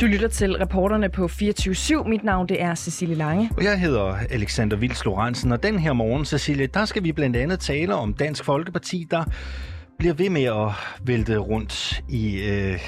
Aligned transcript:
Du 0.00 0.06
lytter 0.06 0.28
til 0.28 0.56
reporterne 0.56 1.08
på 1.08 1.24
24-7. 1.24 2.08
Mit 2.08 2.24
navn 2.24 2.48
det 2.48 2.62
er 2.62 2.74
Cecilie 2.74 3.14
Lange. 3.14 3.50
Og 3.56 3.64
jeg 3.64 3.80
hedder 3.80 4.14
Alexander 4.30 4.76
Vils 4.76 5.04
Lorentzen, 5.04 5.52
og 5.52 5.62
den 5.62 5.78
her 5.78 5.92
morgen, 5.92 6.24
Cecilie, 6.24 6.66
der 6.66 6.84
skal 6.84 7.04
vi 7.04 7.12
blandt 7.12 7.36
andet 7.36 7.60
tale 7.60 7.94
om 7.94 8.14
Dansk 8.14 8.44
Folkeparti, 8.44 9.06
der 9.10 9.24
bliver 10.00 10.14
ved 10.14 10.30
med 10.30 10.42
at 10.42 10.72
vælte 11.04 11.36
rundt 11.36 12.02
i... 12.08 12.40
Øh, 12.40 12.78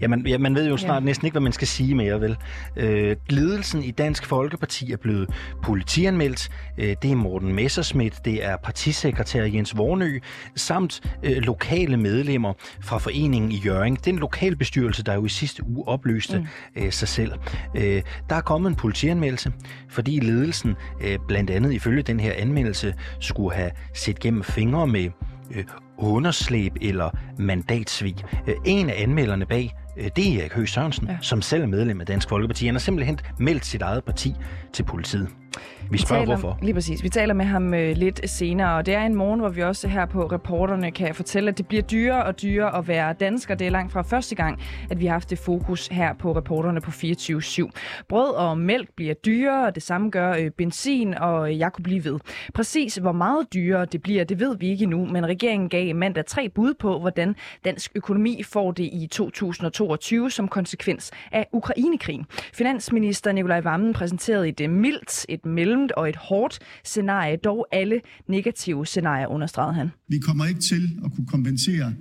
ja, 0.00 0.08
man, 0.08 0.26
ja, 0.26 0.38
man 0.38 0.54
ved 0.54 0.68
jo 0.68 0.76
snart 0.76 1.02
ja. 1.02 1.04
næsten 1.04 1.26
ikke, 1.26 1.34
hvad 1.34 1.40
man 1.40 1.52
skal 1.52 1.68
sige 1.68 1.94
mere, 1.94 2.20
vel? 2.20 2.36
Øh, 2.76 3.16
ledelsen 3.30 3.82
i 3.82 3.90
Dansk 3.90 4.26
Folkeparti 4.26 4.92
er 4.92 4.96
blevet 4.96 5.30
politianmeldt. 5.62 6.48
Øh, 6.78 6.96
det 7.02 7.10
er 7.10 7.14
Morten 7.14 7.54
Messerschmidt, 7.54 8.24
det 8.24 8.44
er 8.44 8.56
partisekretær 8.56 9.44
Jens 9.44 9.76
Vornø, 9.76 10.18
samt 10.56 11.00
øh, 11.22 11.36
lokale 11.36 11.96
medlemmer 11.96 12.52
fra 12.80 12.98
foreningen 12.98 13.52
i 13.52 13.56
Jøring. 13.56 14.04
Den 14.04 14.18
lokalbestyrelse, 14.18 15.02
der 15.02 15.14
jo 15.14 15.24
i 15.24 15.28
sidste 15.28 15.66
uge 15.66 15.88
opløste 15.88 16.38
mm. 16.38 16.82
øh, 16.82 16.92
sig 16.92 17.08
selv. 17.08 17.32
Øh, 17.76 18.02
der 18.28 18.36
er 18.36 18.40
kommet 18.40 18.70
en 18.70 18.76
politianmeldelse, 18.76 19.52
fordi 19.88 20.20
ledelsen, 20.20 20.74
øh, 21.00 21.18
blandt 21.28 21.50
andet 21.50 21.72
ifølge 21.72 22.02
den 22.02 22.20
her 22.20 22.32
anmeldelse, 22.36 22.94
skulle 23.20 23.54
have 23.54 23.70
set 23.94 24.18
gennem 24.18 24.42
fingre 24.42 24.86
med 24.86 25.10
øh, 25.50 25.64
underslæb 26.06 26.72
eller 26.80 27.10
mandatsvig. 27.38 28.16
Øh, 28.46 28.54
en 28.64 28.90
af 28.90 29.02
anmelderne 29.02 29.46
bag, 29.46 29.74
øh, 29.96 30.10
det 30.16 30.34
er 30.34 30.40
Erik 30.40 30.52
Høgh 30.52 30.68
Sørensen, 30.68 31.06
ja. 31.08 31.16
som 31.20 31.42
selv 31.42 31.62
er 31.62 31.66
medlem 31.66 32.00
af 32.00 32.06
Dansk 32.06 32.28
Folkeparti. 32.28 32.66
Han 32.66 32.74
har 32.74 32.80
simpelthen 32.80 33.18
meldt 33.38 33.66
sit 33.66 33.82
eget 33.82 34.04
parti 34.04 34.34
til 34.72 34.82
politiet. 34.82 35.41
Vi 35.90 35.98
spørger 35.98 36.22
taler, 36.22 36.36
hvorfor. 36.36 36.58
Lige 36.62 36.74
præcis. 36.74 37.02
Vi 37.02 37.08
taler 37.08 37.34
med 37.34 37.44
ham 37.44 37.74
øh, 37.74 37.96
lidt 37.96 38.30
senere, 38.30 38.76
og 38.76 38.86
det 38.86 38.94
er 38.94 39.06
en 39.06 39.14
morgen, 39.14 39.40
hvor 39.40 39.48
vi 39.48 39.62
også 39.62 39.88
her 39.88 40.06
på 40.06 40.26
reporterne 40.26 40.90
kan 40.90 41.14
fortælle, 41.14 41.48
at 41.48 41.58
det 41.58 41.68
bliver 41.68 41.82
dyrere 41.82 42.24
og 42.24 42.42
dyrere 42.42 42.78
at 42.78 42.88
være 42.88 43.12
dansker. 43.12 43.54
Det 43.54 43.66
er 43.66 43.70
langt 43.70 43.92
fra 43.92 44.02
første 44.02 44.34
gang, 44.34 44.62
at 44.90 45.00
vi 45.00 45.06
har 45.06 45.12
haft 45.12 45.30
det 45.30 45.38
fokus 45.38 45.86
her 45.86 46.14
på 46.14 46.36
reporterne 46.36 46.80
på 46.80 46.90
24-7. 46.90 47.70
Brød 48.08 48.34
og 48.34 48.58
mælk 48.58 48.88
bliver 48.96 49.14
dyrere, 49.14 49.66
og 49.66 49.74
det 49.74 49.82
samme 49.82 50.10
gør 50.10 50.32
øh, 50.32 50.50
benzin, 50.50 51.14
og 51.14 51.58
jeg 51.58 51.72
kunne 51.72 51.82
blive 51.82 52.04
ved. 52.04 52.18
Præcis 52.54 52.96
hvor 52.96 53.12
meget 53.12 53.46
dyrere 53.54 53.84
det 53.84 54.02
bliver, 54.02 54.24
det 54.24 54.40
ved 54.40 54.56
vi 54.58 54.70
ikke 54.70 54.82
endnu, 54.82 55.04
men 55.04 55.26
regeringen 55.26 55.68
gav 55.68 55.94
mandag 55.94 56.26
tre 56.26 56.48
bud 56.48 56.74
på, 56.74 56.98
hvordan 56.98 57.36
dansk 57.64 57.92
økonomi 57.94 58.42
får 58.42 58.72
det 58.72 58.84
i 58.84 59.08
2022 59.10 60.30
som 60.30 60.48
konsekvens 60.48 61.10
af 61.32 61.46
Ukrainekrigen. 61.52 62.26
Finansminister 62.54 63.32
Nikolaj 63.32 63.60
Vammen 63.60 63.92
præsenterede 63.92 64.48
et 64.48 64.70
mildt, 64.70 65.26
et 65.28 65.41
mellemt 65.44 65.92
og 65.92 66.08
et 66.08 66.16
hårdt 66.16 66.58
scenarie, 66.84 67.36
dog 67.36 67.66
alle 67.72 68.00
negative 68.28 68.86
scenarier, 68.86 69.26
understregede 69.26 69.74
han. 69.74 69.90
Vi 70.08 70.18
kommer 70.18 70.46
ikke 70.46 70.60
til 70.60 70.90
at 71.04 71.12
kunne 71.14 71.26
kompensere 71.26 71.94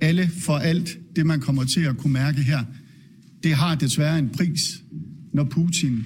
alle 0.00 0.28
for 0.44 0.56
alt 0.56 0.98
det, 1.16 1.26
man 1.26 1.40
kommer 1.40 1.64
til 1.64 1.80
at 1.80 1.96
kunne 1.96 2.12
mærke 2.12 2.42
her. 2.42 2.64
Det 3.42 3.54
har 3.54 3.74
desværre 3.74 4.18
en 4.18 4.30
pris, 4.30 4.60
når 5.32 5.44
Putin 5.44 6.04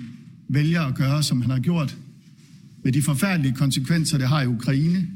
vælger 0.48 0.82
at 0.82 0.94
gøre, 0.94 1.22
som 1.22 1.42
han 1.42 1.50
har 1.50 1.58
gjort, 1.58 1.96
med 2.84 2.92
de 2.92 3.02
forfærdelige 3.02 3.54
konsekvenser, 3.54 4.18
det 4.18 4.28
har 4.28 4.42
i 4.42 4.46
Ukraine, 4.46 5.08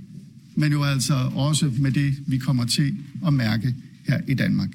men 0.57 0.73
jo 0.73 0.83
altså 0.83 1.15
også 1.35 1.73
med 1.79 1.93
det, 1.93 2.15
vi 2.27 2.39
kommer 2.39 2.67
til 2.67 2.97
at 3.27 3.35
mærke 3.35 3.75
her 4.09 4.21
i 4.29 4.35
Danmark. 4.35 4.69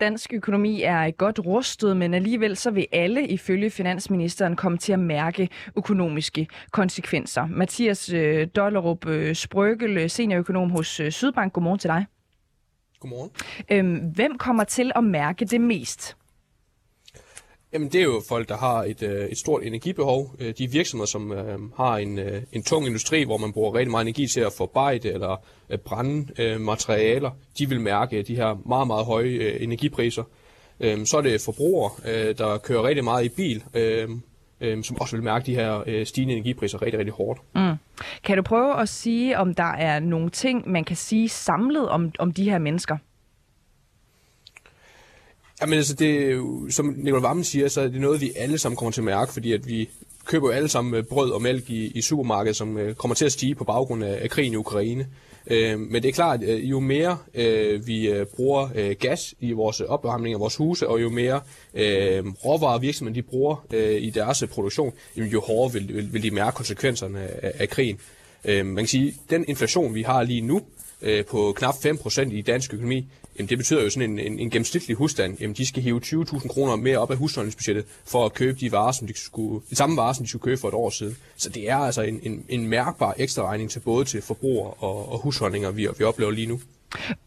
Dansk 0.00 0.32
økonomi 0.32 0.82
er 0.82 1.10
godt 1.10 1.38
rustet, 1.46 1.96
men 1.96 2.14
alligevel 2.14 2.56
så 2.56 2.70
vil 2.70 2.86
alle 2.92 3.28
ifølge 3.28 3.70
finansministeren 3.70 4.56
komme 4.56 4.78
til 4.78 4.92
at 4.92 4.98
mærke 4.98 5.48
økonomiske 5.76 6.46
konsekvenser. 6.70 7.46
Mathias 7.46 8.12
øh, 8.12 8.48
Dollerup 8.56 9.06
øh, 9.06 9.34
Sprøgel, 9.34 10.10
seniorøkonom 10.10 10.70
hos 10.70 11.00
øh, 11.00 11.12
Sydbank. 11.12 11.52
Godmorgen 11.52 11.78
til 11.78 11.88
dig. 11.88 12.06
Godmorgen. 13.00 13.30
Øhm, 13.70 14.12
hvem 14.14 14.38
kommer 14.38 14.64
til 14.64 14.92
at 14.96 15.04
mærke 15.04 15.44
det 15.44 15.60
mest? 15.60 16.16
Jamen 17.74 17.88
det 17.88 18.00
er 18.00 18.04
jo 18.04 18.22
folk, 18.28 18.48
der 18.48 18.56
har 18.56 18.84
et, 18.84 19.02
øh, 19.02 19.26
et 19.26 19.38
stort 19.38 19.62
energibehov. 19.62 20.34
Øh, 20.38 20.54
de 20.58 20.70
virksomheder, 20.70 21.06
som 21.06 21.32
øh, 21.32 21.58
har 21.76 21.96
en, 21.96 22.18
øh, 22.18 22.42
en 22.52 22.62
tung 22.62 22.86
industri, 22.86 23.24
hvor 23.24 23.38
man 23.38 23.52
bruger 23.52 23.74
rigtig 23.74 23.90
meget 23.90 24.04
energi 24.04 24.26
til 24.26 24.40
at 24.40 24.52
forarbejde 24.56 25.12
eller 25.12 25.36
øh, 25.70 25.78
brænde 25.78 26.42
øh, 26.42 26.60
materialer, 26.60 27.30
de 27.58 27.68
vil 27.68 27.80
mærke 27.80 28.22
de 28.22 28.36
her 28.36 28.68
meget, 28.68 28.86
meget 28.86 29.06
høje 29.06 29.28
øh, 29.28 29.62
energipriser. 29.62 30.22
Øh, 30.80 31.06
så 31.06 31.16
er 31.16 31.22
det 31.22 31.40
forbrugere, 31.40 31.90
øh, 32.06 32.38
der 32.38 32.58
kører 32.58 32.82
rigtig 32.82 33.04
meget 33.04 33.24
i 33.24 33.28
bil, 33.28 33.64
øh, 33.74 34.08
øh, 34.60 34.84
som 34.84 35.00
også 35.00 35.16
vil 35.16 35.24
mærke 35.24 35.46
de 35.46 35.54
her 35.54 35.82
øh, 35.86 36.06
stigende 36.06 36.34
energipriser 36.34 36.82
rigtig, 36.82 36.98
rigtig 36.98 37.14
hårdt. 37.14 37.40
Mm. 37.54 37.74
Kan 38.24 38.36
du 38.36 38.42
prøve 38.42 38.80
at 38.80 38.88
sige, 38.88 39.38
om 39.38 39.54
der 39.54 39.72
er 39.72 40.00
nogle 40.00 40.30
ting, 40.30 40.70
man 40.70 40.84
kan 40.84 40.96
sige 40.96 41.28
samlet 41.28 41.88
om, 41.88 42.12
om 42.18 42.32
de 42.32 42.50
her 42.50 42.58
mennesker? 42.58 42.96
Jamen 45.60 45.76
altså, 45.76 45.94
det 45.94 46.40
som 46.70 46.94
Nicolai 46.96 47.22
Vammen 47.22 47.44
siger, 47.44 47.68
så 47.68 47.80
er 47.80 47.88
det 47.88 48.00
noget, 48.00 48.20
vi 48.20 48.32
alle 48.36 48.58
sammen 48.58 48.76
kommer 48.76 48.92
til 48.92 49.00
at 49.00 49.04
mærke, 49.04 49.32
fordi 49.32 49.52
at 49.52 49.68
vi 49.68 49.88
køber 50.24 50.48
jo 50.48 50.52
alle 50.52 50.68
sammen 50.68 50.94
øh, 50.94 51.04
brød 51.04 51.30
og 51.30 51.42
mælk 51.42 51.70
i, 51.70 51.86
i 51.86 52.02
supermarkedet, 52.02 52.56
som 52.56 52.78
øh, 52.78 52.94
kommer 52.94 53.14
til 53.14 53.24
at 53.24 53.32
stige 53.32 53.54
på 53.54 53.64
baggrund 53.64 54.04
af, 54.04 54.18
af 54.22 54.30
krigen 54.30 54.52
i 54.52 54.56
Ukraine. 54.56 55.06
Øh, 55.46 55.80
men 55.80 56.02
det 56.02 56.08
er 56.08 56.12
klart, 56.12 56.42
at 56.42 56.48
øh, 56.48 56.70
jo 56.70 56.80
mere 56.80 57.18
øh, 57.34 57.86
vi 57.86 58.08
øh, 58.08 58.26
bruger 58.26 58.68
øh, 58.74 58.96
gas 59.00 59.34
i 59.40 59.52
vores 59.52 59.80
opvarmning 59.80 60.34
af 60.34 60.40
vores 60.40 60.56
huse, 60.56 60.88
og 60.88 61.02
jo 61.02 61.10
mere 61.10 61.40
øh, 61.74 62.24
råvarer 62.44 62.78
virksomheden 62.78 63.14
de 63.14 63.22
bruger 63.22 63.64
øh, 63.72 64.02
i 64.02 64.10
deres 64.10 64.44
produktion, 64.50 64.92
jo 65.16 65.40
hårdere 65.40 65.72
vil, 65.72 65.94
vil, 65.94 66.12
vil 66.12 66.22
de 66.22 66.30
mærke 66.30 66.54
konsekvenserne 66.54 67.44
af, 67.44 67.52
af 67.54 67.68
krigen. 67.68 67.98
Øh, 68.44 68.66
man 68.66 68.76
kan 68.76 68.86
sige, 68.86 69.14
den 69.30 69.44
inflation, 69.48 69.94
vi 69.94 70.02
har 70.02 70.22
lige 70.22 70.40
nu, 70.40 70.60
øh, 71.02 71.24
på 71.24 71.52
knap 71.56 71.74
5% 71.74 72.32
i 72.32 72.42
dansk 72.42 72.74
økonomi, 72.74 73.06
jamen 73.38 73.48
det 73.48 73.58
betyder 73.58 73.82
jo 73.82 73.90
sådan 73.90 74.10
en, 74.10 74.18
en, 74.18 74.38
en 74.38 74.50
gennemsnitlig 74.50 74.96
husstand, 74.96 75.38
jamen 75.40 75.56
de 75.56 75.66
skal 75.66 75.82
hive 75.82 76.00
20.000 76.04 76.48
kroner 76.48 76.76
mere 76.76 76.98
op 76.98 77.10
af 77.10 77.16
husholdningsbudgettet 77.16 77.84
for 78.04 78.24
at 78.24 78.34
købe 78.34 78.60
de 78.60 78.72
varer, 78.72 78.92
som 78.92 79.06
de 79.06 79.18
skulle, 79.18 79.64
de 79.70 79.76
samme 79.76 79.96
varer, 79.96 80.12
som 80.12 80.24
de 80.24 80.28
skulle 80.28 80.42
købe 80.42 80.60
for 80.60 80.68
et 80.68 80.74
år 80.74 80.90
siden. 80.90 81.16
Så 81.36 81.48
det 81.48 81.70
er 81.70 81.76
altså 81.76 82.02
en, 82.02 82.20
en, 82.22 82.44
en 82.48 82.68
mærkbar 82.68 83.14
ekstra 83.18 83.42
regning 83.42 83.70
til 83.70 83.80
både 83.80 84.04
til 84.04 84.22
forbrugere 84.22 84.70
og, 84.70 85.12
og 85.12 85.18
husholdninger, 85.18 85.70
vi, 85.70 85.88
vi 85.98 86.04
oplever 86.04 86.30
lige 86.30 86.46
nu. 86.46 86.60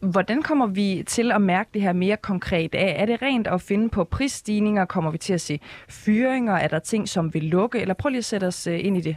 Hvordan 0.00 0.42
kommer 0.42 0.66
vi 0.66 1.04
til 1.06 1.32
at 1.32 1.42
mærke 1.42 1.70
det 1.74 1.82
her 1.82 1.92
mere 1.92 2.16
konkret? 2.16 2.70
Er 2.72 3.06
det 3.06 3.22
rent 3.22 3.46
at 3.46 3.62
finde 3.62 3.88
på 3.88 4.04
prisstigninger? 4.04 4.84
Kommer 4.84 5.10
vi 5.10 5.18
til 5.18 5.32
at 5.32 5.40
se 5.40 5.60
fyringer? 5.88 6.52
Er 6.52 6.68
der 6.68 6.78
ting, 6.78 7.08
som 7.08 7.34
vil 7.34 7.44
lukke? 7.44 7.80
Eller 7.80 7.94
prøv 7.94 8.10
lige 8.10 8.18
at 8.18 8.24
sætte 8.24 8.44
os 8.44 8.66
øh, 8.66 8.84
ind 8.84 8.96
i 8.96 9.00
det 9.00 9.16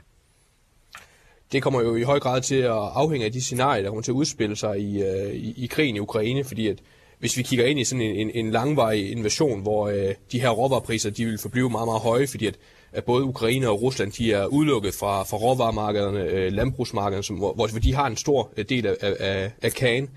det 1.51 1.63
kommer 1.63 1.81
jo 1.81 1.95
i 1.95 2.03
høj 2.03 2.19
grad 2.19 2.41
til 2.41 2.55
at 2.55 2.71
afhænge 2.71 3.25
af 3.25 3.31
de 3.31 3.41
scenarier, 3.41 3.81
der 3.81 3.89
kommer 3.89 4.01
til 4.01 4.11
at 4.11 4.15
udspille 4.15 4.55
sig 4.55 4.79
i, 4.79 5.03
øh, 5.03 5.33
i, 5.33 5.63
i 5.63 5.67
krigen 5.67 5.95
i 5.95 5.99
Ukraine, 5.99 6.43
fordi 6.43 6.67
at 6.67 6.79
hvis 7.19 7.37
vi 7.37 7.43
kigger 7.43 7.65
ind 7.65 7.79
i 7.79 7.83
sådan 7.83 8.01
en, 8.01 8.15
en, 8.15 8.45
en 8.45 8.51
langvarig 8.51 9.11
invasion, 9.11 9.61
hvor 9.61 9.87
øh, 9.87 10.15
de 10.31 10.41
her 10.41 10.49
råvarepriser 10.49 11.09
de 11.09 11.25
vil 11.25 11.37
forblive 11.37 11.69
meget, 11.69 11.87
meget 11.87 12.01
høje, 12.01 12.27
fordi 12.27 12.45
at, 12.45 12.55
at 12.91 13.03
både 13.03 13.23
Ukraine 13.23 13.69
og 13.69 13.81
Rusland 13.81 14.11
de 14.11 14.33
er 14.33 14.45
udelukket 14.45 14.93
fra, 14.93 15.23
fra 15.23 15.37
råvaremarkederne, 15.37 16.23
øh, 16.23 16.51
landbrugsmarkederne, 16.51 17.23
som, 17.23 17.35
hvor, 17.35 17.53
hvor 17.53 17.67
de 17.67 17.93
har 17.93 18.07
en 18.07 18.17
stor 18.17 18.49
øh, 18.57 18.65
del 18.69 18.85
af, 18.85 18.95
af, 19.01 19.51
af 19.61 19.71
kagen, 19.71 20.09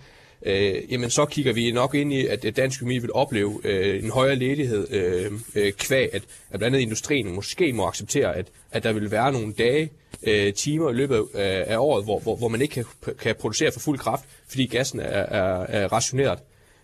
øh, 0.45 0.93
jamen 0.93 1.11
så 1.11 1.25
kigger 1.25 1.53
vi 1.53 1.73
nok 1.73 1.95
ind 1.95 2.13
i, 2.13 2.27
at 2.27 2.57
dansk 2.57 2.81
økonomi 2.81 2.99
vil 2.99 3.13
opleve 3.13 3.61
øh, 3.65 4.05
en 4.05 4.11
højere 4.11 4.37
ledighed 4.37 4.87
øh, 4.91 5.33
øh, 5.55 5.73
kvæg, 5.73 6.15
at, 6.15 6.23
at 6.51 6.59
blandt 6.59 6.65
andet 6.65 6.81
industrien 6.81 7.35
måske 7.35 7.73
må 7.73 7.87
acceptere, 7.87 8.37
at, 8.37 8.47
at 8.71 8.83
der 8.83 8.93
vil 8.93 9.11
være 9.11 9.33
nogle 9.33 9.53
dage, 9.53 9.91
øh, 10.23 10.53
timer 10.53 10.91
i 10.91 10.93
løbet 10.93 11.25
af, 11.35 11.65
af 11.67 11.77
året, 11.79 12.05
hvor, 12.05 12.19
hvor, 12.19 12.37
hvor 12.37 12.49
man 12.49 12.63
ikke 12.63 12.73
kan, 12.73 13.15
kan 13.19 13.35
producere 13.41 13.73
for 13.73 13.81
fuld 13.81 13.99
kraft, 13.99 14.25
fordi 14.49 14.67
gassen 14.67 15.01
er, 15.01 15.05
er, 15.05 15.67
er 15.69 15.93
rationeret. 15.93 16.39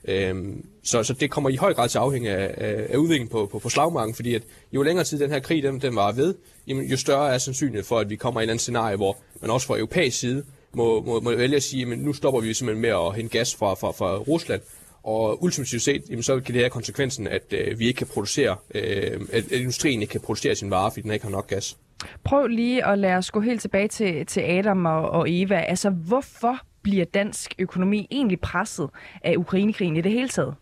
Øhm, 0.04 0.64
så, 0.84 1.02
så 1.02 1.12
det 1.12 1.30
kommer 1.30 1.50
i 1.50 1.56
høj 1.56 1.74
grad 1.74 1.88
til 1.88 1.98
at 1.98 2.02
afhænge 2.02 2.30
af, 2.30 2.54
af, 2.56 2.86
af 2.90 2.96
udviklingen 2.96 3.28
på, 3.28 3.46
på, 3.46 3.58
på 3.58 3.68
slagmarken, 3.68 4.14
fordi 4.14 4.34
at 4.34 4.42
jo 4.72 4.82
længere 4.82 5.04
tid 5.04 5.18
den 5.18 5.30
her 5.30 5.40
krig 5.40 5.62
den, 5.62 5.80
den 5.80 5.96
var 5.96 6.12
ved, 6.12 6.34
jamen, 6.66 6.86
jo 6.86 6.96
større 6.96 7.34
er 7.34 7.38
sandsynligheden 7.38 7.86
for, 7.86 7.98
at 7.98 8.10
vi 8.10 8.16
kommer 8.16 8.40
i 8.40 8.42
et 8.42 8.44
eller 8.44 8.52
andet 8.52 8.62
scenarie, 8.62 8.96
hvor 8.96 9.16
man 9.40 9.50
også 9.50 9.66
fra 9.66 9.76
europæisk 9.76 10.18
side 10.18 10.44
må, 10.72 11.02
må, 11.02 11.20
må 11.20 11.36
vælge 11.36 11.56
at 11.56 11.62
sige, 11.62 11.92
at 11.92 11.98
nu 11.98 12.12
stopper 12.12 12.40
vi 12.40 12.54
simpelthen 12.54 12.82
med 12.82 12.90
at 12.90 13.14
hente 13.16 13.38
gas 13.38 13.54
fra, 13.54 13.74
fra, 13.74 13.90
fra 13.90 14.16
Rusland, 14.16 14.60
og 15.02 15.42
ultimativt 15.42 15.82
set, 15.82 16.02
jamen, 16.10 16.22
så 16.22 16.40
kan 16.40 16.54
det 16.54 16.62
have 16.62 16.70
konsekvensen, 16.70 17.26
at 17.26 17.52
øh, 17.52 17.78
vi 17.78 17.86
ikke 17.86 17.98
kan 17.98 18.06
producere, 18.06 18.56
øh, 18.74 19.20
at, 19.32 19.52
at 19.52 19.60
industrien 19.60 20.00
ikke 20.00 20.12
kan 20.12 20.20
producere 20.20 20.54
sin 20.54 20.70
varer, 20.70 20.90
fordi 20.90 21.02
den 21.02 21.10
ikke 21.10 21.24
har 21.24 21.32
nok 21.32 21.46
gas. 21.46 21.76
Prøv 22.24 22.46
lige 22.46 22.86
at 22.86 22.98
lade 22.98 23.14
os 23.14 23.30
gå 23.30 23.40
helt 23.40 23.60
tilbage 23.60 23.88
til, 23.88 24.26
til 24.26 24.40
Adam 24.40 24.86
og, 24.86 25.10
og 25.10 25.26
Eva. 25.28 25.60
Altså, 25.60 25.90
hvorfor 25.90 26.56
bliver 26.82 27.04
dansk 27.04 27.54
økonomi 27.58 28.08
egentlig 28.10 28.40
presset 28.40 28.90
af 29.24 29.36
Ukrainekrigen 29.36 29.96
i 29.96 30.00
det 30.00 30.12
hele 30.12 30.28
taget? 30.28 30.54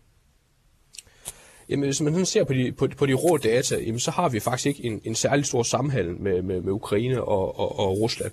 Jamen, 1.69 1.85
hvis 1.85 2.01
man 2.01 2.25
ser 2.25 2.43
på 2.43 2.53
de, 2.53 2.71
på, 2.71 2.87
på 2.97 3.05
de 3.05 3.13
rå 3.13 3.37
data, 3.37 3.75
jamen, 3.79 3.99
så 3.99 4.11
har 4.11 4.29
vi 4.29 4.39
faktisk 4.39 4.65
ikke 4.65 4.83
en, 4.83 5.01
en 5.03 5.15
særlig 5.15 5.45
stor 5.45 5.63
sammenhæng 5.63 6.23
med, 6.23 6.41
med, 6.41 6.61
med 6.61 6.71
Ukraine 6.71 7.23
og, 7.23 7.59
og, 7.59 7.79
og 7.79 7.99
Rusland. 7.99 8.31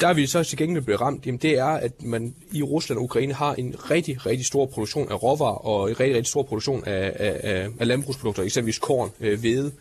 Der 0.00 0.08
er 0.08 0.14
vi 0.14 0.26
så 0.26 0.44
til 0.44 0.58
gengæld 0.58 0.84
blevet 0.84 1.00
ramt, 1.00 1.26
jamen 1.26 1.38
det 1.38 1.58
er, 1.58 1.66
at 1.66 2.02
man 2.02 2.34
i 2.52 2.62
Rusland 2.62 2.98
og 2.98 3.04
Ukraine 3.04 3.34
har 3.34 3.54
en 3.54 3.74
rigtig, 3.90 4.26
rigtig 4.26 4.46
stor 4.46 4.66
produktion 4.66 5.08
af 5.10 5.22
råvarer 5.22 5.66
og 5.66 5.90
en 5.90 6.00
rigtig, 6.00 6.16
rigtig 6.16 6.30
stor 6.30 6.42
produktion 6.42 6.84
af, 6.86 7.12
af, 7.14 7.68
af 7.80 7.86
landbrugsprodukter, 7.86 8.42
eksempelvis 8.42 8.78
korn, 8.78 9.10
øh, 9.20 9.40
hvede. 9.40 9.72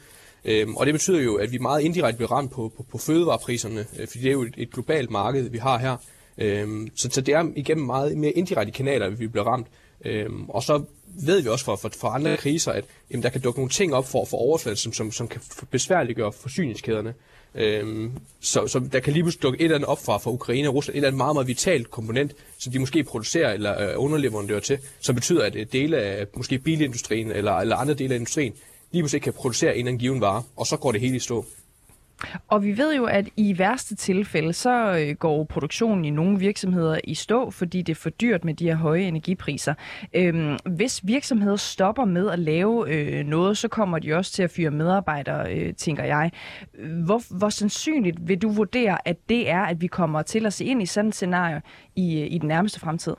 Øhm, 0.46 0.76
og 0.76 0.86
det 0.86 0.94
betyder 0.94 1.22
jo, 1.22 1.36
at 1.36 1.52
vi 1.52 1.58
meget 1.58 1.82
indirekte 1.82 2.18
bliver 2.18 2.32
ramt 2.32 2.52
på, 2.52 2.72
på, 2.78 2.86
på 2.92 2.98
fødevarepriserne, 2.98 3.86
øh, 4.00 4.08
fordi 4.08 4.20
det 4.20 4.28
er 4.28 4.34
jo 4.34 4.42
et, 4.42 4.54
et 4.58 4.72
globalt 4.72 5.12
marked, 5.12 5.50
vi 5.50 5.58
har 5.58 5.78
her. 5.78 5.98
Øhm, 6.38 6.90
så, 6.96 7.10
så 7.12 7.22
det 7.22 7.34
er 7.34 7.52
igennem 7.56 7.86
meget 7.86 8.18
mere 8.18 8.32
indirekte 8.32 8.72
kanaler, 8.72 9.10
vi 9.10 9.28
bliver 9.28 9.48
ramt. 9.48 9.68
Øhm, 10.06 10.50
og 10.50 10.64
så 10.64 10.84
ved 11.26 11.42
vi 11.42 11.50
også 11.50 11.66
fra, 11.66 11.76
fra, 11.76 11.90
fra 12.00 12.16
andre 12.16 12.38
kriser, 12.38 12.72
at 12.72 12.86
jamen, 13.12 13.24
der 13.24 13.30
kan 13.30 13.42
dukke 13.42 13.60
nogle 13.60 13.70
ting 13.70 13.94
op 13.94 14.08
for, 14.08 14.26
for 14.26 14.38
overfladen, 14.38 14.78
som, 14.78 14.94
som, 14.94 15.12
som 15.12 15.28
kan 15.28 15.42
besværliggøre 15.72 16.32
forsyningskæderne. 16.32 17.14
Øhm, 17.56 18.12
så, 18.42 18.68
så 18.68 18.82
der 18.92 19.00
kan 19.00 19.14
lige 19.14 19.24
pludselig 19.24 19.44
dukke 19.44 19.60
et 19.60 19.64
eller 19.64 19.76
andet 19.76 19.90
op 19.90 20.06
fra, 20.06 20.18
fra 20.18 20.32
Ukraine 20.32 20.68
og 20.68 20.76
Rusland, 20.76 20.94
et 20.94 20.98
eller 20.98 21.08
andet 21.08 21.18
meget, 21.18 21.36
meget 21.36 21.48
vitalt 21.48 21.92
komponent, 21.92 22.36
som 22.58 22.72
de 22.72 22.80
måske 22.80 23.04
producerer 23.04 23.54
eller 23.54 23.90
øh, 23.90 24.04
underleverandører 24.04 24.60
til, 24.60 24.80
som 25.00 25.16
betyder, 25.16 25.46
at 25.46 25.56
øh, 25.56 25.66
dele 25.72 25.98
af 25.98 26.28
måske 26.36 26.58
bilindustrien 26.58 27.32
eller, 27.32 27.54
eller 27.54 27.76
andre 27.76 27.94
dele 27.94 28.14
af 28.14 28.18
industrien 28.18 28.54
lige 28.92 29.02
pludselig 29.02 29.22
kan 29.22 29.34
producere 29.34 29.72
en 29.72 29.80
eller 29.80 29.90
anden 29.90 30.00
given 30.00 30.22
vare, 30.22 30.44
og 30.56 30.68
så 30.68 30.78
går 30.78 30.92
det 30.92 31.02
hele 31.02 31.16
i 31.16 31.20
stå. 31.20 31.46
Og 32.48 32.64
vi 32.64 32.78
ved 32.78 32.96
jo, 32.96 33.06
at 33.06 33.30
i 33.38 33.58
værste 33.58 33.96
tilfælde, 33.96 34.54
så 34.54 34.98
øh, 34.98 35.16
går 35.16 35.44
produktionen 35.44 36.06
i 36.06 36.10
nogle 36.10 36.40
virksomheder 36.40 37.00
i 37.04 37.16
stå, 37.16 37.52
fordi 37.52 37.82
det 37.82 37.94
er 37.94 37.96
for 37.96 38.10
dyrt 38.10 38.46
med 38.46 38.54
de 38.54 38.66
her 38.66 38.76
høje 38.76 39.02
energipriser. 39.02 39.74
Øhm, 40.14 40.58
hvis 40.66 41.02
virksomheder 41.04 41.56
stopper 41.56 42.06
med 42.06 42.30
at 42.30 42.40
lave 42.40 42.94
øh, 42.94 43.26
noget, 43.26 43.58
så 43.58 43.68
kommer 43.68 44.00
de 44.00 44.14
også 44.14 44.32
til 44.32 44.44
at 44.44 44.52
fyre 44.52 44.72
medarbejdere, 44.72 45.56
øh, 45.56 45.74
tænker 45.74 46.04
jeg. 46.04 46.32
Hvor, 47.06 47.38
hvor 47.38 47.50
sandsynligt 47.50 48.28
vil 48.28 48.38
du 48.38 48.50
vurdere, 48.50 49.08
at 49.08 49.18
det 49.30 49.50
er, 49.50 49.62
at 49.62 49.82
vi 49.82 49.88
kommer 49.88 50.22
til 50.22 50.46
at 50.46 50.54
se 50.54 50.66
ind 50.66 50.82
i 50.82 50.86
sådan 50.86 51.10
et 51.10 51.16
scenarie 51.16 51.62
i, 51.96 52.22
øh, 52.22 52.28
i 52.32 52.38
den 52.38 52.48
nærmeste 52.48 52.80
fremtid? 52.80 53.14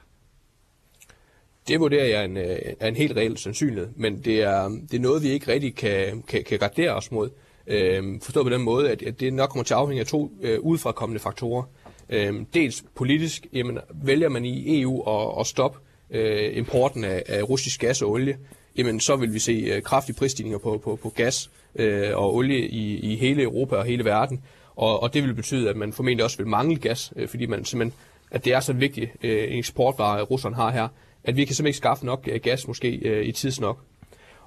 Det 1.69 1.81
vurderer 1.81 2.05
jeg 2.05 2.25
en, 2.25 2.37
øh, 2.37 2.59
er 2.81 2.89
en 2.89 2.97
helt 2.97 3.17
reel 3.17 3.37
sandsynlighed, 3.37 3.89
men 3.97 4.25
det 4.25 4.43
er, 4.43 4.69
det 4.69 4.95
er 4.95 5.01
noget, 5.01 5.23
vi 5.23 5.29
ikke 5.29 5.53
rigtig 5.53 5.75
kan, 5.75 6.23
kan, 6.29 6.45
kan 6.45 6.59
gardere 6.59 6.95
os 6.95 7.13
mod. 7.13 7.31
Øh, 7.67 8.21
forstået 8.23 8.47
på 8.47 8.51
den 8.51 8.63
måde, 8.63 8.91
at, 8.91 9.03
at 9.03 9.21
det 9.21 9.33
nok 9.33 9.51
kommer 9.51 9.65
til 9.65 9.75
at 9.75 9.81
afhænge 9.81 10.01
af 10.01 10.07
to 10.07 10.33
øh, 10.43 10.61
udefrakommende 10.61 11.21
faktorer. 11.21 11.63
Øh, 12.11 12.35
dels 12.55 12.85
politisk, 12.95 13.47
jamen, 13.53 13.79
vælger 14.05 14.29
man 14.29 14.45
i 14.45 14.81
EU 14.83 15.03
at, 15.03 15.41
at 15.41 15.47
stoppe 15.47 15.79
øh, 16.11 16.57
importen 16.57 17.05
af, 17.05 17.23
af 17.29 17.49
russisk 17.49 17.81
gas 17.81 18.03
og 18.03 18.11
olie, 18.11 18.39
jamen 18.77 19.01
så 19.01 19.17
vil 19.17 19.35
vi 19.35 19.39
se 19.39 19.53
øh, 19.53 19.83
kraftige 19.83 20.17
prisstigninger 20.17 20.59
på, 20.59 20.81
på, 20.85 20.99
på 21.03 21.09
gas 21.09 21.51
øh, 21.75 22.11
og 22.15 22.35
olie 22.35 22.69
i, 22.69 22.99
i 22.99 23.17
hele 23.17 23.43
Europa 23.43 23.77
og 23.77 23.85
hele 23.85 24.05
verden. 24.05 24.43
Og, 24.77 25.03
og 25.03 25.15
det 25.15 25.23
vil 25.23 25.35
betyde, 25.35 25.71
at 25.71 25.77
man 25.77 25.93
formentlig 25.93 26.25
også 26.25 26.37
vil 26.37 26.47
mangle 26.47 26.77
gas, 26.77 27.13
øh, 27.17 27.29
fordi 27.29 27.47
man 27.47 27.65
simpelthen, 27.65 28.01
at 28.31 28.45
det 28.45 28.53
er 28.53 28.61
så 28.61 28.73
vigtigt 28.73 29.11
øh, 29.23 29.53
en 29.53 29.59
eksportvare, 29.59 30.23
Rusland 30.23 30.55
har 30.55 30.71
her, 30.71 30.89
at 31.25 31.37
vi 31.37 31.45
kan 31.45 31.55
simpelthen 31.55 31.67
ikke 31.67 31.77
skaffe 31.77 32.07
nok 32.07 32.29
øh, 32.33 32.41
gas 32.41 32.69
måske 32.69 32.89
øh, 32.89 33.27
i 33.27 33.33
tids 33.33 33.61
nok. 33.61 33.79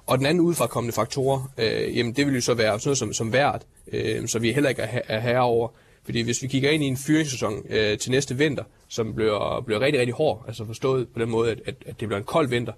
Og 0.06 0.18
den 0.18 0.26
anden 0.26 0.40
udefrakommende 0.40 0.94
faktor, 0.94 1.50
øh, 1.58 1.96
jamen 1.96 2.12
det 2.12 2.26
vil 2.26 2.34
jo 2.34 2.40
så 2.40 2.54
være 2.54 2.80
sådan 2.80 2.88
noget 2.88 2.98
som, 2.98 3.12
som 3.12 3.32
værd, 3.32 3.62
øh, 3.92 4.28
så 4.28 4.38
vi 4.38 4.52
heller 4.52 4.70
ikke 4.70 4.82
er, 4.82 5.00
er 5.08 5.20
herre 5.20 5.42
over. 5.42 5.68
Fordi 6.04 6.20
hvis 6.20 6.42
vi 6.42 6.48
kigger 6.48 6.70
ind 6.70 6.84
i 6.84 6.86
en 6.86 6.96
fyringssæson 6.96 7.62
øh, 7.70 7.98
til 7.98 8.10
næste 8.10 8.36
vinter, 8.36 8.64
som 8.88 9.14
bliver, 9.14 9.60
bliver 9.60 9.80
rigtig, 9.80 10.00
rigtig 10.00 10.14
hård, 10.14 10.44
altså 10.46 10.66
forstået 10.66 11.08
på 11.08 11.18
den 11.18 11.30
måde, 11.30 11.50
at, 11.50 11.60
at, 11.66 11.74
at 11.86 12.00
det 12.00 12.08
bliver 12.08 12.18
en 12.18 12.24
kold 12.24 12.48
vinter, 12.48 12.72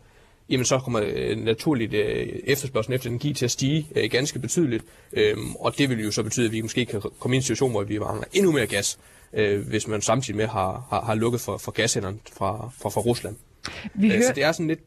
jamen 0.49 0.65
så 0.65 0.79
kommer 0.79 1.01
øh, 1.05 1.45
naturligt 1.45 1.95
øh, 1.95 2.29
efterspørgselen 2.45 2.95
efter 2.95 3.11
energi 3.11 3.33
til 3.33 3.45
at 3.45 3.51
stige 3.51 3.89
øh, 3.97 4.11
ganske 4.11 4.39
betydeligt. 4.39 4.85
Øh, 5.13 5.37
og 5.61 5.79
det 5.79 5.91
vil 5.91 6.05
jo 6.05 6.11
så 6.11 6.23
betyde, 6.23 6.47
at 6.47 6.53
vi 6.53 6.61
måske 6.61 6.85
kan 6.85 7.03
komme 7.19 7.35
i 7.35 7.39
en 7.39 7.43
situation, 7.43 7.71
hvor 7.71 7.83
vi 7.83 7.99
mangler 7.99 8.25
endnu 8.33 8.53
mere 8.53 8.67
gas, 8.67 8.99
øh, 9.33 9.69
hvis 9.69 9.89
man 9.89 10.01
samtidig 10.01 10.37
med 10.37 10.47
har, 10.47 10.87
har, 10.91 11.01
har 11.01 11.15
lukket 11.15 11.41
for, 11.41 11.57
for 11.57 11.73
gashænderne 11.73 12.19
fra, 12.33 12.71
fra, 12.79 12.89
fra 12.89 13.01
Rusland. 13.01 13.37
Vi 13.95 14.07
øh, 14.07 14.13
hører... 14.13 14.27
Så 14.27 14.33
det 14.35 14.45
er 14.45 14.53
sådan 14.53 14.69
lidt... 14.69 14.81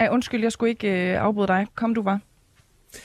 Ja. 0.00 0.04
Ja, 0.04 0.12
undskyld, 0.12 0.42
jeg 0.42 0.52
skulle 0.52 0.70
ikke 0.70 1.12
øh, 1.12 1.22
afbryde 1.22 1.48
dig. 1.48 1.66
Kom 1.74 1.94
du 1.94 2.02
bare. 2.02 2.20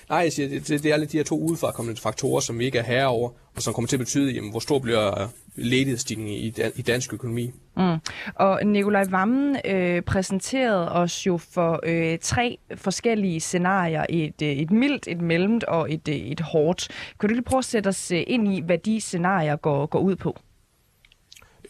Nej, 0.10 0.20
jeg 0.20 0.32
siger, 0.32 0.50
det, 0.50 0.84
det 0.84 0.86
er 0.86 0.98
lidt 0.98 1.12
de 1.12 1.18
her 1.18 1.24
to 1.24 1.40
udefrakommende 1.40 2.02
faktorer, 2.02 2.40
som 2.40 2.60
vi 2.60 2.66
ikke 2.66 2.78
er 2.78 2.84
herre 2.84 3.08
over, 3.08 3.30
og 3.56 3.62
som 3.62 3.74
kommer 3.74 3.88
til 3.88 3.96
at 3.96 4.00
betyde, 4.00 4.32
jamen, 4.32 4.52
hvor 4.52 4.60
stor 4.60 4.80
bliver 4.80 5.28
ledighedsstigningen 5.56 6.34
i, 6.34 6.54
i 6.76 6.82
dansk 6.82 7.14
økonomi. 7.14 7.52
Mm. 7.78 7.98
Og 8.36 8.66
Nikolaj 8.66 9.06
Vammen 9.10 9.58
øh, 9.66 10.02
præsenterede 10.02 10.92
os 10.92 11.28
jo 11.28 11.38
for 11.38 11.80
øh, 11.84 12.18
tre 12.22 12.58
forskellige 12.76 13.40
scenarier. 13.40 14.06
Et, 14.10 14.42
øh, 14.42 14.50
et 14.50 14.72
mildt, 14.72 15.08
et 15.08 15.22
mellemt 15.22 15.64
og 15.64 15.94
et, 15.94 16.08
øh, 16.08 16.16
et 16.16 16.40
hårdt. 16.40 16.88
Kan 17.20 17.30
du 17.30 17.34
lige 17.34 17.44
prøve 17.44 17.60
at 17.60 17.66
sætte 17.66 17.88
os 17.88 18.12
øh, 18.12 18.24
ind 18.28 18.54
i, 18.54 18.62
hvad 18.62 18.78
de 18.78 19.02
scenarier 19.02 19.56
går, 19.56 19.86
går 19.86 20.00
ud 20.00 20.16
på? 20.16 20.38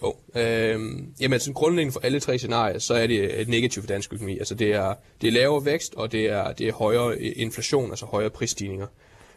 Jo, 0.04 0.16
Øhm, 0.36 1.14
jamen 1.20 1.40
sådan 1.40 1.54
grundlæggende 1.54 1.94
for 1.94 2.00
alle 2.00 2.20
tre 2.20 2.38
scenarier, 2.38 2.80
så 2.80 2.94
er 2.94 3.08
det 3.08 3.42
et 3.42 3.48
negativt 3.48 3.86
for 3.86 3.88
dansk 3.88 4.14
økonomi. 4.14 4.38
Altså 4.38 4.56
det 4.56 4.74
er, 4.74 4.94
det 5.22 5.28
er 5.28 5.32
lavere 5.32 5.66
vækst, 5.66 5.96
og 5.96 6.12
det 6.12 6.26
er, 6.26 6.52
det 6.52 6.68
er 6.68 6.74
højere 6.74 7.12
øh, 7.12 7.32
inflation, 7.36 7.90
altså 7.90 8.06
højere 8.06 8.30
prisstigninger. 8.30 8.88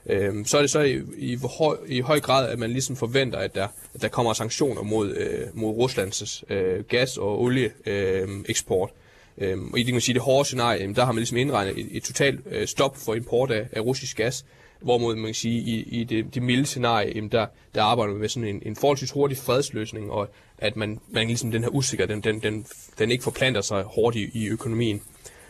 Øhm, 0.06 0.44
så 0.44 0.56
er 0.56 0.60
det 0.60 0.70
så 0.70 0.80
i, 0.80 1.00
i, 1.18 1.38
høj, 1.58 1.76
i 1.86 2.00
høj 2.00 2.20
grad, 2.20 2.48
at 2.48 2.58
man 2.58 2.70
ligesom 2.70 2.96
forventer, 2.96 3.38
at 3.38 3.54
der, 3.54 3.68
at 3.94 4.02
der 4.02 4.08
kommer 4.08 4.32
sanktioner 4.32 4.82
mod, 4.82 5.14
øh, 5.16 5.46
mod 5.54 5.70
Ruslands 5.70 6.44
øh, 6.48 6.84
gas- 6.84 7.16
og 7.16 7.40
olieeksport. 7.40 8.90
Øh, 9.38 9.58
og 9.72 9.78
i 9.78 9.82
det, 9.82 9.86
kan 9.86 9.94
man 9.94 10.00
sige, 10.00 10.14
det 10.14 10.22
hårde 10.22 10.44
scenarie, 10.44 10.80
jamen, 10.80 10.96
der 10.96 11.04
har 11.04 11.12
man 11.12 11.18
ligesom 11.18 11.36
indregnet 11.36 11.78
et, 11.78 11.88
et 11.90 12.02
totalt 12.02 12.40
øh, 12.50 12.66
stop 12.66 12.96
for 12.96 13.14
import 13.14 13.50
af, 13.50 13.66
af 13.72 13.80
russisk 13.80 14.16
gas, 14.16 14.44
Hvorimod 14.82 15.16
man 15.16 15.24
kan 15.24 15.34
sige, 15.34 15.60
i, 15.60 16.00
i 16.00 16.04
det, 16.04 16.34
det 16.34 16.42
milde 16.42 16.66
scenarie, 16.66 17.12
jamen 17.14 17.32
der, 17.32 17.46
der 17.74 17.82
arbejder 17.82 18.12
man 18.12 18.20
med 18.20 18.28
sådan 18.28 18.48
en, 18.48 18.62
en 18.66 18.76
forholdsvis 18.76 19.10
hurtig 19.10 19.38
fredsløsning, 19.38 20.10
og 20.10 20.28
at 20.58 20.76
man, 20.76 21.00
man 21.08 21.26
ligesom 21.26 21.50
den 21.50 21.62
her 21.62 21.70
usikker, 21.70 22.06
den, 22.06 22.20
den, 22.20 22.40
den, 22.40 22.66
den 22.98 23.10
ikke 23.10 23.24
forplanter 23.24 23.60
sig 23.60 23.84
hurtigt 23.94 24.30
i 24.34 24.48
økonomien. 24.48 25.02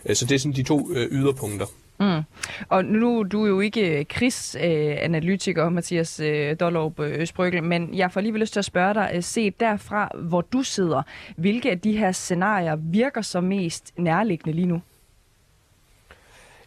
Øh, 0.06 0.16
så 0.16 0.26
det 0.26 0.34
er 0.34 0.38
sådan 0.38 0.56
de 0.56 0.62
to 0.62 0.90
øh, 0.94 1.08
yderpunkter. 1.10 1.66
Mm. 2.00 2.22
Og 2.68 2.84
nu 2.84 3.22
du 3.22 3.44
er 3.44 3.48
jo 3.48 3.60
ikke 3.60 3.98
øh, 3.98 4.06
krigsanalytiker, 4.08 5.66
øh, 5.66 5.72
Mathias 5.72 6.20
øh, 6.20 6.56
Dollerup 6.60 7.00
øh, 7.00 7.26
Sprøgel, 7.26 7.62
men 7.62 7.94
jeg 7.94 8.12
får 8.12 8.20
alligevel 8.20 8.40
lyst 8.40 8.52
til 8.52 8.60
at 8.60 8.64
spørge 8.64 8.94
dig, 8.94 9.10
øh, 9.14 9.22
set 9.22 9.60
derfra, 9.60 10.10
hvor 10.14 10.40
du 10.40 10.62
sidder, 10.62 11.02
hvilke 11.36 11.70
af 11.70 11.80
de 11.80 11.96
her 11.96 12.12
scenarier 12.12 12.76
virker 12.76 13.22
så 13.22 13.40
mest 13.40 13.92
nærliggende 13.98 14.56
lige 14.56 14.66
nu? 14.66 14.82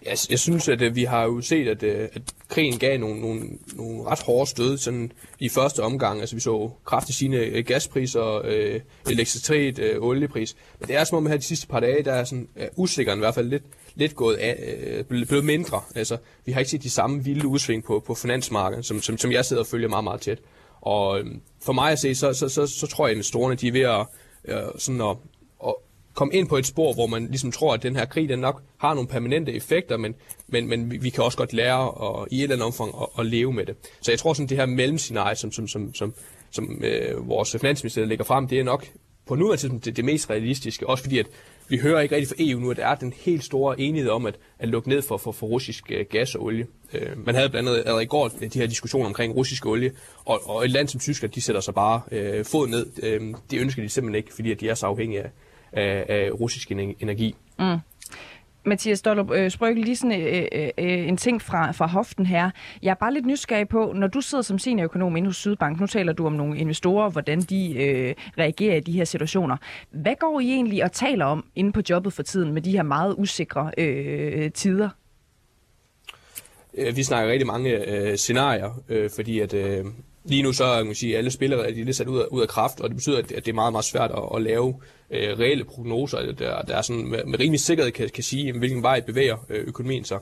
Jeg, 0.06 0.18
jeg 0.30 0.40
synes, 0.40 0.70
at 0.70 0.82
at 0.82 0.96
vi 0.96 1.04
har 1.04 1.24
jo 1.24 1.42
set, 1.42 1.68
at, 1.68 1.84
øh, 1.84 2.10
at 2.14 2.22
krigen 2.50 2.80
gav 2.80 3.00
nogle, 3.00 3.22
nogle, 3.22 3.50
nogle 3.76 4.04
ret 4.04 4.22
hårde 4.22 4.50
stød 4.50 4.78
sådan 4.78 5.12
i 5.40 5.50
første 5.50 5.84
omgang. 5.84 6.20
Altså 6.20 6.36
vi 6.36 6.42
så 6.42 6.72
kraftigt 6.86 7.18
sine 7.18 7.38
øh, 7.38 7.66
gaspriser, 7.66 8.42
øh, 8.46 8.80
elektricitet, 9.10 9.80
øh, 9.80 10.02
oliepris. 10.02 10.56
Men 10.80 10.88
det 10.88 10.96
er 10.96 11.04
som 11.04 11.18
om 11.18 11.26
her 11.26 11.38
de 11.38 11.44
sidste 11.44 11.68
par 11.68 11.80
dage, 11.80 12.04
der 12.04 12.14
er 12.14 12.24
sådan 12.24 12.48
uh, 12.56 12.64
usikkeren 12.76 13.20
i 13.20 13.22
hvert 13.22 13.36
fald 13.36 13.50
lidt, 13.50 13.64
lidt 13.96 14.16
gået 14.16 14.36
af, 14.36 14.84
øh, 14.88 15.26
blevet 15.26 15.46
mindre. 15.46 15.82
Altså 15.96 16.18
vi 16.46 16.52
har 16.52 16.60
ikke 16.60 16.72
set 16.72 16.84
de 16.84 16.90
samme 16.90 17.24
vilde 17.24 17.48
udsving 17.48 17.84
på, 17.84 18.04
på 18.08 18.16
finansmarkedet, 18.16 18.86
som, 18.86 19.02
som, 19.02 19.18
som 19.18 19.32
jeg 19.32 19.46
sidder 19.46 19.62
og 19.62 19.68
følger 19.68 19.90
meget, 19.90 20.04
meget 20.04 20.22
tæt. 20.22 20.40
Og 20.82 21.20
øh, 21.20 21.26
for 21.62 21.74
mig 21.74 21.92
at 21.92 22.00
se, 22.00 22.16
så, 22.16 22.34
så, 22.34 22.50
så, 22.50 22.68
så 22.68 22.88
tror 22.88 23.06
jeg, 23.06 23.12
at 23.12 23.16
investorerne 23.16 23.56
de 23.56 23.68
er 23.68 23.72
ved 23.72 23.82
at, 23.82 24.06
øh, 24.46 24.72
sådan 24.78 25.02
at, 25.02 25.18
komme 26.16 26.34
ind 26.34 26.48
på 26.48 26.58
et 26.58 26.66
spor, 26.66 26.94
hvor 26.94 27.08
man 27.08 27.28
ligesom 27.28 27.52
tror, 27.52 27.74
at 27.74 27.84
den 27.84 27.96
her 27.96 28.06
krig 28.06 28.30
den 28.30 28.40
nok 28.40 28.62
har 28.78 28.94
nogle 28.94 29.08
permanente 29.08 29.54
effekter, 29.54 29.98
men, 29.98 30.16
men, 30.48 30.68
men 30.68 30.92
vi, 30.92 30.98
vi 30.98 31.10
kan 31.10 31.24
også 31.24 31.38
godt 31.38 31.54
lære 31.54 31.88
at, 31.88 32.28
i 32.32 32.38
et 32.38 32.44
eller 32.44 32.56
andet 32.56 32.66
omfang 32.66 32.92
at, 33.02 33.08
at 33.20 33.26
leve 33.26 33.54
med 33.54 33.66
det. 33.66 33.76
Så 34.02 34.12
jeg 34.12 34.20
tror 34.20 34.34
sådan, 34.34 34.50
det 34.50 34.58
her 34.58 34.66
mellemscenarie, 34.66 35.36
som, 35.36 35.52
som, 35.52 35.68
som, 35.68 35.94
som, 35.94 36.14
som 36.52 36.82
øh, 36.84 37.30
vores 37.30 37.56
finansminister 37.62 38.06
lægger 38.06 38.26
frem, 38.26 38.48
det 38.48 38.60
er 38.60 38.64
nok 38.64 38.88
på 39.28 39.36
nuværende 39.36 39.62
tidspunkt 39.62 39.86
det, 39.86 39.98
det 39.98 40.06
mest 40.06 40.30
realistiske, 40.30 40.90
også 40.90 41.04
fordi 41.04 41.20
at 41.20 41.26
vi 41.68 41.78
hører 41.78 42.02
ikke 42.02 42.16
rigtig 42.16 42.30
fra 42.30 42.36
EU 42.40 42.60
nu, 42.60 42.72
at 42.72 42.78
der 42.78 42.88
er 42.88 42.96
den 42.96 43.14
helt 43.18 43.44
store 43.44 43.80
enighed 43.80 44.10
om 44.10 44.26
at, 44.26 44.36
at 44.60 44.70
lukke 44.70 44.90
ned 44.90 45.02
for, 45.02 45.18
for, 45.18 45.32
for 45.32 45.48
russisk 45.48 45.92
øh, 45.92 46.06
gas 46.10 46.36
og 46.36 46.44
olie. 46.44 46.68
Øh, 46.94 47.26
man 47.26 47.36
havde 47.36 47.50
blandt 47.50 47.70
andet 47.70 47.80
allerede 47.80 48.04
i 48.04 48.08
går 48.08 48.28
de 48.28 48.60
her 48.60 48.68
diskussioner 48.68 49.06
omkring 49.06 49.36
russisk 49.36 49.66
olie, 49.66 49.92
og, 50.26 50.50
og 50.50 50.66
et 50.66 50.72
land 50.72 50.88
som 50.88 51.00
Tyskland, 51.00 51.34
de 51.34 51.42
sætter 51.42 51.62
sig 51.62 51.74
bare 51.74 52.02
øh, 52.12 52.46
fod 52.46 52.68
ned. 52.68 52.86
Øh, 53.04 53.22
det 53.52 53.60
ønsker 53.60 53.82
de 53.82 53.90
simpelthen 53.90 54.16
ikke, 54.16 54.34
fordi 54.34 54.52
at 54.52 54.60
de 54.60 54.70
er 54.70 54.74
så 54.74 54.86
afhængige 54.86 55.22
af, 55.22 55.30
af, 55.76 56.06
af 56.10 56.30
russisk 56.40 56.72
energi. 56.72 57.36
Mm. 57.60 57.78
Mathias 58.66 59.02
Dollup, 59.02 59.32
øh, 59.32 59.76
lige 59.76 59.96
sådan 59.96 60.22
øh, 60.22 60.46
øh, 60.52 60.70
øh, 60.78 61.08
en 61.08 61.18
ting 61.18 61.42
fra, 61.42 61.72
fra 61.72 61.88
hoften 61.88 62.26
her. 62.26 62.52
Jeg 62.82 62.92
er 62.92 62.96
bare 62.96 63.14
lidt 63.14 63.26
nysgerrig 63.26 63.70
på, 63.70 63.92
når 63.96 64.08
du 64.08 64.22
sidder 64.22 64.42
som 64.42 64.60
seniorøkonom 64.60 65.16
inde 65.16 65.28
hos 65.28 65.36
Sydbank, 65.36 65.80
nu 65.80 65.88
taler 65.88 66.14
du 66.14 66.26
om 66.26 66.34
nogle 66.34 66.58
investorer, 66.58 67.10
hvordan 67.10 67.42
de 67.42 67.84
øh, 67.84 68.16
reagerer 68.38 68.76
i 68.76 68.80
de 68.80 68.92
her 68.92 69.06
situationer. 69.06 69.58
Hvad 69.92 70.16
går 70.20 70.40
I 70.40 70.52
egentlig 70.52 70.84
og 70.84 70.92
taler 70.92 71.26
om 71.26 71.46
inde 71.56 71.72
på 71.72 71.82
jobbet 71.90 72.14
for 72.14 72.24
tiden 72.24 72.54
med 72.54 72.62
de 72.62 72.72
her 72.72 72.84
meget 72.84 73.16
usikre 73.18 73.72
øh, 73.78 74.52
tider? 74.52 74.90
Vi 76.96 77.04
snakker 77.04 77.32
rigtig 77.32 77.48
mange 77.48 77.92
øh, 77.92 78.18
scenarier, 78.18 78.82
øh, 78.90 79.10
fordi 79.16 79.40
at 79.40 79.54
øh, 79.54 79.86
lige 80.26 80.44
nu 80.44 80.54
så 80.54 80.76
kan 80.78 80.86
man 80.86 80.96
sige, 80.96 81.18
alle 81.18 81.32
spillere 81.32 81.70
er 81.70 81.84
lidt 81.84 81.96
sat 81.96 82.08
ud 82.08 82.20
af, 82.20 82.26
ud 82.32 82.42
af 82.42 82.48
kraft, 82.48 82.80
og 82.80 82.90
det 82.90 82.98
betyder, 82.98 83.18
at 83.18 83.30
det 83.30 83.48
er 83.48 83.54
meget, 83.54 83.72
meget 83.72 83.86
svært 83.86 84.12
at, 84.12 84.24
at 84.36 84.42
lave 84.42 84.76
øh, 85.12 85.40
reelle 85.40 85.64
prognoser, 85.64 86.32
der, 86.32 86.62
der 86.62 86.78
er 86.78 86.82
sådan 86.82 87.08
med, 87.08 87.26
med 87.26 87.40
rimelig 87.40 87.60
sikkerhed 87.60 87.92
kan, 87.92 88.10
kan 88.10 88.24
sige, 88.24 88.58
hvilken 88.58 88.84
vej 88.84 89.00
bevæger 89.00 89.38
øh, 89.50 89.64
økonomien 89.68 90.04
sig. 90.04 90.20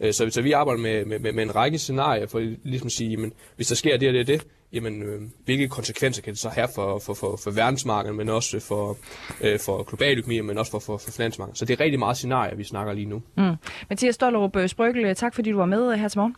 Øh, 0.00 0.12
så, 0.12 0.30
så 0.30 0.42
vi 0.42 0.52
arbejder 0.52 0.80
med, 0.80 1.04
med, 1.04 1.32
med 1.32 1.42
en 1.42 1.54
række 1.54 1.78
scenarier 1.78 2.26
for 2.26 2.38
ligesom 2.62 2.86
at 2.86 2.92
sige, 2.92 3.10
jamen, 3.10 3.32
hvis 3.56 3.66
der 3.66 3.74
sker 3.74 3.96
det 3.96 4.08
og 4.08 4.14
det 4.14 4.20
og 4.20 4.26
det, 4.26 4.46
jamen, 4.72 5.02
øh, 5.02 5.20
hvilke 5.44 5.68
konsekvenser 5.68 6.22
kan 6.22 6.32
det 6.32 6.40
så 6.40 6.48
have 6.48 6.68
for, 6.74 6.98
for, 6.98 7.14
for, 7.14 7.36
for 7.44 7.50
verdensmarkedet, 7.50 8.16
men 8.16 8.28
også 8.28 8.60
for, 8.60 8.96
øh, 9.40 9.58
for 9.58 9.82
global 9.82 10.18
økonomi, 10.18 10.40
men 10.40 10.58
også 10.58 10.70
for, 10.70 10.78
for, 10.78 10.96
for 10.96 11.10
finansmarkedet. 11.10 11.58
Så 11.58 11.64
det 11.64 11.80
er 11.80 11.84
rigtig 11.84 11.98
meget 11.98 12.16
scenarier, 12.16 12.54
vi 12.54 12.64
snakker 12.64 12.92
lige 12.92 13.06
nu. 13.06 13.22
Mm. 13.36 13.54
Mathias 13.88 14.14
Stollerup 14.14 14.56
Sprøgel, 14.66 15.14
tak 15.14 15.34
fordi 15.34 15.50
du 15.50 15.56
var 15.56 15.66
med 15.66 15.92
øh, 15.92 15.98
her 15.98 16.08
til 16.08 16.18
morgen. 16.18 16.36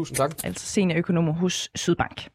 Tusind 0.00 0.16
tak. 0.16 0.30
Altså 0.44 0.66
seniorøkonom 0.66 1.26
hos 1.26 1.70
Sydbank. 1.74 2.28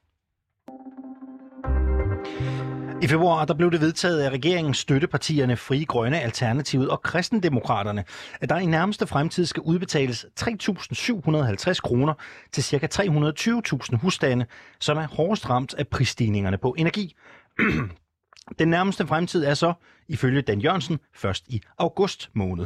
I 3.01 3.07
februar 3.07 3.45
der 3.45 3.53
blev 3.53 3.71
det 3.71 3.81
vedtaget 3.81 4.21
af 4.21 4.29
regeringens 4.29 4.77
støttepartierne 4.77 5.57
Frie 5.57 5.85
Grønne, 5.85 6.21
Alternativet 6.21 6.89
og 6.89 7.01
Kristendemokraterne, 7.01 8.03
at 8.41 8.49
der 8.49 8.57
i 8.57 8.65
nærmeste 8.65 9.07
fremtid 9.07 9.45
skal 9.45 9.61
udbetales 9.61 10.25
3.750 10.39 11.79
kroner 11.81 12.13
til 12.51 12.63
ca. 12.63 12.87
320.000 12.93 13.97
husstande, 13.97 14.45
som 14.79 14.97
er 14.97 15.07
hårdest 15.07 15.49
ramt 15.49 15.73
af 15.73 15.87
prisstigningerne 15.87 16.57
på 16.57 16.75
energi. 16.77 17.15
Den 18.59 18.67
nærmeste 18.67 19.07
fremtid 19.07 19.45
er 19.45 19.53
så, 19.53 19.73
ifølge 20.07 20.41
Dan 20.41 20.59
Jørgensen, 20.59 20.99
først 21.13 21.47
i 21.47 21.61
august 21.77 22.29
måned. 22.33 22.65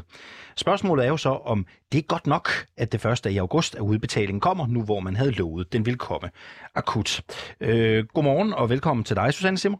Spørgsmålet 0.55 1.05
er 1.05 1.09
jo 1.09 1.17
så, 1.17 1.29
om 1.29 1.65
det 1.91 1.98
er 1.98 2.01
godt 2.01 2.27
nok, 2.27 2.50
at 2.77 2.91
det 2.91 3.01
første 3.01 3.31
i 3.31 3.38
august, 3.38 3.75
at 3.75 3.81
udbetalingen 3.81 4.39
kommer, 4.39 4.67
nu 4.67 4.83
hvor 4.83 5.00
man 5.00 5.15
havde 5.15 5.31
lovet, 5.31 5.74
den 5.74 5.86
vil 5.86 5.98
komme 5.98 6.29
akut. 6.75 7.21
Øh, 7.59 8.05
godmorgen 8.13 8.53
og 8.53 8.69
velkommen 8.69 9.03
til 9.03 9.15
dig, 9.15 9.33
Susanne 9.33 9.57
Simmer. 9.57 9.77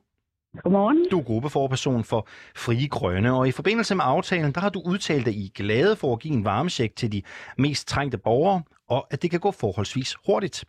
Godmorgen. 0.58 1.08
Du 1.12 1.20
er 1.20 1.24
gruppeforperson 1.24 2.04
for 2.04 2.28
Frie 2.56 2.88
Grønne, 2.88 3.34
og 3.34 3.48
i 3.48 3.52
forbindelse 3.52 3.96
med 3.96 4.04
aftalen, 4.08 4.52
der 4.52 4.62
har 4.62 4.70
du 4.70 4.82
udtalt 4.86 5.26
dig 5.26 5.34
i 5.36 5.52
glade 5.56 5.96
for 5.96 6.14
at 6.14 6.20
give 6.20 6.34
en 6.34 6.46
varmesjek 6.46 6.96
til 6.96 7.12
de 7.12 7.22
mest 7.58 7.88
trængte 7.88 8.18
borgere, 8.18 8.64
og 8.90 9.08
at 9.12 9.22
det 9.22 9.32
kan 9.32 9.40
gå 9.40 9.52
forholdsvis 9.52 10.16
hurtigt. 10.26 10.66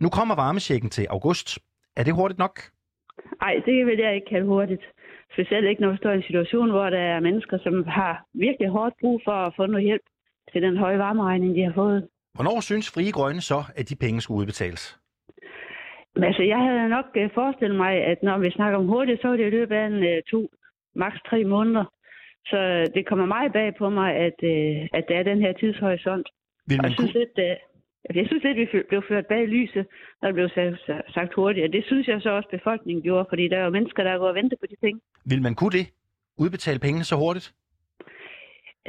Nu 0.00 0.08
kommer 0.08 0.34
varmesjekken 0.34 0.90
til 0.90 1.06
august. 1.10 1.58
Er 1.96 2.02
det 2.02 2.14
hurtigt 2.14 2.38
nok? 2.38 2.60
Nej, 3.40 3.62
det 3.66 3.86
vil 3.86 3.98
jeg 3.98 4.14
ikke 4.14 4.26
kalde 4.26 4.46
hurtigt. 4.46 4.82
Specielt 5.32 5.66
ikke, 5.68 5.82
når 5.82 5.90
vi 5.90 5.96
står 5.96 6.10
i 6.10 6.16
en 6.16 6.22
situation, 6.22 6.70
hvor 6.70 6.90
der 6.90 6.98
er 6.98 7.20
mennesker, 7.20 7.58
som 7.58 7.84
har 7.86 8.24
virkelig 8.34 8.68
hårdt 8.68 8.94
brug 9.00 9.20
for 9.24 9.32
at 9.32 9.52
få 9.56 9.66
noget 9.66 9.84
hjælp 9.84 10.02
til 10.52 10.62
den 10.62 10.76
høje 10.76 10.98
varmeregning, 10.98 11.54
de 11.54 11.62
har 11.62 11.72
fået. 11.72 12.08
Hvornår 12.34 12.60
synes 12.60 12.90
Frie 12.94 13.12
Grønne 13.12 13.40
så, 13.40 13.60
at 13.76 13.88
de 13.88 13.96
penge 13.96 14.20
skulle 14.20 14.40
udbetales? 14.40 14.98
Men 16.14 16.24
altså, 16.24 16.42
jeg 16.42 16.58
havde 16.58 16.88
nok 16.88 17.06
øh, 17.16 17.30
forestillet 17.34 17.76
mig, 17.76 17.94
at 18.12 18.18
når 18.22 18.38
vi 18.38 18.50
snakker 18.50 18.78
om 18.78 18.86
hurtigt, 18.86 19.20
så 19.22 19.28
er 19.28 19.36
det 19.36 19.46
i 19.46 19.56
løbet 19.58 19.74
af 19.74 19.86
en 19.86 20.02
øh, 20.10 20.22
to, 20.30 20.48
maks 20.94 21.18
tre 21.30 21.44
måneder. 21.44 21.84
Så 22.46 22.90
det 22.94 23.06
kommer 23.06 23.26
meget 23.26 23.52
bag 23.52 23.74
på 23.78 23.88
mig, 23.90 24.14
at, 24.14 24.38
øh, 24.42 24.88
at 24.92 25.04
der 25.08 25.16
er 25.18 25.22
den 25.22 25.40
her 25.40 25.52
tidshorisont. 25.52 26.28
Vil 26.68 26.76
man 26.76 26.84
jeg 26.84 26.92
synes 26.92 27.12
kunne... 27.12 27.20
lidt, 27.20 27.58
jeg 28.14 28.26
synes 28.26 28.42
lidt, 28.44 28.58
vi 28.58 28.82
blev 28.88 29.02
ført 29.08 29.26
bag 29.26 29.48
lyset, 29.48 29.86
når 30.22 30.28
det 30.28 30.34
blev 30.34 30.48
sagt, 30.48 31.12
sagt 31.14 31.34
hurtigt. 31.34 31.64
Og 31.66 31.72
det 31.72 31.84
synes 31.84 32.08
jeg 32.08 32.20
så 32.22 32.30
også, 32.30 32.48
befolkningen 32.48 33.02
gjorde, 33.02 33.26
fordi 33.28 33.48
der 33.48 33.58
er 33.58 33.64
jo 33.64 33.70
mennesker, 33.70 34.02
der 34.04 34.18
går 34.18 34.28
og 34.28 34.34
venter 34.34 34.56
på 34.60 34.66
de 34.70 34.76
ting. 34.76 35.00
Vil 35.24 35.42
man 35.42 35.54
kunne 35.54 35.78
det? 35.78 35.86
Udbetale 36.38 36.78
pengene 36.78 37.04
så 37.04 37.16
hurtigt? 37.16 37.54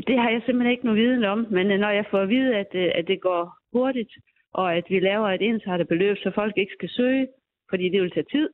Det 0.08 0.18
har 0.20 0.30
jeg 0.30 0.42
simpelthen 0.46 0.72
ikke 0.72 0.86
nogen 0.86 1.02
viden 1.02 1.24
om, 1.24 1.48
men 1.52 1.72
øh, 1.72 1.80
når 1.80 1.90
jeg 1.90 2.06
får 2.12 2.20
at 2.20 2.30
vide, 2.30 2.56
at, 2.56 2.72
øh, 2.74 2.92
at 2.96 3.08
det 3.08 3.22
går 3.22 3.58
hurtigt, 3.74 4.14
og 4.54 4.76
at 4.76 4.86
vi 4.90 5.00
laver 5.00 5.28
et 5.28 5.42
ensartet 5.42 5.88
beløb, 5.88 6.18
så 6.18 6.32
folk 6.36 6.54
ikke 6.58 6.74
skal 6.74 6.90
søge, 6.90 7.28
fordi 7.70 7.90
det 7.90 8.02
vil 8.02 8.12
tage 8.12 8.32
tid, 8.32 8.50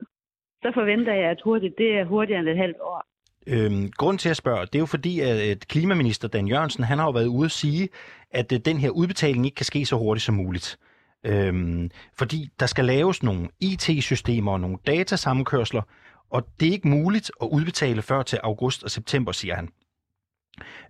så 0.64 0.72
forventer 0.74 1.14
jeg, 1.14 1.30
at 1.30 1.42
hurtigt, 1.44 1.78
det 1.78 1.98
er 1.98 2.04
hurtigere 2.04 2.40
end 2.40 2.50
et 2.50 2.58
halvt 2.58 2.78
år. 2.82 3.15
Øhm, 3.48 3.92
grund 3.92 4.20
til 4.20 4.30
at 4.30 4.38
spørge, 4.38 4.66
det 4.66 4.76
er 4.76 4.80
jo 4.80 4.86
fordi, 4.86 5.20
at 5.20 5.68
klimaminister 5.68 6.28
Dan 6.28 6.48
Jørgensen, 6.48 6.84
han 6.84 6.98
har 6.98 7.06
jo 7.06 7.12
været 7.12 7.28
ude 7.28 7.46
at 7.46 7.52
sige, 7.52 7.90
at 8.32 8.52
øh, 8.52 8.60
den 8.60 8.78
her 8.78 8.90
udbetaling 8.90 9.46
ikke 9.46 9.56
kan 9.56 9.66
ske 9.66 9.86
så 9.86 9.96
hurtigt 9.96 10.26
som 10.26 10.36
muligt. 10.36 10.80
Øhm, 11.26 11.92
fordi 12.18 12.50
der 12.60 12.66
skal 12.66 12.86
laves 12.86 13.24
nogle 13.24 13.50
IT-systemer 13.60 14.52
og 14.52 14.60
nogle 14.60 14.78
datasammenkørsler, 14.88 15.82
og 16.30 16.48
det 16.60 16.68
er 16.68 16.72
ikke 16.72 16.88
muligt 16.88 17.32
at 17.42 17.48
udbetale 17.52 18.02
før 18.02 18.22
til 18.24 18.40
august 18.44 18.84
og 18.84 18.92
september, 18.92 19.32
siger 19.32 19.56
han. 19.56 19.70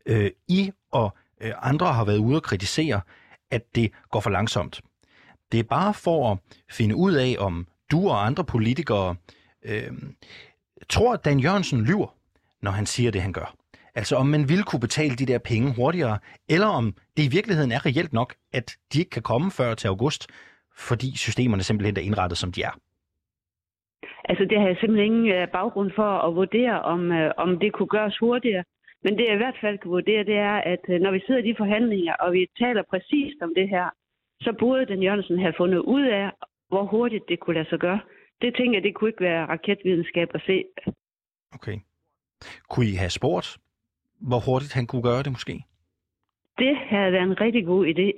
Øh, 0.06 0.32
I 0.48 0.72
og 0.92 1.18
øh, 1.42 1.54
andre 1.62 1.94
har 1.94 2.06
været 2.06 2.18
ude 2.18 2.36
og 2.36 2.44
kritisere, 2.44 3.02
at 3.52 3.76
det 3.76 3.92
går 4.12 4.20
for 4.20 4.30
langsomt. 4.30 4.82
Det 5.52 5.60
er 5.60 5.64
bare 5.64 5.94
for 5.94 6.32
at 6.32 6.38
finde 6.72 6.96
ud 6.96 7.14
af, 7.14 7.36
om 7.40 7.68
du 7.92 8.10
og 8.10 8.26
andre 8.26 8.44
politikere 8.44 9.16
øh, 9.66 9.92
tror, 10.90 11.14
at 11.14 11.26
Dan 11.26 11.40
Jørgensen 11.40 11.82
lyver, 11.82 12.15
når 12.66 12.72
han 12.72 12.86
siger 12.86 13.12
det, 13.12 13.22
han 13.22 13.34
gør. 13.34 13.50
Altså 14.00 14.14
om 14.22 14.28
man 14.36 14.44
ville 14.52 14.66
kunne 14.70 14.86
betale 14.88 15.16
de 15.22 15.30
der 15.32 15.40
penge 15.52 15.68
hurtigere, 15.80 16.18
eller 16.50 16.70
om 16.80 16.86
det 17.16 17.24
i 17.30 17.32
virkeligheden 17.38 17.72
er 17.72 17.86
reelt 17.86 18.14
nok, 18.14 18.30
at 18.54 18.68
de 18.92 19.00
ikke 19.02 19.16
kan 19.18 19.28
komme 19.32 19.48
før 19.60 19.74
til 19.74 19.88
august, 19.88 20.22
fordi 20.88 21.10
systemerne 21.26 21.64
simpelthen 21.64 21.98
er 21.98 22.08
indrettet, 22.10 22.38
som 22.38 22.52
de 22.56 22.62
er. 22.70 22.74
Altså, 24.30 24.44
det 24.50 24.60
har 24.60 24.68
jeg 24.68 24.78
simpelthen 24.80 25.12
ingen 25.12 25.28
øh, 25.38 25.48
baggrund 25.58 25.92
for 26.00 26.10
at 26.28 26.36
vurdere, 26.36 26.82
om, 26.82 27.12
øh, 27.12 27.32
om 27.38 27.60
det 27.60 27.74
kunne 27.74 27.94
gøres 27.98 28.18
hurtigere. 28.18 28.64
Men 29.04 29.18
det 29.18 29.26
jeg 29.26 29.34
i 29.34 29.44
hvert 29.44 29.60
fald 29.62 29.78
kan 29.78 29.92
vurdere, 29.92 30.24
det 30.24 30.38
er, 30.38 30.58
at 30.74 30.84
øh, 30.90 31.02
når 31.02 31.12
vi 31.12 31.20
sidder 31.26 31.42
i 31.42 31.50
de 31.50 31.56
forhandlinger, 31.58 32.14
og 32.14 32.34
vi 32.34 32.48
taler 32.64 32.84
præcist 32.92 33.40
om 33.42 33.52
det 33.56 33.70
her, 33.70 33.86
så 34.42 34.54
burde 34.60 34.86
den 34.86 35.04
Jørgensen 35.04 35.40
have 35.40 35.54
fundet 35.58 35.78
ud 35.78 36.06
af, 36.22 36.30
hvor 36.70 36.84
hurtigt 36.86 37.30
det 37.30 37.40
kunne 37.40 37.54
lade 37.60 37.70
sig 37.70 37.80
gøre. 37.80 38.00
Det 38.42 38.56
tænker 38.56 38.76
jeg, 38.78 38.84
det 38.84 38.96
kunne 38.96 39.10
ikke 39.10 39.24
være 39.24 39.46
raketvidenskab 39.46 40.30
at 40.34 40.42
se. 40.46 40.64
Okay. 41.54 41.78
Kunne 42.70 42.86
I 42.86 42.96
have 42.96 43.10
spurgt, 43.10 43.58
hvor 44.20 44.40
hurtigt 44.48 44.74
han 44.74 44.88
kunne 44.88 45.02
gøre 45.02 45.24
det 45.24 45.32
måske? 45.32 45.64
Det 46.58 46.78
havde 46.78 47.12
været 47.12 47.24
en 47.24 47.42
rigtig 47.42 47.66
god 47.66 47.86
idé. 47.86 48.10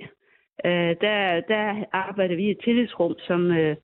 Øh, 0.64 0.96
der, 1.00 1.40
der 1.40 1.84
arbejder 1.92 2.36
vi 2.36 2.44
i 2.44 2.50
et 2.50 2.60
tillidsrum, 2.64 3.14
som, 3.26 3.50
øh, 3.50 3.76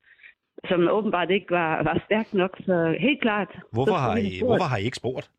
som 0.69 0.89
åbenbart 0.91 1.31
ikke 1.31 1.51
var, 1.51 1.83
var 1.83 2.03
stærkt 2.05 2.35
nok. 2.35 2.57
Så 2.67 2.97
helt 3.01 3.21
klart. 3.21 3.49
Hvorfor 3.73 3.93
så 3.93 3.99
har, 3.99 4.17
I, 4.17 4.41
hvorfor 4.45 4.65
har 4.65 4.79
I 4.79 4.85
ikke 4.85 4.97
spurgt? 4.97 5.31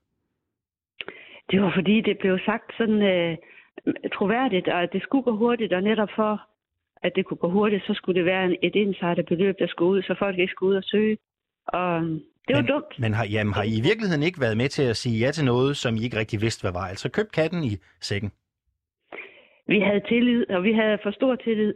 Det 1.51 1.61
var 1.61 1.71
fordi, 1.75 2.01
det 2.01 2.17
blev 2.17 2.39
sagt 2.45 2.77
sådan 2.77 3.01
øh, 3.01 3.37
troværdigt, 4.13 4.67
og 4.67 4.93
det 4.93 5.01
skulle 5.01 5.23
gå 5.23 5.35
hurtigt, 5.37 5.73
og 5.73 5.83
netop 5.83 6.09
for, 6.15 6.41
at 7.03 7.11
det 7.15 7.25
kunne 7.25 7.37
gå 7.37 7.49
hurtigt, 7.49 7.85
så 7.85 7.93
skulle 7.93 8.19
det 8.19 8.25
være 8.25 8.45
en, 8.45 8.55
et 8.61 8.75
indsattet 8.75 9.25
beløb, 9.25 9.55
der 9.59 9.67
skulle 9.67 9.91
ud, 9.91 10.01
så 10.01 10.15
folk 10.19 10.39
ikke 10.39 10.51
skulle 10.51 10.69
ud 10.69 10.75
og 10.75 10.83
søge. 10.83 11.17
Og 11.67 12.19
det 12.47 12.55
var 12.55 12.61
men, 12.61 12.71
dumt. 12.71 12.99
Men 12.99 13.13
har, 13.13 13.25
jamen, 13.25 13.53
har 13.53 13.63
I 13.63 13.77
i 13.77 13.81
virkeligheden 13.81 14.23
ikke 14.23 14.41
været 14.41 14.57
med 14.57 14.69
til 14.69 14.83
at 14.83 14.97
sige 14.97 15.19
ja 15.19 15.31
til 15.31 15.45
noget, 15.45 15.77
som 15.77 15.95
I 15.95 16.03
ikke 16.03 16.17
rigtig 16.17 16.41
vidste, 16.41 16.61
hvad 16.63 16.71
var? 16.71 16.87
Altså 16.87 17.09
køb 17.09 17.31
katten 17.31 17.63
i 17.63 17.77
sækken. 18.01 18.31
Vi 19.67 19.79
havde 19.79 20.01
tillid, 20.07 20.49
og 20.49 20.63
vi 20.63 20.73
havde 20.73 20.97
for 21.03 21.11
stor 21.11 21.35
tillid. 21.35 21.73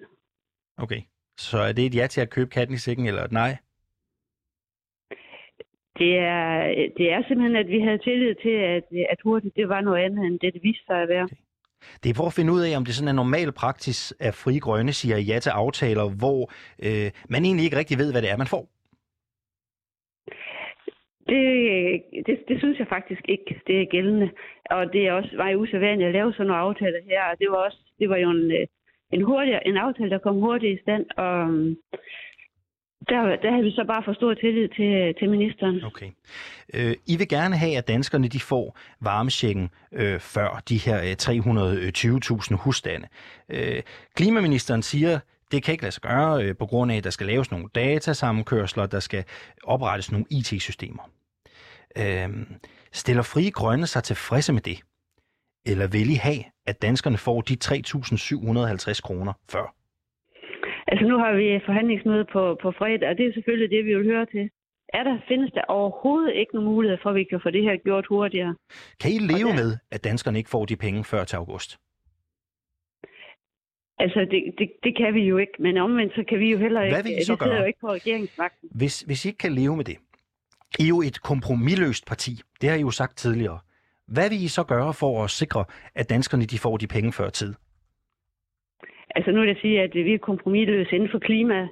Okay. 0.77 1.01
Så 1.37 1.57
er 1.57 1.71
det 1.71 1.85
et 1.85 1.95
ja 1.95 2.07
til 2.07 2.21
at 2.21 2.29
købe 2.29 2.49
katten 2.49 2.75
i 2.75 2.77
sækken, 2.77 3.05
eller 3.07 3.23
et 3.23 3.31
nej? 3.31 3.57
Det 5.97 6.17
er, 6.17 6.73
det 6.97 7.11
er 7.11 7.23
simpelthen, 7.27 7.55
at 7.55 7.67
vi 7.67 7.79
havde 7.79 7.97
tillid 7.97 8.35
til, 8.35 8.49
at, 8.49 8.83
at 9.09 9.17
hurtigt 9.23 9.55
det 9.55 9.69
var 9.69 9.81
noget 9.81 10.03
andet, 10.03 10.25
end 10.25 10.39
det, 10.39 10.53
det 10.53 10.63
viste 10.63 10.85
sig 10.85 11.01
at 11.01 11.09
være. 11.09 11.29
Det 12.03 12.09
er 12.09 12.13
for 12.13 12.27
at 12.27 12.33
finde 12.33 12.53
ud 12.53 12.61
af, 12.61 12.77
om 12.77 12.85
det 12.85 12.95
sådan 12.95 13.07
er 13.07 13.13
normal 13.23 13.51
praksis, 13.51 14.13
at 14.19 14.35
Frie 14.35 14.59
Grønne 14.59 14.93
siger 14.93 15.17
ja 15.17 15.39
til 15.39 15.49
aftaler, 15.49 16.09
hvor 16.09 16.51
øh, 16.87 17.11
man 17.29 17.45
egentlig 17.45 17.65
ikke 17.65 17.77
rigtig 17.77 17.97
ved, 17.97 18.11
hvad 18.11 18.21
det 18.21 18.31
er, 18.31 18.37
man 18.37 18.47
får. 18.47 18.78
Det, 21.29 21.43
det, 22.25 22.35
det 22.47 22.57
synes 22.59 22.79
jeg 22.79 22.87
faktisk 22.87 23.21
ikke, 23.27 23.61
det 23.67 23.81
er 23.81 23.85
gældende. 23.95 24.29
Og 24.75 24.93
det 24.93 25.07
er 25.07 25.13
også 25.13 25.31
meget 25.37 25.55
usædvanligt 25.55 26.07
at 26.07 26.13
lave 26.13 26.33
sådan 26.33 26.47
nogle 26.47 26.61
aftaler 26.61 26.99
her. 27.09 27.23
Og 27.31 27.39
det 27.39 27.47
var 27.51 27.59
også, 27.67 27.79
det 27.99 28.09
var 28.09 28.17
jo 28.17 28.29
en, 28.29 28.51
øh, 28.51 28.65
en, 29.11 29.21
hurtig, 29.21 29.59
en 29.65 29.77
aftale, 29.77 30.09
der 30.09 30.17
kom 30.17 30.35
hurtigt 30.35 30.79
i 30.79 30.81
stand. 30.81 31.05
Og 31.17 31.49
øh, 31.49 31.75
der, 33.09 33.35
der 33.43 33.51
havde 33.51 33.63
vi 33.63 33.71
så 33.71 33.83
bare 33.87 34.03
for 34.03 34.13
stor 34.13 34.33
tillid 34.33 34.67
til, 34.67 35.15
til 35.19 35.29
ministeren. 35.29 35.83
Okay. 35.83 36.09
Øh, 36.73 36.95
I 37.07 37.17
vil 37.17 37.27
gerne 37.27 37.55
have, 37.57 37.77
at 37.77 37.87
danskerne 37.87 38.27
de 38.27 38.39
får 38.39 38.77
varmesjekken 39.01 39.69
øh, 39.91 40.19
før 40.19 40.63
de 40.69 40.77
her 40.77 40.97
øh, 40.97 41.15
320.000 41.21 42.53
øh, 42.53 42.59
husstande. 42.59 43.07
Øh, 43.49 43.81
klimaministeren 44.15 44.81
siger, 44.81 45.19
det 45.51 45.63
kan 45.63 45.71
ikke 45.71 45.83
lade 45.83 45.91
sig 45.91 46.01
gøre, 46.01 46.43
øh, 46.43 46.55
på 46.57 46.65
grund 46.65 46.91
af, 46.91 46.97
at 46.97 47.03
der 47.03 47.09
skal 47.09 47.27
laves 47.27 47.51
nogle 47.51 47.67
datasammenkørsler, 47.75 48.85
der 48.85 48.99
skal 48.99 49.23
oprettes 49.63 50.11
nogle 50.11 50.25
IT-systemer. 50.31 51.09
Øh, 51.97 52.29
stiller 52.91 53.23
Frie 53.23 53.51
Grønne 53.51 53.87
sig 53.87 54.03
tilfredse 54.03 54.53
med 54.53 54.61
det? 54.61 54.79
Eller 55.65 55.87
vil 55.87 56.09
I 56.09 56.15
have, 56.15 56.43
at 56.65 56.81
danskerne 56.81 57.17
får 57.17 57.41
de 57.41 57.57
3.750 57.65 59.01
kroner 59.01 59.33
før? 59.51 59.75
Altså 60.87 61.05
nu 61.07 61.17
har 61.17 61.31
vi 61.33 61.59
forhandlingsmøde 61.65 62.25
på, 62.33 62.57
på 62.61 62.71
fredag, 62.71 63.09
og 63.09 63.17
det 63.17 63.25
er 63.27 63.33
selvfølgelig 63.33 63.69
det, 63.77 63.85
vi 63.85 63.95
vil 63.95 64.05
høre 64.05 64.25
til. 64.25 64.49
Er 64.93 65.03
der, 65.03 65.19
findes 65.27 65.51
der 65.51 65.61
overhovedet 65.67 66.33
ikke 66.35 66.53
nogen 66.55 66.69
mulighed 66.69 66.97
for, 67.03 67.09
at 67.09 67.15
vi 67.15 67.23
kan 67.23 67.39
få 67.43 67.49
det 67.49 67.63
her 67.63 67.77
gjort 67.77 68.05
hurtigere? 68.09 68.55
Kan 68.99 69.11
I 69.11 69.17
leve 69.19 69.49
der- 69.49 69.55
med, 69.55 69.77
at 69.91 70.03
danskerne 70.03 70.37
ikke 70.37 70.49
får 70.49 70.65
de 70.65 70.75
penge 70.75 71.03
før 71.03 71.23
til 71.23 71.35
august? 71.35 71.77
Altså, 73.99 74.19
det, 74.31 74.53
det, 74.57 74.69
det 74.83 74.97
kan 74.97 75.13
vi 75.13 75.21
jo 75.21 75.37
ikke, 75.37 75.51
men 75.59 75.77
omvendt 75.77 76.13
så 76.15 76.23
kan 76.29 76.39
vi 76.39 76.51
jo 76.51 76.57
heller 76.57 76.81
ikke... 76.81 76.95
Hvad 76.95 77.03
vil 77.03 77.17
I 77.21 77.23
så 77.23 77.35
gøre? 77.35 77.55
jo 77.55 77.63
ikke 77.65 77.79
på 77.79 77.87
regeringsmagten. 77.91 78.69
Hvis, 78.75 79.01
hvis 79.01 79.25
I 79.25 79.27
ikke 79.27 79.37
kan 79.37 79.51
leve 79.51 79.75
med 79.77 79.85
det, 79.85 79.97
I 80.79 80.83
er 80.83 80.87
jo 80.87 81.01
et 81.01 81.21
kompromilløst 81.21 82.07
parti. 82.07 82.41
Det 82.61 82.69
har 82.69 82.77
I 82.77 82.81
jo 82.81 82.91
sagt 82.91 83.17
tidligere. 83.17 83.59
Hvad 84.07 84.29
vil 84.29 84.43
I 84.43 84.47
så 84.47 84.63
gøre 84.63 84.93
for 84.93 85.23
at 85.23 85.29
sikre, 85.29 85.65
at 85.95 86.09
danskerne 86.09 86.45
de 86.45 86.59
får 86.59 86.77
de 86.77 86.87
penge 86.87 87.11
før 87.13 87.29
tid? 87.29 87.53
Altså 89.15 89.31
nu 89.31 89.39
vil 89.39 89.47
jeg 89.47 89.57
sige, 89.61 89.81
at 89.81 89.93
vi 89.93 90.13
er 90.13 90.17
kompromisløse 90.17 90.95
inden 90.95 91.09
for 91.11 91.19
klimaet, 91.19 91.69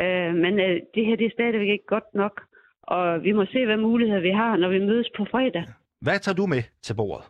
øh, 0.00 0.34
men 0.34 0.60
øh, 0.60 0.80
det 0.94 1.06
her 1.06 1.16
det 1.16 1.26
er 1.26 1.30
stadigvæk 1.30 1.68
ikke 1.68 1.86
godt 1.86 2.14
nok, 2.14 2.42
og 2.82 3.22
vi 3.22 3.32
må 3.32 3.44
se, 3.44 3.64
hvad 3.64 3.76
muligheder 3.76 4.20
vi 4.20 4.30
har, 4.30 4.56
når 4.56 4.68
vi 4.68 4.78
mødes 4.78 5.08
på 5.16 5.26
fredag. 5.30 5.64
Hvad 6.00 6.18
tager 6.18 6.36
du 6.36 6.46
med 6.46 6.62
til 6.82 6.94
bordet 6.94 7.24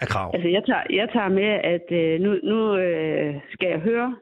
af 0.00 0.08
krav? 0.08 0.30
Altså 0.34 0.48
jeg 0.48 0.62
tager, 0.66 0.84
jeg 0.90 1.08
tager 1.12 1.28
med, 1.28 1.50
at 1.74 1.86
øh, 2.00 2.20
nu, 2.20 2.30
nu 2.50 2.76
øh, 2.76 3.34
skal 3.52 3.68
jeg 3.68 3.80
høre, 3.80 4.16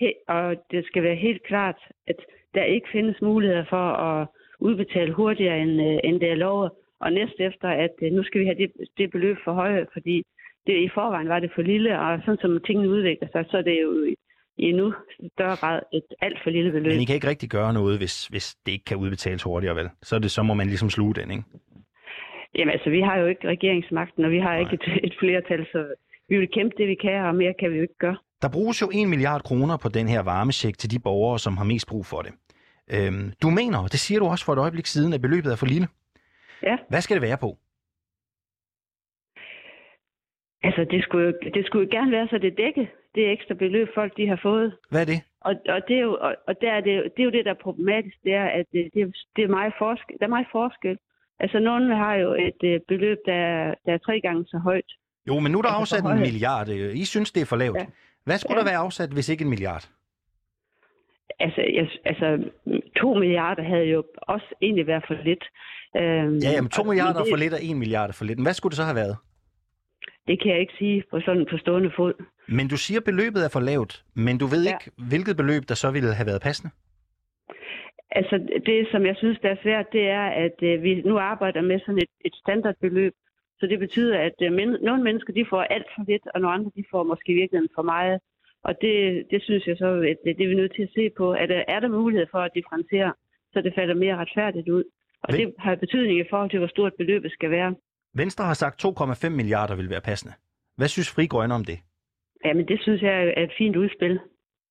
he, 0.00 0.12
og 0.28 0.56
det 0.70 0.86
skal 0.86 1.02
være 1.02 1.16
helt 1.16 1.42
klart, 1.42 1.78
at 2.06 2.16
der 2.54 2.64
ikke 2.64 2.88
findes 2.92 3.16
muligheder 3.22 3.64
for 3.70 3.86
at 3.92 4.28
udbetalt 4.60 5.14
hurtigere, 5.14 5.58
end, 5.60 5.74
øh, 5.86 5.98
end 6.04 6.20
det 6.20 6.30
er 6.30 6.42
lovet. 6.44 6.70
Og 7.00 7.12
næst 7.12 7.38
efter, 7.38 7.68
at 7.68 7.94
øh, 8.02 8.12
nu 8.12 8.22
skal 8.22 8.40
vi 8.40 8.46
have 8.46 8.58
det, 8.62 8.70
det 8.98 9.10
beløb 9.10 9.36
for 9.44 9.52
højere, 9.52 9.86
fordi 9.92 10.16
det, 10.66 10.74
i 10.86 10.88
forvejen 10.94 11.28
var 11.28 11.40
det 11.40 11.50
for 11.54 11.62
lille, 11.62 12.00
og 12.00 12.20
sådan 12.24 12.40
som 12.40 12.60
tingene 12.66 12.88
udvikler 12.88 13.28
sig, 13.32 13.44
så 13.50 13.56
er 13.56 13.62
det 13.62 13.82
jo 13.82 14.04
i, 14.04 14.14
i 14.58 14.64
endnu 14.72 14.94
større 15.34 15.56
grad 15.56 15.80
et 15.92 16.08
alt 16.22 16.38
for 16.42 16.50
lille 16.50 16.72
beløb. 16.72 16.92
Men 16.92 17.00
I 17.00 17.04
kan 17.04 17.14
ikke 17.14 17.28
rigtig 17.28 17.50
gøre 17.50 17.72
noget, 17.72 17.98
hvis, 17.98 18.26
hvis 18.26 18.56
det 18.66 18.72
ikke 18.72 18.84
kan 18.84 18.96
udbetales 18.96 19.42
hurtigere, 19.42 19.76
vel? 19.76 19.88
Så, 20.02 20.18
det, 20.18 20.30
så 20.30 20.42
må 20.42 20.54
man 20.54 20.66
ligesom 20.66 20.90
sluge 20.90 21.14
den, 21.14 21.30
ikke? 21.30 21.44
Jamen 22.54 22.72
altså, 22.72 22.90
vi 22.90 23.00
har 23.00 23.16
jo 23.18 23.26
ikke 23.26 23.48
regeringsmagten, 23.48 24.24
og 24.24 24.30
vi 24.30 24.38
har 24.38 24.50
Nej. 24.50 24.60
ikke 24.60 24.74
et, 24.74 25.04
et 25.04 25.14
flertal, 25.20 25.66
så 25.72 25.94
vi 26.28 26.36
vil 26.38 26.48
kæmpe 26.48 26.74
det, 26.78 26.88
vi 26.88 26.94
kan, 26.94 27.24
og 27.24 27.34
mere 27.34 27.54
kan 27.60 27.70
vi 27.70 27.76
jo 27.76 27.82
ikke 27.82 27.98
gøre. 27.98 28.16
Der 28.42 28.48
bruges 28.48 28.82
jo 28.82 28.86
1 28.94 29.08
milliard 29.08 29.42
kroner 29.42 29.76
på 29.76 29.88
den 29.88 30.08
her 30.08 30.22
varmesjek 30.22 30.78
til 30.78 30.90
de 30.90 30.98
borgere, 30.98 31.38
som 31.38 31.56
har 31.56 31.64
mest 31.64 31.86
brug 31.88 32.06
for 32.06 32.22
det. 32.22 32.32
Øhm, 32.94 33.32
du 33.42 33.50
mener, 33.50 33.78
og 33.78 33.92
det 33.92 34.00
siger 34.00 34.20
du 34.20 34.26
også 34.26 34.44
for 34.44 34.52
et 34.52 34.58
øjeblik 34.58 34.86
siden, 34.86 35.12
at 35.12 35.20
beløbet 35.20 35.52
er 35.52 35.56
for 35.56 35.66
lille. 35.66 35.88
Ja. 36.62 36.76
Hvad 36.88 37.00
skal 37.00 37.14
det 37.14 37.22
være 37.22 37.38
på? 37.38 37.56
Altså, 40.62 40.86
det 40.90 41.02
skulle, 41.02 41.26
jo, 41.26 41.32
det 41.54 41.66
skulle 41.66 41.84
jo 41.86 41.98
gerne 41.98 42.10
være, 42.10 42.28
så 42.28 42.38
det 42.38 42.56
dækker 42.56 42.86
det 43.14 43.32
ekstra 43.32 43.54
beløb, 43.54 43.88
folk 43.94 44.16
de 44.16 44.26
har 44.28 44.40
fået. 44.42 44.76
Hvad 44.90 45.00
er 45.00 45.04
det? 45.04 45.20
Og, 45.40 45.54
og, 45.68 45.80
det, 45.88 45.96
er 45.96 46.00
jo, 46.00 46.18
og, 46.20 46.34
og 46.48 46.54
der 46.60 46.72
er 46.72 46.80
det, 46.80 46.94
det 47.16 47.22
er 47.22 47.24
jo 47.24 47.30
det, 47.30 47.44
der 47.44 47.50
er 47.50 47.62
problematisk, 47.62 48.16
det 48.24 48.34
er, 48.34 48.44
at 48.44 48.66
det, 48.72 48.90
det, 48.94 49.16
det 49.36 49.44
er 49.44 49.48
meget 49.48 49.72
forskel, 49.78 50.16
der 50.18 50.24
er 50.24 50.34
meget 50.36 50.46
forskel. 50.52 50.98
Altså, 51.38 51.58
nogen 51.58 51.90
har 51.90 52.14
jo 52.14 52.34
et 52.34 52.62
øh, 52.64 52.80
beløb, 52.88 53.18
der 53.26 53.34
er, 53.34 53.74
der 53.86 53.92
er 53.92 53.98
tre 53.98 54.20
gange 54.20 54.44
så 54.46 54.58
højt. 54.58 54.90
Jo, 55.28 55.38
men 55.38 55.52
nu 55.52 55.58
er 55.58 55.62
der 55.62 55.68
altså, 55.68 55.96
afsat 55.96 56.12
en 56.12 56.20
milliard. 56.20 56.68
I 57.02 57.04
synes, 57.04 57.32
det 57.32 57.40
er 57.40 57.46
for 57.46 57.56
lavt. 57.56 57.76
Ja. 57.76 57.86
Hvad 58.24 58.38
skulle 58.38 58.58
ja. 58.58 58.64
der 58.64 58.70
være 58.70 58.78
afsat, 58.78 59.10
hvis 59.10 59.28
ikke 59.28 59.42
en 59.42 59.50
milliard? 59.50 59.88
Altså, 61.40 61.60
jeg, 61.78 61.88
altså, 62.04 62.26
to 62.96 63.14
milliarder 63.14 63.62
havde 63.62 63.84
jo 63.84 64.04
også 64.22 64.46
egentlig 64.62 64.86
været 64.86 65.04
for 65.06 65.14
lidt. 65.24 65.44
Øhm, 65.96 66.36
ja, 66.44 66.50
jamen 66.56 66.70
to 66.70 66.82
milliarder 66.82 67.22
det, 67.22 67.32
for 67.32 67.36
lidt 67.36 67.54
og 67.54 67.62
en 67.62 67.78
milliard 67.78 68.12
for 68.12 68.24
lidt. 68.24 68.38
Men 68.38 68.44
hvad 68.46 68.54
skulle 68.54 68.70
det 68.70 68.76
så 68.76 68.84
have 68.84 69.00
været? 69.02 69.16
Det 70.26 70.42
kan 70.42 70.50
jeg 70.52 70.60
ikke 70.60 70.72
sige 70.78 71.02
på 71.10 71.20
sådan 71.20 71.46
på 71.50 71.56
stående 71.58 71.90
fod. 71.96 72.14
Men 72.48 72.68
du 72.68 72.76
siger, 72.76 73.00
at 73.00 73.04
beløbet 73.04 73.44
er 73.44 73.48
for 73.52 73.60
lavt, 73.60 74.04
men 74.14 74.38
du 74.38 74.46
ved 74.46 74.64
ja. 74.64 74.70
ikke, 74.72 74.90
hvilket 75.08 75.36
beløb, 75.36 75.62
der 75.68 75.74
så 75.74 75.90
ville 75.90 76.14
have 76.14 76.26
været 76.26 76.42
passende? 76.42 76.70
Altså, 78.10 78.36
det, 78.66 78.88
som 78.92 79.06
jeg 79.06 79.16
synes, 79.16 79.38
der 79.42 79.50
er 79.50 79.62
svært, 79.62 79.86
det 79.92 80.04
er, 80.08 80.26
at 80.44 80.56
øh, 80.62 80.82
vi 80.82 81.02
nu 81.02 81.18
arbejder 81.18 81.62
med 81.62 81.80
sådan 81.80 81.98
et, 81.98 82.12
et 82.24 82.34
standardbeløb. 82.34 83.14
Så 83.60 83.66
det 83.66 83.78
betyder, 83.78 84.18
at 84.18 84.36
øh, 84.42 84.52
men, 84.52 84.68
nogle 84.82 85.02
mennesker, 85.02 85.32
de 85.32 85.46
får 85.50 85.62
alt 85.62 85.86
for 85.94 86.02
lidt, 86.10 86.22
og 86.34 86.40
nogle 86.40 86.54
andre, 86.54 86.70
de 86.76 86.84
får 86.90 87.02
måske 87.02 87.32
virkelig 87.32 87.60
for 87.74 87.82
meget. 87.82 88.20
Og 88.62 88.74
det, 88.80 89.26
det 89.30 89.42
synes 89.42 89.66
jeg 89.66 89.76
så, 89.76 89.88
at 90.10 90.16
det, 90.24 90.36
det 90.36 90.44
er 90.44 90.48
vi 90.48 90.54
nødt 90.54 90.74
til 90.74 90.82
at 90.82 90.94
se 90.94 91.10
på. 91.16 91.32
Er 91.32 91.46
der, 91.46 91.64
er 91.68 91.80
der 91.80 91.88
mulighed 91.88 92.26
for 92.30 92.38
at 92.38 92.50
differentiere, 92.54 93.12
så 93.52 93.60
det 93.60 93.72
falder 93.74 93.94
mere 93.94 94.16
retfærdigt 94.16 94.68
ud? 94.68 94.84
Og 95.22 95.32
det 95.32 95.54
har 95.58 95.74
betydning 95.74 96.18
i 96.20 96.30
forhold 96.30 96.50
til, 96.50 96.58
hvor 96.58 96.68
stort 96.68 96.92
beløbet 96.98 97.32
skal 97.32 97.50
være. 97.50 97.74
Venstre 98.14 98.44
har 98.44 98.54
sagt 98.54 98.84
2,5 98.84 99.28
milliarder 99.28 99.74
vil 99.76 99.90
være 99.90 100.00
passende. 100.00 100.34
Hvad 100.76 100.88
synes 100.88 101.10
Fri 101.14 101.26
Grønne 101.26 101.54
om 101.54 101.64
det? 101.64 101.78
Jamen, 102.44 102.68
det 102.68 102.82
synes 102.82 103.02
jeg 103.02 103.32
er 103.36 103.42
et 103.42 103.52
fint 103.58 103.76
udspil. 103.76 104.10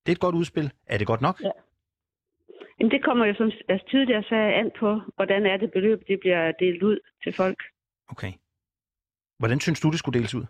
Det 0.04 0.10
er 0.12 0.12
et 0.12 0.20
godt 0.20 0.36
udspil. 0.36 0.72
Er 0.88 0.98
det 0.98 1.08
godt 1.08 1.22
nok? 1.22 1.42
Ja. 1.44 1.52
Jamen, 2.80 2.92
det 2.92 3.04
kommer 3.04 3.26
jo 3.26 3.34
som 3.34 3.52
altså, 3.70 3.88
tidligere 3.92 4.24
sagde 4.24 4.54
an 4.54 4.72
på, 4.80 5.02
hvordan 5.16 5.46
er 5.46 5.58
det 5.58 5.72
beløb, 5.72 6.00
det 6.08 6.20
bliver 6.20 6.52
delt 6.52 6.84
ud 6.84 7.00
til 7.24 7.34
folk. 7.34 7.60
Okay. 8.10 8.32
Hvordan 9.38 9.60
synes 9.60 9.80
du, 9.80 9.90
det 9.90 10.00
skulle 10.00 10.20
deles 10.20 10.36
ud? 10.36 10.46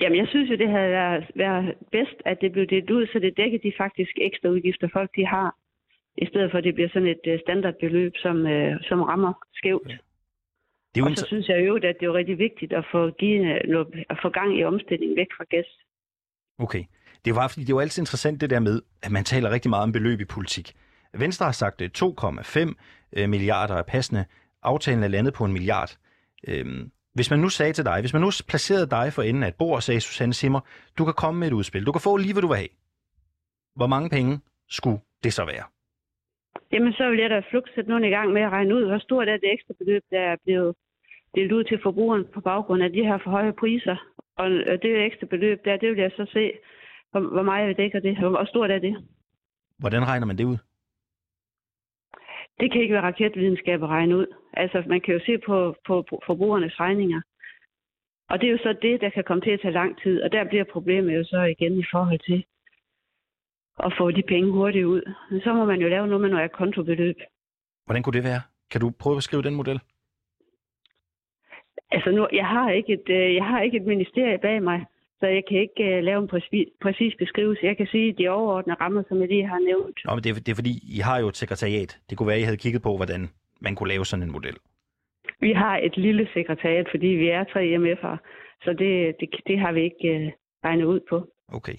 Jamen, 0.00 0.18
jeg 0.18 0.28
synes 0.28 0.50
jo, 0.50 0.56
det 0.56 0.68
havde 0.70 0.90
været, 0.90 1.24
været 1.34 1.74
bedst, 1.92 2.18
at 2.24 2.40
det 2.40 2.52
blev 2.52 2.66
delt 2.66 2.90
ud, 2.90 3.06
så 3.06 3.18
det 3.18 3.36
dækker 3.36 3.58
de 3.58 3.72
faktisk 3.76 4.12
ekstra 4.16 4.48
udgifter, 4.48 4.88
folk 4.92 5.10
de 5.16 5.26
har, 5.26 5.56
i 6.16 6.26
stedet 6.26 6.50
for, 6.50 6.58
at 6.58 6.64
det 6.64 6.74
bliver 6.74 6.88
sådan 6.88 7.08
et 7.08 7.24
uh, 7.32 7.40
standardbeløb, 7.40 8.12
som, 8.16 8.36
uh, 8.36 8.72
som 8.88 9.02
rammer 9.02 9.32
skævt. 9.54 9.88
Ja. 9.88 9.96
Det 10.94 11.00
er 11.00 11.04
jo 11.04 11.10
og 11.10 11.16
så 11.16 11.26
synes 11.26 11.48
jeg 11.48 11.66
jo, 11.66 11.76
at 11.76 11.96
det 12.00 12.06
er 12.06 12.14
rigtig 12.14 12.38
vigtigt 12.38 12.72
at 12.72 12.84
få, 12.92 13.10
give, 13.10 13.40
at 14.12 14.18
få 14.22 14.28
gang 14.28 14.58
i 14.58 14.64
omstillingen 14.64 15.16
væk 15.16 15.26
fra 15.36 15.44
gas. 15.50 15.66
Okay. 16.58 16.84
Det 17.24 17.30
jo, 17.30 17.48
fordi 17.48 17.60
det 17.60 17.70
jo 17.70 17.78
altid 17.78 18.02
interessant 18.02 18.40
det 18.40 18.50
der 18.50 18.60
med, 18.60 18.82
at 19.02 19.10
man 19.10 19.24
taler 19.24 19.50
rigtig 19.50 19.70
meget 19.70 19.82
om 19.82 19.92
beløb 19.92 20.20
i 20.20 20.24
politik. 20.24 20.72
Venstre 21.14 21.44
har 21.44 21.52
sagt 21.52 21.82
2,5 21.82 23.26
milliarder 23.26 23.74
er 23.74 23.82
passende. 23.82 24.24
Aftalen 24.62 25.02
er 25.02 25.08
landet 25.08 25.34
på 25.34 25.44
en 25.44 25.52
milliard. 25.52 25.96
Øhm, 26.48 26.90
hvis 27.18 27.30
man 27.30 27.40
nu 27.40 27.48
sagde 27.48 27.72
til 27.72 27.84
dig, 27.84 27.98
hvis 28.00 28.12
man 28.12 28.22
nu 28.22 28.30
placerede 28.52 28.88
dig 28.96 29.06
for 29.12 29.22
enden 29.22 29.42
af 29.42 29.48
et 29.48 29.58
bord 29.58 29.76
og 29.76 29.82
sagde, 29.82 30.00
Susanne 30.00 30.34
Simmer, 30.34 30.60
du 30.98 31.04
kan 31.04 31.14
komme 31.22 31.40
med 31.40 31.48
et 31.48 31.52
udspil, 31.52 31.86
du 31.86 31.92
kan 31.92 32.00
få 32.08 32.16
lige, 32.16 32.34
hvad 32.34 32.42
du 32.42 32.48
vil 32.48 32.56
have. 32.56 32.74
Hvor 33.78 33.86
mange 33.86 34.08
penge 34.16 34.40
skulle 34.68 35.00
det 35.24 35.32
så 35.32 35.44
være? 35.44 35.64
Jamen, 36.72 36.92
så 36.92 37.10
vil 37.10 37.18
jeg 37.18 37.30
da 37.30 37.42
flugt 37.50 37.70
sætte 37.74 37.90
nogen 37.90 38.04
i 38.04 38.14
gang 38.16 38.32
med 38.32 38.42
at 38.42 38.50
regne 38.50 38.74
ud, 38.74 38.84
hvor 38.86 38.98
stort 38.98 39.28
er 39.28 39.36
det 39.36 39.52
ekstra 39.52 39.74
beløb, 39.78 40.02
der 40.10 40.20
er 40.20 40.36
blevet 40.44 40.74
delt 41.34 41.52
ud 41.52 41.64
til 41.64 41.78
forbrugeren 41.82 42.24
på 42.34 42.40
baggrund 42.40 42.82
af 42.82 42.90
de 42.92 43.04
her 43.04 43.18
for 43.24 43.30
høje 43.30 43.52
priser. 43.52 43.96
Og 44.36 44.48
det 44.82 45.04
ekstra 45.06 45.26
beløb 45.26 45.64
der, 45.64 45.76
det 45.76 45.88
vil 45.90 45.98
jeg 45.98 46.10
så 46.16 46.26
se, 46.32 46.52
hvor 47.10 47.42
meget 47.42 47.76
dækker 47.76 48.00
det, 48.00 48.18
hvor 48.18 48.44
stort 48.44 48.70
er 48.70 48.78
det. 48.78 48.96
Hvordan 49.78 50.08
regner 50.08 50.26
man 50.26 50.38
det 50.38 50.44
ud? 50.44 50.56
Det 52.60 52.72
kan 52.72 52.80
ikke 52.80 52.94
være 52.94 53.02
raketvidenskab 53.02 53.82
at 53.82 53.88
regne 53.88 54.16
ud. 54.16 54.26
Altså, 54.52 54.84
man 54.86 55.00
kan 55.00 55.14
jo 55.14 55.20
se 55.26 55.38
på, 55.38 55.76
på, 55.86 56.04
på 56.08 56.22
forbrugernes 56.26 56.80
regninger. 56.80 57.20
Og 58.30 58.40
det 58.40 58.46
er 58.46 58.50
jo 58.50 58.58
så 58.58 58.76
det, 58.82 59.00
der 59.00 59.10
kan 59.10 59.24
komme 59.24 59.40
til 59.40 59.50
at 59.50 59.60
tage 59.60 59.72
lang 59.72 60.02
tid. 60.02 60.22
Og 60.22 60.32
der 60.32 60.44
bliver 60.44 60.64
problemet 60.64 61.16
jo 61.16 61.24
så 61.24 61.40
igen 61.42 61.78
i 61.78 61.84
forhold 61.92 62.18
til 62.18 62.44
at 63.78 63.92
få 63.98 64.10
de 64.10 64.22
penge 64.22 64.52
hurtigt 64.52 64.84
ud. 64.84 65.02
Men 65.30 65.40
så 65.40 65.52
må 65.52 65.64
man 65.64 65.80
jo 65.80 65.88
lave 65.88 66.06
noget 66.06 66.20
med 66.20 66.30
noget 66.30 66.52
kontobeløb. 66.52 67.16
Hvordan 67.84 68.02
kunne 68.02 68.16
det 68.18 68.24
være? 68.24 68.40
Kan 68.70 68.80
du 68.80 68.90
prøve 69.00 69.14
at 69.14 69.18
beskrive 69.18 69.42
den 69.42 69.54
model? 69.54 69.80
Altså 71.90 72.10
nu, 72.10 72.28
jeg 72.32 72.46
har 72.46 72.70
ikke 72.70 72.92
et, 72.92 73.08
øh, 73.08 73.34
jeg 73.34 73.44
har 73.44 73.60
ikke 73.62 73.76
et 73.76 73.86
ministerie 73.86 74.38
bag 74.38 74.62
mig, 74.62 74.86
så 75.20 75.26
jeg 75.26 75.42
kan 75.48 75.58
ikke 75.58 75.82
uh, 75.98 76.04
lave 76.04 76.22
en 76.22 76.28
præcis, 76.28 76.68
præcis 76.82 77.14
beskrivelse. 77.18 77.66
Jeg 77.66 77.76
kan 77.76 77.86
sige 77.86 78.14
de 78.18 78.28
overordnede 78.28 78.76
rammer, 78.80 79.02
som 79.08 79.20
jeg 79.20 79.28
lige 79.28 79.46
har 79.46 79.58
nævnt. 79.58 79.98
Nå, 80.04 80.14
men 80.14 80.24
det, 80.24 80.30
er, 80.30 80.34
det 80.34 80.48
er 80.48 80.54
fordi, 80.54 80.74
I 80.96 80.98
har 80.98 81.18
jo 81.20 81.28
et 81.28 81.36
sekretariat. 81.36 81.98
Det 82.10 82.18
kunne 82.18 82.28
være, 82.28 82.40
I 82.40 82.48
havde 82.48 82.56
kigget 82.56 82.82
på, 82.82 82.96
hvordan 82.96 83.28
man 83.60 83.74
kunne 83.74 83.88
lave 83.88 84.04
sådan 84.04 84.22
en 84.22 84.32
model. 84.32 84.56
Vi 85.40 85.52
har 85.52 85.76
et 85.76 85.96
lille 85.96 86.28
sekretariat, 86.34 86.86
fordi 86.90 87.06
vi 87.06 87.28
er 87.28 87.44
tre 87.44 87.62
MF'ere, 87.82 88.16
så 88.64 88.70
det, 88.72 89.16
det, 89.20 89.28
det 89.46 89.58
har 89.58 89.72
vi 89.72 89.82
ikke 89.82 90.04
uh, 90.14 90.32
regnet 90.64 90.84
ud 90.84 91.00
på. 91.08 91.28
Okay. 91.48 91.76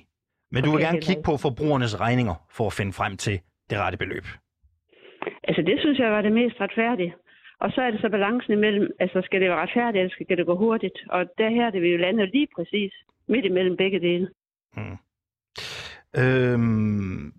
Men 0.51 0.63
du 0.63 0.71
vil 0.71 0.81
gerne 0.81 1.01
kigge 1.01 1.23
på 1.23 1.37
forbrugernes 1.37 1.99
regninger 1.99 2.35
for 2.57 2.65
at 2.67 2.73
finde 2.73 2.93
frem 2.93 3.17
til 3.17 3.39
det 3.69 3.77
rette 3.77 3.97
beløb? 3.97 4.25
Altså, 5.43 5.61
det 5.61 5.79
synes 5.79 5.99
jeg 5.99 6.11
var 6.11 6.21
det 6.21 6.31
mest 6.31 6.61
retfærdige. 6.61 7.13
Og 7.59 7.71
så 7.71 7.81
er 7.81 7.91
det 7.91 8.01
så 8.01 8.09
balancen 8.09 8.53
imellem, 8.53 8.87
altså 8.99 9.21
skal 9.25 9.41
det 9.41 9.49
være 9.49 9.61
retfærdigt, 9.61 10.01
eller 10.01 10.13
skal 10.13 10.37
det 10.37 10.45
gå 10.45 10.55
hurtigt? 10.55 10.97
Og 11.09 11.21
der 11.37 11.49
her 11.49 11.69
det 11.69 11.81
vil 11.81 11.91
jo 11.91 11.97
lande 11.97 12.25
lige 12.25 12.47
præcis 12.55 12.93
midt 13.27 13.45
imellem 13.45 13.77
begge 13.77 13.99
dele. 13.99 14.29
Hmm. 14.73 14.97
Øhm, 16.17 17.33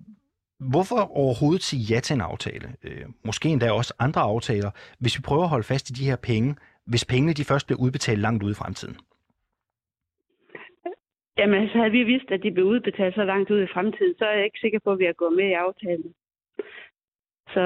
hvorfor 0.58 1.00
overhovedet 1.16 1.62
sige 1.62 1.94
ja 1.94 2.00
til 2.00 2.14
en 2.14 2.20
aftale? 2.20 2.68
Øh, 2.84 3.06
måske 3.24 3.48
endda 3.48 3.72
også 3.72 3.94
andre 3.98 4.20
aftaler, 4.20 4.70
hvis 5.00 5.18
vi 5.18 5.22
prøver 5.22 5.42
at 5.42 5.48
holde 5.48 5.70
fast 5.72 5.90
i 5.90 5.92
de 5.92 6.08
her 6.10 6.16
penge, 6.16 6.56
hvis 6.86 7.04
pengene 7.04 7.32
de 7.32 7.44
først 7.44 7.66
bliver 7.66 7.80
udbetalt 7.80 8.20
langt 8.20 8.42
ude 8.42 8.52
i 8.52 8.60
fremtiden? 8.62 8.96
Jamen, 11.38 11.68
så 11.68 11.78
havde 11.78 11.90
vi 11.90 12.02
vidst, 12.02 12.30
at 12.30 12.42
de 12.42 12.52
blev 12.52 12.64
udbetalt 12.66 13.14
så 13.14 13.24
langt 13.24 13.50
ud 13.50 13.62
i 13.62 13.72
fremtiden, 13.74 14.14
så 14.18 14.24
er 14.24 14.36
jeg 14.36 14.44
ikke 14.44 14.60
sikker 14.60 14.78
på, 14.84 14.92
at 14.92 14.98
vi 14.98 15.04
har 15.04 15.12
gået 15.12 15.36
med 15.36 15.48
i 15.48 15.52
aftalen. 15.52 16.14
Så, 17.54 17.64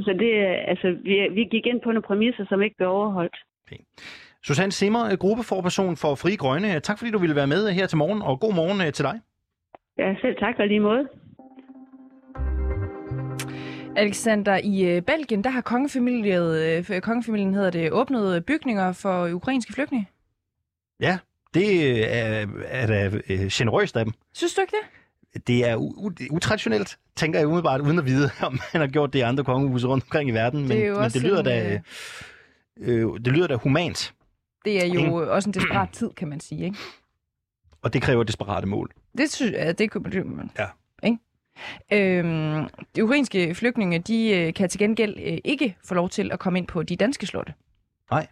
så 0.00 0.12
det, 0.18 0.32
altså, 0.72 0.88
vi, 1.02 1.28
vi 1.28 1.44
gik 1.44 1.66
ind 1.66 1.80
på 1.80 1.88
nogle 1.88 2.02
præmisser, 2.02 2.44
som 2.48 2.62
ikke 2.62 2.76
blev 2.76 2.88
overholdt. 2.88 3.36
Okay. 3.66 3.82
Susanne 4.44 4.72
Simmer, 4.72 5.16
gruppeforperson 5.16 5.96
for 5.96 6.14
Fri 6.14 6.36
Grønne. 6.36 6.80
Tak 6.80 6.98
fordi 6.98 7.10
du 7.10 7.18
ville 7.18 7.36
være 7.36 7.46
med 7.46 7.70
her 7.70 7.86
til 7.86 7.98
morgen, 7.98 8.22
og 8.22 8.40
god 8.40 8.54
morgen 8.54 8.80
øh, 8.80 8.92
til 8.92 9.04
dig. 9.04 9.20
Ja, 9.98 10.14
selv 10.20 10.36
tak 10.36 10.54
og 10.58 10.66
lige 10.66 10.80
måde. 10.80 11.08
Alexander, 13.96 14.60
i 14.64 14.96
øh, 14.96 15.02
Belgien, 15.02 15.44
der 15.44 15.50
har 15.50 15.60
kongefamilien, 15.60 16.42
øh, 16.92 17.00
kongefamilien 17.00 17.54
hedder 17.54 17.70
det, 17.70 17.92
åbnet 17.92 18.44
bygninger 18.44 18.92
for 18.92 19.28
ukrainske 19.32 19.72
flygtninge. 19.72 20.08
Ja, 21.00 21.18
det 21.54 21.98
er, 22.16 22.46
er 22.66 22.86
da 22.86 23.10
generøst 23.52 23.96
af 23.96 24.04
dem. 24.04 24.14
Synes 24.32 24.54
du 24.54 24.60
ikke 24.60 24.76
det? 24.76 24.98
det 25.46 25.68
er 25.68 25.76
utraditionelt, 26.30 26.98
tænker 27.16 27.38
jeg 27.38 27.48
umiddelbart, 27.48 27.80
uden 27.80 27.98
at 27.98 28.06
vide, 28.06 28.30
om 28.46 28.52
man 28.52 28.80
har 28.80 28.86
gjort 28.86 29.12
det 29.12 29.18
i 29.18 29.22
andre 29.22 29.44
kongehuse 29.44 29.86
rundt 29.86 30.04
omkring 30.04 30.30
i 30.30 30.32
verden. 30.32 30.68
Men 30.68 30.78
det, 30.78 30.96
men 30.96 31.10
det 31.10 31.22
lyder 31.22 31.42
da... 31.42 31.72
Øh, 31.72 31.80
øh, 32.80 33.06
det 33.24 33.26
lyder 33.26 33.46
da 33.46 33.54
humant. 33.54 34.14
Det 34.64 34.82
er 34.82 34.86
jo 34.86 35.00
ikke? 35.00 35.32
også 35.32 35.48
en 35.48 35.54
desperat 35.54 35.88
tid, 35.92 36.10
kan 36.10 36.28
man 36.28 36.40
sige, 36.40 36.64
ikke? 36.64 36.76
Og 37.82 37.92
det 37.92 38.02
kræver 38.02 38.24
desperate 38.24 38.66
mål. 38.66 38.90
Det 39.18 39.32
synes 39.32 39.52
jeg, 39.52 39.78
det 39.78 39.90
kunne 39.90 40.24
man. 40.24 40.50
Ja. 40.58 40.66
Ikke? 41.02 41.18
Øhm, 41.92 42.68
de 42.96 43.04
ukrainske 43.04 43.54
flygtninge, 43.54 43.98
de 43.98 44.30
øh, 44.30 44.54
kan 44.54 44.68
til 44.68 44.78
gengæld 44.78 45.16
øh, 45.18 45.38
ikke 45.44 45.76
få 45.84 45.94
lov 45.94 46.08
til 46.08 46.32
at 46.32 46.38
komme 46.38 46.58
ind 46.58 46.66
på 46.66 46.82
de 46.82 46.96
danske 46.96 47.26
slotte. 47.26 47.54
Nej. 48.10 48.26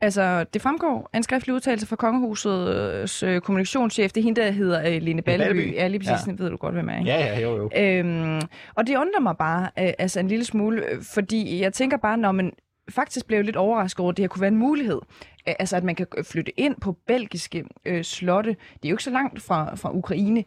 Altså, 0.00 0.44
det 0.44 0.62
fremgår 0.62 1.10
af 1.12 1.16
en 1.16 1.22
skriftlig 1.22 1.54
udtalelse 1.54 1.86
fra 1.86 1.96
Kongehusets 1.96 3.22
øh, 3.22 3.40
kommunikationschef. 3.40 4.12
Det 4.12 4.20
er 4.20 4.24
hende, 4.24 4.40
der 4.40 4.50
hedder 4.50 4.94
øh, 4.94 5.02
Lene 5.02 5.22
Balleby. 5.22 5.56
Balleby. 5.56 5.74
Ja, 5.74 5.88
lige 5.88 5.98
præcis. 5.98 6.26
Ja. 6.26 6.32
ved 6.38 6.50
du 6.50 6.56
godt, 6.56 6.74
hvem 6.74 6.88
er, 6.88 6.98
ikke? 6.98 7.10
Ja, 7.10 7.18
ja, 7.18 7.40
jo, 7.40 7.56
jo. 7.56 7.70
Øhm, 7.76 8.40
og 8.74 8.86
det 8.86 8.96
undrer 8.96 9.20
mig 9.20 9.36
bare 9.36 9.62
øh, 9.78 9.92
altså 9.98 10.20
en 10.20 10.28
lille 10.28 10.44
smule, 10.44 10.86
øh, 10.90 11.02
fordi 11.02 11.60
jeg 11.60 11.72
tænker 11.72 11.96
bare, 11.96 12.18
når 12.18 12.32
man 12.32 12.52
faktisk 12.92 13.26
blev 13.26 13.42
lidt 13.42 13.56
overrasket 13.56 14.00
over, 14.00 14.10
at 14.10 14.16
det 14.16 14.22
her 14.22 14.28
kunne 14.28 14.40
være 14.40 14.48
en 14.48 14.56
mulighed. 14.56 15.00
Øh, 15.48 15.54
Altså, 15.58 15.76
at 15.76 15.84
man 15.84 15.94
kan 15.94 16.06
flytte 16.22 16.60
ind 16.60 16.76
på 16.80 16.96
belgiske 17.06 17.64
øh, 17.84 18.04
slotte. 18.04 18.50
Det 18.50 18.84
er 18.84 18.88
jo 18.88 18.94
ikke 18.94 19.02
så 19.04 19.10
langt 19.10 19.42
fra, 19.42 19.74
fra 19.74 19.90
Ukraine 19.92 20.44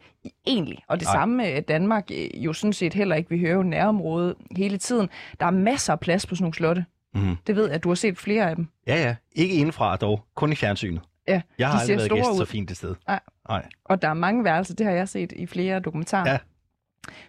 egentlig. 0.47 0.84
Og 0.88 0.99
det 0.99 1.05
Nej. 1.08 1.13
Samme 1.15 1.36
med 1.38 1.45
at 1.45 1.67
Danmark 1.67 2.12
øh, 2.13 2.45
jo 2.45 2.53
sådan 2.53 2.73
set 2.73 2.93
heller 2.93 3.15
ikke. 3.15 3.29
Vi 3.29 3.39
hører 3.39 3.53
jo 3.55 3.63
nærområdet 3.63 4.36
hele 4.58 4.77
tiden. 4.77 5.10
Der 5.39 5.45
er 5.45 5.51
masser 5.51 5.93
af 5.93 5.99
plads 5.99 6.25
på 6.25 6.36
sådan 6.36 6.43
nogle 6.43 6.53
slotte. 6.53 6.86
Mhm. 7.15 7.36
Det 7.47 7.55
ved 7.55 7.65
jeg, 7.65 7.73
at 7.75 7.84
du 7.84 7.89
har 7.89 7.95
set 7.95 8.17
flere 8.17 8.49
af 8.49 8.55
dem. 8.55 8.67
Ja, 8.88 8.95
ja. 9.03 9.15
Ikke 9.31 9.55
indenfra 9.55 9.95
dog. 9.95 10.25
Kun 10.36 10.51
i 10.51 10.55
fjernsynet. 10.55 11.01
Ja, 11.27 11.41
Jeg 11.60 11.67
har 11.67 11.79
aldrig 11.79 11.88
ser 11.88 11.95
været 11.95 12.12
gæst 12.12 12.29
ud. 12.31 12.38
så 12.38 12.45
fint 12.45 12.71
et 12.71 12.77
sted. 12.77 12.95
Nej. 13.08 13.19
Nej. 13.49 13.65
Og 13.86 14.01
der 14.01 14.08
er 14.10 14.13
mange 14.13 14.43
værelser, 14.43 14.75
det 14.75 14.86
har 14.86 14.93
jeg 14.93 15.10
set 15.10 15.31
i 15.36 15.45
flere 15.45 15.79
dokumentarer. 15.79 16.31
Ja. 16.31 16.38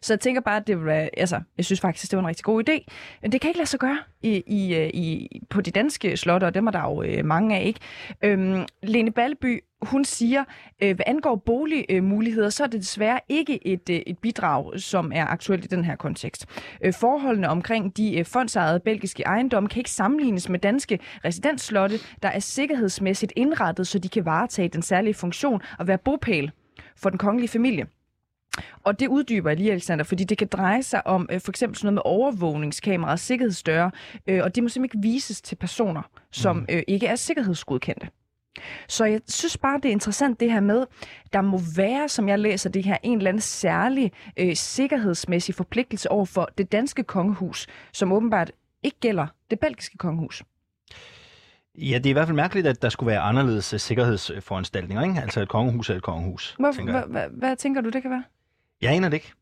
Så 0.02 0.12
jeg 0.12 0.20
tænker 0.20 0.40
bare, 0.40 0.56
at 0.56 0.66
det 0.66 0.76
vil 0.76 0.86
være, 0.86 1.08
altså, 1.16 1.40
jeg 1.56 1.64
synes 1.64 1.80
faktisk, 1.80 2.10
det 2.10 2.16
var 2.16 2.22
en 2.22 2.28
rigtig 2.28 2.44
god 2.44 2.68
idé. 2.68 2.86
Men 3.22 3.32
det 3.32 3.40
kan 3.40 3.48
ikke 3.48 3.58
lade 3.58 3.68
sig 3.68 3.80
gøre 3.80 3.98
i, 4.22 4.42
i, 4.46 4.74
øh, 4.74 4.86
i, 4.88 5.28
på 5.50 5.60
de 5.60 5.70
danske 5.70 6.16
slotte, 6.16 6.44
og 6.44 6.54
dem 6.54 6.66
er 6.66 6.70
der 6.70 6.82
jo 6.82 7.02
øh, 7.02 7.24
mange 7.24 7.56
af, 7.56 7.64
ikke? 7.64 7.80
Øhm, 8.22 8.64
Lene 8.82 9.10
Balleby, 9.10 9.60
hun 9.82 10.04
siger, 10.04 10.44
øh, 10.82 10.94
hvad 10.94 11.04
angår 11.06 11.36
boligmuligheder, 11.36 12.50
så 12.50 12.64
er 12.64 12.66
det 12.66 12.80
desværre 12.80 13.20
ikke 13.28 13.66
et, 13.66 13.90
øh, 13.90 14.00
et 14.06 14.18
bidrag, 14.18 14.80
som 14.80 15.12
er 15.14 15.26
aktuelt 15.26 15.64
i 15.64 15.68
den 15.68 15.84
her 15.84 15.96
kontekst. 15.96 16.46
Øh, 16.84 16.92
forholdene 16.92 17.48
omkring 17.48 17.96
de 17.96 18.18
øh, 18.18 18.24
fondsejede 18.24 18.80
belgiske 18.80 19.22
ejendomme 19.22 19.68
kan 19.68 19.80
ikke 19.80 19.90
sammenlignes 19.90 20.48
med 20.48 20.58
danske 20.58 20.98
residensslotte, 21.24 21.96
der 22.22 22.28
er 22.28 22.38
sikkerhedsmæssigt 22.38 23.32
indrettet, 23.36 23.86
så 23.86 23.98
de 23.98 24.08
kan 24.08 24.24
varetage 24.24 24.68
den 24.68 24.82
særlige 24.82 25.14
funktion 25.14 25.60
og 25.78 25.86
være 25.86 25.98
bopæl 25.98 26.50
for 26.96 27.10
den 27.10 27.18
kongelige 27.18 27.48
familie. 27.48 27.86
Og 28.82 29.00
det 29.00 29.08
uddyber 29.08 29.50
jeg 29.50 29.56
lige, 29.56 29.72
Alexander, 29.72 30.04
fordi 30.04 30.24
det 30.24 30.38
kan 30.38 30.48
dreje 30.48 30.82
sig 30.82 31.06
om 31.06 31.28
øh, 31.32 31.40
for 31.40 31.52
eksempel 31.52 31.76
sådan 31.78 31.86
noget 31.86 31.94
med 31.94 32.02
overvågningskameraer 32.04 33.12
og 33.12 33.18
sikkerhedsdøre, 33.18 33.90
øh, 34.26 34.40
og 34.44 34.54
det 34.54 34.62
må 34.62 34.68
simpelthen 34.68 35.00
ikke 35.00 35.14
vises 35.14 35.42
til 35.42 35.56
personer, 35.56 36.02
som 36.30 36.66
øh, 36.70 36.82
ikke 36.88 37.06
er 37.06 37.16
sikkerhedsgodkendte. 37.16 38.08
Så 38.88 39.04
jeg 39.04 39.20
synes 39.28 39.58
bare, 39.58 39.76
det 39.76 39.84
er 39.84 39.92
interessant 39.92 40.40
det 40.40 40.52
her 40.52 40.60
med, 40.60 40.86
der 41.32 41.40
må 41.40 41.60
være, 41.76 42.08
som 42.08 42.28
jeg 42.28 42.38
læser 42.38 42.70
det 42.70 42.84
her, 42.84 42.96
en 43.02 43.18
eller 43.18 43.28
anden 43.28 43.40
særlig 43.40 44.12
øh, 44.36 44.56
sikkerhedsmæssig 44.56 45.54
forpligtelse 45.54 46.10
over 46.10 46.24
for 46.24 46.48
det 46.58 46.72
danske 46.72 47.02
kongehus, 47.02 47.66
som 47.92 48.12
åbenbart 48.12 48.52
ikke 48.82 49.00
gælder 49.00 49.26
det 49.50 49.60
belgiske 49.60 49.98
kongehus. 49.98 50.42
Ja, 51.78 51.98
det 51.98 52.06
er 52.06 52.10
i 52.10 52.12
hvert 52.12 52.26
fald 52.26 52.36
mærkeligt, 52.36 52.66
at 52.66 52.82
der 52.82 52.88
skulle 52.88 53.10
være 53.10 53.20
anderledes 53.20 53.72
øh, 53.72 53.80
sikkerhedsforanstaltninger, 53.80 55.04
ikke? 55.04 55.20
Altså 55.20 55.40
et 55.40 55.48
kongehus 55.48 55.90
er 55.90 55.94
et 55.94 56.02
kongehus, 56.02 56.56
hvad 57.32 57.56
tænker 57.56 57.80
du, 57.80 57.88
det 57.88 58.02
kan 58.02 58.10
være? 58.10 58.24
Jeg 58.82 58.92
aner 58.94 59.08
det 59.08 59.14
ikke. 59.16 59.32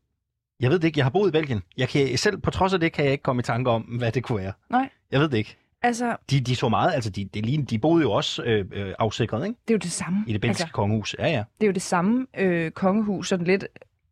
Jeg 0.59 0.69
ved 0.71 0.79
det 0.79 0.87
ikke. 0.87 0.97
Jeg 0.97 1.05
har 1.05 1.09
boet 1.09 1.29
i 1.29 1.31
Belgien. 1.31 1.61
Jeg 1.77 1.89
kan, 1.89 2.17
selv 2.17 2.37
på 2.37 2.51
trods 2.51 2.73
af 2.73 2.79
det, 2.79 2.93
kan 2.93 3.03
jeg 3.05 3.11
ikke 3.11 3.21
komme 3.23 3.39
i 3.39 3.43
tanke 3.43 3.69
om, 3.71 3.81
hvad 3.81 4.11
det 4.11 4.23
kunne 4.23 4.41
være. 4.43 4.53
Nej. 4.69 4.89
Jeg 5.11 5.19
ved 5.19 5.29
det 5.29 5.37
ikke. 5.37 5.57
Altså, 5.81 6.15
De, 6.31 6.39
de 6.39 6.55
så 6.55 6.69
meget, 6.69 6.93
altså 6.93 7.09
de, 7.09 7.25
de, 7.25 7.41
lignede- 7.41 7.67
de 7.69 7.79
boede 7.79 8.01
jo 8.01 8.11
også 8.11 8.43
øh, 8.43 8.65
øh, 8.71 8.93
afsikret, 8.99 9.47
ikke? 9.47 9.59
det 9.67 9.73
er 9.73 9.75
jo 9.75 9.79
det 9.79 9.91
samme. 9.91 10.23
I 10.27 10.33
det 10.33 10.41
belgiske 10.41 10.63
altså, 10.63 10.73
kongehus. 10.73 11.15
Ja, 11.19 11.27
ja. 11.27 11.43
det 11.61 11.63
er 11.63 11.67
jo 11.67 11.73
det 11.73 11.81
samme 11.81 12.27
øh, 12.37 12.71
kongehus, 12.71 13.27
sådan 13.29 13.45
lidt 13.45 13.65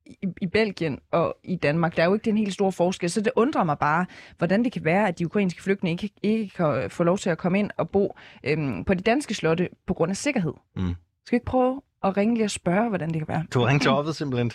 i, 0.05 0.15
i 0.41 0.47
Belgien 0.47 0.99
og 1.11 1.37
i 1.43 1.55
Danmark. 1.55 1.95
Der 1.95 2.01
er 2.03 2.07
jo 2.07 2.13
ikke 2.13 2.25
den 2.25 2.37
helt 2.37 2.53
store 2.53 2.71
forskel, 2.71 3.09
så 3.09 3.21
det 3.21 3.31
undrer 3.35 3.63
mig 3.63 3.77
bare, 3.79 4.05
hvordan 4.37 4.63
det 4.63 4.71
kan 4.71 4.85
være, 4.85 5.07
at 5.07 5.19
de 5.19 5.25
ukrainske 5.25 5.63
flygtninge 5.63 6.03
ikke, 6.03 6.15
ikke 6.23 6.49
kan 6.55 6.89
få 6.89 7.03
lov 7.03 7.17
til 7.17 7.29
at 7.29 7.37
komme 7.37 7.59
ind 7.59 7.69
og 7.77 7.89
bo 7.89 8.15
øhm, 8.43 8.83
på 8.83 8.93
de 8.93 9.01
danske 9.03 9.33
slotte 9.33 9.69
på 9.87 9.93
grund 9.93 10.09
af 10.09 10.17
sikkerhed. 10.17 10.53
Mm. 10.75 10.95
Skal 11.25 11.31
vi 11.31 11.35
ikke 11.35 11.45
prøve 11.45 11.81
at 12.03 12.17
ringe 12.17 12.35
lige 12.35 12.45
og 12.45 12.51
spørge, 12.51 12.89
hvordan 12.89 13.09
det 13.09 13.17
kan 13.17 13.27
være? 13.27 13.45
Du 13.53 13.59
har 13.59 13.67
ringet 13.67 13.81
til 13.81 13.91
offet 13.91 14.15
simpelthen. 14.15 14.51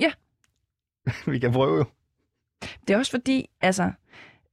Ja. 0.00 0.12
Vi 1.32 1.38
kan 1.38 1.52
prøve 1.52 1.76
jo. 1.76 1.84
Det 2.88 2.94
er 2.94 2.98
også 2.98 3.10
fordi, 3.10 3.46
altså, 3.60 3.92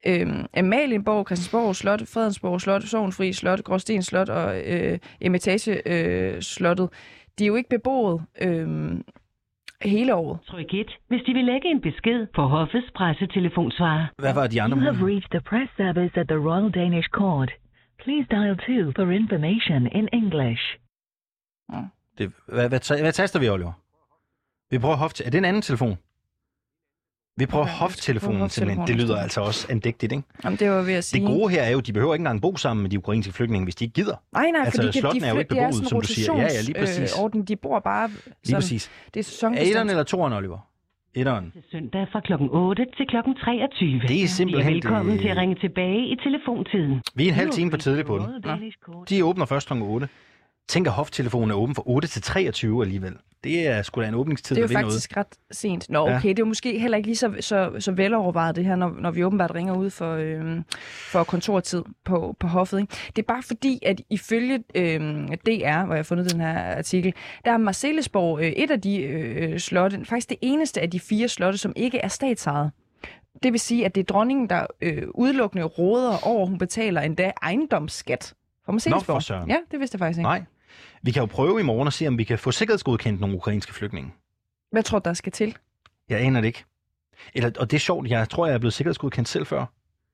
øhm, 0.07 0.45
Amalienborg, 0.57 1.25
Christiansborg 1.25 1.75
Slot, 1.75 2.07
Fredensborg 2.07 2.61
Slot, 2.61 2.83
Sovnfri 2.83 3.33
Slot, 3.33 3.63
Gråsten 3.63 4.01
Slot 4.01 4.29
og 4.29 4.61
øh, 4.65 4.99
Emitage 5.21 5.81
øh, 5.85 6.41
Slottet, 6.41 6.89
de 7.39 7.43
er 7.43 7.47
jo 7.47 7.55
ikke 7.55 7.69
beboet 7.69 8.21
øhm, 8.41 9.03
hele 9.81 10.15
året. 10.15 10.39
Tryk 10.47 10.73
1, 10.73 10.97
hvis 11.07 11.21
de 11.25 11.33
vil 11.33 11.45
lægge 11.45 11.67
en 11.67 11.81
besked 11.81 12.27
for 12.35 12.47
hoffets 12.47 12.91
pressetelefonsvarer. 12.95 14.07
Hvad 14.17 14.33
var 14.33 14.47
de 14.47 14.61
andre 14.61 14.77
You 14.77 14.83
have 14.83 15.07
reached 15.07 15.29
the 15.31 15.41
press 15.41 15.71
service 15.77 16.19
at 16.19 16.27
the 16.27 16.37
Royal 16.37 16.71
Danish 16.71 17.09
Court. 17.09 17.51
Please 18.03 18.27
dial 18.31 18.57
2 18.57 18.91
for 18.95 19.11
information 19.11 19.87
in 19.87 20.09
English. 20.13 20.63
Det, 22.17 22.33
hvad, 22.47 22.69
hvad, 22.69 23.01
hvad 23.01 23.11
taster 23.13 23.39
vi, 23.39 23.49
Oliver? 23.49 23.73
Vi 24.71 24.79
prøver 24.79 24.95
hoft... 24.95 25.21
Er 25.25 25.29
det 25.29 25.37
en 25.37 25.45
anden 25.45 25.61
telefon? 25.61 25.97
Vi 27.37 27.45
prøver 27.45 27.65
skal 27.65 27.77
hoftelefonen 27.77 28.49
simpelthen. 28.49 28.87
Det 28.87 28.95
lyder 28.95 29.17
altså 29.17 29.41
også 29.41 29.67
andægtigt, 29.71 30.11
ikke? 30.11 30.23
Jamen, 30.43 30.59
det 30.59 30.69
var 30.69 30.81
ved 30.81 30.93
at 30.93 31.03
sige. 31.03 31.21
Det 31.21 31.27
gode 31.29 31.49
her 31.51 31.61
er 31.63 31.69
jo, 31.69 31.77
at 31.77 31.87
de 31.87 31.93
behøver 31.93 32.13
ikke 32.13 32.21
engang 32.21 32.41
bo 32.41 32.55
sammen 32.55 32.81
med 32.83 32.89
de 32.89 32.97
ukrainske 32.97 33.33
flygtninge, 33.33 33.63
hvis 33.65 33.75
de 33.75 33.83
ikke 33.85 33.93
gider. 33.93 34.15
Nej, 34.33 34.51
nej, 34.51 34.61
Altså, 34.65 34.81
fordi 34.81 34.91
de, 34.91 34.99
slottene 34.99 35.27
er 35.27 35.33
jo 35.33 35.39
ikke 35.39 35.55
er 35.57 35.67
beboet, 35.67 35.73
sådan 35.75 35.89
som 35.89 36.01
du 36.01 36.07
siger. 36.07 36.33
Ja, 36.35 36.41
ja, 36.41 36.47
lige 36.47 36.73
præcis. 36.79 36.95
rotationsordning. 36.97 37.47
De 37.47 37.55
bor 37.55 37.79
bare 37.79 38.07
Lige 38.07 38.17
sådan, 38.45 38.55
præcis. 38.61 38.91
det 39.13 39.15
er 39.15 39.19
Er 39.19 39.23
sæsonbestemt. 39.23 39.67
etteren 39.69 39.89
eller 39.89 40.03
toeren, 40.03 40.33
Oliver? 40.33 40.59
Etteren. 41.13 41.53
Søndag 41.71 42.07
fra 42.11 42.19
kl. 42.19 42.33
8 42.51 42.85
til 42.97 43.05
kl. 43.09 43.15
23. 43.43 43.99
Det 43.99 44.11
er 44.11 44.15
I 44.15 44.23
er 44.23 44.27
simpelthen... 44.27 44.73
velkommen 44.73 45.13
det- 45.13 45.21
til 45.21 45.27
at 45.27 45.37
ringe 45.37 45.55
tilbage 45.55 46.01
i 46.13 46.15
telefontiden. 46.23 47.01
Vi 47.15 47.23
er 47.25 47.27
en 47.29 47.35
halv 47.35 47.49
time 47.51 47.71
for 47.71 47.77
tidligt 47.77 48.07
på 48.07 48.17
den. 48.17 48.25
Court. 48.85 49.09
De 49.09 49.25
åbner 49.25 49.45
først 49.45 49.67
kl. 49.67 49.73
8. 49.81 50.07
Tænk, 50.69 50.87
at 50.87 50.93
hoftelefonen 50.93 51.51
er 51.51 51.55
åben 51.55 51.75
fra 51.75 51.83
8 51.85 52.07
til 52.07 52.21
23 52.21 52.81
alligevel. 52.83 53.13
Det 53.43 53.67
er 53.67 53.81
sgu 53.81 54.01
da 54.01 54.07
en 54.07 54.15
åbningstid, 54.15 54.55
Det 54.55 54.61
er 54.61 54.63
jo 54.63 54.67
vil 54.67 54.73
noget. 54.77 54.85
faktisk 54.85 55.17
ret 55.17 55.27
sent. 55.51 55.89
Nå, 55.89 56.07
Ja. 56.09 56.15
okay, 56.17 56.29
det 56.29 56.39
er 56.39 56.43
jo 56.43 56.45
måske 56.45 56.79
heller 56.79 56.97
ikke 56.97 57.07
lige 57.07 57.17
så, 57.17 57.33
så, 57.39 57.71
så 57.79 57.91
velovervejet 57.91 58.55
det 58.55 58.65
her, 58.65 58.75
når, 58.75 58.95
når 58.99 59.11
vi 59.11 59.23
åbenbart 59.23 59.55
ringer 59.55 59.75
ud 59.77 59.89
for, 59.89 60.13
øhm, 60.15 60.63
for 61.11 61.23
kontortid 61.23 61.83
på, 62.05 62.35
på 62.39 62.47
hoffet. 62.47 62.79
Ikke? 62.81 62.93
Det 63.15 63.21
er 63.21 63.25
bare 63.27 63.43
fordi, 63.43 63.79
at 63.85 64.01
ifølge 64.09 64.63
øhm, 64.75 65.27
DR, 65.27 65.85
hvor 65.85 65.93
jeg 65.93 65.99
har 65.99 66.03
fundet 66.03 66.31
den 66.31 66.41
her 66.41 66.77
artikel, 66.77 67.13
der 67.45 67.51
er 67.51 67.57
Marcellesborg 67.57 68.39
øh, 68.39 68.45
et 68.47 68.71
af 68.71 68.81
de 68.81 69.01
øh, 69.01 69.59
slotte, 69.59 70.05
faktisk 70.05 70.29
det 70.29 70.37
eneste 70.41 70.81
af 70.81 70.89
de 70.89 70.99
fire 70.99 71.27
slotte, 71.27 71.57
som 71.57 71.73
ikke 71.75 71.97
er 71.97 72.07
statsejet. 72.07 72.71
Det 73.43 73.51
vil 73.51 73.59
sige, 73.59 73.85
at 73.85 73.95
det 73.95 74.01
er 74.01 74.05
dronningen, 74.13 74.49
der 74.49 74.65
øh, 74.81 75.03
udelukkende 75.15 75.63
råder 75.65 76.27
over, 76.27 76.45
hun 76.45 76.57
betaler 76.57 77.01
endda 77.01 77.31
ejendomsskat 77.41 78.33
for 78.65 78.71
Marcellesborg. 78.71 79.15
for 79.15 79.19
søren. 79.19 79.49
Ja, 79.49 79.57
det 79.71 79.79
vidste 79.79 79.95
jeg 79.95 79.99
faktisk 79.99 80.17
ikke. 80.19 80.23
Nej. 80.29 80.43
Vi 81.01 81.11
kan 81.11 81.19
jo 81.21 81.25
prøve 81.25 81.59
i 81.59 81.63
morgen 81.63 81.87
at 81.87 81.93
se, 81.93 82.07
om 82.07 82.17
vi 82.17 82.23
kan 82.23 82.39
få 82.39 82.51
sikkerhedsgodkendt 82.51 83.19
nogle 83.21 83.35
ukrainske 83.35 83.73
flygtninge. 83.73 84.13
Hvad 84.71 84.83
tror 84.83 84.99
du, 84.99 85.03
der 85.09 85.13
skal 85.13 85.31
til? 85.31 85.55
Jeg 86.09 86.19
aner 86.21 86.41
det 86.41 86.47
ikke. 86.47 86.63
Eller, 87.33 87.51
og 87.59 87.71
det 87.71 87.77
er 87.77 87.81
sjovt, 87.81 88.09
jeg 88.09 88.29
tror, 88.29 88.45
jeg 88.47 88.53
er 88.53 88.57
blevet 88.59 88.73
sikkerhedsgodkendt 88.73 89.29
selv 89.29 89.45
før. 89.45 89.65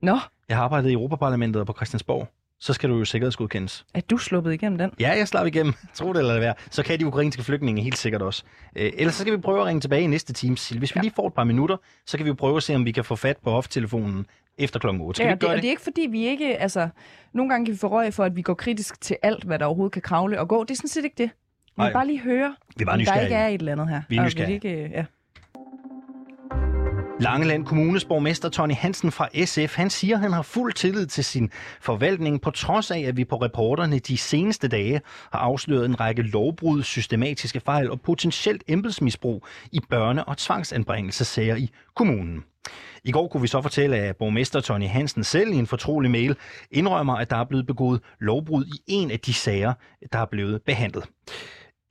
Nå, 0.01 0.17
Jeg 0.49 0.57
har 0.57 0.63
arbejdet 0.63 0.89
i 0.89 0.93
Europaparlamentet 0.93 1.59
og 1.59 1.65
på 1.67 1.73
Christiansborg. 1.73 2.27
Så 2.59 2.73
skal 2.73 2.89
du 2.89 2.97
jo 2.97 3.05
sikkerhedsgodkendes. 3.05 3.85
er 3.93 4.01
du 4.01 4.17
sluppet 4.17 4.53
igennem 4.53 4.77
den? 4.77 4.91
Ja, 4.99 5.09
jeg 5.17 5.27
slap 5.27 5.47
igennem. 5.47 5.73
Tro 5.93 6.13
det 6.13 6.19
eller 6.19 6.33
lad 6.33 6.39
være. 6.39 6.53
Så 6.71 6.83
kan 6.83 6.99
de 6.99 7.05
ukrainske 7.07 7.43
flygtninge 7.43 7.81
helt 7.83 7.97
sikkert 7.97 8.21
også. 8.21 8.43
Øh, 8.75 8.91
ellers 8.95 9.15
så 9.15 9.21
skal 9.21 9.33
vi 9.33 9.37
prøve 9.41 9.59
at 9.59 9.65
ringe 9.65 9.81
tilbage 9.81 10.01
i 10.03 10.07
næste 10.07 10.33
time. 10.33 10.57
Sil. 10.63 10.77
Hvis 10.79 10.95
vi 10.95 10.99
Ja. 10.99 11.01
lige 11.01 11.13
får 11.15 11.27
et 11.27 11.33
par 11.33 11.43
minutter, 11.43 11.77
så 12.05 12.17
kan 12.17 12.23
vi 12.25 12.27
jo 12.29 12.33
prøve 12.35 12.57
at 12.57 12.63
se, 12.63 12.75
om 12.75 12.85
vi 12.85 12.91
kan 12.91 13.05
få 13.05 13.15
fat 13.15 13.37
på 13.37 13.51
hoftelefonen 13.51 14.25
efter 14.57 14.79
klokken 14.79 15.01
8. 15.01 15.17
Skal 15.17 15.25
ja, 15.25 15.29
vi 15.29 15.33
det, 15.33 15.39
gøre 15.39 15.49
og 15.49 15.55
det? 15.55 15.61
det 15.61 15.67
er 15.67 15.71
ikke 15.71 15.81
fordi, 15.81 16.07
vi 16.11 16.27
ikke... 16.27 16.57
Altså, 16.57 16.89
nogle 17.33 17.49
gange 17.49 17.65
kan 17.65 17.73
vi 17.73 17.77
få 17.77 17.87
røg 17.87 18.13
for, 18.13 18.23
at 18.23 18.35
vi 18.35 18.41
går 18.41 18.53
kritisk 18.53 19.01
til 19.01 19.17
alt, 19.23 19.43
hvad 19.43 19.59
der 19.59 19.65
overhovedet 19.65 19.93
kan 19.93 20.01
kravle 20.01 20.39
og 20.39 20.47
gå. 20.47 20.63
Det 20.63 20.71
er 20.71 20.75
sådan 20.75 20.89
set 20.89 21.03
ikke 21.03 21.17
det. 21.17 21.29
Vi 21.77 21.83
vil 21.83 21.93
bare 21.93 22.07
lige 22.07 22.19
høre, 22.19 22.55
Vi 22.77 22.81
er 22.81 22.85
bare 22.85 22.93
om 22.93 23.05
der 23.05 23.21
ikke 23.21 23.35
er 23.35 23.47
et 23.47 23.59
eller 23.59 23.71
andet 23.71 23.89
her. 23.89 24.01
Vi 24.09 24.17
er 24.17 24.23
nysgerrige. 24.23 24.53
Ikke, 24.53 24.89
ja. 24.93 25.05
Langeland 27.19 27.65
Kommunes 27.65 28.05
borgmester 28.05 28.49
Tony 28.49 28.73
Hansen 28.73 29.11
fra 29.11 29.45
SF, 29.45 29.75
han 29.75 29.89
siger, 29.89 30.15
at 30.15 30.21
han 30.21 30.33
har 30.33 30.41
fuld 30.41 30.73
tillid 30.73 31.05
til 31.05 31.25
sin 31.25 31.51
forvaltning, 31.81 32.41
på 32.41 32.51
trods 32.51 32.91
af, 32.91 32.99
at 32.99 33.17
vi 33.17 33.25
på 33.25 33.35
reporterne 33.35 33.99
de 33.99 34.17
seneste 34.17 34.67
dage 34.67 35.01
har 35.31 35.39
afsløret 35.39 35.85
en 35.85 35.99
række 35.99 36.21
lovbrud, 36.21 36.83
systematiske 36.83 37.59
fejl 37.59 37.91
og 37.91 38.01
potentielt 38.01 38.63
embedsmisbrug 38.67 39.45
i 39.71 39.79
børne- 39.93 40.23
og 40.23 40.37
tvangsanbringelsesager 40.37 41.55
i 41.55 41.69
kommunen. 41.95 42.43
I 43.03 43.11
går 43.11 43.27
kunne 43.27 43.41
vi 43.41 43.47
så 43.47 43.61
fortælle, 43.61 43.97
at 43.97 44.17
borgmester 44.17 44.59
Tony 44.59 44.87
Hansen 44.87 45.23
selv 45.23 45.53
i 45.53 45.55
en 45.55 45.67
fortrolig 45.67 46.11
mail 46.11 46.35
indrømmer, 46.71 47.15
at 47.15 47.29
der 47.29 47.35
er 47.35 47.43
blevet 47.43 47.67
begået 47.67 48.01
lovbrud 48.19 48.65
i 48.65 48.81
en 48.87 49.11
af 49.11 49.19
de 49.19 49.33
sager, 49.33 49.73
der 50.13 50.19
er 50.19 50.25
blevet 50.25 50.61
behandlet. 50.61 51.05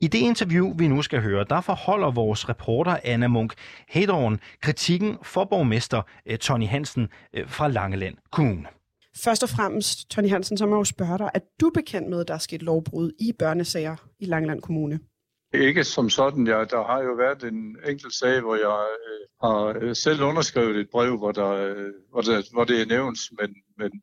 I 0.00 0.06
det 0.06 0.18
interview, 0.18 0.74
vi 0.78 0.88
nu 0.88 1.02
skal 1.02 1.22
høre, 1.22 1.44
der 1.50 1.60
forholder 1.60 2.10
vores 2.10 2.48
reporter 2.48 2.96
Anna 3.04 3.28
Munk 3.28 3.54
Hedorn 3.88 4.40
kritikken 4.60 5.18
for 5.22 5.44
borgmester 5.44 6.02
eh, 6.26 6.38
Tony 6.38 6.66
Hansen 6.66 7.08
eh, 7.34 7.48
fra 7.48 7.68
Langeland 7.68 8.16
Kommune. 8.32 8.66
Først 9.16 9.42
og 9.42 9.48
fremmest, 9.48 10.10
Tony 10.10 10.28
Hansen, 10.28 10.58
så 10.58 10.66
må 10.66 10.74
jeg 10.74 10.78
jo 10.78 10.84
spørge 10.84 11.18
dig, 11.18 11.30
er 11.34 11.40
du 11.60 11.70
bekendt 11.74 12.08
med, 12.08 12.20
at 12.20 12.28
der 12.28 12.34
er 12.34 12.38
sket 12.38 12.62
lovbrud 12.62 13.12
i 13.20 13.32
børnesager 13.38 13.96
i 14.20 14.24
Langeland 14.24 14.60
Kommune? 14.60 14.98
Ikke 15.54 15.84
som 15.84 16.10
sådan. 16.10 16.46
Ja, 16.46 16.64
der 16.64 16.84
har 16.86 17.02
jo 17.02 17.12
været 17.12 17.42
en 17.44 17.76
enkelt 17.88 18.14
sag, 18.14 18.40
hvor 18.40 18.54
jeg 18.54 18.86
øh, 19.04 19.20
har 19.42 19.78
øh, 19.80 19.96
selv 19.96 20.22
underskrevet 20.22 20.76
et 20.76 20.88
brev, 20.92 21.16
hvor, 21.18 21.32
der, 21.32 21.50
øh, 21.50 21.92
hvor, 22.10 22.20
der, 22.20 22.42
hvor 22.52 22.64
det 22.64 22.80
er 22.82 22.86
nævnt, 22.86 23.18
men, 23.40 23.54
men 23.78 24.02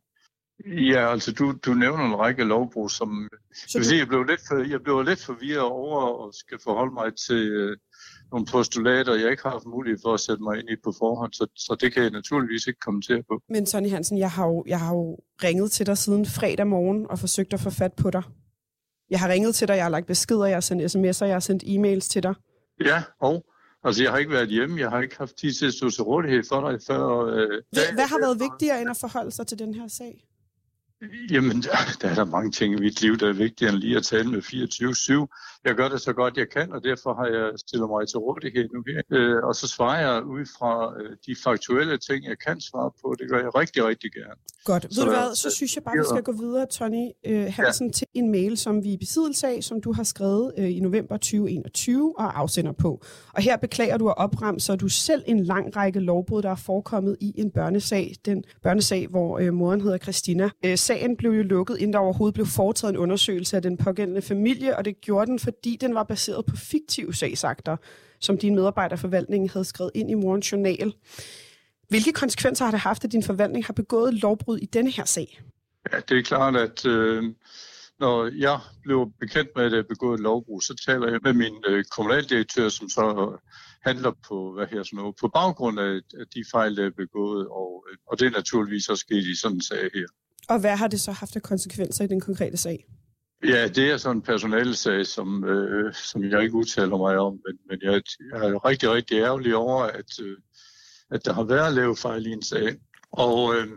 Ja, 0.66 1.12
altså 1.12 1.32
du, 1.34 1.54
du 1.66 1.74
nævner 1.74 2.06
en 2.06 2.16
række 2.20 2.44
lovbrug, 2.44 2.92
som 2.92 3.30
Så 3.68 3.78
du- 3.78 3.84
sige, 3.84 4.00
jeg, 4.00 4.08
blev 4.08 4.24
lidt 4.24 4.42
for, 4.48 4.70
jeg 4.70 4.82
blev 4.84 5.02
lidt 5.02 5.26
forvirret 5.26 5.62
over 5.64 6.28
at 6.28 6.36
skal 6.36 6.60
forholde 6.64 6.94
mig 6.94 7.16
til 7.28 7.48
øh, 7.52 7.78
nogle 8.32 8.46
postulater, 8.52 9.16
jeg 9.16 9.32
ikke 9.32 9.44
har 9.44 9.50
haft 9.50 9.66
mulighed 9.66 10.00
for 10.06 10.14
at 10.14 10.20
sætte 10.20 10.44
mig 10.44 10.60
ind 10.60 10.70
i 10.70 10.76
på 10.84 10.92
forhånd, 11.00 11.34
så, 11.34 11.48
så 11.56 11.78
det 11.82 11.94
kan 11.94 12.04
jeg 12.04 12.12
naturligvis 12.12 12.68
ikke 12.68 12.80
kommentere 12.80 13.24
på. 13.30 13.42
Men 13.50 13.66
Sonny 13.66 13.90
Hansen, 13.90 14.18
jeg 14.18 14.32
har, 14.32 14.48
jo, 14.48 14.64
jeg 14.68 14.80
har 14.80 14.94
jo 14.96 15.18
ringet 15.44 15.72
til 15.72 15.86
dig 15.86 15.98
siden 15.98 16.26
fredag 16.26 16.68
morgen 16.68 17.06
og 17.10 17.20
forsøgt 17.20 17.54
at 17.54 17.60
få 17.60 17.70
fat 17.70 17.94
på 17.94 18.10
dig. 18.10 18.24
Jeg 19.12 19.20
har 19.20 19.30
ringet 19.30 19.56
til 19.56 19.68
dig, 19.68 19.76
jeg 19.76 19.84
har 19.84 19.90
lagt 19.90 20.08
beskeder, 20.08 20.46
jeg 20.46 20.56
har 20.56 20.62
sendt 20.62 20.96
sms'er, 20.96 21.26
jeg 21.26 21.36
har 21.36 21.40
sendt 21.40 21.64
e-mails 21.64 22.10
til 22.10 22.24
dig. 22.24 22.34
Ja, 22.86 23.04
og 23.20 23.46
altså 23.84 24.04
jeg 24.04 24.12
har 24.12 24.18
ikke 24.18 24.32
været 24.32 24.50
hjemme, 24.50 24.80
jeg 24.80 24.90
har 24.90 25.02
ikke 25.02 25.18
haft 25.18 25.36
tid 25.38 25.54
til 25.54 25.66
at 25.66 25.74
stå 25.74 25.90
til 25.90 26.04
rådighed 26.04 26.44
for 26.50 26.70
dig 26.70 26.80
før. 26.88 27.26
Øh, 27.26 27.62
Hvad, 27.72 27.94
hvad 27.94 28.08
har 28.08 28.20
været 28.20 28.40
vigtigere 28.40 28.82
end 28.82 28.90
at 28.90 28.98
forholde 28.98 29.32
sig 29.32 29.48
til 29.48 29.60
den 29.60 29.74
her 29.74 29.88
sag? 29.88 30.28
Jamen, 31.32 31.62
der, 31.62 31.76
der 32.02 32.08
er 32.10 32.16
der 32.16 32.26
mange 32.26 32.52
ting 32.52 32.74
i 32.74 32.80
mit 32.80 33.02
liv, 33.02 33.18
der 33.18 33.30
er 33.30 33.34
vigtigere 33.34 33.74
end 33.74 33.80
lige 33.82 33.98
at 33.98 34.04
tale 34.04 34.30
med 34.32 34.42
24-7. 34.42 35.62
Jeg 35.66 35.76
gør 35.76 35.90
det 35.90 36.02
så 36.02 36.14
godt, 36.14 36.38
jeg 36.38 36.50
kan, 36.50 36.72
og 36.72 36.84
derfor 36.84 37.14
har 37.14 37.28
jeg 37.38 37.52
stillet 37.66 37.90
mig 37.90 38.08
til 38.08 38.18
rådighed 38.20 38.70
nu 38.74 38.84
her. 38.88 39.02
Øh, 39.18 39.44
og 39.44 39.56
så 39.56 39.68
svarer 39.68 40.00
jeg 40.08 40.24
ud 40.24 40.46
fra 40.58 40.72
øh, 41.00 41.12
de 41.26 41.36
faktuelle 41.44 41.98
ting, 41.98 42.26
jeg 42.26 42.38
kan 42.48 42.62
svare 42.62 42.92
på. 43.02 43.16
Det 43.20 43.30
gør 43.30 43.40
jeg 43.46 43.56
rigtig, 43.56 43.86
rigtig 43.86 44.12
gerne. 44.12 44.40
Godt. 44.66 44.84
Ved 44.84 44.92
Så- 44.92 45.04
du 45.06 45.10
hvad, 45.10 45.36
så 45.36 45.50
synes 45.50 45.76
jeg 45.76 45.84
bare, 45.84 45.98
vi 45.98 46.04
skal 46.10 46.24
gå 46.24 46.32
videre, 46.32 46.66
Tony 46.66 47.10
øh, 47.26 47.54
Hansen, 47.54 47.88
ja. 47.88 47.92
til 47.92 48.08
en 48.14 48.32
mail, 48.32 48.58
som 48.58 48.84
vi 48.84 48.90
er 48.90 48.94
i 48.94 48.98
besiddelse 48.98 49.48
af, 49.48 49.64
som 49.64 49.82
du 49.82 49.94
har 49.94 50.04
skrevet 50.04 50.52
øh, 50.58 50.76
i 50.78 50.80
november 50.80 51.18
2021 51.18 52.14
og 52.18 52.40
afsender 52.40 52.72
på. 52.72 53.02
Og 53.34 53.42
her 53.42 53.58
beklager 53.58 53.98
du 53.98 54.08
at 54.10 54.18
opremser 54.18 54.76
du 54.76 54.88
selv 54.88 55.24
en 55.28 55.44
lang 55.44 55.76
række 55.76 56.00
lovbrud, 56.00 56.42
der 56.42 56.50
er 56.50 56.56
forekommet 56.56 57.18
i 57.20 57.34
en 57.38 57.52
børnesag. 57.52 58.16
Den 58.26 58.44
børnesag, 58.64 59.08
hvor 59.08 59.40
øh, 59.40 59.54
moren 59.54 59.82
hedder 59.82 59.98
Christina. 59.98 60.50
Øh, 60.66 60.78
sagen 60.78 61.18
blev 61.18 61.32
jo 61.32 61.44
lukket, 61.44 61.78
inden 61.78 61.94
der 61.94 62.00
overhovedet 62.00 62.34
blev 62.34 62.46
foretaget 62.46 62.92
en 62.92 62.98
undersøgelse 62.98 63.56
af 63.56 63.62
den 63.62 63.78
pågældende 63.78 64.22
familie, 64.22 64.78
og 64.78 64.86
det 64.86 65.02
gjorde 65.02 65.32
den, 65.32 65.40
fordi 65.40 65.78
den 65.82 65.96
var 65.96 66.04
baseret 66.04 66.46
på 66.46 66.56
fiktive 66.56 67.14
sagsakter, 67.16 67.78
som 68.20 68.38
din 68.38 68.56
medarbejderforvaltning 68.56 69.52
havde 69.52 69.66
skrevet 69.66 69.92
ind 69.96 70.12
i 70.12 70.14
morens 70.14 70.52
journal. 70.52 70.94
Hvilke 71.92 72.14
konsekvenser 72.14 72.66
har 72.66 72.72
det 72.72 72.80
haft, 72.80 73.04
at 73.04 73.12
din 73.12 73.24
forvaltning 73.24 73.66
har 73.66 73.74
begået 73.74 74.14
lovbrud 74.14 74.58
i 74.58 74.66
denne 74.66 74.92
her 74.92 75.06
sag? 75.06 75.42
Ja, 75.92 76.00
det 76.10 76.18
er 76.18 76.24
klart, 76.24 76.56
at 76.56 76.86
øh, 76.86 77.24
når 78.00 78.38
jeg 78.38 78.60
blev 78.84 79.12
bekendt 79.20 79.50
med, 79.56 79.66
at 79.66 79.74
jeg 79.74 79.88
begået 79.88 80.14
et 80.14 80.20
lovbrug, 80.20 80.62
så 80.64 80.74
taler 80.88 81.12
jeg 81.12 81.20
med 81.24 81.34
min 81.34 81.56
øh, 81.68 81.84
kommunaldirektør, 81.96 82.70
som 82.70 82.90
så 82.90 83.38
handler 83.82 84.12
på, 84.28 84.54
hvad 84.54 84.68
her 84.68 84.84
sådan 84.84 84.98
noget, 84.98 85.16
på 85.22 85.28
baggrund 85.28 85.80
af, 85.80 85.94
af 86.20 86.26
de 86.36 86.44
fejl, 86.52 86.78
der 86.78 86.86
er 86.86 86.90
begået, 86.98 87.48
og, 87.48 87.86
øh, 87.92 87.98
og 88.08 88.20
det 88.20 88.26
er 88.26 88.32
naturligvis 88.32 88.90
også 88.90 89.02
sket 89.02 89.24
i 89.24 89.36
sådan 89.42 89.58
en 89.58 89.62
sag 89.62 89.90
her. 89.94 90.08
Og 90.50 90.60
hvad 90.60 90.76
har 90.78 90.88
det 90.88 91.02
så 91.02 91.12
haft 91.12 91.36
af 91.36 91.42
konsekvenser 91.42 92.04
i 92.04 92.08
den 92.08 92.22
konkrete 92.22 92.58
sag? 92.58 92.86
Ja, 93.44 93.68
det 93.68 93.92
er 93.92 93.98
sådan 93.98 94.18
en 94.18 94.22
personalesag, 94.22 95.06
som, 95.06 95.44
øh, 95.44 95.94
som 95.94 96.24
jeg 96.24 96.44
ikke 96.44 96.56
udtaler 96.56 96.98
mig 96.98 97.18
om, 97.18 97.34
men, 97.46 97.58
men 97.70 97.80
jeg, 97.82 98.02
jeg 98.32 98.50
er 98.50 98.66
rigtig, 98.66 98.90
rigtig 98.90 99.18
ærgerlig 99.18 99.56
over, 99.56 99.84
at, 99.84 100.12
øh, 100.22 100.38
at 101.12 101.26
der 101.26 101.34
har 101.34 101.44
været 101.44 101.74
lavet 101.74 101.98
fejl 101.98 102.26
i 102.28 102.32
en 102.32 102.44
sag. 102.44 102.76
Og, 103.12 103.56
øh, 103.56 103.68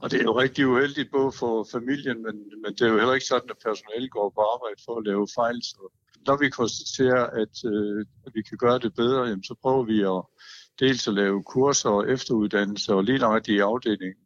og 0.00 0.10
det 0.10 0.20
er 0.20 0.24
jo 0.24 0.40
rigtig 0.40 0.66
uheldigt 0.66 1.10
både 1.12 1.32
for 1.32 1.66
familien, 1.72 2.22
men, 2.22 2.36
men 2.62 2.72
det 2.74 2.82
er 2.82 2.88
jo 2.88 2.98
heller 2.98 3.14
ikke 3.14 3.26
sådan, 3.26 3.50
at 3.50 3.62
personalet 3.66 4.10
går 4.10 4.32
på 4.36 4.40
arbejde 4.54 4.80
for 4.86 4.98
at 4.98 5.06
lave 5.06 5.28
fejl. 5.34 5.62
Så 5.62 5.92
når 6.26 6.36
vi 6.36 6.48
konstaterer, 6.50 7.24
at, 7.42 7.54
øh, 7.72 8.06
at 8.26 8.32
vi 8.34 8.42
kan 8.42 8.58
gøre 8.58 8.78
det 8.78 8.94
bedre, 8.94 9.22
jamen, 9.28 9.44
så 9.44 9.54
prøver 9.62 9.84
vi 9.92 9.98
at 10.14 10.22
dels 10.80 11.08
at 11.08 11.14
lave 11.14 11.42
kurser 11.42 11.90
og 11.90 12.10
efteruddannelse, 12.10 12.94
og 12.94 13.04
lige 13.04 13.18
nok 13.18 13.48
i 13.48 13.58
afdelingen, 13.58 14.22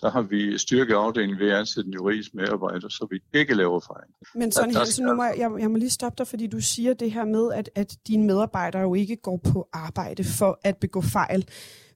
der 0.00 0.10
har 0.10 0.22
vi 0.22 0.58
styrket 0.58 0.94
afdelingen 0.94 1.38
ved 1.38 1.50
at 1.50 1.58
ansætte 1.58 1.88
en 1.88 1.94
juridisk 1.94 2.34
medarbejder, 2.34 2.88
så 2.88 3.06
vi 3.10 3.38
ikke 3.38 3.54
laver 3.54 3.80
fejl. 3.80 4.08
Men 4.34 4.52
Sonny 4.52 4.74
Hansen, 4.74 5.04
nu 5.04 5.14
må 5.14 5.24
jeg, 5.24 5.34
jeg, 5.38 5.50
jeg 5.58 5.70
må 5.70 5.76
lige 5.76 5.90
stoppe 5.90 6.16
dig, 6.18 6.26
fordi 6.26 6.46
du 6.46 6.60
siger 6.60 6.94
det 6.94 7.12
her 7.12 7.24
med, 7.24 7.52
at, 7.52 7.70
at 7.74 7.96
dine 8.08 8.26
medarbejdere 8.26 8.82
jo 8.82 8.94
ikke 8.94 9.16
går 9.16 9.40
på 9.52 9.68
arbejde 9.72 10.24
for 10.24 10.60
at 10.62 10.76
begå 10.76 11.02
fejl. 11.02 11.48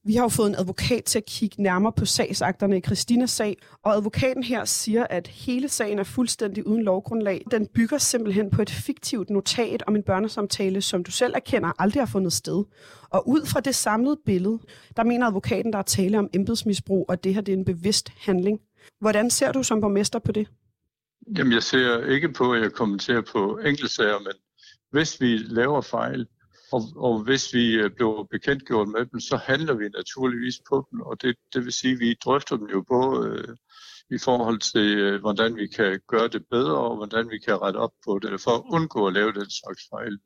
Vi 0.09 0.15
har 0.15 0.23
jo 0.23 0.29
fået 0.29 0.49
en 0.49 0.55
advokat 0.55 1.05
til 1.05 1.19
at 1.19 1.25
kigge 1.25 1.63
nærmere 1.63 1.93
på 1.93 2.05
sagsakterne 2.05 2.79
i 2.79 2.81
Christinas 2.81 3.31
sag, 3.31 3.57
og 3.83 3.95
advokaten 3.95 4.43
her 4.43 4.65
siger, 4.65 5.07
at 5.11 5.27
hele 5.27 5.69
sagen 5.69 5.99
er 5.99 6.05
fuldstændig 6.05 6.67
uden 6.67 6.83
lovgrundlag. 6.83 7.45
Den 7.51 7.67
bygger 7.67 7.99
simpelthen 7.99 8.51
på 8.51 8.63
et 8.63 8.71
fiktivt 8.71 9.31
notat 9.31 9.83
om 9.87 9.97
en 9.97 10.03
børnesamtale, 10.03 10.83
som 10.83 11.05
du 11.05 11.11
selv 11.11 11.33
erkender 11.37 11.73
aldrig 11.79 12.01
har 12.01 12.07
fundet 12.07 12.33
sted. 12.33 12.65
Og 13.11 13.29
ud 13.29 13.47
fra 13.47 13.61
det 13.61 13.75
samlede 13.75 14.17
billede, 14.27 14.59
der 14.97 15.05
mener 15.05 15.27
advokaten, 15.27 15.73
der 15.73 15.79
er 15.79 15.83
tale 15.83 16.19
om 16.19 16.31
embedsmisbrug, 16.35 17.07
og 17.09 17.25
det 17.25 17.35
her 17.35 17.41
det 17.41 17.53
er 17.53 17.57
en 17.57 17.65
bevidst 17.65 18.13
handling. 18.17 18.61
Hvordan 19.01 19.31
ser 19.31 19.53
du 19.53 19.63
som 19.63 19.81
borgmester 19.81 20.19
på 20.19 20.33
det? 20.33 20.49
Jamen, 21.39 21.53
jeg 21.53 21.63
ser 21.63 22.07
ikke 22.07 22.33
på, 22.33 22.53
at 22.53 22.63
jeg 22.63 22.73
kommenterer 22.73 23.23
på 23.33 23.59
enkeltsager, 23.65 24.19
men 24.19 24.33
hvis 24.91 25.21
vi 25.21 25.37
laver 25.37 25.81
fejl, 25.81 26.27
og, 26.73 26.83
og 26.97 27.23
hvis 27.25 27.55
vi 27.55 27.75
øh, 27.75 27.91
bliver 27.91 28.25
bekendtgjort 28.31 28.89
med 28.89 29.07
dem, 29.07 29.21
så 29.21 29.37
handler 29.37 29.75
vi 29.75 29.89
naturligvis 29.89 30.61
på 30.69 30.87
dem, 30.91 31.01
og 31.01 31.23
det, 31.23 31.37
det 31.55 31.65
vil 31.65 31.73
sige, 31.73 31.93
at 31.93 32.01
vi 32.01 32.15
drøfter 32.25 32.57
dem 32.57 32.67
jo 32.67 32.85
både 32.89 33.29
øh, 33.29 33.57
i 34.11 34.19
forhold 34.19 34.59
til, 34.73 34.99
øh, 34.99 35.21
hvordan 35.21 35.57
vi 35.57 35.67
kan 35.67 36.01
gøre 36.09 36.29
det 36.29 36.43
bedre, 36.51 36.79
og 36.79 36.97
hvordan 36.97 37.31
vi 37.31 37.39
kan 37.39 37.63
rette 37.63 37.77
op 37.77 37.93
på 38.07 38.19
det, 38.23 38.41
for 38.41 38.51
at 38.51 38.63
undgå 38.71 39.07
at 39.07 39.13
lave 39.13 39.33
den 39.33 39.51
slags 39.51 39.83
fejl. 39.91 40.19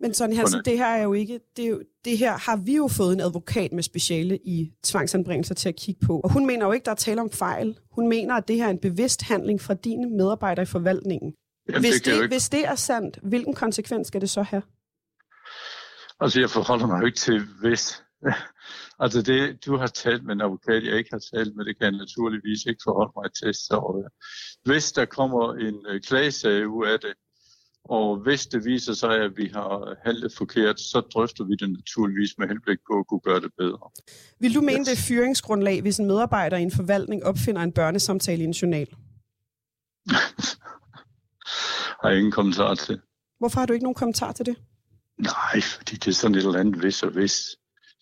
Men 0.00 0.14
Sonny 0.14 0.36
Hansen, 0.36 0.56
Hvordan? 0.56 0.72
det 0.72 0.78
her 0.78 0.86
er 0.86 1.02
jo 1.02 1.12
ikke, 1.12 1.40
det, 1.56 1.64
er 1.64 1.68
jo, 1.68 1.82
det 2.04 2.18
her 2.18 2.38
har 2.38 2.56
vi 2.56 2.76
jo 2.76 2.88
fået 2.88 3.12
en 3.12 3.20
advokat 3.20 3.72
med 3.72 3.82
speciale 3.82 4.38
i 4.44 4.72
tvangsanbringelser 4.82 5.54
til 5.54 5.68
at 5.68 5.76
kigge 5.76 6.06
på. 6.06 6.20
Og 6.20 6.32
hun 6.32 6.46
mener 6.46 6.66
jo 6.66 6.72
ikke, 6.72 6.84
der 6.84 6.90
er 6.90 6.94
tale 6.94 7.20
om 7.20 7.30
fejl. 7.30 7.78
Hun 7.92 8.08
mener, 8.08 8.34
at 8.34 8.48
det 8.48 8.56
her 8.56 8.66
er 8.66 8.70
en 8.70 8.78
bevidst 8.78 9.22
handling 9.22 9.60
fra 9.60 9.74
dine 9.74 10.10
medarbejdere 10.10 10.62
i 10.62 10.66
forvaltningen. 10.66 11.34
Jamen, 11.68 11.80
hvis, 11.80 12.00
det 12.00 12.20
det, 12.20 12.28
hvis 12.28 12.48
det 12.48 12.66
er 12.66 12.74
sandt, 12.74 13.18
hvilken 13.22 13.54
konsekvens 13.54 14.06
skal 14.06 14.20
det 14.20 14.30
så 14.30 14.42
have? 14.42 14.62
Altså, 16.22 16.40
jeg 16.40 16.50
forholder 16.50 16.86
mig 16.86 17.00
jo 17.00 17.06
ikke 17.06 17.18
til 17.18 17.40
hvis. 17.60 18.02
altså, 19.02 19.22
det, 19.22 19.66
du 19.66 19.76
har 19.76 19.86
talt 19.86 20.24
med 20.24 20.34
en 20.34 20.40
advokat, 20.40 20.84
jeg 20.84 20.96
ikke 20.98 21.10
har 21.12 21.24
talt 21.34 21.56
med, 21.56 21.64
det 21.64 21.78
kan 21.78 21.84
jeg 21.90 21.98
naturligvis 22.04 22.60
ikke 22.66 22.80
forholde 22.84 23.12
mig 23.16 23.28
til. 23.40 23.54
Så 23.54 23.78
øh, 23.98 24.10
hvis 24.64 24.92
der 24.92 25.04
kommer 25.04 25.54
en 25.54 25.86
øh, 25.88 26.00
klagesag 26.00 26.68
ud 26.68 26.86
af 26.86 27.00
det, 27.00 27.14
og 27.84 28.16
hvis 28.16 28.46
det 28.46 28.64
viser 28.64 28.92
sig, 28.92 29.14
at 29.26 29.36
vi 29.36 29.50
har 29.54 29.96
handlet 30.04 30.32
forkert, 30.38 30.80
så 30.80 31.00
drøfter 31.14 31.44
vi 31.44 31.54
det 31.54 31.70
naturligvis 31.70 32.38
med 32.38 32.48
henblik 32.48 32.78
på 32.90 32.98
at 32.98 33.06
kunne 33.06 33.20
gøre 33.20 33.40
det 33.40 33.52
bedre. 33.58 33.90
Vil 34.40 34.54
du 34.54 34.60
mene, 34.60 34.84
det 34.84 34.92
er 34.92 35.04
fyringsgrundlag, 35.08 35.82
hvis 35.82 35.98
en 35.98 36.06
medarbejder 36.06 36.56
i 36.56 36.62
en 36.62 36.70
forvaltning 36.70 37.24
opfinder 37.24 37.62
en 37.62 37.72
børnesamtale 37.72 38.42
i 38.42 38.44
en 38.44 38.52
journal? 38.52 38.88
Har 42.02 42.08
jeg 42.08 42.18
ingen 42.18 42.32
kommentar 42.32 42.74
til. 42.74 43.00
Hvorfor 43.38 43.60
har 43.60 43.66
du 43.66 43.72
ikke 43.72 43.84
nogen 43.84 43.94
kommentar 43.94 44.32
til 44.32 44.46
det? 44.46 44.56
Nej, 45.22 45.60
fordi 45.60 45.96
det 45.96 46.08
er 46.08 46.12
sådan 46.12 46.34
et 46.34 46.44
eller 46.44 46.60
andet 46.60 46.74
hvis 46.74 47.02
og 47.02 47.10
hvis. 47.10 47.32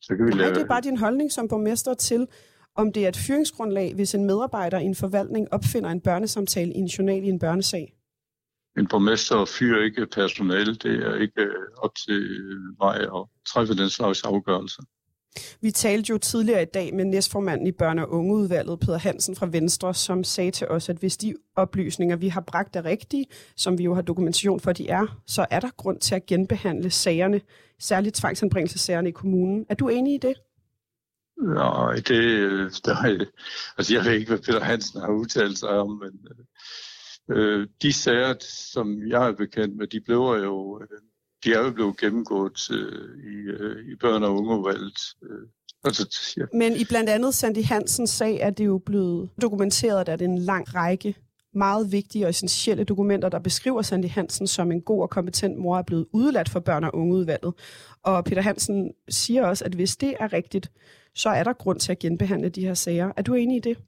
Så 0.02 0.16
kan 0.16 0.26
vi 0.26 0.30
Nej, 0.30 0.38
lave... 0.38 0.54
det 0.54 0.62
er 0.62 0.66
bare 0.66 0.80
din 0.80 0.96
holdning 0.96 1.32
som 1.32 1.48
borgmester 1.48 1.94
til, 1.94 2.26
om 2.74 2.92
det 2.92 3.04
er 3.04 3.08
et 3.08 3.16
fyringsgrundlag, 3.16 3.94
hvis 3.94 4.14
en 4.14 4.24
medarbejder 4.24 4.78
i 4.78 4.84
en 4.84 4.94
forvaltning 4.94 5.52
opfinder 5.52 5.90
en 5.90 6.00
børnesamtale 6.00 6.72
i 6.72 6.78
en 6.78 6.86
journal 6.86 7.24
i 7.24 7.28
en 7.28 7.38
børnesag. 7.38 7.92
En 8.78 8.86
borgmester 8.86 9.44
fyrer 9.44 9.84
ikke 9.84 10.06
personale. 10.06 10.74
Det 10.74 10.94
er 11.06 11.14
ikke 11.14 11.42
øh, 11.42 11.66
op 11.76 11.94
til 12.06 12.20
mig 12.80 12.96
at 13.00 13.22
træffe 13.46 13.76
den 13.76 13.90
slags 13.90 14.22
afgørelser. 14.22 14.82
Vi 15.60 15.70
talte 15.70 16.10
jo 16.10 16.18
tidligere 16.18 16.62
i 16.62 16.72
dag 16.74 16.94
med 16.94 17.04
næstformanden 17.04 17.66
i 17.66 17.72
børne- 17.82 18.02
og 18.02 18.10
ungeudvalget, 18.10 18.80
Peter 18.80 18.98
Hansen 18.98 19.36
fra 19.36 19.46
Venstre, 19.46 19.94
som 19.94 20.24
sagde 20.24 20.50
til 20.50 20.68
os, 20.68 20.88
at 20.88 20.96
hvis 20.96 21.16
de 21.16 21.34
oplysninger, 21.56 22.16
vi 22.16 22.28
har 22.28 22.40
bragt, 22.40 22.76
er 22.76 22.84
rigtige, 22.84 23.26
som 23.56 23.78
vi 23.78 23.84
jo 23.84 23.94
har 23.94 24.02
dokumentation 24.02 24.60
for, 24.60 24.70
at 24.70 24.78
de 24.78 24.88
er, 24.88 25.20
så 25.26 25.46
er 25.50 25.60
der 25.60 25.70
grund 25.76 26.00
til 26.00 26.14
at 26.14 26.26
genbehandle 26.26 26.90
sagerne, 26.90 27.40
særligt 27.78 28.16
tvangsanbringelsessagerne 28.16 29.08
i 29.08 29.12
kommunen. 29.12 29.66
Er 29.68 29.74
du 29.74 29.88
enig 29.88 30.14
i 30.14 30.18
det? 30.18 30.34
Nej, 31.42 31.94
det, 31.94 32.84
der 32.84 33.26
altså 33.78 33.94
jeg 33.94 34.04
ved 34.04 34.12
ikke, 34.12 34.28
hvad 34.28 34.38
Peter 34.38 34.60
Hansen 34.60 35.00
har 35.00 35.12
udtalt 35.12 35.58
sig 35.58 35.68
om, 35.68 35.90
men 36.02 36.26
øh, 37.30 37.60
øh 37.60 37.68
de 37.82 37.92
sager, 37.92 38.34
som 38.74 39.08
jeg 39.08 39.28
er 39.28 39.32
bekendt 39.32 39.76
med, 39.76 39.86
de 39.86 40.00
blev 40.00 40.16
jo, 40.16 40.80
øh, 40.80 40.88
de 41.44 41.52
er 41.52 41.64
jo 41.64 41.70
blevet 41.70 41.96
gennemgået 41.96 42.70
øh, 42.70 43.32
i, 43.32 43.36
øh, 43.36 43.92
i 43.92 43.96
børn- 43.96 44.22
og 44.22 44.36
ungeudvalget. 44.36 45.00
Øh, 45.22 45.48
altså, 45.84 46.34
ja. 46.36 46.44
Men 46.52 46.76
i 46.76 46.84
blandt 46.84 47.10
andet 47.10 47.34
Sandy 47.34 47.64
Hansens 47.64 48.10
sag 48.10 48.38
er 48.40 48.50
det 48.50 48.66
jo 48.66 48.78
blevet 48.78 49.30
dokumenteret, 49.42 50.08
at 50.08 50.18
det 50.18 50.24
er 50.24 50.28
en 50.28 50.38
lang 50.38 50.74
række 50.74 51.14
meget 51.54 51.92
vigtige 51.92 52.26
og 52.26 52.30
essentielle 52.30 52.84
dokumenter, 52.84 53.28
der 53.28 53.38
beskriver 53.38 53.82
Sandy 53.82 54.08
Hansen 54.08 54.46
som 54.46 54.72
en 54.72 54.80
god 54.80 55.02
og 55.02 55.10
kompetent 55.10 55.58
mor, 55.58 55.78
er 55.78 55.82
blevet 55.82 56.06
udeladt 56.12 56.48
for 56.48 56.60
børn- 56.60 56.84
og 56.84 56.94
ungeudvalget. 56.94 57.54
Og 58.02 58.24
Peter 58.24 58.42
Hansen 58.42 58.92
siger 59.08 59.46
også, 59.46 59.64
at 59.64 59.74
hvis 59.74 59.96
det 59.96 60.14
er 60.20 60.32
rigtigt, 60.32 60.70
så 61.14 61.28
er 61.28 61.44
der 61.44 61.52
grund 61.52 61.80
til 61.80 61.92
at 61.92 61.98
genbehandle 61.98 62.48
de 62.48 62.60
her 62.60 62.74
sager. 62.74 63.12
Er 63.16 63.22
du 63.22 63.34
enig 63.34 63.56
i 63.56 63.60
det? 63.60 63.78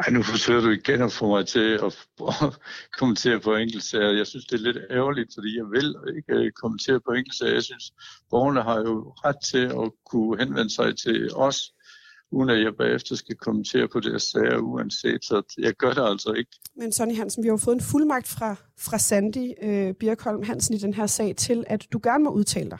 Ej, 0.00 0.10
nu 0.10 0.22
forsøger 0.22 0.60
du 0.60 0.70
igen 0.70 1.02
at 1.02 1.12
få 1.12 1.28
mig 1.28 1.46
til 1.46 1.68
at 1.86 1.92
kommentere 2.98 3.40
på 3.40 3.54
enkeltsager. 3.54 4.10
Jeg 4.20 4.26
synes, 4.26 4.46
det 4.46 4.54
er 4.56 4.64
lidt 4.68 4.78
ærgerligt, 4.90 5.30
fordi 5.36 5.56
jeg 5.56 5.66
vil 5.74 5.94
ikke 6.16 6.34
øh, 6.44 6.52
kommentere 6.52 7.00
på 7.06 7.10
enkeltsager. 7.12 7.54
Jeg 7.54 7.62
synes, 7.62 7.92
borgerne 8.30 8.62
har 8.62 8.78
jo 8.78 9.14
ret 9.24 9.40
til 9.50 9.64
at 9.82 9.86
kunne 10.10 10.38
henvende 10.38 10.74
sig 10.74 10.98
til 10.98 11.34
os 11.34 11.58
uden 12.32 12.50
at 12.50 12.62
jeg 12.62 12.72
bagefter 12.78 13.16
skal 13.16 13.36
kommentere 13.36 13.88
på 13.88 14.00
deres 14.00 14.22
sager 14.22 14.58
uanset, 14.58 15.24
så 15.24 15.54
jeg 15.58 15.74
gør 15.74 15.92
det 15.92 16.04
altså 16.10 16.32
ikke. 16.32 16.50
Men 16.76 16.92
Sonny 16.92 17.16
Hansen, 17.16 17.42
vi 17.42 17.48
har 17.48 17.52
jo 17.52 17.56
fået 17.56 17.74
en 17.74 17.80
fuldmagt 17.80 18.28
fra, 18.28 18.56
fra 18.80 18.98
Sandy 18.98 19.52
øh, 19.62 19.94
Birkholm 19.94 20.42
Hansen 20.42 20.74
i 20.74 20.78
den 20.78 20.94
her 20.94 21.06
sag 21.06 21.36
til, 21.36 21.64
at 21.66 21.86
du 21.92 22.00
gerne 22.02 22.24
må 22.24 22.30
udtale 22.30 22.70
dig. 22.70 22.78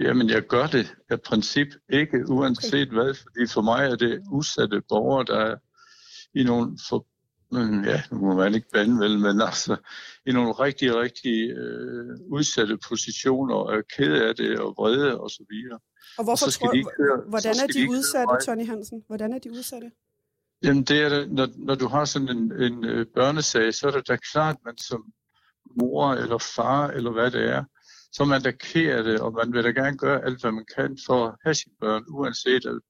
Jamen, 0.00 0.30
jeg 0.30 0.42
gør 0.42 0.66
det 0.66 0.94
af 1.10 1.20
princip 1.20 1.68
ikke, 1.92 2.18
uanset 2.28 2.88
okay. 2.88 2.94
hvad, 2.94 3.14
fordi 3.14 3.46
for 3.54 3.62
mig 3.62 3.84
er 3.84 3.96
det 3.96 4.22
udsatte 4.32 4.82
borgere, 4.88 5.24
der 5.24 5.38
er 5.50 5.56
i 6.34 6.42
nogle 6.44 6.78
for, 6.88 7.06
ja, 7.90 8.02
nu 8.10 8.18
må 8.18 8.34
man 8.34 8.54
ikke 8.54 8.68
bande 8.72 8.98
vel, 9.04 9.18
men 9.18 9.40
altså 9.40 9.76
i 10.26 10.32
nogle 10.32 10.52
rigtig, 10.52 10.96
rigtig 10.96 11.50
øh, 11.50 12.18
udsatte 12.30 12.78
positioner 12.88 13.54
og 13.54 13.74
er 13.76 13.82
ked 13.96 14.12
af 14.12 14.36
det 14.36 14.58
og 14.60 14.74
vrede 14.78 15.20
og 15.20 15.30
så 15.30 15.44
videre. 15.50 15.78
Og 16.18 16.24
hvorfor 16.24 16.46
og 16.46 16.52
tror, 16.52 16.72
de 16.72 16.84
køre, 16.96 17.22
hvordan 17.28 17.54
er 17.62 17.66
de, 17.66 17.72
de 17.72 17.90
udsatte, 17.90 18.34
Tony 18.46 18.66
Hansen? 18.66 19.04
Hvordan 19.06 19.32
er 19.32 19.38
de 19.38 19.50
udsatte? 19.50 19.90
Jamen 20.64 20.82
det 20.82 21.02
er 21.02 21.08
det, 21.08 21.32
når, 21.32 21.48
når 21.56 21.74
du 21.74 21.88
har 21.88 22.04
sådan 22.04 22.28
en, 22.28 22.62
en 22.62 22.84
øh, 22.84 23.06
børnesag, 23.14 23.74
så 23.74 23.86
er 23.86 23.90
det 23.90 24.08
da 24.08 24.16
klart, 24.16 24.56
at 24.56 24.64
man 24.64 24.78
som 24.78 25.12
mor 25.76 26.12
eller 26.12 26.38
far 26.38 26.88
eller 26.88 27.10
hvad 27.10 27.30
det 27.30 27.44
er, 27.50 27.64
så 28.12 28.24
man 28.24 28.42
da 28.42 28.50
kære 28.50 29.04
det, 29.04 29.20
og 29.20 29.32
man 29.32 29.52
vil 29.52 29.64
da 29.64 29.70
gerne 29.70 29.98
gøre 29.98 30.24
alt, 30.24 30.40
hvad 30.40 30.52
man 30.52 30.66
kan 30.76 30.98
for 31.06 31.26
at 31.26 31.34
have 31.44 31.54
sine 31.54 31.74
børn, 31.80 32.04
uanset 32.08 32.66
at 32.66 32.80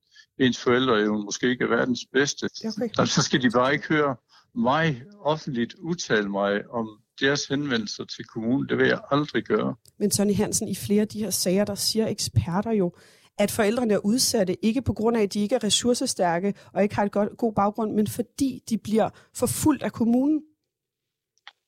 ens 0.46 0.59
forældre 0.62 0.94
jo 0.94 1.16
måske 1.16 1.48
ikke 1.48 1.64
er 1.64 1.68
verdens 1.68 2.00
bedste. 2.12 2.48
Okay. 2.64 3.07
Så 3.07 3.22
skal 3.22 3.42
de 3.42 3.50
bare 3.50 3.72
ikke 3.72 3.88
høre 3.88 4.16
mig 4.55 5.02
offentligt 5.20 5.74
udtale 5.74 6.28
mig 6.28 6.70
om 6.70 6.88
deres 7.20 7.46
henvendelser 7.46 8.05
til 8.05 8.24
kommunen. 8.24 8.68
Det 8.68 8.78
vil 8.78 8.87
jeg 8.87 9.00
aldrig 9.11 9.44
gøre. 9.44 9.74
Men 9.98 10.11
Tony 10.11 10.35
Hansen, 10.35 10.68
i 10.68 10.74
flere 10.74 11.00
af 11.00 11.09
de 11.09 11.18
her 11.18 11.31
sager, 11.31 11.64
der 11.64 11.74
siger 11.74 12.07
eksperter 12.07 12.72
jo, 12.72 12.92
at 13.38 13.50
forældrene 13.50 13.94
er 13.94 13.98
udsatte, 13.98 14.64
ikke 14.64 14.83
på 14.83 14.92
grund 14.92 15.16
af, 15.16 15.22
at 15.22 15.35
de 15.35 15.40
ikke 15.40 15.55
er 15.55 15.64
ressourcestærke 15.64 16.55
og 16.72 16.83
ikke 16.83 16.94
har 16.94 17.05
et 17.05 17.12
godt, 17.12 17.37
god 17.38 17.52
baggrund, 17.52 17.92
men 17.94 18.07
fordi 18.07 18.62
de 18.68 18.78
bliver 18.78 19.09
forfulgt 19.35 19.83
af 19.83 19.92
kommunen. 19.92 20.42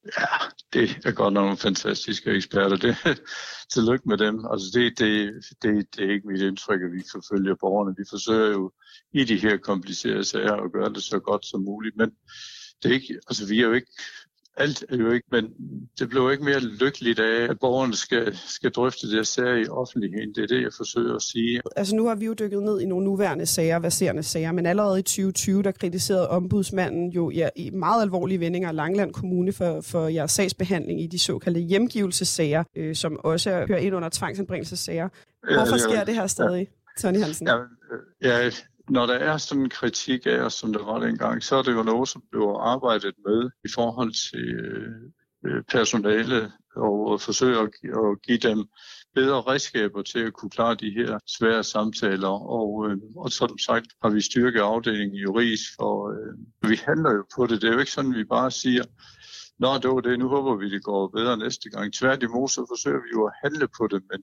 Ja, 0.05 0.27
det 0.73 1.07
er 1.07 1.13
godt 1.13 1.35
nok 1.35 1.45
nogle 1.45 1.57
fantastiske 1.57 2.31
eksperter. 2.31 2.77
Det, 2.77 2.97
tillykke 3.75 4.09
med 4.09 4.19
dem. 4.19 4.47
Altså 4.51 4.67
det, 4.75 4.99
det, 4.99 5.33
det, 5.63 5.97
det 5.97 6.05
er 6.05 6.13
ikke 6.13 6.29
mit 6.29 6.41
indtryk, 6.41 6.81
at 6.83 6.93
vi 6.93 7.03
forfølger 7.13 7.55
borgerne. 7.61 7.95
Vi 7.99 8.05
forsøger 8.11 8.51
jo 8.51 8.73
i 9.13 9.25
de 9.25 9.37
her 9.37 9.57
komplicerede 9.57 10.25
sager 10.25 10.53
at 10.53 10.73
gøre 10.73 10.93
det 10.93 11.03
så 11.03 11.19
godt 11.19 11.47
som 11.47 11.61
muligt. 11.61 11.97
Men 11.97 12.11
det 12.83 12.91
er 12.91 12.95
ikke, 12.95 13.19
altså 13.29 13.47
vi 13.49 13.61
er 13.61 13.67
jo 13.67 13.73
ikke 13.73 13.93
alt 14.57 14.85
er 14.89 14.97
jo 14.97 15.11
ikke, 15.11 15.27
men 15.31 15.45
det 15.99 16.09
blev 16.09 16.31
ikke 16.33 16.45
mere 16.45 16.61
lykkeligt 16.61 17.21
af, 17.21 17.51
at 17.51 17.59
borgerne 17.61 17.95
skal, 17.97 18.37
skal 18.37 18.71
drøfte 18.71 19.11
det 19.11 19.27
sager 19.27 19.55
i 19.55 19.69
offentligheden. 19.69 20.35
Det 20.35 20.43
er 20.43 20.47
det, 20.47 20.63
jeg 20.63 20.73
forsøger 20.77 21.15
at 21.15 21.23
sige. 21.23 21.61
Altså 21.77 21.97
nu 21.97 22.07
har 22.09 22.15
vi 22.15 22.25
jo 22.25 22.33
dykket 22.33 22.63
ned 22.63 22.81
i 22.81 22.87
nogle 22.87 23.05
nuværende 23.05 23.47
sager, 23.47 23.79
verserende 23.79 24.23
sager, 24.23 24.53
men 24.53 24.67
allerede 24.67 24.99
i 24.99 25.03
2020, 25.03 25.63
der 25.63 25.73
kritiserede 25.73 26.29
ombudsmanden 26.29 27.11
jo 27.11 27.31
ja, 27.31 27.49
i 27.57 27.71
meget 27.71 28.03
alvorlige 28.03 28.41
vendinger 28.41 28.73
Langland 28.73 29.13
Kommune 29.13 29.53
for, 29.53 29.81
for 29.81 30.09
jeres 30.09 30.31
sagsbehandling 30.31 31.03
i 31.03 31.07
de 31.07 31.19
såkaldte 31.19 31.61
hjemgivelsessager, 31.61 32.65
øh, 32.77 32.95
som 32.95 33.21
også 33.25 33.51
hører 33.51 33.79
ind 33.79 33.95
under 33.95 34.09
tvangsanbringelsessager. 34.09 35.09
Hvorfor 35.55 35.77
sker 35.77 36.05
det 36.05 36.15
her 36.15 36.27
stadig, 36.27 36.69
ja. 36.99 37.01
Tony 37.03 37.19
Hansen? 37.19 37.47
Ja, 37.47 37.57
ja, 38.23 38.51
når 38.89 39.07
der 39.07 39.15
er 39.15 39.37
sådan 39.37 39.63
en 39.63 39.71
kritik 39.71 40.27
af 40.27 40.39
os, 40.39 40.55
som 40.55 40.73
der 40.73 40.85
var 40.85 40.99
dengang, 40.99 41.43
så 41.43 41.57
er 41.57 41.63
det 41.63 41.73
jo 41.73 41.83
noget, 41.83 42.09
som 42.09 42.23
bliver 42.31 42.59
arbejdet 42.59 43.15
med 43.27 43.51
i 43.65 43.69
forhold 43.75 44.13
til 44.31 44.49
øh, 45.45 45.63
personale 45.63 46.53
og 46.77 47.21
forsøge 47.21 47.59
at, 47.59 47.69
at 47.85 48.23
give 48.23 48.39
dem 48.39 48.65
bedre 49.15 49.41
redskaber 49.41 50.03
til 50.03 50.19
at 50.19 50.33
kunne 50.33 50.51
klare 50.51 50.75
de 50.75 50.91
her 50.91 51.19
svære 51.39 51.65
samtaler. 51.65 52.29
Og, 52.59 52.91
øh, 52.91 52.97
og 53.17 53.31
som 53.31 53.59
sagt 53.59 53.87
har 54.03 54.11
vi 54.11 54.21
styrket 54.21 54.61
afdelingen 54.61 55.17
juridisk, 55.17 55.71
og 55.79 56.13
øh, 56.15 56.71
vi 56.71 56.77
handler 56.87 57.13
jo 57.13 57.25
på 57.37 57.47
det. 57.47 57.63
Det 57.63 57.69
er 57.69 57.73
jo 57.73 57.79
ikke 57.79 57.93
sådan, 57.93 58.13
at 58.13 58.19
vi 58.19 58.25
bare 58.25 58.51
siger, 58.51 58.85
Nå, 59.59 59.79
det 59.79 59.91
var 59.91 60.01
det, 60.01 60.19
nu 60.19 60.29
håber 60.29 60.57
vi, 60.57 60.71
det 60.71 60.83
går 60.83 61.09
bedre 61.09 61.37
næste 61.37 61.71
gang. 61.71 61.93
Tværtimod, 61.93 62.49
så 62.49 62.67
forsøger 62.71 63.03
vi 63.03 63.11
jo 63.13 63.27
at 63.27 63.33
handle 63.43 63.69
på 63.79 63.87
det, 63.87 64.03
men 64.11 64.21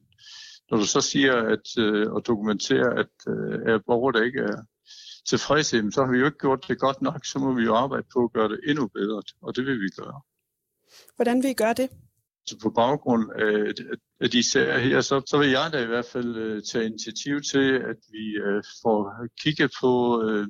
når 0.72 0.78
du 0.78 0.86
så 0.86 1.02
siger 1.02 1.36
at, 1.36 1.68
øh, 1.78 2.12
og 2.12 2.28
dokumenterer, 2.28 2.90
at 2.90 3.14
øh, 3.28 3.74
at 3.74 3.82
borgere, 3.86 4.14
der 4.14 4.26
ikke 4.26 4.40
er 4.40 4.58
tilfredse, 5.30 5.92
så 5.92 6.04
har 6.04 6.12
vi 6.12 6.20
jo 6.20 6.26
ikke 6.26 6.38
gjort 6.38 6.66
det 6.68 6.80
godt 6.80 7.02
nok, 7.02 7.26
så 7.26 7.40
må 7.40 7.54
vi 7.54 7.64
jo 7.64 7.76
arbejde 7.76 8.08
på 8.14 8.24
at 8.24 8.34
gøre 8.34 8.50
det 8.50 8.60
endnu 8.68 8.88
bedre, 8.88 9.22
og 9.42 9.56
det 9.56 9.66
vil 9.66 9.80
vi 9.82 9.90
gøre. 9.98 10.22
Hvordan 11.16 11.44
vil 11.44 11.50
I 11.50 11.54
gøre 11.54 11.74
det? 11.74 11.90
Så 12.46 12.60
på 12.64 12.70
baggrund 12.70 13.32
af, 13.32 13.74
af 14.20 14.30
de 14.30 14.52
sager 14.52 14.78
her, 14.78 15.02
så, 15.02 15.22
så 15.26 15.38
vil 15.38 15.50
jeg 15.50 15.70
da 15.74 15.84
i 15.84 15.86
hvert 15.86 16.06
fald 16.06 16.56
uh, 16.56 16.62
tage 16.72 16.86
initiativ 16.86 17.42
til, 17.42 17.74
at 17.92 17.98
vi 18.12 18.26
uh, 18.48 18.64
får 18.84 19.28
kigget 19.42 19.72
på, 19.82 20.24
uh, 20.24 20.46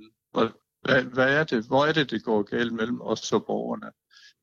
hvad, 0.82 1.04
hvad 1.04 1.30
er 1.40 1.44
det, 1.44 1.68
hvor 1.68 1.86
er 1.86 1.94
det, 1.94 2.12
det 2.12 2.24
går 2.24 2.44
galt 2.44 2.74
mellem 2.74 3.02
os 3.02 3.34
og 3.34 3.46
borgerne. 3.46 3.92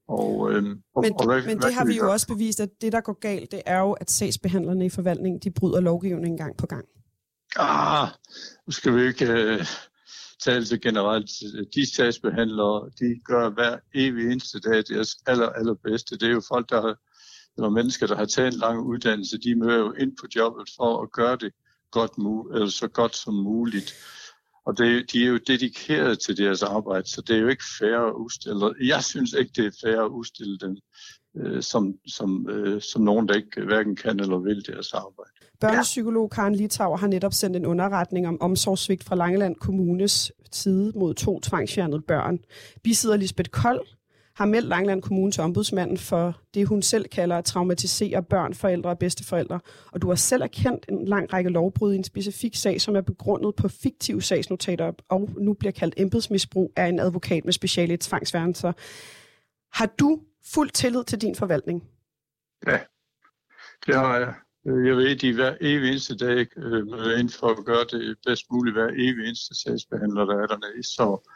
Og, 0.09 0.53
øh, 0.53 0.77
og, 0.95 1.03
men, 1.03 1.13
og 1.13 1.27
hvad, 1.27 1.43
men 1.43 1.57
det 1.57 1.65
hvad 1.65 1.73
har 1.73 1.85
vi 1.85 1.97
jo 1.97 2.13
også 2.13 2.27
bevist, 2.27 2.61
at 2.61 2.69
det, 2.81 2.93
der 2.93 3.01
går 3.01 3.19
galt, 3.21 3.51
det 3.51 3.63
er 3.67 3.79
jo, 3.79 3.93
at 3.93 4.11
sagsbehandlerne 4.11 4.87
i 4.87 4.89
forvaltningen, 4.89 5.41
de 5.41 5.51
bryder 5.51 5.81
lovgivningen 5.81 6.37
gang 6.37 6.57
på 6.57 6.67
gang. 6.67 6.85
Ah, 7.57 8.09
nu 8.67 8.73
skal 8.73 8.95
vi 8.95 9.07
ikke 9.07 9.25
uh, 9.25 9.67
tale 10.45 10.67
så 10.67 10.79
generelt. 10.79 11.31
De 11.75 11.95
sagsbehandlere, 11.95 12.91
de 13.01 13.21
gør 13.25 13.51
hver 13.51 13.79
evig 13.95 14.33
eneste 14.33 14.61
dag 14.61 14.83
deres 14.89 15.17
aller, 15.27 15.49
allerbedste. 15.49 16.19
Det 16.19 16.29
er 16.29 16.33
jo 16.33 16.43
folk, 16.49 16.71
der 16.71 16.81
har, 16.81 16.97
eller 17.57 17.71
mennesker, 17.71 18.07
der 18.07 18.17
har 18.17 18.25
taget 18.25 18.55
en 18.55 18.59
lang 18.59 18.81
uddannelse, 18.81 19.39
de 19.39 19.55
møder 19.55 19.79
jo 19.79 19.93
ind 19.93 20.17
på 20.21 20.27
jobbet 20.37 20.69
for 20.77 21.03
at 21.03 21.13
gøre 21.13 21.37
det 21.37 21.53
godt, 21.91 22.13
eller 22.55 22.71
så 22.71 22.89
godt 22.89 23.17
som 23.17 23.35
muligt. 23.35 23.95
Og 24.69 24.79
det, 24.79 25.13
de 25.13 25.25
er 25.25 25.29
jo 25.29 25.39
dedikeret 25.47 26.19
til 26.19 26.37
deres 26.37 26.63
arbejde, 26.63 27.09
så 27.09 27.23
det 27.27 27.37
er 27.37 27.41
jo 27.41 27.49
ikke 27.49 27.65
fair 27.79 27.97
at 27.97 28.13
udstille. 28.13 28.75
Jeg 28.95 29.05
synes 29.05 29.33
ikke, 29.33 29.53
det 29.57 29.67
er 29.67 29.71
fair 29.85 30.01
at 30.01 30.09
udstille 30.09 30.59
dem 30.59 30.77
øh, 31.37 31.63
som, 31.63 31.95
som, 32.07 32.49
øh, 32.51 32.81
som 32.81 33.03
nogen, 33.03 33.29
der 33.29 33.35
ikke 33.35 33.65
hverken 33.65 33.97
kan 33.97 34.21
eller 34.21 34.39
vil 34.39 34.67
deres 34.67 34.93
arbejde. 34.93 35.31
Børnepsykolog 35.61 36.31
Karen 36.31 36.55
Litauer 36.55 36.97
har 36.97 37.07
netop 37.07 37.33
sendt 37.33 37.57
en 37.57 37.67
underretning 37.67 38.29
om 38.29 38.41
omsorgssvigt 38.41 39.05
fra 39.05 39.17
Langeland 39.17 39.57
Kommunes 39.57 40.33
side 40.53 40.93
mod 40.97 41.15
to 41.15 41.41
tvangsfjernede 41.41 42.01
børn. 42.01 42.39
Vi 42.85 42.95
sidder 42.95 43.17
Lisbeth 43.17 43.51
Kold 43.51 43.87
har 44.39 44.47
meldt 44.47 44.69
Langland 44.69 45.03
Kommune 45.03 45.33
til 45.33 45.43
ombudsmanden 45.43 45.99
for 45.99 46.41
det, 46.55 46.67
hun 46.67 46.83
selv 46.83 47.09
kalder 47.09 47.39
at 47.39 47.45
traumatisere 47.45 48.23
børn, 48.23 48.55
forældre 48.55 48.91
og 48.91 48.99
bedsteforældre. 48.99 49.61
Og 49.93 50.03
du 50.03 50.09
har 50.09 50.15
selv 50.15 50.43
erkendt 50.43 50.87
en 50.89 51.05
lang 51.05 51.33
række 51.33 51.51
lovbrud 51.51 51.93
i 51.93 51.97
en 51.97 52.05
specifik 52.05 52.57
sag, 52.57 52.81
som 52.81 52.97
er 52.97 53.01
begrundet 53.01 53.55
på 53.55 53.69
fiktive 53.69 54.23
sagsnotater 54.23 54.93
og 55.09 55.31
nu 55.39 55.55
bliver 55.55 55.73
kaldt 55.73 55.95
embedsmisbrug 55.97 56.73
af 56.77 56.87
en 56.87 56.99
advokat 56.99 57.45
med 57.45 57.53
speciale 57.53 57.97
tvangsværelser. 58.01 58.73
Har 59.73 59.87
du 59.87 60.21
fuld 60.55 60.71
tillid 60.71 61.05
til 61.05 61.21
din 61.21 61.35
forvaltning? 61.35 61.85
Ja, 62.67 62.79
det 63.87 63.95
har 63.95 64.19
jeg. 64.19 64.35
Jeg 64.65 64.97
ved, 64.97 65.11
at 65.11 65.21
de 65.21 65.35
hver 65.35 65.57
evig 65.61 65.91
eneste 65.91 66.17
dag 66.17 66.47
øh, 66.57 66.87
møder 66.87 67.19
ind 67.19 67.31
for 67.31 67.47
at 67.47 67.65
gøre 67.65 67.85
det 67.91 68.17
bedst 68.27 68.45
muligt 68.51 68.77
hver 68.77 68.89
evig 68.89 69.27
eneste 69.27 69.55
sagsbehandler, 69.55 70.25
der 70.25 70.43
er 70.43 70.47
dernede. 70.47 70.83
Så, 70.83 71.31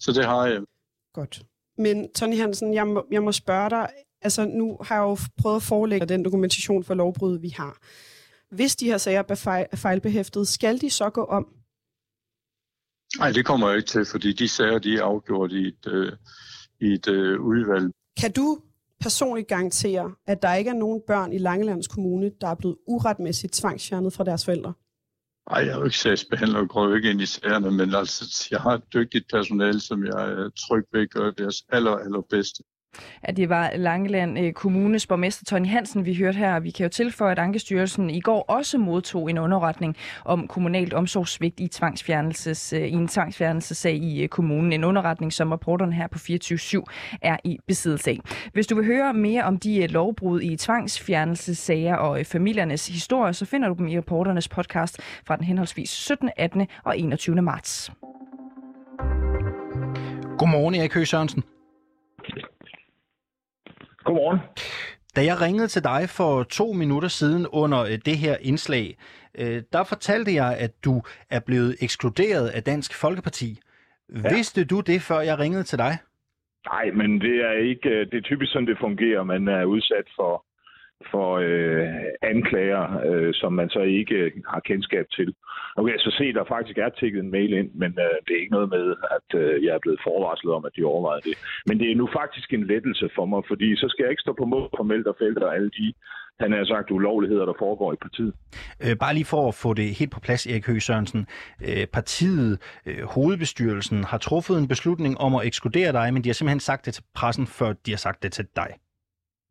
så 0.00 0.12
det 0.12 0.24
har 0.24 0.46
jeg. 0.46 0.62
Godt. 1.14 1.42
Men 1.78 2.12
Tony 2.12 2.36
Hansen, 2.36 2.74
jeg 2.74 2.86
må, 2.86 3.06
jeg 3.10 3.22
må 3.22 3.32
spørge 3.32 3.70
dig, 3.70 3.88
altså 4.22 4.44
nu 4.44 4.78
har 4.82 4.94
jeg 4.94 5.02
jo 5.02 5.18
prøvet 5.38 5.56
at 5.56 5.62
forelægge 5.62 6.06
den 6.06 6.24
dokumentation 6.24 6.84
for 6.84 6.94
lovbrud, 6.94 7.38
vi 7.38 7.48
har. 7.48 7.78
Hvis 8.50 8.76
de 8.76 8.86
her 8.86 8.98
sager 8.98 9.22
er 9.28 9.76
fejlbehæftet, 9.76 10.48
skal 10.48 10.80
de 10.80 10.90
så 10.90 11.10
gå 11.10 11.24
om? 11.24 11.46
Nej, 13.18 13.32
det 13.32 13.44
kommer 13.44 13.68
jeg 13.68 13.76
ikke 13.76 13.88
til, 13.88 14.04
fordi 14.04 14.32
de 14.32 14.48
sager 14.48 14.78
de 14.78 14.96
er 14.96 15.02
afgjort 15.02 15.52
i 15.52 15.68
et, 15.68 15.86
øh, 15.86 16.12
i 16.80 16.92
et 16.92 17.08
øh, 17.08 17.40
udvalg. 17.40 17.90
Kan 18.20 18.32
du 18.32 18.58
personligt 19.00 19.48
garantere, 19.48 20.14
at 20.26 20.42
der 20.42 20.54
ikke 20.54 20.70
er 20.70 20.74
nogen 20.74 21.00
børn 21.06 21.32
i 21.32 21.38
Langelands 21.38 21.88
Kommune, 21.88 22.30
der 22.40 22.48
er 22.48 22.54
blevet 22.54 22.76
uretmæssigt 22.86 23.52
tvangsfjernet 23.52 24.12
fra 24.12 24.24
deres 24.24 24.44
forældre? 24.44 24.72
Nej, 25.50 25.58
jeg 25.58 25.72
er 25.72 25.78
jo 25.78 25.84
ikke 25.84 25.98
sagsbehandler 25.98 26.58
og 26.58 26.68
går 26.68 26.88
jo 26.88 26.94
ikke 26.94 27.10
ind 27.10 27.20
i 27.20 27.26
sagerne, 27.26 27.70
men 27.70 27.94
altså, 27.94 28.48
jeg 28.50 28.60
har 28.60 28.74
et 28.74 28.92
dygtigt 28.92 29.30
personale, 29.30 29.80
som 29.80 30.04
jeg 30.04 30.28
øh, 30.28 30.44
er 30.46 30.50
tryg 30.50 30.84
ved 30.92 31.02
at 31.02 31.10
gøre 31.10 31.34
deres 31.38 31.64
aller, 31.68 31.96
allerbedste. 31.96 32.62
Ja, 33.26 33.32
det 33.32 33.48
var 33.48 33.72
Langeland 33.76 34.38
øh, 34.38 34.52
Kommunes 34.52 35.06
borgmester 35.06 35.44
Tony 35.44 35.66
Hansen, 35.66 36.04
vi 36.04 36.14
hørte 36.14 36.38
her. 36.38 36.60
Vi 36.60 36.70
kan 36.70 36.84
jo 36.84 36.90
tilføje, 36.90 37.32
at 37.32 37.38
Ankestyrelsen 37.38 38.10
i 38.10 38.20
går 38.20 38.44
også 38.48 38.78
modtog 38.78 39.30
en 39.30 39.38
underretning 39.38 39.96
om 40.24 40.48
kommunalt 40.48 40.94
omsorgssvigt 40.94 41.60
i, 41.60 41.68
tvangsfjernelses, 41.68 42.72
øh, 42.72 42.80
i 42.80 42.92
en 42.92 43.08
tvangsfjernelsesag 43.08 43.94
i 43.94 44.22
øh, 44.22 44.28
kommunen. 44.28 44.72
En 44.72 44.84
underretning, 44.84 45.32
som 45.32 45.50
rapporterne 45.50 45.92
her 45.92 46.06
på 46.06 46.18
24-7 46.18 46.82
er 47.22 47.36
i 47.44 47.58
besiddelse 47.66 48.10
af. 48.10 48.18
Hvis 48.52 48.66
du 48.66 48.74
vil 48.74 48.84
høre 48.84 49.14
mere 49.14 49.44
om 49.44 49.58
de 49.58 49.86
lovbrud 49.86 50.40
i 50.42 50.56
tvangsfjernelsessager 50.56 51.96
og 51.96 52.26
familiernes 52.26 52.88
historie, 52.88 53.32
så 53.32 53.44
finder 53.44 53.68
du 53.68 53.74
dem 53.74 53.88
i 53.88 53.98
reporternes 53.98 54.48
podcast 54.48 55.00
fra 55.26 55.36
den 55.36 55.44
henholdsvis 55.44 55.90
17., 55.90 56.30
18. 56.36 56.66
og 56.84 56.98
21. 56.98 57.42
marts. 57.42 57.90
Godmorgen, 60.38 60.74
Erik 60.74 60.94
Høgh 60.94 61.06
Sørensen. 61.06 61.42
Godmorgen. 64.06 64.40
Da 65.16 65.20
jeg 65.24 65.40
ringede 65.40 65.68
til 65.68 65.84
dig 65.84 66.02
for 66.18 66.42
to 66.42 66.72
minutter 66.72 67.08
siden 67.08 67.46
under 67.62 67.80
øh, 67.82 67.98
det 68.08 68.16
her 68.24 68.36
indslag, 68.40 68.96
øh, 69.38 69.62
der 69.72 69.84
fortalte 69.84 70.34
jeg, 70.34 70.56
at 70.58 70.72
du 70.84 71.02
er 71.30 71.40
blevet 71.40 71.76
ekskluderet 71.80 72.48
af 72.48 72.62
Dansk 72.62 72.94
Folkeparti. 73.00 73.50
Ja. 74.24 74.34
Vidste 74.34 74.64
du 74.64 74.80
det, 74.80 75.00
før 75.02 75.20
jeg 75.20 75.38
ringede 75.38 75.62
til 75.62 75.78
dig? 75.78 75.94
Nej, 76.72 76.86
men 77.00 77.20
det 77.20 77.36
er 77.50 77.52
ikke. 77.70 77.88
øh, 77.88 78.06
Det 78.10 78.16
er 78.18 78.22
typisk 78.22 78.52
sådan, 78.52 78.68
det 78.68 78.78
fungerer. 78.80 79.22
Man 79.22 79.48
er 79.48 79.64
udsat 79.64 80.06
for 80.16 80.44
for 81.10 81.28
øh, 81.46 81.88
anklager, 82.22 82.84
øh, 83.08 83.34
som 83.34 83.52
man 83.52 83.68
så 83.68 83.80
ikke 83.80 84.14
øh, 84.14 84.32
har 84.48 84.60
kendskab 84.60 85.06
til. 85.16 85.34
Nu 85.76 85.84
kan 85.84 85.92
jeg 85.92 86.00
så 86.00 86.14
se, 86.18 86.24
at 86.24 86.34
der 86.34 86.44
faktisk 86.54 86.78
er 86.78 86.88
tækket 86.88 87.20
en 87.20 87.30
mail 87.30 87.52
ind, 87.52 87.70
men 87.74 87.90
øh, 88.04 88.16
det 88.24 88.32
er 88.34 88.40
ikke 88.40 88.56
noget 88.58 88.70
med, 88.76 88.86
at 89.16 89.28
øh, 89.40 89.64
jeg 89.64 89.74
er 89.74 89.84
blevet 89.84 90.00
forvarslet 90.06 90.52
om, 90.54 90.64
at 90.64 90.76
de 90.76 90.84
overvejede 90.84 91.24
det. 91.28 91.36
Men 91.66 91.78
det 91.80 91.90
er 91.90 91.96
nu 91.96 92.08
faktisk 92.20 92.52
en 92.52 92.66
lettelse 92.66 93.08
for 93.16 93.26
mig, 93.26 93.42
fordi 93.48 93.76
så 93.76 93.86
skal 93.88 94.02
jeg 94.02 94.10
ikke 94.10 94.26
stå 94.26 94.32
på 94.32 94.44
mål 94.44 94.68
for 94.76 94.84
Meldt 94.84 95.06
og 95.06 95.16
Felter 95.18 95.46
og 95.46 95.54
alle 95.54 95.70
de, 95.78 95.92
han 96.40 96.52
har 96.52 96.64
sagt, 96.64 96.90
ulovligheder, 96.90 97.44
der 97.44 97.52
foregår 97.58 97.92
i 97.92 97.96
partiet. 97.96 98.32
Øh, 98.84 98.96
bare 98.96 99.14
lige 99.14 99.24
for 99.24 99.48
at 99.48 99.54
få 99.54 99.74
det 99.74 99.98
helt 99.98 100.12
på 100.12 100.20
plads, 100.20 100.46
Erik 100.46 100.66
Høgh 100.66 100.80
Sørensen. 100.80 101.26
Øh, 101.68 101.86
partiet, 101.92 102.80
øh, 102.86 103.02
hovedbestyrelsen, 103.14 104.04
har 104.04 104.18
truffet 104.18 104.58
en 104.58 104.68
beslutning 104.68 105.18
om 105.18 105.34
at 105.34 105.46
ekskludere 105.46 105.92
dig, 105.92 106.14
men 106.14 106.24
de 106.24 106.28
har 106.28 106.34
simpelthen 106.34 106.60
sagt 106.60 106.86
det 106.86 106.94
til 106.94 107.04
pressen, 107.14 107.46
før 107.46 107.72
de 107.86 107.90
har 107.90 107.98
sagt 107.98 108.22
det 108.22 108.32
til 108.32 108.46
dig. 108.56 108.70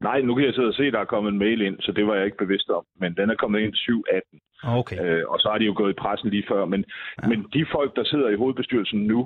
Nej, 0.10 0.22
nu 0.22 0.32
kan 0.36 0.46
jeg 0.46 0.54
sidde 0.54 0.72
og 0.74 0.78
se, 0.80 0.86
at 0.88 0.94
der 0.94 1.00
er 1.04 1.14
kommet 1.14 1.32
en 1.32 1.44
mail 1.46 1.62
ind, 1.62 1.78
så 1.86 1.92
det 1.98 2.08
var 2.08 2.16
jeg 2.16 2.26
ikke 2.26 2.44
bevidst 2.46 2.70
om. 2.78 2.84
Men 3.02 3.12
den 3.20 3.28
er 3.30 3.36
kommet 3.36 3.60
ind 3.60 3.74
7.18. 3.74 4.38
Okay. 4.80 4.98
Øh, 5.02 5.24
og 5.32 5.38
så 5.40 5.48
har 5.52 5.58
de 5.58 5.66
jo 5.66 5.74
gået 5.82 5.94
i 5.94 6.02
pressen 6.04 6.30
lige 6.30 6.50
før. 6.52 6.66
Men, 6.66 6.82
ja. 7.22 7.28
men 7.28 7.40
de 7.54 7.66
folk, 7.76 7.96
der 7.96 8.04
sidder 8.12 8.30
i 8.30 8.40
hovedbestyrelsen 8.42 9.00
nu, 9.12 9.20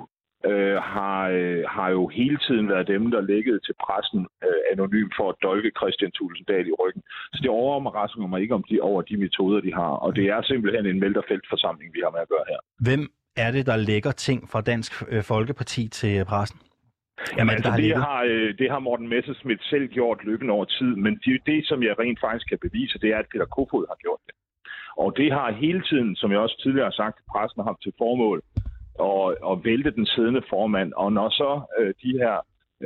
øh, 0.50 0.76
har, 0.94 1.20
øh, 1.38 1.64
har 1.76 1.88
jo 1.96 2.02
hele 2.08 2.38
tiden 2.46 2.68
været 2.68 2.86
dem, 2.94 3.10
der 3.10 3.20
lægget 3.20 3.56
til 3.66 3.74
pressen 3.84 4.20
øh, 4.46 4.60
anonym 4.72 5.08
for 5.18 5.26
at 5.32 5.36
dolke 5.42 5.70
Christian 5.78 6.12
Tulsendal 6.12 6.66
i 6.68 6.74
ryggen. 6.82 7.02
Så 7.32 7.38
det 7.42 7.50
overrasker 7.50 8.26
mig 8.26 8.40
ikke 8.42 8.54
om 8.54 8.64
de, 8.70 8.80
over 8.80 9.02
de 9.02 9.16
metoder, 9.16 9.60
de 9.60 9.72
har. 9.74 9.92
Og 10.04 10.16
det 10.16 10.26
er 10.34 10.42
simpelthen 10.42 10.86
en 10.86 11.00
melderfeltforsamling, 11.00 11.94
vi 11.94 12.00
har 12.04 12.10
med 12.10 12.20
at 12.20 12.28
gøre 12.34 12.44
her. 12.52 12.60
Hvem 12.86 13.02
er 13.36 13.50
det, 13.56 13.66
der 13.66 13.76
lægger 13.76 14.12
ting 14.12 14.48
fra 14.52 14.60
Dansk 14.60 14.92
øh, 15.12 15.22
Folkeparti 15.22 15.88
til 15.88 16.24
pressen? 16.24 16.58
Jamen, 17.38 17.54
altså, 17.54 17.72
det, 17.76 17.96
har, 17.96 18.22
øh, 18.28 18.58
det 18.58 18.70
har 18.70 18.78
Morten 18.78 19.08
Messerschmidt 19.08 19.62
selv 19.64 19.86
gjort 19.88 20.24
løbende 20.24 20.52
over 20.52 20.64
tid, 20.64 20.96
men 21.04 21.20
det, 21.24 21.40
det, 21.46 21.66
som 21.66 21.82
jeg 21.82 21.98
rent 21.98 22.20
faktisk 22.20 22.48
kan 22.48 22.58
bevise, 22.66 22.98
det 22.98 23.10
er, 23.14 23.18
at 23.18 23.30
Peter 23.32 23.44
Kofod 23.44 23.86
har 23.88 23.96
gjort 24.04 24.20
det. 24.26 24.34
Og 24.96 25.16
det 25.16 25.32
har 25.32 25.52
hele 25.52 25.82
tiden, 25.90 26.16
som 26.16 26.30
jeg 26.32 26.38
også 26.38 26.60
tidligere 26.62 26.90
har 26.90 27.00
sagt, 27.02 27.16
pressen 27.32 27.60
har 27.60 27.70
haft 27.70 27.82
til 27.82 27.92
formål 27.98 28.42
at, 29.10 29.26
at 29.50 29.64
vælte 29.64 29.90
den 29.98 30.06
siddende 30.06 30.42
formand. 30.50 30.92
Og 30.96 31.12
når 31.12 31.28
så 31.40 31.50
øh, 31.78 31.94
de 32.02 32.12
her 32.22 32.36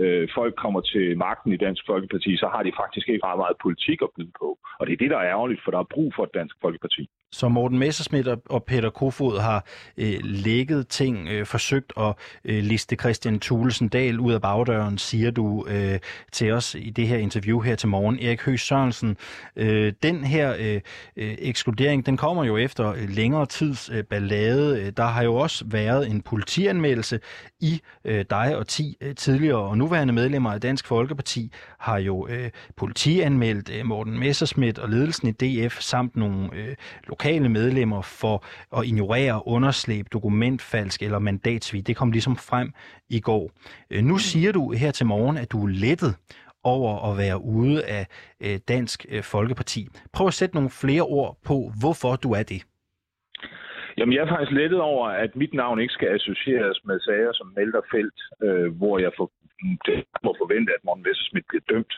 øh, 0.01 0.29
folk 0.35 0.55
kommer 0.65 0.81
til 0.81 1.19
magten 1.19 1.53
i 1.53 1.57
Dansk 1.57 1.83
Folkeparti, 1.87 2.37
så 2.37 2.49
har 2.55 2.63
de 2.63 2.73
faktisk 2.83 3.09
ikke 3.09 3.27
ret 3.27 3.39
meget 3.39 3.57
politik 3.63 3.99
at 4.03 4.15
byde 4.17 4.33
på. 4.43 4.59
Og 4.79 4.87
det 4.87 4.93
er 4.93 5.03
det, 5.03 5.11
der 5.11 5.19
er 5.19 5.31
ærgerligt, 5.35 5.61
for 5.65 5.71
der 5.71 5.79
er 5.79 5.93
brug 5.95 6.13
for 6.17 6.25
et 6.25 6.35
Dansk 6.35 6.57
Folkeparti. 6.63 7.09
Så 7.35 7.49
Morten 7.49 7.79
Messerschmidt 7.79 8.29
og 8.51 8.65
Peter 8.65 8.91
Kofod 8.91 9.41
har 9.41 9.65
øh, 9.97 10.19
lægget 10.23 10.89
ting, 10.89 11.29
øh, 11.29 11.47
forsøgt 11.47 11.93
at 11.97 12.15
øh, 12.45 12.65
liste 12.65 12.97
Christian 12.97 13.41
Thulesen 13.41 13.89
Dahl 13.89 14.21
ud 14.21 14.33
af 14.33 14.43
bagdøren, 14.43 14.99
siger 14.99 15.31
du 15.31 15.67
øh, 15.69 15.99
til 16.33 16.53
os 16.53 16.75
i 16.75 16.91
det 16.91 17.09
her 17.09 17.17
interview 17.17 17.61
her 17.61 17.77
til 17.77 17.89
morgen. 17.89 18.19
Erik 18.19 18.43
Høgh 18.43 18.59
Sørensen, 18.59 19.17
øh, 19.57 19.93
den 20.03 20.25
her 20.25 20.55
øh, 20.59 20.81
øh, 21.17 21.35
ekskludering, 21.39 22.07
den 22.07 22.17
kommer 22.17 22.45
jo 22.45 22.57
efter 22.57 22.93
øh, 22.93 23.09
længere 23.09 23.47
tids 23.47 23.91
øh, 23.91 24.05
ballade. 24.05 24.81
Øh, 24.81 24.93
der 24.97 25.07
har 25.07 25.23
jo 25.23 25.35
også 25.35 25.65
været 25.69 26.11
en 26.11 26.23
politianmeldelse 26.23 27.21
i 27.61 27.81
øh, 28.05 28.25
dig 28.31 28.57
og 28.57 28.67
10 28.67 28.97
øh, 29.01 29.15
tidligere 29.15 29.59
og 29.59 29.79
nuværende 29.79 30.13
medlemmer 30.13 30.53
af 30.53 30.61
Dansk 30.61 30.87
Folkeparti 30.87 31.53
har 31.85 31.99
jo 31.99 32.27
øh, 32.29 32.51
politianmeldt 32.77 33.71
øh, 33.79 33.87
Morten 33.87 34.19
Messerschmidt 34.19 34.79
og 34.79 34.89
ledelsen 34.89 35.29
i 35.29 35.33
DF 35.33 35.75
samt 35.81 36.17
nogle 36.17 36.51
øh, 36.55 36.75
lokale 37.09 37.49
medlemmer 37.49 38.03
for 38.03 38.45
at 38.79 38.87
ignorere, 38.87 39.47
underslæb, 39.47 40.07
dokumentfalsk 40.13 41.03
eller 41.03 41.19
mandatsvig. 41.19 41.87
Det 41.87 41.97
kom 41.97 42.11
ligesom 42.11 42.37
frem 42.37 42.73
i 43.11 43.21
går. 43.21 43.51
Øh, 43.91 44.03
nu 44.05 44.19
siger 44.19 44.53
du 44.53 44.73
her 44.73 44.91
til 44.91 45.07
morgen, 45.07 45.37
at 45.37 45.53
du 45.53 45.65
er 45.67 45.69
lettet 45.69 46.15
over 46.65 47.11
at 47.11 47.19
være 47.19 47.39
ude 47.45 47.85
af 47.85 48.07
øh, 48.45 48.59
Dansk 48.69 49.07
øh, 49.11 49.23
Folkeparti. 49.23 49.89
Prøv 50.13 50.27
at 50.27 50.35
sætte 50.35 50.55
nogle 50.55 50.71
flere 50.71 51.03
ord 51.03 51.37
på, 51.47 51.57
hvorfor 51.81 52.17
du 52.17 52.33
er 52.33 52.43
det. 52.43 52.63
Jamen, 53.99 54.15
jeg 54.15 54.23
er 54.23 54.29
faktisk 54.29 54.53
lettet 54.53 54.81
over, 54.81 55.09
at 55.09 55.37
mit 55.37 55.55
navn 55.55 55.81
ikke 55.81 55.93
skal 55.93 56.09
associeres 56.09 56.81
med 56.85 57.01
sager 57.01 57.33
som 57.33 57.53
Melderfelt, 57.57 58.19
øh, 58.43 58.77
hvor 58.79 58.99
jeg 58.99 59.11
for, 59.17 59.31
det 59.87 60.05
må 60.25 60.31
forvente, 60.43 60.73
at 60.77 60.85
Morten 60.85 61.05
Messerschmidt 61.07 61.47
bliver 61.49 61.67
dømt. 61.73 61.95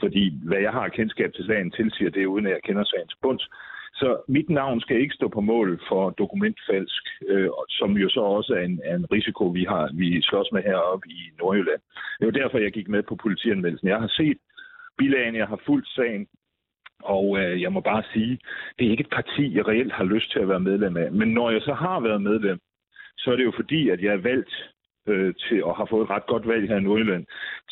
Fordi 0.00 0.38
hvad 0.48 0.58
jeg 0.58 0.72
har 0.72 0.88
kendskab 0.88 1.32
til 1.32 1.46
sagen 1.46 1.70
tilsiger 1.70 2.10
det, 2.10 2.26
uden 2.26 2.46
at 2.46 2.52
jeg 2.52 2.62
kender 2.62 2.84
sagen 2.84 3.08
til 3.08 3.22
bunds. 3.22 3.48
Så 3.94 4.22
mit 4.28 4.50
navn 4.50 4.80
skal 4.80 5.00
ikke 5.00 5.14
stå 5.14 5.28
på 5.28 5.40
mål 5.40 5.80
for 5.88 6.10
dokumentfalsk, 6.10 7.04
øh, 7.28 7.48
som 7.68 7.90
jo 7.96 8.08
så 8.08 8.20
også 8.20 8.54
er 8.54 8.60
en, 8.60 8.80
er 8.84 8.96
en 8.96 9.12
risiko, 9.12 9.44
vi 9.46 9.64
har 9.64 9.90
vi 9.94 10.22
slås 10.22 10.48
med 10.52 10.62
heroppe 10.62 11.08
i 11.08 11.20
Nordjylland. 11.38 11.80
Det 12.18 12.26
var 12.26 12.32
derfor, 12.32 12.58
jeg 12.58 12.72
gik 12.72 12.88
med 12.88 13.02
på 13.02 13.16
politianmeldelsen. 13.16 13.88
Jeg 13.88 14.00
har 14.00 14.08
set 14.08 14.38
bilagene, 14.98 15.38
jeg 15.38 15.46
har 15.46 15.60
fulgt 15.66 15.88
sagen, 15.88 16.26
og 17.02 17.38
øh, 17.38 17.62
jeg 17.62 17.72
må 17.72 17.80
bare 17.80 18.02
sige, 18.12 18.38
det 18.78 18.86
er 18.86 18.90
ikke 18.90 19.06
et 19.06 19.14
parti, 19.18 19.56
jeg 19.56 19.68
reelt 19.68 19.92
har 19.92 20.04
lyst 20.04 20.32
til 20.32 20.38
at 20.38 20.48
være 20.48 20.60
medlem 20.60 20.96
af. 20.96 21.12
Men 21.12 21.28
når 21.28 21.50
jeg 21.50 21.62
så 21.62 21.74
har 21.74 22.00
været 22.00 22.22
medlem, 22.22 22.58
så 23.18 23.32
er 23.32 23.36
det 23.36 23.44
jo 23.44 23.52
fordi, 23.56 23.88
at 23.88 24.00
jeg 24.02 24.12
er 24.12 24.22
valgt 24.30 24.54
øh, 25.06 25.34
til 25.34 25.64
og 25.64 25.76
har 25.76 25.86
fået 25.90 26.04
et 26.04 26.10
ret 26.10 26.26
godt 26.26 26.48
valg 26.48 26.68
her 26.68 26.76
i 26.76 26.82
Nordjylland 26.82 27.26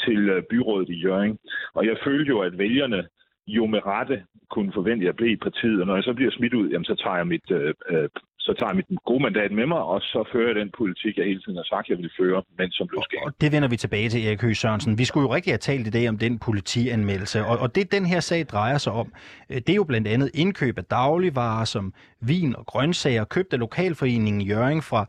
til 0.04 0.28
øh, 0.28 0.42
byrådet 0.50 0.88
i 0.88 1.00
Jørgen. 1.04 1.38
Og 1.74 1.86
jeg 1.86 1.96
følte 2.04 2.28
jo, 2.28 2.40
at 2.40 2.58
vælgerne 2.58 3.08
jo 3.46 3.66
med 3.66 3.86
rette 3.86 4.24
kunne 4.50 4.72
forvente, 4.72 5.02
at 5.02 5.06
jeg 5.06 5.16
blev 5.16 5.30
i 5.30 5.36
partiet. 5.36 5.80
Og 5.80 5.86
når 5.86 5.94
jeg 5.94 6.04
så 6.04 6.14
bliver 6.14 6.30
smidt 6.30 6.54
ud, 6.54 6.68
jamen, 6.68 6.84
så 6.84 6.94
tager 6.94 7.16
jeg 7.16 7.26
mit 7.26 7.50
øh, 7.50 7.74
øh, 7.88 8.08
så 8.50 8.54
tager 8.58 8.70
jeg 8.72 8.76
mit 8.76 8.98
gode 9.04 9.22
mandat 9.22 9.52
med 9.52 9.66
mig, 9.66 9.82
og 9.92 10.00
så 10.00 10.28
fører 10.32 10.46
jeg 10.46 10.56
den 10.62 10.70
politik, 10.78 11.12
jeg 11.18 11.24
hele 11.24 11.40
tiden 11.40 11.56
har 11.56 11.68
sagt, 11.74 11.88
jeg 11.88 11.98
vil 11.98 12.10
føre, 12.20 12.42
men 12.58 12.70
som 12.70 12.86
blev. 12.86 13.02
Og 13.26 13.32
det 13.40 13.52
vender 13.52 13.68
vi 13.68 13.76
tilbage 13.76 14.08
til, 14.08 14.26
Erik 14.26 14.42
Høgh 14.42 14.56
Sørensen. 14.56 14.98
Vi 14.98 15.04
skulle 15.04 15.24
jo 15.28 15.34
rigtig 15.34 15.52
have 15.52 15.58
talt 15.58 15.86
i 15.86 15.90
dag 15.90 16.08
om 16.08 16.18
den 16.18 16.38
politianmeldelse, 16.38 17.44
og, 17.44 17.58
og 17.58 17.74
det 17.74 17.92
den 17.92 18.06
her 18.06 18.20
sag 18.20 18.46
drejer 18.46 18.78
sig 18.78 18.92
om, 18.92 19.12
øh, 19.50 19.56
det 19.56 19.70
er 19.70 19.74
jo 19.74 19.84
blandt 19.84 20.08
andet 20.08 20.30
indkøb 20.34 20.78
af 20.78 20.84
dagligvarer 20.84 21.64
som 21.64 21.94
vin 22.20 22.56
og 22.56 22.66
grøntsager, 22.66 23.24
købt 23.24 23.52
af 23.52 23.58
Lokalforeningen 23.58 24.42
Jørgen 24.42 24.82
fra 24.82 25.06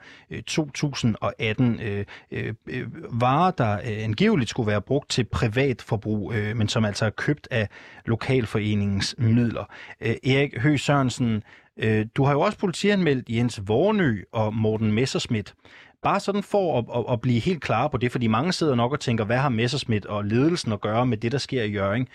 2018. 0.47 1.79
Øh, 1.83 2.05
øh, 2.31 2.53
øh, 2.69 2.87
varer, 3.21 3.51
der 3.51 3.73
øh, 3.73 4.03
angiveligt 4.03 4.49
skulle 4.49 4.71
være 4.71 4.81
brugt 4.81 5.09
til 5.09 5.23
privat 5.23 5.81
forbrug, 5.81 6.33
øh, 6.33 6.55
men 6.55 6.67
som 6.67 6.85
altså 6.85 7.05
er 7.05 7.09
købt 7.09 7.47
af 7.51 7.67
Lokalforeningens 8.05 9.15
midler. 9.17 9.65
Øh, 10.01 10.15
Erik 10.23 10.61
Høgh 10.61 10.79
Sørensen, 10.79 11.43
Øh, 11.78 12.05
du 12.15 12.24
har 12.24 12.34
jo 12.34 12.41
også 12.41 12.57
politianmeldt 12.57 13.30
Jens 13.30 13.61
Vornø 13.67 14.24
og 14.32 14.55
Morten 14.55 14.91
Messerschmidt. 14.91 15.53
Bare 16.01 16.19
sådan 16.19 16.43
for 16.43 16.80
at, 16.80 16.86
at, 16.95 17.13
at 17.13 17.22
blive 17.22 17.39
helt 17.39 17.61
klar 17.61 17.88
på 17.88 17.97
det, 17.97 18.11
fordi 18.11 18.28
mange 18.28 18.53
sidder 18.53 18.76
nok 18.76 18.91
og 18.91 18.99
tænker, 18.99 19.26
hvad 19.26 19.38
har 19.38 19.49
Messerschmidt 19.49 20.05
og 20.05 20.26
ledelsen 20.26 20.72
at 20.72 20.82
gøre 20.82 21.05
med 21.05 21.17
det, 21.17 21.32
der 21.32 21.38
sker 21.38 21.63
i 21.63 21.72
Jøring? 21.72 22.09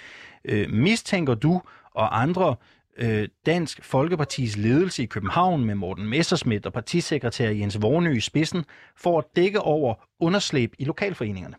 Øh, 0.44 0.70
mistænker 0.70 1.34
du 1.34 1.62
og 1.90 2.22
andre 2.22 2.56
øh, 2.98 3.28
Dansk 3.46 3.84
Folkepartis 3.84 4.56
ledelse 4.56 5.02
i 5.02 5.06
København 5.06 5.64
med 5.64 5.74
Morten 5.74 6.06
Messerschmidt 6.06 6.66
og 6.66 6.72
partisekretær 6.72 7.50
Jens 7.50 7.82
Vornø 7.82 8.16
i 8.16 8.20
spidsen 8.20 8.64
for 8.96 9.18
at 9.18 9.24
dække 9.36 9.60
over 9.60 9.94
underslæb 10.20 10.74
i 10.78 10.84
lokalforeningerne? 10.84 11.54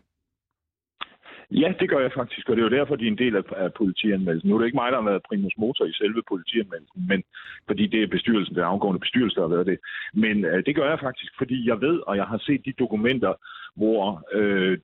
Ja, 1.50 1.72
det 1.80 1.88
gør 1.90 2.00
jeg 2.00 2.12
faktisk, 2.12 2.48
og 2.48 2.56
det 2.56 2.62
er 2.62 2.68
jo 2.70 2.76
derfor, 2.78 2.96
de 2.96 3.04
er 3.04 3.10
en 3.10 3.18
del 3.18 3.36
af, 3.36 3.42
af 3.56 3.74
politianmeldelsen. 3.74 4.50
Nu 4.50 4.54
er 4.54 4.58
det 4.58 4.66
ikke 4.66 4.80
mig, 4.82 4.92
der 4.92 5.00
har 5.00 5.10
været 5.10 5.28
primus 5.28 5.52
motor 5.58 5.84
i 5.84 5.92
selve 5.92 6.22
politianmeldelsen, 6.28 7.08
men 7.08 7.22
fordi 7.66 7.86
det 7.86 8.02
er 8.02 8.06
bestyrelsen, 8.06 8.54
det 8.54 8.62
er 8.62 8.66
afgående 8.66 9.00
bestyrelse, 9.00 9.36
der 9.36 9.42
har 9.42 9.54
været 9.54 9.66
det. 9.66 9.78
Men 10.14 10.44
øh, 10.44 10.62
det 10.66 10.76
gør 10.76 10.88
jeg 10.88 11.00
faktisk, 11.00 11.32
fordi 11.38 11.68
jeg 11.68 11.80
ved, 11.80 12.00
og 12.06 12.16
jeg 12.16 12.24
har 12.24 12.38
set 12.38 12.64
de 12.64 12.72
dokumenter, 12.72 13.34
hvor 13.76 14.22
øh, 14.32 14.78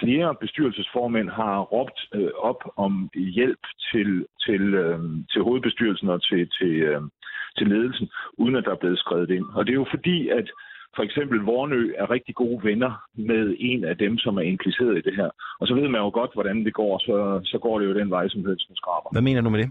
flere 0.00 0.34
bestyrelsesformænd 0.40 1.28
har 1.30 1.60
råbt 1.60 2.00
øh, 2.14 2.30
op 2.38 2.62
om 2.76 3.10
hjælp 3.14 3.64
til, 3.92 4.26
til, 4.46 4.74
øh, 4.74 5.00
til 5.32 5.42
hovedbestyrelsen 5.42 6.08
og 6.08 6.22
til, 6.22 6.48
til, 6.58 6.72
øh, 6.90 7.02
til 7.58 7.66
ledelsen, 7.66 8.08
uden 8.32 8.56
at 8.56 8.64
der 8.64 8.70
er 8.70 8.82
blevet 8.82 8.98
skrevet 8.98 9.30
ind. 9.30 9.46
Og 9.54 9.66
det 9.66 9.72
er 9.72 9.82
jo 9.82 9.86
fordi, 9.90 10.28
at 10.28 10.50
for 10.96 11.02
eksempel 11.02 11.38
Vornø 11.40 11.92
er 11.96 12.10
rigtig 12.10 12.34
gode 12.34 12.64
venner 12.64 12.92
med 13.14 13.56
en 13.58 13.84
af 13.84 13.98
dem, 13.98 14.18
som 14.18 14.36
er 14.36 14.42
impliceret 14.42 14.98
i 14.98 15.00
det 15.00 15.16
her. 15.16 15.30
Og 15.60 15.66
så 15.66 15.74
ved 15.74 15.88
man 15.88 16.00
jo 16.00 16.10
godt, 16.10 16.34
hvordan 16.34 16.64
det 16.64 16.74
går, 16.74 16.98
så, 16.98 17.40
så 17.44 17.58
går 17.58 17.78
det 17.78 17.86
jo 17.86 17.98
den 17.98 18.10
vej, 18.10 18.28
som 18.28 18.44
hønsen 18.46 18.76
skraber. 18.76 19.08
Hvad 19.12 19.22
mener 19.22 19.40
du 19.40 19.50
med 19.50 19.62
det? 19.62 19.70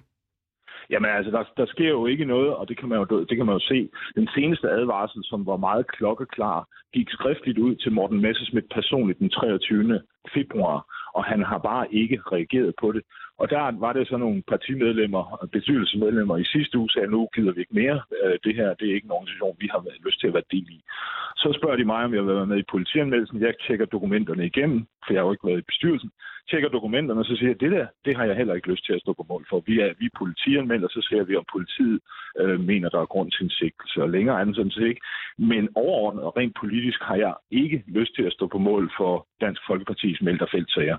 Jamen 0.89 1.11
altså, 1.11 1.31
der, 1.31 1.43
der 1.57 1.65
sker 1.65 1.89
jo 1.89 2.05
ikke 2.05 2.25
noget, 2.25 2.55
og 2.55 2.69
det 2.69 2.77
kan, 2.77 2.89
man 2.89 2.97
jo, 2.99 3.25
det 3.29 3.37
kan 3.37 3.45
man 3.45 3.55
jo 3.55 3.59
se. 3.59 3.89
Den 4.15 4.27
seneste 4.35 4.69
advarsel, 4.69 5.21
som 5.23 5.45
var 5.45 5.57
meget 5.57 5.87
klokkeklar, 5.87 6.67
gik 6.93 7.09
skriftligt 7.09 7.57
ud 7.57 7.75
til 7.75 7.91
Morten 7.91 8.21
Messersmith 8.21 8.67
personligt 8.73 9.19
den 9.19 9.29
23. 9.29 10.01
februar, 10.33 10.77
og 11.15 11.23
han 11.23 11.43
har 11.43 11.57
bare 11.57 11.93
ikke 11.93 12.19
reageret 12.31 12.73
på 12.81 12.91
det. 12.91 13.03
Og 13.41 13.49
der 13.49 13.79
var 13.79 13.93
det 13.93 14.07
så 14.07 14.17
nogle 14.17 14.43
partimedlemmer 14.47 15.23
og 15.41 15.51
bestyrelsesmedlemmer 15.51 16.37
i 16.37 16.43
sidste 16.43 16.77
uge, 16.77 16.89
sagde, 16.89 17.07
nu 17.07 17.29
gider 17.35 17.51
vi 17.53 17.59
ikke 17.59 17.75
mere. 17.75 18.01
Øh, 18.23 18.37
det 18.43 18.55
her 18.55 18.73
det 18.73 18.89
er 18.89 18.95
ikke 18.95 19.05
en 19.05 19.17
organisation, 19.17 19.55
vi 19.59 19.67
har 19.71 19.81
lyst 20.05 20.19
til 20.19 20.27
at 20.27 20.33
være 20.33 20.51
del 20.51 20.67
i. 20.77 20.79
Så 21.35 21.57
spørger 21.59 21.75
de 21.75 21.85
mig, 21.85 22.01
om 22.05 22.13
jeg 22.13 22.25
vil 22.25 22.35
være 22.35 22.45
med 22.45 22.57
i 22.57 22.71
politianmeldelsen. 22.71 23.41
Jeg 23.41 23.53
tjekker 23.67 23.85
dokumenterne 23.85 24.45
igennem, 24.45 24.79
for 25.05 25.13
jeg 25.13 25.21
har 25.21 25.27
jo 25.27 25.31
ikke 25.31 25.47
været 25.47 25.63
i 25.63 25.71
bestyrelsen. 25.71 26.11
Tjekker 26.49 26.69
dokumenterne, 26.69 27.19
og 27.19 27.25
så 27.25 27.35
siger 27.35 27.49
jeg, 27.49 27.59
det 27.59 27.71
der, 27.71 27.87
det 28.05 28.15
har 28.17 28.25
jeg 28.25 28.35
heller 28.35 28.53
ikke 28.53 28.71
lyst 28.71 28.85
til 28.85 28.93
at 28.93 29.01
stå 29.01 29.13
på 29.13 29.25
mål 29.29 29.45
for. 29.49 29.63
Vi 29.65 29.79
er, 29.79 29.93
vi 29.99 30.05
er 30.05 30.17
politianmelder, 30.17 30.87
så 30.87 31.01
ser 31.09 31.23
vi, 31.23 31.35
om 31.35 31.45
politiet 31.51 31.99
øh, 32.39 32.59
mener, 32.59 32.89
der 32.89 32.99
er 33.01 33.13
grund 33.13 33.31
til 33.31 33.43
en 33.43 33.49
sigtelse. 33.49 34.01
Og 34.01 34.09
længere 34.09 34.41
andet 34.41 34.55
sådan 34.55 34.71
set 34.71 34.87
ikke. 34.87 35.01
Men 35.37 35.69
overordnet 35.75 36.23
og 36.23 36.37
rent 36.37 36.55
politisk 36.61 36.99
har 37.01 37.15
jeg 37.15 37.33
ikke 37.51 37.83
lyst 37.87 38.15
til 38.15 38.23
at 38.23 38.33
stå 38.33 38.47
på 38.47 38.57
mål 38.57 38.91
for 38.97 39.27
Dansk 39.41 39.61
Folkepartis 39.67 40.21
melderfeltsager. 40.21 40.97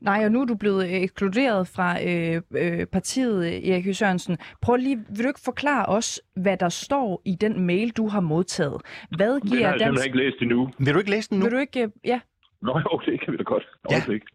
Nej, 0.00 0.24
og 0.24 0.32
nu 0.32 0.40
er 0.40 0.44
du 0.44 0.54
blevet 0.54 0.84
øh, 0.84 0.92
ekskluderet 0.92 1.68
fra 1.68 2.04
øh, 2.04 2.42
øh, 2.56 2.86
partiet, 2.86 3.70
Erik 3.70 3.84
Høgh 3.84 3.94
Sørensen. 3.94 4.38
Prøv 4.62 4.76
lige, 4.76 5.04
vil 5.08 5.24
du 5.24 5.28
ikke 5.28 5.40
forklare 5.44 5.86
os, 5.86 6.20
hvad 6.36 6.56
der 6.56 6.68
står 6.68 7.22
i 7.24 7.34
den 7.34 7.66
mail, 7.66 7.90
du 7.90 8.08
har 8.08 8.20
modtaget? 8.20 8.82
Hvad 9.16 9.40
giver 9.40 9.56
den 9.56 9.64
har 9.64 9.72
jeg 9.72 9.80
dansk... 9.80 10.06
ikke 10.06 10.18
læst 10.18 10.36
endnu. 10.40 10.70
Vil 10.78 10.94
du 10.94 10.98
ikke 10.98 11.10
læse 11.10 11.30
den 11.30 11.38
nu? 11.38 11.44
Vil 11.44 11.52
du 11.52 11.58
ikke... 11.58 11.82
Øh, 11.82 11.88
ja. 12.04 12.20
Nå 12.62 12.78
jo, 12.92 13.00
det 13.06 13.20
kan 13.20 13.32
vi 13.32 13.36
da 13.36 13.42
godt. 13.42 13.68
Ja. 13.90 14.12
Ikke. 14.12 14.26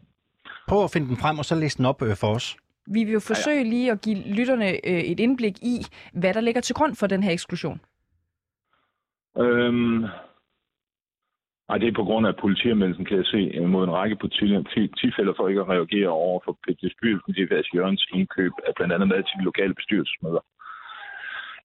Prøv 0.68 0.84
at 0.84 0.90
finde 0.90 1.08
den 1.08 1.16
frem, 1.16 1.38
og 1.38 1.44
så 1.44 1.54
læse 1.54 1.78
den 1.78 1.86
op 1.86 2.02
øh, 2.02 2.16
for 2.16 2.34
os. 2.34 2.56
Vi 2.86 3.04
vil 3.04 3.12
jo 3.12 3.20
forsøge 3.20 3.64
lige 3.64 3.92
at 3.92 4.00
give 4.00 4.16
lytterne 4.16 4.68
øh, 4.70 5.00
et 5.00 5.20
indblik 5.20 5.58
i, 5.62 5.86
hvad 6.12 6.34
der 6.34 6.40
ligger 6.40 6.60
til 6.60 6.74
grund 6.74 6.96
for 6.96 7.06
den 7.06 7.22
her 7.22 7.32
eksklusion. 7.32 7.80
Øhm, 9.38 10.04
ej, 11.70 11.78
det 11.78 11.88
er 11.88 12.00
på 12.00 12.04
grund 12.08 12.26
af 12.26 12.36
politianmeldelsen, 12.36 13.04
kan 13.04 13.16
jeg 13.16 13.26
se, 13.26 13.42
øh, 13.58 13.68
mod 13.68 13.84
en 13.84 13.96
række 13.98 14.16
politifælder 14.16 15.32
for 15.36 15.48
ikke 15.48 15.60
at 15.60 15.68
reagere 15.68 16.08
over 16.08 16.40
for 16.44 16.58
bestyrelsen 16.82 17.34
til 17.34 17.50
Værs 17.50 17.74
Jørgens 17.74 18.06
indkøb 18.14 18.52
af 18.66 18.72
blandt 18.76 18.92
andet 18.94 19.08
mad 19.08 19.22
til 19.22 19.38
de 19.38 19.44
lokale 19.44 19.74
bestyrelsesmøder. 19.74 20.42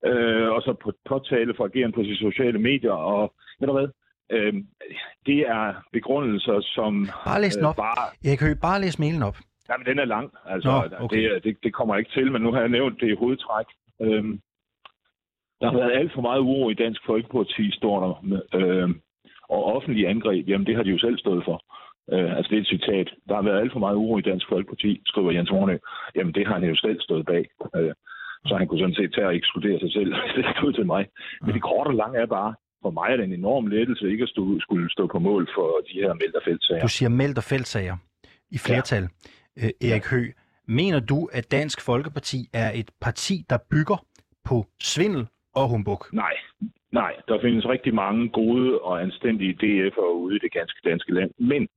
Øh, 0.09 0.49
og 0.55 0.61
så 0.61 0.71
på 0.83 0.91
påtale 1.09 1.53
for 1.57 1.65
ageren 1.65 1.91
på 1.91 2.01
de 2.01 2.17
sociale 2.17 2.59
medier, 2.59 2.91
og 2.91 3.33
ved 3.59 3.67
du 3.67 3.73
hvad, 3.73 3.89
øh, 4.31 4.53
det 5.25 5.39
er 5.39 5.73
begrundelser, 5.93 6.61
som... 6.61 7.07
Bare 7.25 7.41
læs 7.41 7.55
den 7.55 7.65
op. 7.65 7.75
Øh, 7.79 7.83
bare, 7.85 8.05
Jeg 8.23 8.37
kan 8.37 8.57
bare 8.61 8.81
læse 8.81 8.99
mailen 8.99 9.23
op. 9.23 9.37
Jamen, 9.69 9.85
den 9.85 9.99
er 9.99 10.05
lang. 10.05 10.33
Altså, 10.45 10.69
Nå, 10.69 11.05
okay. 11.05 11.17
det, 11.17 11.43
det, 11.43 11.57
det 11.63 11.73
kommer 11.73 11.95
ikke 11.95 12.11
til, 12.11 12.31
men 12.31 12.41
nu 12.41 12.51
har 12.51 12.59
jeg 12.59 12.69
nævnt 12.69 13.01
det 13.01 13.09
i 13.09 13.15
hovedtræk. 13.15 13.65
Øhm, 14.01 14.41
der 15.61 15.71
har 15.71 15.77
været 15.77 15.97
alt 15.99 16.13
for 16.13 16.21
meget 16.21 16.39
uro 16.39 16.69
i 16.69 16.73
Dansk 16.73 17.01
Folkeparti, 17.05 17.71
står 17.71 17.95
der. 18.03 18.41
Øhm, 18.59 19.01
og 19.51 19.61
offentlige 19.75 20.07
angreb, 20.07 20.47
jamen 20.49 20.67
det 20.67 20.75
har 20.75 20.83
de 20.83 20.89
jo 20.89 20.99
selv 20.99 21.17
stået 21.17 21.43
for. 21.45 21.57
Øh, 22.13 22.37
altså 22.37 22.49
det 22.49 22.57
er 22.57 22.61
et 22.61 22.73
citat. 22.75 23.07
Der 23.27 23.35
har 23.35 23.41
været 23.41 23.61
alt 23.61 23.71
for 23.71 23.79
meget 23.79 23.95
uro 23.95 24.17
i 24.17 24.27
Dansk 24.29 24.45
Folkeparti, 24.49 25.01
skriver 25.05 25.31
Jens 25.31 25.49
Hornø. 25.49 25.77
Jamen 26.15 26.33
det 26.33 26.47
har 26.47 26.53
han 26.53 26.63
jo 26.63 26.75
selv 26.75 27.01
stået 27.01 27.25
bag. 27.25 27.45
Øh, 27.75 27.93
så 28.47 28.55
han 28.55 28.67
kunne 28.67 28.79
sådan 28.79 28.99
set 28.99 29.13
tage 29.13 29.27
og 29.27 29.35
ekskludere 29.35 29.79
sig 29.79 29.91
selv, 29.91 30.13
det 30.35 30.45
stod 30.57 30.73
til 30.73 30.85
mig. 30.85 31.03
Men 31.41 31.53
det 31.53 31.61
korte 31.61 31.87
og 31.87 31.93
lange 31.93 32.19
er 32.19 32.25
bare, 32.25 32.53
for 32.81 32.91
mig 32.91 33.07
er 33.11 33.17
det 33.17 33.25
en 33.25 33.33
enorm 33.33 33.67
lettelse 33.67 34.11
ikke 34.11 34.23
at 34.23 34.29
stå, 34.29 34.59
skulle 34.59 34.91
stå 34.91 35.07
på 35.07 35.19
mål 35.19 35.49
for 35.55 35.67
de 35.87 35.93
her 36.01 36.13
melderfeltsager. 36.13 36.81
Du 36.81 36.87
siger 36.87 37.09
melderfeltsager 37.09 37.97
i 38.51 38.57
flertal. 38.57 39.03
Ja. 39.57 39.65
Øh, 39.65 39.89
Erik 39.89 40.05
Hø, 40.11 40.21
mener 40.67 40.99
du, 40.99 41.29
at 41.33 41.51
Dansk 41.51 41.81
Folkeparti 41.81 42.37
er 42.53 42.71
et 42.75 42.89
parti, 43.01 43.35
der 43.49 43.57
bygger 43.71 44.05
på 44.45 44.65
svindel 44.81 45.27
og 45.55 45.69
humbug? 45.69 46.01
Nej, 46.13 46.33
nej. 46.91 47.13
Der 47.27 47.41
findes 47.41 47.69
rigtig 47.69 47.93
mange 47.93 48.29
gode 48.29 48.79
og 48.81 49.01
anstændige 49.01 49.57
DF'ere 49.63 50.13
ude 50.13 50.35
i 50.35 50.39
det 50.39 50.51
ganske 50.51 50.89
danske 50.89 51.13
land. 51.13 51.31
Men 51.37 51.67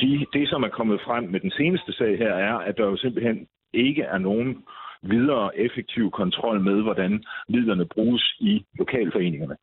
de, 0.00 0.26
det, 0.32 0.48
som 0.48 0.62
er 0.62 0.68
kommet 0.68 1.00
frem 1.00 1.24
med 1.24 1.40
den 1.40 1.50
seneste 1.50 1.92
sag 1.92 2.18
her, 2.18 2.32
er, 2.34 2.54
at 2.54 2.76
der 2.76 2.84
jo 2.84 2.96
simpelthen 2.96 3.46
ikke 3.72 4.02
er 4.02 4.18
nogen 4.18 4.64
videre 5.02 5.58
effektiv 5.58 6.10
kontrol 6.10 6.60
med, 6.60 6.82
hvordan 6.82 7.24
midlerne 7.48 7.86
bruges 7.86 8.36
i 8.40 8.64
lokalforeningerne. 8.78 9.56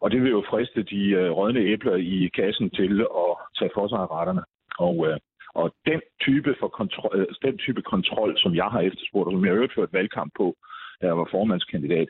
Og 0.00 0.10
det 0.10 0.22
vil 0.22 0.30
jo 0.30 0.44
friste 0.50 0.82
de 0.82 1.10
øh, 1.10 1.30
rådne 1.30 1.60
æbler 1.60 1.96
i 1.96 2.30
kassen 2.34 2.70
til 2.70 3.00
at 3.00 3.32
tage 3.58 3.70
for 3.74 3.88
sig 3.88 3.98
af 3.98 4.10
retterne. 4.10 4.42
Og, 4.78 5.06
øh, 5.08 5.18
og 5.54 5.74
den 5.86 6.00
type, 6.20 6.54
for 6.60 6.68
kontrol, 6.68 7.10
øh, 7.14 7.26
den 7.42 7.58
type 7.58 7.82
kontrol, 7.82 8.38
som 8.38 8.54
jeg 8.54 8.64
har 8.64 8.80
efterspurgt, 8.80 9.26
og 9.26 9.32
som 9.32 9.44
jeg 9.44 9.50
har 9.52 9.56
øvrigt 9.56 9.74
ført 9.74 9.92
valgkamp 9.92 10.32
på, 10.36 10.56
da 11.00 11.06
jeg 11.06 11.16
var 11.18 11.28
formandskandidat, 11.30 12.08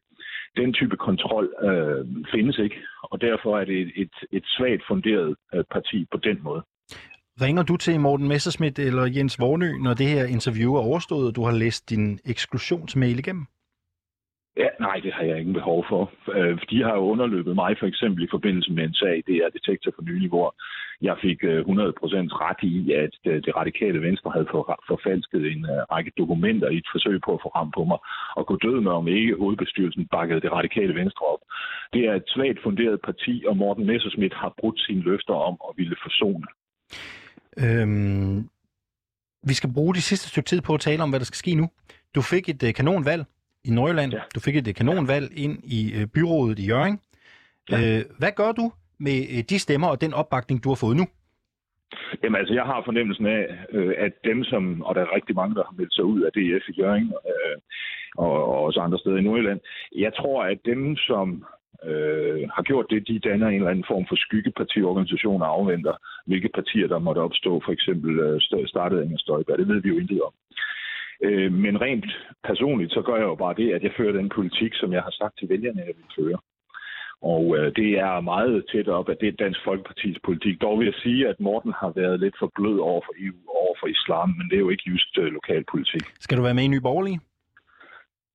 den 0.57 0.73
type 0.73 0.97
kontrol 0.97 1.55
øh, 1.63 2.07
findes 2.33 2.59
ikke, 2.59 2.77
og 3.03 3.21
derfor 3.21 3.59
er 3.59 3.65
det 3.65 3.81
et, 3.81 3.93
et, 3.97 4.15
et 4.33 4.45
svagt 4.47 4.83
funderet 4.89 5.37
øh, 5.55 5.65
parti 5.71 6.07
på 6.13 6.19
den 6.19 6.39
måde. 6.43 6.63
Ringer 7.41 7.63
du 7.63 7.77
til 7.77 8.01
Morten 8.01 8.29
Messerschmidt 8.29 8.79
eller 8.79 9.05
Jens 9.17 9.41
Vornø, 9.41 9.71
når 9.79 9.95
det 9.95 10.07
her 10.07 10.25
interview 10.25 10.75
er 10.75 10.81
overstået, 10.81 11.29
og 11.29 11.37
du 11.37 11.43
har 11.45 11.53
læst 11.53 11.91
din 11.91 12.19
eksklusionsmail 12.25 13.19
igennem? 13.19 13.47
Ja, 14.57 14.69
nej, 14.81 14.97
det 15.05 15.13
har 15.13 15.23
jeg 15.23 15.39
ingen 15.39 15.55
behov 15.55 15.85
for. 15.89 16.13
Øh, 16.35 16.59
de 16.71 16.83
har 16.83 16.95
jo 16.95 17.11
underløbet 17.13 17.55
mig 17.55 17.77
for 17.79 17.87
eksempel 17.87 18.25
i 18.25 18.31
forbindelse 18.31 18.73
med 18.73 18.85
en 18.85 18.95
sag, 18.95 19.23
det 19.27 19.37
er 19.37 19.49
detektor 19.49 19.93
for 19.95 20.03
nylig, 20.03 20.29
hvor 20.29 20.55
jeg 21.03 21.17
fik 21.23 21.39
øh, 21.45 21.61
100% 21.61 21.65
ret 22.45 22.63
i, 22.63 22.93
at 22.93 23.15
øh, 23.31 23.43
det 23.45 23.57
radikale 23.57 24.03
venstre 24.03 24.31
havde 24.31 24.51
forfalsket 24.91 25.43
en 25.53 25.67
række 25.93 26.13
dokumenter 26.19 26.69
i 26.69 26.77
et 26.77 26.89
forsøg 26.95 27.21
på 27.25 27.33
at 27.35 27.43
få 27.45 27.49
ram 27.49 27.71
på 27.77 27.85
mig, 27.85 27.99
og 28.37 28.47
gå 28.47 28.57
død 28.57 28.81
med, 28.81 28.93
om 28.93 29.09
ikke 29.09 29.37
hovedbestyrelsen 29.43 30.07
bakkede 30.07 30.41
det 30.41 30.53
radikale 30.53 30.95
venstre 30.95 31.27
op. 31.27 31.43
Det 31.93 32.03
er 32.09 32.15
et 32.15 32.29
svagt 32.35 32.59
funderet 32.63 33.01
parti, 33.09 33.45
og 33.49 33.57
Morten 33.57 33.87
Messerschmidt 33.87 34.35
har 34.35 34.55
brudt 34.61 34.81
sine 34.81 35.03
løfter 35.03 35.35
om 35.35 35.57
at 35.69 35.73
ville 35.77 35.97
forsone. 36.03 36.47
Øhm, 37.65 38.39
vi 39.49 39.55
skal 39.55 39.73
bruge 39.75 39.95
de 39.95 40.03
sidste 40.03 40.29
stykke 40.29 40.49
tid 40.49 40.61
på 40.61 40.75
at 40.75 40.81
tale 40.81 41.03
om, 41.03 41.11
hvad 41.11 41.21
der 41.21 41.31
skal 41.31 41.43
ske 41.45 41.55
nu. 41.55 41.67
Du 42.15 42.23
fik 42.23 42.49
et 42.49 42.75
kanonvalg 42.75 43.25
i 43.65 43.71
Nordjylland. 43.71 44.13
Ja. 44.13 44.21
Du 44.35 44.41
fik 44.41 44.57
et 44.57 44.77
kanonvalg 44.77 45.29
ind 45.37 45.59
i 45.65 45.81
øh, 46.01 46.07
byrådet 46.07 46.59
i 46.59 46.67
Jørgen. 46.67 47.01
Ja. 47.71 47.77
Øh, 47.77 48.05
hvad 48.19 48.33
gør 48.37 48.53
du 48.53 48.73
med 48.99 49.19
øh, 49.35 49.43
de 49.51 49.59
stemmer 49.59 49.89
og 49.89 50.01
den 50.01 50.15
opbakning, 50.15 50.65
du 50.65 50.69
har 50.69 50.81
fået 50.85 50.97
nu? 50.97 51.07
Jamen 52.23 52.39
altså, 52.41 52.55
jeg 52.55 52.65
har 52.65 52.83
fornemmelsen 52.85 53.27
af, 53.27 53.43
at 53.99 54.13
dem 54.25 54.45
som, 54.45 54.83
og 54.83 54.95
der 54.95 55.01
er 55.01 55.15
rigtig 55.15 55.35
mange, 55.35 55.55
der 55.55 55.65
har 55.65 55.75
meldt 55.79 55.95
sig 55.95 56.05
ud 56.05 56.21
af 56.23 56.31
DF 56.33 56.69
i 56.69 56.81
Jørgen, 56.81 57.13
øh, 57.31 57.57
og, 58.17 58.33
og 58.53 58.59
også 58.67 58.81
andre 58.81 58.99
steder 58.99 59.17
i 59.17 59.23
Nordjylland, 59.23 59.61
jeg 59.97 60.13
tror, 60.15 60.45
at 60.45 60.59
dem, 60.65 60.97
som 60.97 61.45
øh, 61.85 62.49
har 62.55 62.63
gjort 62.63 62.87
det, 62.91 63.09
de 63.09 63.19
danner 63.19 63.49
en 63.49 63.55
eller 63.55 63.71
anden 63.71 63.91
form 63.93 64.05
for 64.09 64.17
skyggepartiorganisation 64.17 65.43
og 65.43 65.49
afventer, 65.49 65.95
hvilke 66.27 66.51
partier, 66.55 66.87
der 66.89 66.99
måtte 66.99 67.19
opstå, 67.19 67.63
for 67.65 67.73
eksempel 67.73 68.19
øh, 68.19 68.37
st- 68.37 68.67
startede 68.67 69.05
Inger 69.05 69.19
Støjberg. 69.19 69.59
Det 69.59 69.69
ved 69.69 69.81
vi 69.83 69.89
jo 69.89 69.99
intet 69.99 70.23
om. 70.23 70.33
Øh, 71.23 71.53
men 71.53 71.81
rent 71.81 72.07
personligt, 72.45 72.93
så 72.93 73.03
gør 73.03 73.17
jeg 73.17 73.25
jo 73.33 73.35
bare 73.35 73.55
det, 73.55 73.73
at 73.73 73.83
jeg 73.83 73.93
fører 73.97 74.13
den 74.13 74.29
politik, 74.29 74.75
som 74.75 74.93
jeg 74.93 75.03
har 75.03 75.11
sagt 75.11 75.39
til 75.39 75.49
vælgerne, 75.49 75.81
jeg 75.81 75.97
vil 75.97 76.15
føre. 76.19 76.39
Og 77.23 77.57
øh, 77.59 77.77
det 77.77 77.91
er 77.99 78.21
meget 78.21 78.65
tæt 78.73 78.89
op, 78.89 79.09
at 79.09 79.17
det 79.21 79.29
er 79.29 79.33
Dansk 79.45 79.61
Folkepartis 79.65 80.17
politik. 80.25 80.61
Dog 80.61 80.79
vil 80.79 80.85
jeg 80.85 80.95
sige, 80.95 81.29
at 81.29 81.41
Morten 81.41 81.73
har 81.81 81.93
været 81.97 82.21
lidt 82.21 82.35
for 82.39 82.53
blød 82.55 82.79
over 82.79 83.01
for 83.07 83.15
EU 83.25 83.39
og 83.49 83.57
over 83.65 83.75
for 83.81 83.87
islam, 83.87 84.29
men 84.29 84.49
det 84.51 84.57
er 84.57 84.65
jo 84.67 84.71
ikke 84.71 84.91
just 84.91 85.19
øh, 85.19 85.25
lokalpolitik. 85.25 86.03
Skal 86.21 86.39
du 86.39 86.43
være 86.43 86.55
med 86.55 86.65
i 86.65 86.69
Ny 86.69 86.81
Borgerlige? 86.83 87.21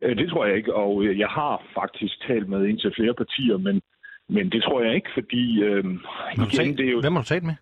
Øh, 0.01 0.17
det 0.17 0.29
tror 0.29 0.45
jeg 0.45 0.55
ikke, 0.55 0.75
og 0.75 1.03
øh, 1.03 1.19
jeg 1.19 1.27
har 1.27 1.63
faktisk 1.73 2.27
talt 2.27 2.49
med 2.49 2.61
en 2.65 2.77
til 2.77 2.93
flere 2.95 3.13
partier, 3.13 3.57
men, 3.57 3.81
men 4.29 4.51
det 4.51 4.63
tror 4.63 4.81
jeg 4.81 4.95
ikke, 4.95 5.09
fordi... 5.13 5.63
Øh, 5.63 5.83
du 6.37 6.49
talt, 6.49 6.77
det 6.77 6.87
er 6.87 6.91
jo, 6.91 7.01
Hvem 7.01 7.15
har 7.15 7.21
du 7.21 7.27
talt 7.27 7.43
med? 7.43 7.55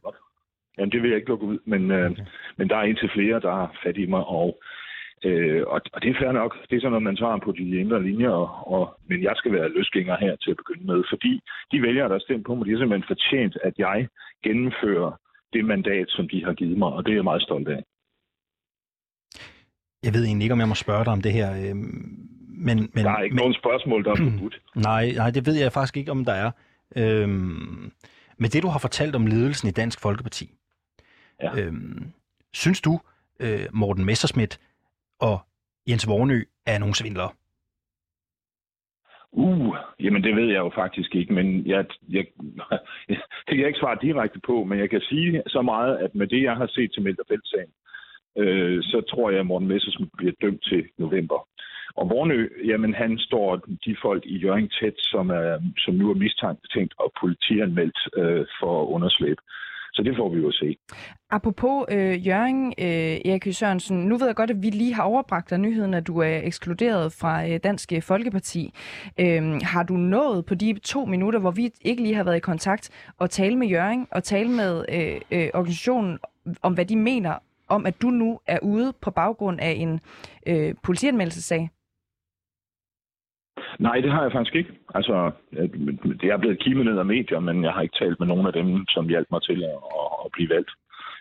Jamen, 0.77 0.91
det 0.91 1.01
vil 1.01 1.09
jeg 1.09 1.17
ikke 1.17 1.29
lukke 1.29 1.45
ud, 1.45 1.59
men, 1.65 1.91
øh, 1.91 2.11
men 2.57 2.69
der 2.69 2.75
er 2.75 2.81
en 2.81 2.95
til 2.95 3.09
flere, 3.13 3.39
der 3.39 3.51
har 3.51 3.79
fat 3.83 3.97
i 3.97 4.05
mig, 4.05 4.25
og, 4.25 4.59
øh, 5.25 5.63
og, 5.67 5.81
og 5.93 6.01
det 6.01 6.09
er 6.09 6.19
fair 6.21 6.31
nok. 6.31 6.51
Det 6.69 6.75
er 6.75 6.79
sådan 6.79 6.91
noget, 6.91 7.03
man 7.09 7.15
tager 7.15 7.37
på 7.45 7.51
de 7.51 7.79
indre 7.83 8.03
linjer, 8.03 8.29
og, 8.29 8.49
og, 8.73 8.83
men 9.09 9.23
jeg 9.23 9.33
skal 9.35 9.51
være 9.51 9.69
løsgænger 9.69 10.17
her 10.25 10.35
til 10.35 10.51
at 10.51 10.57
begynde 10.57 10.85
med, 10.91 11.03
fordi 11.09 11.33
de 11.71 11.81
vælgere, 11.81 12.09
der 12.09 12.19
stemt 12.19 12.45
på 12.45 12.55
mig, 12.55 12.65
de 12.65 12.71
har 12.71 12.77
simpelthen 12.79 13.07
fortjent, 13.13 13.57
at 13.63 13.73
jeg 13.77 14.07
gennemfører 14.43 15.11
det 15.53 15.65
mandat, 15.65 16.05
som 16.09 16.29
de 16.29 16.45
har 16.45 16.53
givet 16.53 16.77
mig, 16.77 16.87
og 16.87 17.05
det 17.05 17.11
er 17.11 17.15
jeg 17.15 17.23
meget 17.23 17.41
stolt 17.41 17.67
af. 17.67 17.83
Jeg 20.03 20.13
ved 20.13 20.23
egentlig 20.25 20.45
ikke, 20.45 20.53
om 20.53 20.59
jeg 20.59 20.67
må 20.67 20.75
spørge 20.75 21.05
dig 21.05 21.13
om 21.13 21.21
det 21.21 21.33
her. 21.33 21.49
Øh, 21.51 21.75
men, 21.75 22.77
men, 22.93 23.03
Der 23.05 23.11
er 23.11 23.21
ikke 23.21 23.33
men, 23.35 23.41
nogen 23.41 23.53
spørgsmål, 23.53 24.03
der 24.03 24.11
er 24.11 24.15
forbudt. 24.15 24.61
Nej, 24.75 25.11
nej, 25.15 25.29
det 25.31 25.45
ved 25.45 25.55
jeg 25.55 25.71
faktisk 25.71 25.97
ikke, 25.97 26.11
om 26.11 26.25
der 26.25 26.33
er. 26.33 26.51
Øhm, 26.95 27.91
med 28.37 28.49
det, 28.49 28.63
du 28.63 28.67
har 28.67 28.79
fortalt 28.79 29.15
om 29.15 29.25
ledelsen 29.27 29.67
i 29.69 29.71
Dansk 29.71 30.01
Folkeparti, 30.01 30.49
Ja. 31.43 31.59
øhm, 31.59 32.11
synes 32.53 32.81
du, 32.81 32.99
øh, 33.39 33.65
Morten 33.73 34.05
Messerschmidt 34.05 34.59
og 35.19 35.39
Jens 35.89 36.07
Vornø 36.07 36.43
er 36.65 36.79
nogle 36.79 36.95
svindlere? 36.95 37.31
Uh, 39.31 39.75
jamen 39.99 40.23
det 40.23 40.35
ved 40.35 40.47
jeg 40.47 40.59
jo 40.59 40.71
faktisk 40.75 41.15
ikke, 41.15 41.33
men 41.33 41.67
jeg, 41.67 41.85
jeg, 42.09 42.25
det 43.09 43.17
kan 43.47 43.59
jeg 43.59 43.67
ikke 43.67 43.79
svare 43.79 43.97
direkte 44.01 44.39
på, 44.39 44.63
men 44.63 44.79
jeg 44.79 44.89
kan 44.89 45.01
sige 45.01 45.43
så 45.47 45.61
meget, 45.61 45.97
at 45.97 46.15
med 46.15 46.27
det, 46.27 46.43
jeg 46.43 46.55
har 46.55 46.67
set 46.67 46.91
til 46.93 47.03
Melterfeldt-sagen, 47.03 47.71
øh, 48.37 48.83
så 48.83 49.01
tror 49.09 49.29
jeg, 49.29 49.39
at 49.39 49.45
Morten 49.45 49.67
Messersmith 49.67 50.11
bliver 50.17 50.33
dømt 50.41 50.63
til 50.63 50.83
november. 50.97 51.47
Og 51.95 52.09
Vornø, 52.09 52.49
jamen 52.65 52.93
han 52.93 53.19
står 53.19 53.55
de 53.85 53.95
folk 54.01 54.25
i 54.25 54.37
Jørgen 54.37 54.69
tæt, 54.69 54.93
som, 54.97 55.29
er, 55.29 55.59
som 55.77 55.93
nu 55.93 56.09
er 56.09 56.15
mistænkt 56.15 56.93
og 56.99 57.11
politianmeldt 57.21 57.99
øh, 58.17 58.45
for 58.59 58.85
underslæb. 58.85 59.37
Så 59.93 60.03
det 60.03 60.15
får 60.17 60.29
vi 60.29 60.39
jo 60.39 60.47
at 60.47 60.53
se. 60.53 60.77
Apropos 61.29 61.85
øh, 61.91 62.27
Jørgen 62.27 62.73
øh, 62.77 63.31
Erik 63.31 63.47
Sørensen, 63.51 63.97
nu 63.97 64.17
ved 64.17 64.25
jeg 64.25 64.35
godt, 64.35 64.49
at 64.49 64.63
vi 64.63 64.69
lige 64.69 64.93
har 64.93 65.03
overbragt 65.03 65.49
dig 65.49 65.57
nyheden, 65.57 65.93
at 65.93 66.07
du 66.07 66.17
er 66.17 66.39
ekskluderet 66.43 67.13
fra 67.13 67.47
øh, 67.49 67.59
Dansk 67.63 67.93
øh, 67.93 68.01
Folkeparti. 68.01 68.73
Øh, 69.19 69.61
har 69.61 69.83
du 69.83 69.93
nået 69.93 70.45
på 70.45 70.55
de 70.55 70.79
to 70.83 71.05
minutter, 71.05 71.39
hvor 71.39 71.51
vi 71.51 71.71
ikke 71.81 72.03
lige 72.03 72.15
har 72.15 72.23
været 72.23 72.37
i 72.37 72.39
kontakt, 72.39 73.13
og 73.17 73.29
tale 73.29 73.55
med 73.55 73.67
Jørgen 73.67 74.07
og 74.11 74.23
tale 74.23 74.49
med 74.49 74.85
øh, 74.89 75.21
øh, 75.31 75.49
organisationen 75.53 76.19
om, 76.61 76.73
hvad 76.73 76.85
de 76.85 76.95
mener 76.95 77.33
om, 77.67 77.85
at 77.85 78.01
du 78.01 78.07
nu 78.07 78.39
er 78.47 78.59
ude 78.59 78.93
på 79.01 79.11
baggrund 79.11 79.59
af 79.61 79.71
en 79.71 79.99
øh, 80.47 80.75
politianmeldelsesag? 80.83 81.69
Nej, 83.79 83.99
det 83.99 84.11
har 84.11 84.23
jeg 84.23 84.31
faktisk 84.31 84.55
ikke. 84.55 84.71
Altså, 84.95 85.31
det 86.21 86.29
er 86.31 86.37
blevet 86.37 86.59
kimet 86.59 86.85
ned 86.85 86.97
af 86.97 87.05
medier, 87.05 87.39
men 87.39 87.63
jeg 87.63 87.71
har 87.71 87.81
ikke 87.81 87.97
talt 87.99 88.19
med 88.19 88.27
nogen 88.27 88.47
af 88.47 88.53
dem, 88.53 88.85
som 88.87 89.09
hjalp 89.09 89.27
mig 89.31 89.41
til 89.43 89.63
at, 89.63 89.77
at 90.25 90.31
blive 90.33 90.49
valgt. 90.49 90.71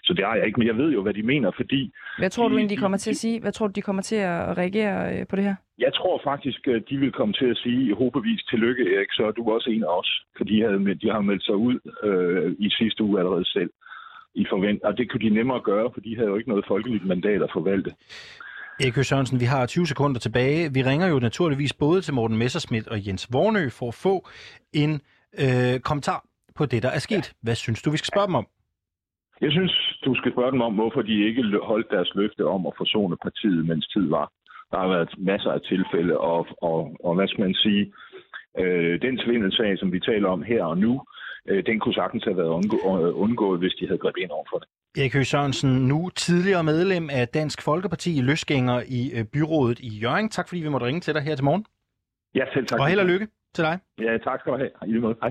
Så 0.04 0.12
det 0.14 0.24
har 0.24 0.34
jeg 0.34 0.46
ikke, 0.46 0.60
men 0.60 0.66
jeg 0.66 0.76
ved 0.76 0.90
jo, 0.92 1.02
hvad 1.02 1.14
de 1.14 1.22
mener, 1.22 1.50
fordi... 1.56 1.92
Hvad 2.18 2.30
tror 2.30 2.48
du 2.48 2.56
egentlig, 2.56 2.76
de 2.76 2.80
kommer 2.80 2.98
til 2.98 3.10
at 3.10 3.16
sige? 3.16 3.40
Hvad 3.40 3.52
tror 3.52 3.66
du, 3.66 3.72
de 3.72 3.82
kommer 3.82 4.02
til 4.02 4.16
at 4.16 4.58
reagere 4.58 5.18
øh, 5.18 5.26
på 5.26 5.36
det 5.36 5.44
her? 5.44 5.54
Jeg 5.78 5.94
tror 5.94 6.20
faktisk, 6.24 6.68
at 6.68 6.82
de 6.90 6.96
vil 6.96 7.12
komme 7.12 7.34
til 7.34 7.46
at 7.46 7.56
sige 7.56 7.94
håbevis 7.94 8.42
tillykke, 8.42 8.94
Erik, 8.94 9.12
så 9.12 9.22
er 9.26 9.30
du 9.30 9.50
også 9.50 9.70
en 9.70 9.82
af 9.82 9.98
os. 9.98 10.22
For 10.36 10.44
de, 10.44 10.60
havde, 10.60 10.94
de 10.94 11.10
har 11.10 11.20
meldt 11.20 11.44
sig 11.44 11.56
ud 11.56 11.78
øh, 12.02 12.52
i 12.58 12.70
sidste 12.70 13.04
uge 13.04 13.18
allerede 13.18 13.44
selv. 13.44 13.70
I 14.34 14.46
forvent, 14.50 14.82
og 14.82 14.98
det 14.98 15.10
kunne 15.10 15.28
de 15.28 15.34
nemmere 15.34 15.60
gøre, 15.60 15.90
for 15.94 16.00
de 16.00 16.16
havde 16.16 16.28
jo 16.28 16.36
ikke 16.36 16.48
noget 16.48 16.64
folkeligt 16.68 17.06
mandat 17.06 17.42
at 17.42 17.50
forvalte. 17.52 17.90
Erik 18.80 19.04
Sørensen, 19.04 19.40
vi 19.40 19.44
har 19.44 19.66
20 19.66 19.86
sekunder 19.86 20.20
tilbage. 20.20 20.72
Vi 20.74 20.82
ringer 20.82 21.06
jo 21.08 21.18
naturligvis 21.18 21.72
både 21.72 22.00
til 22.00 22.14
Morten 22.14 22.36
Messerschmidt 22.36 22.88
og 22.88 23.06
Jens 23.06 23.28
Vornø 23.32 23.68
for 23.78 23.88
at 23.88 23.94
få 23.94 24.28
en 24.72 24.92
øh, 25.42 25.80
kommentar 25.80 26.24
på 26.58 26.66
det, 26.66 26.82
der 26.82 26.88
er 26.88 26.98
sket. 26.98 27.32
Hvad 27.42 27.54
synes 27.54 27.82
du, 27.82 27.90
vi 27.90 27.96
skal 27.96 28.12
spørge 28.12 28.26
dem 28.26 28.34
om? 28.34 28.46
Jeg 29.40 29.52
synes, 29.52 29.72
du 30.04 30.14
skal 30.14 30.32
spørge 30.32 30.52
dem 30.52 30.60
om, 30.60 30.74
hvorfor 30.74 31.02
de 31.02 31.26
ikke 31.28 31.42
holdt 31.62 31.90
deres 31.90 32.10
løfte 32.14 32.46
om 32.46 32.66
at 32.66 32.72
forsone 32.76 33.16
partiet, 33.22 33.66
mens 33.66 33.86
tid 33.86 34.08
var. 34.08 34.26
Der 34.70 34.78
har 34.78 34.88
været 34.88 35.10
masser 35.18 35.50
af 35.50 35.60
tilfælde, 35.60 36.18
og, 36.18 36.46
og, 36.62 36.96
og 37.04 37.14
hvad 37.14 37.28
skal 37.28 37.44
man 37.44 37.54
sige, 37.54 37.92
øh, 38.58 39.02
den 39.02 39.18
svindelsag, 39.24 39.78
som 39.78 39.92
vi 39.92 40.00
taler 40.00 40.28
om 40.28 40.42
her 40.42 40.64
og 40.64 40.78
nu, 40.78 41.02
øh, 41.48 41.66
den 41.66 41.80
kunne 41.80 41.94
sagtens 41.94 42.24
have 42.24 42.36
været 42.36 42.56
undgå, 42.58 42.78
undgået, 43.24 43.58
hvis 43.58 43.74
de 43.80 43.86
havde 43.86 43.98
grebet 43.98 44.22
ind 44.22 44.30
over 44.30 44.46
for 44.52 44.58
det. 44.58 44.68
Erik 44.98 45.12
Høgh 45.14 45.24
Sørensen, 45.26 45.88
nu 45.88 46.08
tidligere 46.08 46.64
medlem 46.64 47.10
af 47.10 47.28
Dansk 47.28 47.62
Folkeparti, 47.62 48.20
løsgænger 48.20 48.82
i 48.88 49.10
øh, 49.16 49.24
byrådet 49.24 49.78
i 49.80 49.88
Jørgen. 49.88 50.28
Tak 50.28 50.48
fordi 50.48 50.60
vi 50.60 50.68
måtte 50.68 50.86
ringe 50.86 51.00
til 51.00 51.14
dig 51.14 51.22
her 51.22 51.34
til 51.36 51.44
morgen. 51.44 51.64
Ja, 52.34 52.44
selv 52.54 52.66
tak. 52.66 52.80
Og 52.80 52.86
held 52.86 53.00
og 53.00 53.06
lykke 53.06 53.28
til 53.54 53.64
dig. 53.64 53.78
Ja, 53.98 54.18
tak 54.18 54.40
skal 54.40 54.52
du 54.52 54.56
have. 54.56 54.70
I 54.86 54.86
lige 54.86 55.00
måde. 55.00 55.16
Hej. 55.22 55.30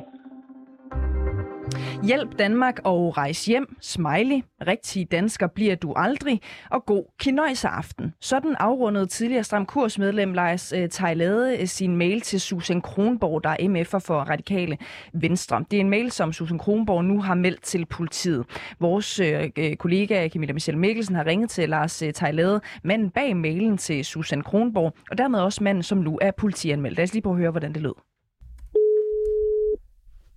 Hjælp 2.04 2.40
Danmark 2.40 2.80
og 2.84 3.18
rejs 3.18 3.46
hjem. 3.46 3.76
Smiley. 3.82 4.44
Rigtig 4.68 5.12
dansker 5.12 5.48
bliver 5.48 5.76
du 5.76 5.94
aldrig. 5.96 6.42
Og 6.72 6.86
god 6.86 7.04
kinøjseaften. 7.20 8.14
Sådan 8.22 8.56
afrundede 8.60 9.06
tidligere 9.06 9.44
Stram 9.44 9.66
Kursmedlem 9.66 10.34
Lars 10.34 10.74
øh, 10.74 10.90
Tejlade 10.90 11.58
øh, 11.58 11.68
sin 11.68 11.96
mail 11.96 12.22
til 12.22 12.42
Susan 12.42 12.82
Kronborg, 12.82 13.44
der 13.44 13.50
er 13.50 13.56
MF'er 13.58 14.00
for 14.00 14.20
Radikale 14.20 14.78
Venstre. 15.14 15.66
Det 15.72 15.78
er 15.78 15.82
en 15.82 15.90
mail, 15.90 16.12
som 16.12 16.34
Susan 16.34 16.58
Kronborg 16.58 17.06
nu 17.06 17.22
har 17.22 17.36
meldt 17.36 17.64
til 17.64 17.86
politiet. 17.86 18.46
Vores 18.80 19.20
øh, 19.20 19.50
øh 19.58 19.76
kollega 19.76 20.30
Camilla 20.30 20.54
Michelle 20.54 20.80
Mikkelsen 20.80 21.16
har 21.16 21.26
ringet 21.26 21.50
til 21.50 21.70
Lars 21.70 22.02
øh, 22.02 22.14
Tejlade, 22.14 22.62
manden 22.84 23.10
bag 23.10 23.38
mailen 23.38 23.78
til 23.78 24.06
Susan 24.06 24.42
Kronborg, 24.42 24.94
og 25.12 25.18
dermed 25.18 25.40
også 25.40 25.64
manden, 25.64 25.84
som 25.84 25.98
nu 25.98 26.20
er 26.22 26.32
politianmeldt. 26.32 26.98
Lad 26.98 27.04
os 27.04 27.14
lige 27.14 27.22
prøve 27.24 27.36
at 27.36 27.40
høre, 27.40 27.52
hvordan 27.52 27.74
det 27.74 27.82
lød. 27.82 27.94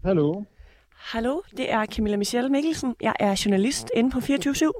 Hallo. 0.04 0.53
Hallo, 1.04 1.40
det 1.56 1.72
er 1.72 1.86
Camilla 1.86 2.16
Michelle 2.16 2.50
Mikkelsen. 2.50 2.96
Jeg 3.00 3.14
er 3.20 3.42
journalist 3.44 3.90
inde 3.94 4.10
på 4.10 4.20
24 4.20 4.72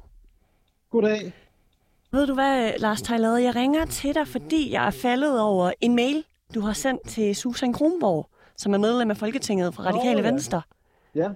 Goddag. 0.90 1.32
Ved 2.12 2.26
du 2.26 2.34
hvad, 2.34 2.72
Lars 2.78 3.02
Tejlade? 3.02 3.42
Jeg 3.42 3.56
ringer 3.56 3.84
til 3.84 4.14
dig, 4.14 4.28
fordi 4.28 4.72
jeg 4.72 4.86
er 4.86 4.90
faldet 4.90 5.40
over 5.40 5.72
en 5.80 5.96
mail, 5.96 6.24
du 6.54 6.60
har 6.60 6.72
sendt 6.72 7.08
til 7.08 7.36
Susan 7.36 7.72
Kronborg, 7.72 8.28
som 8.56 8.74
er 8.74 8.78
medlem 8.78 9.10
af 9.10 9.16
Folketinget 9.16 9.74
fra 9.74 9.84
Radikale 9.84 10.18
oh, 10.18 10.24
ja. 10.24 10.30
Venstre. 10.30 10.62
Ja. 11.14 11.28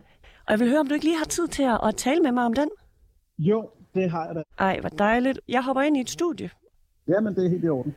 Og 0.46 0.50
jeg 0.50 0.60
vil 0.60 0.68
høre, 0.68 0.80
om 0.80 0.86
du 0.86 0.94
ikke 0.94 1.06
lige 1.06 1.18
har 1.18 1.24
tid 1.24 1.48
til 1.48 1.62
at, 1.62 1.80
at 1.82 1.96
tale 1.96 2.20
med 2.20 2.32
mig 2.32 2.44
om 2.44 2.54
den? 2.54 2.70
Jo, 3.38 3.70
det 3.94 4.10
har 4.10 4.26
jeg 4.26 4.34
da. 4.34 4.42
Ej, 4.58 4.80
hvor 4.80 4.88
dejligt. 4.88 5.40
Jeg 5.48 5.64
hopper 5.64 5.82
ind 5.82 5.96
i 5.96 6.00
et 6.00 6.10
studie. 6.10 6.50
Jamen, 7.08 7.34
det 7.34 7.46
er 7.46 7.50
helt 7.50 7.64
i 7.64 7.68
orden. 7.68 7.94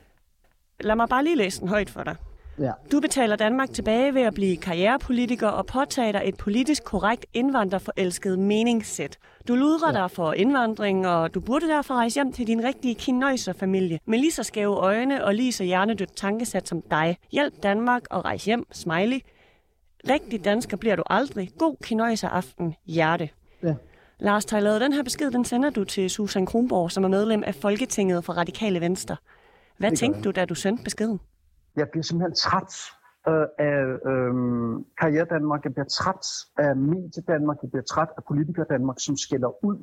Lad 0.80 0.96
mig 0.96 1.10
bare 1.10 1.24
lige 1.24 1.36
læse 1.36 1.60
den 1.60 1.68
højt 1.68 1.90
for 1.90 2.04
dig. 2.04 2.16
Ja. 2.60 2.72
Du 2.92 3.00
betaler 3.00 3.36
Danmark 3.36 3.74
tilbage 3.74 4.14
ved 4.14 4.22
at 4.22 4.34
blive 4.34 4.58
karrierepolitiker 4.58 5.48
og 5.48 5.66
påtage 5.66 6.14
dig 6.14 6.22
et 6.26 6.38
politisk 6.38 6.84
korrekt 6.84 7.26
indvandrerforelsket 7.34 8.40
meningssæt. 8.40 9.18
Du 9.48 9.56
ludrer 9.56 9.94
ja. 9.94 10.02
dig 10.02 10.12
for 10.12 10.34
indvandring, 10.34 11.08
og 11.08 11.34
du 11.34 11.40
burde 11.40 11.68
derfor 11.68 11.94
rejse 11.94 12.16
hjem 12.16 12.34
til 12.34 12.48
din 12.48 12.64
rigtige 12.64 12.96
kinøjserfamilie 12.96 14.00
med 14.06 14.20
lige 14.20 14.32
så 14.32 14.44
skæve 14.44 14.76
øjne 14.76 15.26
og 15.26 15.36
lige 15.36 15.52
så 15.52 15.64
hjernedødt 15.64 16.16
tankesat 16.16 16.68
som 16.68 16.82
dig. 16.82 17.18
Hjælp 17.32 17.64
Danmark 17.64 18.02
og 18.10 18.26
rejse 18.26 18.46
hjem, 18.46 18.66
smiley. 18.72 19.20
Rigtig 20.10 20.46
dansker 20.46 20.78
bliver 20.78 20.96
du 20.96 21.04
aldrig. 21.10 21.50
God 21.58 21.76
kinøjseraften, 21.84 22.76
hjerte. 22.86 23.30
Ja. 23.64 23.76
Lars 24.20 24.46
Tejlade, 24.46 24.80
den 24.80 24.94
her 24.94 25.04
besked, 25.04 25.32
den 25.32 25.46
sender 25.46 25.70
du 25.70 25.84
til 25.84 26.10
Susan 26.10 26.46
Kronborg, 26.46 26.92
som 26.92 27.04
er 27.04 27.08
medlem 27.08 27.44
af 27.44 27.56
Folketinget 27.56 28.26
for 28.26 28.34
Radikale 28.34 28.82
Venstre. 28.82 29.16
Hvad 29.78 29.92
tænkte 29.92 30.22
du, 30.22 30.32
da 30.32 30.46
du 30.46 30.56
sendte 30.56 30.84
beskeden? 30.84 31.20
Jeg 31.76 31.90
bliver 31.92 32.04
simpelthen 32.04 32.36
træt 32.36 32.74
øh, 33.30 33.48
af 33.70 33.82
øh, 34.12 34.34
karriere 35.02 35.26
Danmark. 35.26 35.64
Jeg 35.64 35.74
bliver 35.74 35.90
træt 36.00 36.26
af 36.58 36.76
medie 36.76 37.24
Danmark. 37.28 37.58
Jeg 37.64 37.70
bliver 37.72 37.84
træt 37.94 38.10
af 38.18 38.24
politikere 38.28 38.66
Danmark, 38.70 38.98
som 39.00 39.16
skælder 39.18 39.66
ud 39.66 39.78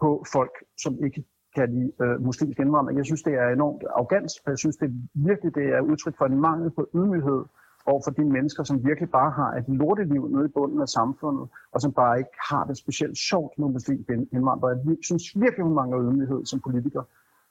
på 0.00 0.24
folk, 0.32 0.54
som 0.82 1.04
ikke 1.04 1.24
kan 1.56 1.66
lide 1.74 1.92
øh, 2.02 2.16
muslimsk 2.28 2.58
indvandring. 2.60 2.98
Jeg 2.98 3.06
synes, 3.06 3.22
det 3.22 3.34
er 3.34 3.48
enormt 3.48 3.82
arrogant, 3.96 4.30
og 4.44 4.50
jeg 4.50 4.58
synes 4.58 4.76
det 4.76 4.88
virkelig 5.14 5.54
det 5.54 5.66
er 5.76 5.80
udtryk 5.80 6.16
for 6.18 6.26
en 6.26 6.40
mangel 6.40 6.70
på 6.70 6.82
ydmyghed 6.94 7.42
over 7.86 8.00
for 8.04 8.10
de 8.18 8.24
mennesker, 8.24 8.62
som 8.64 8.84
virkelig 8.84 9.10
bare 9.10 9.30
har 9.30 9.50
et 9.58 9.64
lorteliv 9.68 10.28
nede 10.28 10.46
i 10.46 10.54
bunden 10.56 10.80
af 10.80 10.88
samfundet, 10.88 11.48
og 11.72 11.80
som 11.80 11.92
bare 11.92 12.18
ikke 12.18 12.36
har 12.50 12.64
det 12.64 12.76
specielt 12.78 13.18
sjovt 13.18 13.58
med 13.58 13.68
muslimsk 13.68 14.10
indvandrere. 14.36 14.70
Jeg 14.70 14.96
synes 15.02 15.24
virkelig, 15.36 15.64
hun 15.64 15.74
mangler 15.74 15.98
ydmyghed 16.06 16.40
som 16.46 16.60
politiker, 16.60 17.02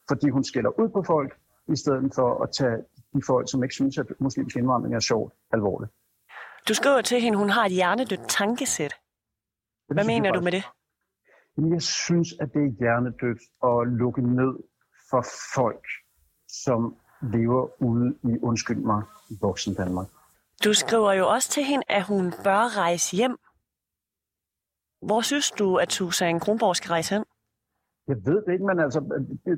fordi 0.09 0.30
hun 0.30 0.43
skælder 0.43 0.80
ud 0.82 0.89
på 0.89 1.01
folk, 1.13 1.32
i 1.67 1.76
stedet 1.76 2.11
for 2.15 2.43
at 2.43 2.49
tage 2.59 2.78
de 3.16 3.22
folk, 3.28 3.51
som 3.51 3.63
ikke 3.63 3.76
synes, 3.76 3.97
at 3.97 4.05
muslimsk 4.20 4.55
indvandring 4.55 4.95
er 4.95 4.99
sjovt, 4.99 5.34
alvorligt. 5.51 5.91
Du 6.68 6.74
skriver 6.74 7.01
til 7.01 7.22
hende, 7.22 7.38
hun 7.38 7.49
har 7.49 7.66
et 7.66 7.72
hjernedødt 7.72 8.30
tankesæt. 8.30 8.93
Hvad 9.88 9.97
det 9.97 10.05
mener 10.05 10.32
du 10.32 10.41
med 10.41 10.51
det? 10.51 10.63
Jeg 11.57 11.82
synes, 11.82 12.28
at 12.41 12.53
det 12.53 12.63
er 12.63 12.72
hjernedødt 12.80 13.41
at 13.63 13.97
lukke 13.99 14.22
ned 14.22 14.53
for 15.09 15.26
folk, 15.55 15.86
som 16.47 16.95
lever 17.22 17.82
ude 17.82 18.18
i, 18.24 18.39
undskyld 18.41 18.78
mig, 18.78 19.01
voksen 19.41 19.74
Danmark. 19.74 20.07
Du 20.63 20.74
skriver 20.74 21.13
jo 21.13 21.30
også 21.30 21.49
til 21.49 21.63
hende, 21.63 21.84
at 21.89 22.03
hun 22.03 22.34
bør 22.43 22.78
rejse 22.78 23.16
hjem. 23.16 23.38
Hvor 25.01 25.22
synes 25.22 25.51
du, 25.51 25.78
at 25.78 25.91
Susanne 25.91 26.39
Kronborg 26.39 26.76
skal 26.76 26.89
rejse 26.89 27.16
hen? 27.16 27.26
Jeg 28.07 28.18
ved 28.26 28.41
det 28.45 28.53
ikke, 28.53 28.66
men 28.66 28.80
altså, 28.80 28.99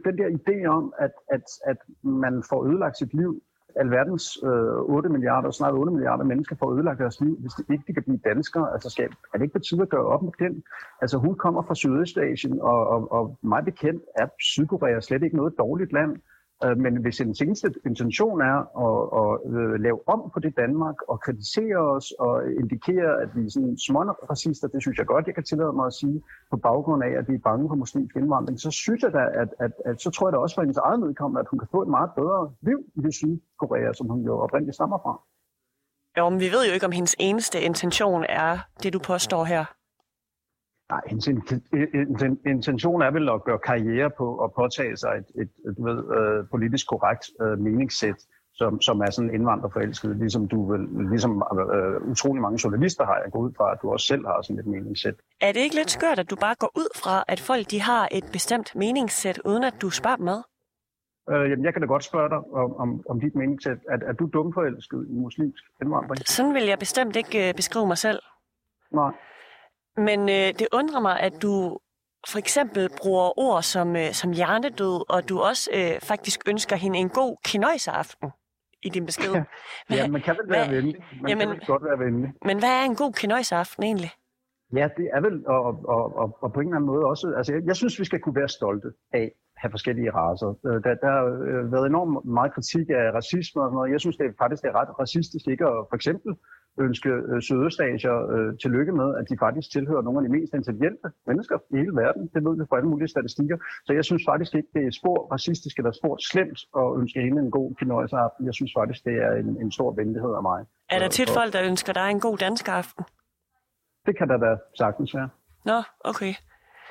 den 0.08 0.18
der 0.18 0.28
idé 0.40 0.66
om, 0.68 0.94
at, 1.00 1.12
at, 1.36 1.44
at 1.66 1.78
man 2.04 2.44
får 2.50 2.66
ødelagt 2.70 2.98
sit 2.98 3.14
liv, 3.14 3.42
alverdens 3.80 4.26
øh, 4.44 4.96
8 4.96 5.10
milliarder, 5.10 5.52
snart 5.52 5.74
8 5.74 5.92
milliarder 5.94 6.24
mennesker 6.24 6.56
får 6.60 6.74
ødelagt 6.76 7.00
deres 7.00 7.22
liv, 7.22 7.38
hvis 7.40 7.54
de 7.54 7.74
ikke 7.74 7.84
de 7.88 7.94
kan 7.94 8.04
blive 8.04 8.20
danskere, 8.26 8.74
altså 8.74 8.90
skal, 8.90 9.10
er 9.34 9.38
det 9.38 9.44
ikke 9.46 9.58
på 9.60 9.66
tide 9.70 9.82
at 9.82 9.90
gøre 9.90 10.06
op 10.06 10.24
med 10.24 10.32
den? 10.40 10.64
Altså 11.02 11.18
hun 11.18 11.36
kommer 11.36 11.62
fra 11.62 11.76
Sydøstasien, 11.76 12.62
og, 12.62 12.80
og, 12.94 13.12
og 13.12 13.38
meget 13.42 13.66
bekendt 13.66 14.04
er 14.16 14.28
Sydkorea 14.42 15.00
slet 15.00 15.24
ikke 15.24 15.38
noget 15.38 15.54
dårligt 15.58 15.94
land. 15.94 16.12
Øh, 16.64 16.78
men 16.78 16.94
hvis 17.02 17.22
en 17.22 17.36
seneste 17.36 17.74
intention 17.86 18.42
er 18.42 18.58
at, 18.86 18.98
at 19.22 19.30
øh, 19.54 19.80
lave 19.86 20.00
om 20.08 20.32
på 20.34 20.40
det 20.40 20.58
Danmark 20.58 20.96
og 21.08 21.20
kritisere 21.20 21.78
os 21.78 22.12
og 22.20 22.34
indikere, 22.60 23.22
at 23.24 23.30
vi 23.36 23.46
er 23.46 23.50
sådan 23.50 23.78
små 23.88 24.00
racister, 24.32 24.68
det 24.68 24.82
synes 24.82 24.98
jeg 24.98 25.06
godt, 25.06 25.28
jeg 25.28 25.36
kan 25.36 25.44
tillade 25.44 25.74
mig 25.74 25.86
at 25.86 25.94
sige, 25.94 26.22
på 26.52 26.58
baggrund 26.58 27.04
af, 27.04 27.12
at 27.20 27.30
vi 27.30 27.34
er 27.36 27.48
bange 27.50 27.70
for 27.70 27.76
muslimsk 27.76 28.16
indvandring, 28.16 28.60
så 28.60 28.72
synes 28.72 29.04
jeg 29.04 29.14
da, 29.14 29.24
at, 29.42 29.50
at, 29.60 29.72
at 29.86 30.02
så 30.02 30.10
tror 30.10 30.28
jeg 30.28 30.34
da 30.34 30.38
også 30.38 30.56
for 30.56 30.62
hendes 30.62 30.78
eget 30.78 31.00
medkommende, 31.00 31.40
at 31.40 31.48
hun 31.52 31.60
kan 31.60 31.68
få 31.72 31.82
et 31.82 31.88
meget 31.88 32.12
bedre 32.16 32.52
liv 32.62 32.80
i 32.96 33.00
det 33.06 33.14
Sydkorea, 33.14 33.94
som 33.94 34.10
hun 34.10 34.22
jo 34.26 34.40
oprindeligt 34.40 34.76
stammer 34.76 34.98
fra. 34.98 35.14
Jo, 36.18 36.30
men 36.30 36.40
vi 36.40 36.50
ved 36.56 36.68
jo 36.68 36.74
ikke, 36.74 36.86
om 36.86 36.92
hendes 36.92 37.16
eneste 37.20 37.62
intention 37.62 38.26
er 38.30 38.60
det, 38.84 38.94
du 38.94 39.00
påstår 39.00 39.44
her. 39.44 39.77
Nej, 40.90 41.02
hendes 41.08 41.28
intention 42.46 43.02
er 43.02 43.12
vel 43.12 43.30
at 43.30 43.44
gøre 43.44 43.60
karriere 43.60 44.10
på 44.18 44.38
at 44.44 44.54
påtage 44.54 44.98
sig 44.98 45.12
et, 45.18 45.42
et, 45.42 45.52
et 45.70 45.76
ved, 45.86 45.98
uh, 46.18 46.50
politisk 46.50 46.88
korrekt 46.88 47.26
uh, 47.44 47.60
meningssæt, 47.60 48.20
som, 48.54 48.82
som 48.82 49.02
er 49.02 49.10
sådan 49.10 49.34
indvandrerforelsket, 49.34 50.18
ligesom 50.18 50.48
du 50.48 50.72
vil, 50.72 51.10
ligesom 51.10 51.44
uh, 51.52 52.12
utrolig 52.12 52.42
mange 52.42 52.60
journalister 52.64 53.06
har 53.06 53.18
jeg 53.24 53.32
gået 53.32 53.48
ud 53.48 53.54
fra, 53.58 53.72
at 53.72 53.78
du 53.82 53.92
også 53.92 54.08
selv 54.08 54.26
har 54.26 54.42
sådan 54.42 54.60
et 54.60 54.66
meningssæt. 54.66 55.16
Er 55.42 55.52
det 55.52 55.60
ikke 55.60 55.76
lidt 55.76 55.92
skørt, 55.92 56.20
at 56.20 56.30
du 56.30 56.36
bare 56.36 56.56
går 56.60 56.72
ud 56.78 56.90
fra, 56.96 57.24
at 57.28 57.40
folk 57.40 57.72
de 57.72 57.82
har 57.82 58.08
et 58.12 58.26
bestemt 58.32 58.76
meningssæt, 58.76 59.40
uden 59.46 59.64
at 59.64 59.76
du 59.82 59.90
spørger 59.90 60.18
dem 60.18 60.28
ad? 60.28 60.42
Uh, 61.32 61.50
jamen, 61.50 61.66
jeg 61.66 61.74
kan 61.74 61.82
da 61.82 61.88
godt 61.88 62.04
spørge 62.04 62.30
dig 62.30 62.38
om, 62.38 62.76
om, 62.76 63.04
om 63.10 63.20
dit 63.20 63.36
meningssæt. 63.36 63.78
Er, 63.90 63.98
er 64.10 64.14
du 64.14 64.30
dumforelsket 64.34 65.08
i 65.10 65.14
muslimsk 65.14 65.64
indvandring? 65.82 66.28
Sådan 66.28 66.54
vil 66.54 66.64
jeg 66.64 66.80
bestemt 66.80 67.16
ikke 67.16 67.50
uh, 67.50 67.56
beskrive 67.56 67.88
mig 67.88 67.98
selv. 67.98 68.20
Nej. 68.92 69.12
Men 69.98 70.20
øh, 70.30 70.50
det 70.60 70.68
undrer 70.74 71.00
mig, 71.00 71.20
at 71.20 71.42
du 71.42 71.80
for 72.32 72.38
eksempel 72.38 72.90
bruger 73.02 73.40
ord 73.40 73.64
som, 73.64 73.96
øh, 73.96 74.12
som 74.12 74.32
hjernedød, 74.32 75.12
og 75.14 75.30
du 75.30 75.40
også 75.40 75.70
øh, 75.74 76.02
faktisk 76.02 76.40
ønsker 76.50 76.76
hende 76.76 77.00
en 77.00 77.10
god 77.10 77.38
kinøjseaften 77.46 78.30
i 78.84 78.90
din 78.90 79.06
besked. 79.06 79.34
ja, 79.90 80.08
man 80.08 80.22
kan 80.22 80.36
vel 80.42 80.50
være 80.50 80.68
hvad- 80.68 80.76
venlig. 80.76 80.96
Man 81.22 81.30
Jamen- 81.30 81.48
kan 81.48 81.50
vel 81.50 81.66
godt 81.68 81.84
være 81.84 82.00
venlig. 82.06 82.30
Men 82.46 82.60
hvad 82.60 82.70
er 82.70 82.84
en 82.84 82.96
god 82.96 83.14
kinøjseaften 83.14 83.84
egentlig? 83.84 84.12
Ja, 84.76 84.88
det 84.98 85.08
er 85.14 85.22
vel, 85.22 85.48
og, 85.48 85.64
og, 85.94 86.04
og, 86.22 86.38
og 86.44 86.54
på 86.54 86.60
en 86.60 86.68
eller 86.68 86.76
anden 86.78 86.88
måde 86.94 87.06
også, 87.06 87.34
altså 87.38 87.54
jeg, 87.54 87.62
jeg 87.66 87.76
synes, 87.76 88.00
vi 88.00 88.06
skal 88.06 88.20
kunne 88.20 88.36
være 88.36 88.50
stolte 88.50 88.88
af 89.14 89.22
at 89.22 89.32
have 89.62 89.72
forskellige 89.72 90.12
raser. 90.12 90.50
Øh, 90.68 90.84
Der, 90.84 90.94
der 91.04 91.10
har 91.16 91.24
øh, 91.48 91.72
været 91.72 91.86
enormt 91.88 92.26
meget 92.26 92.54
kritik 92.54 92.88
af 92.90 93.06
racisme 93.20 93.62
og 93.62 93.68
sådan 93.68 93.76
noget. 93.76 93.92
Jeg 93.92 94.00
synes 94.04 94.18
det 94.18 94.26
er 94.26 94.34
faktisk 94.44 94.62
det 94.64 94.70
er 94.70 94.76
ret 94.82 94.92
racistisk 95.00 95.46
ikke 95.54 95.66
at 95.66 95.80
for 95.90 95.96
eksempel 95.96 96.32
ønske 96.86 97.10
øh, 97.10 97.42
Sydøstasier 97.48 98.18
øh, 98.34 98.50
tillykke 98.64 98.94
med, 99.02 99.10
at 99.20 99.26
de 99.30 99.36
faktisk 99.46 99.68
tilhører 99.76 100.02
nogle 100.02 100.20
af 100.20 100.24
de 100.28 100.32
mest 100.38 100.54
intelligente 100.60 101.08
mennesker 101.30 101.58
i 101.74 101.76
hele 101.82 101.96
verden. 102.04 102.24
Det 102.34 102.42
ved 102.46 102.54
vi 102.60 102.64
fra 102.70 102.78
alle 102.80 102.90
mulige 102.94 103.12
statistikker. 103.16 103.58
Så 103.86 103.92
jeg 103.98 104.06
synes 104.10 104.24
faktisk 104.32 104.54
ikke, 104.60 104.70
det 104.76 104.84
er 104.88 104.92
spor 105.02 105.18
racistisk 105.36 105.76
eller 105.78 105.92
spor 106.00 106.16
slemt 106.32 106.60
at 106.82 106.88
ønske 107.00 107.20
hende 107.26 107.40
en 107.46 107.52
god 107.58 107.70
kinøjseaften. 107.80 108.42
Jeg 108.50 108.56
synes 108.60 108.72
faktisk, 108.80 109.02
det 109.06 109.16
er 109.28 109.32
en, 109.42 109.50
en 109.64 109.72
stor 109.78 109.90
venlighed 110.02 110.32
af 110.40 110.44
mig. 110.50 110.60
Er 110.90 111.00
der 111.00 111.10
tit 111.18 111.30
folk, 111.40 111.54
der 111.54 111.62
ønsker 111.70 111.94
dig 111.94 112.08
en 112.16 112.20
god 112.28 112.38
dansk 112.38 112.66
aften? 112.80 113.04
Det 114.06 114.18
kan 114.18 114.28
der 114.32 114.38
da 114.46 114.52
sagtens 114.82 115.16
være. 115.16 115.30
Nå, 115.66 115.80
okay. 116.12 116.34